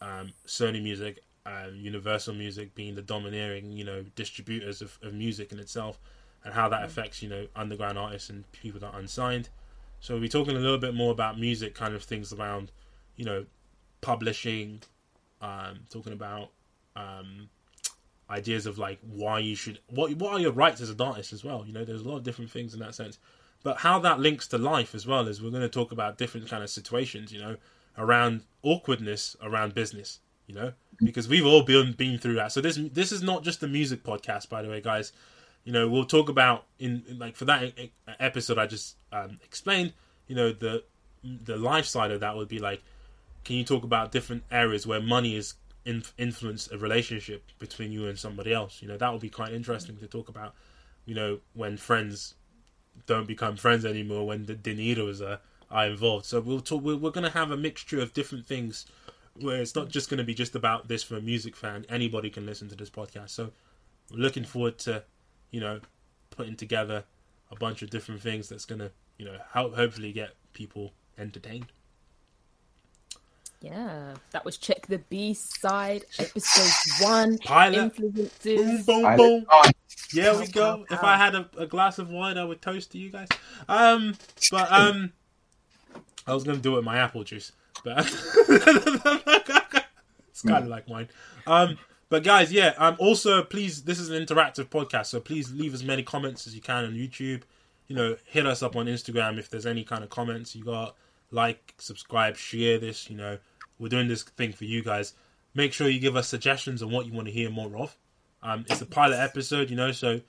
[0.00, 5.52] um, Sony Music, um, Universal Music being the domineering, you know, distributors of, of music
[5.52, 5.98] in itself,
[6.44, 6.86] and how that mm.
[6.86, 9.48] affects, you know, underground artists and people that are unsigned.
[10.00, 12.70] So we'll be talking a little bit more about music, kind of things around,
[13.16, 13.46] you know,
[14.00, 14.82] publishing,
[15.40, 16.50] um, talking about
[16.96, 17.48] um,
[18.30, 21.44] ideas of like why you should what what are your rights as an artist as
[21.44, 21.64] well.
[21.66, 23.18] You know, there's a lot of different things in that sense.
[23.62, 26.50] But how that links to life as well is we're going to talk about different
[26.50, 27.56] kind of situations you know
[27.96, 30.72] around awkwardness around business you know?
[31.02, 32.52] Because we've all been been through that.
[32.52, 35.12] So this this is not just a music podcast by the way guys.
[35.64, 37.72] You know we'll talk about in, in like for that
[38.20, 39.94] episode i just um, explained
[40.26, 40.84] you know the
[41.24, 42.82] the life side of that would be like
[43.44, 48.06] can you talk about different areas where money is in, influenced a relationship between you
[48.06, 50.54] and somebody else you know that would be quite interesting to talk about
[51.04, 52.34] you know when friends
[53.06, 55.40] don't become friends anymore when the dineros are,
[55.70, 56.26] are involved.
[56.26, 58.86] So we'll talk, we're, we're going to have a mixture of different things
[59.40, 61.84] where it's not just going to be just about this for a music fan.
[61.88, 63.30] Anybody can listen to this podcast.
[63.30, 63.50] So
[64.10, 65.02] looking forward to,
[65.50, 65.80] you know,
[66.30, 67.04] putting together
[67.50, 71.66] a bunch of different things that's going to, you know, help hopefully get people entertained.
[73.64, 77.38] Yeah, that was check the B side episode one.
[77.38, 77.78] Pilot.
[77.78, 78.84] Influences.
[78.84, 79.46] Boom, boom, boom.
[80.12, 80.84] Yeah, we go.
[80.90, 83.28] If I had a, a, glass of wine, I would toast to you guys.
[83.66, 84.16] Um,
[84.50, 85.14] but um,
[86.26, 87.52] I was gonna do it with my apple juice,
[87.82, 88.00] but
[88.48, 91.08] it's kind of like wine.
[91.46, 91.78] Um,
[92.10, 92.74] but guys, yeah.
[92.76, 96.54] Um, also, please, this is an interactive podcast, so please leave as many comments as
[96.54, 97.44] you can on YouTube.
[97.86, 100.96] You know, hit us up on Instagram if there's any kind of comments you got.
[101.30, 103.08] Like, subscribe, share this.
[103.08, 103.38] You know,
[103.78, 105.14] we're doing this thing for you guys.
[105.54, 107.96] Make sure you give us suggestions on what you want to hear more of.
[108.42, 110.20] Um, it's a pilot episode, you know, so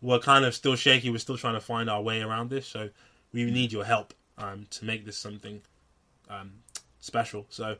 [0.00, 1.10] we're kind of still shaky.
[1.10, 2.90] We're still trying to find our way around this, so
[3.32, 5.62] we need your help um, to make this something
[6.28, 6.52] um,
[7.00, 7.46] special.
[7.48, 7.76] So,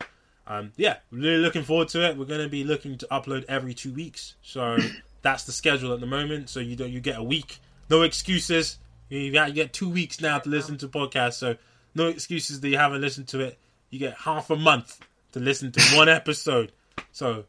[0.47, 2.17] um, yeah, really looking forward to it.
[2.17, 4.79] We're going to be looking to upload every two weeks, so
[5.23, 6.49] that's the schedule at the moment.
[6.49, 8.79] So you do, you get a week, no excuses.
[9.11, 11.57] You got you get two weeks now to listen to podcasts, so
[11.95, 13.59] no excuses that you haven't listened to it.
[13.91, 14.99] You get half a month
[15.35, 16.73] to listen to one episode.
[17.11, 17.45] So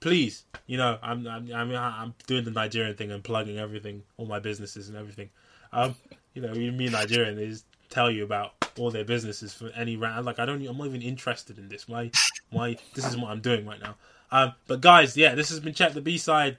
[0.00, 4.26] please, you know, I'm I'm I'm, I'm doing the Nigerian thing and plugging everything, all
[4.26, 5.28] my businesses and everything.
[5.72, 5.94] Um,
[6.32, 9.96] you know, you mean Nigerian, they just tell you about all their businesses for any
[9.96, 10.24] round.
[10.24, 11.86] Like I don't, I'm not even interested in this.
[11.86, 12.10] Why,
[12.50, 12.76] why?
[12.94, 13.96] This is what I'm doing right now.
[14.30, 16.56] Um, but guys, yeah, this has been check the B side.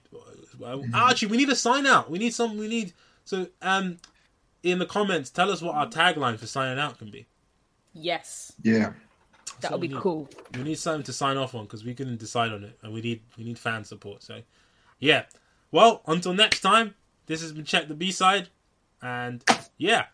[0.63, 2.11] Uh, actually, we need a sign out.
[2.11, 2.57] We need some.
[2.57, 2.93] We need
[3.25, 3.47] so.
[3.61, 3.97] Um,
[4.61, 7.25] in the comments, tell us what our tagline for signing out can be.
[7.93, 8.51] Yes.
[8.61, 8.93] Yeah.
[9.61, 10.29] That would be need, cool.
[10.55, 13.01] We need something to sign off on because we couldn't decide on it, and we
[13.01, 14.23] need we need fan support.
[14.23, 14.41] So,
[14.99, 15.23] yeah.
[15.71, 18.49] Well, until next time, this has been check the B side,
[19.01, 19.43] and
[19.77, 20.05] yeah,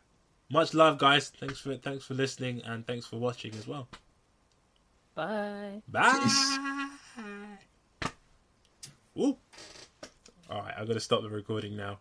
[0.50, 1.30] much love, guys.
[1.30, 3.88] Thanks for thanks for listening, and thanks for watching as well.
[5.14, 5.82] Bye.
[5.88, 6.90] Bye.
[9.18, 9.38] Ooh.
[10.50, 12.00] All right, I'm gonna stop the recording now.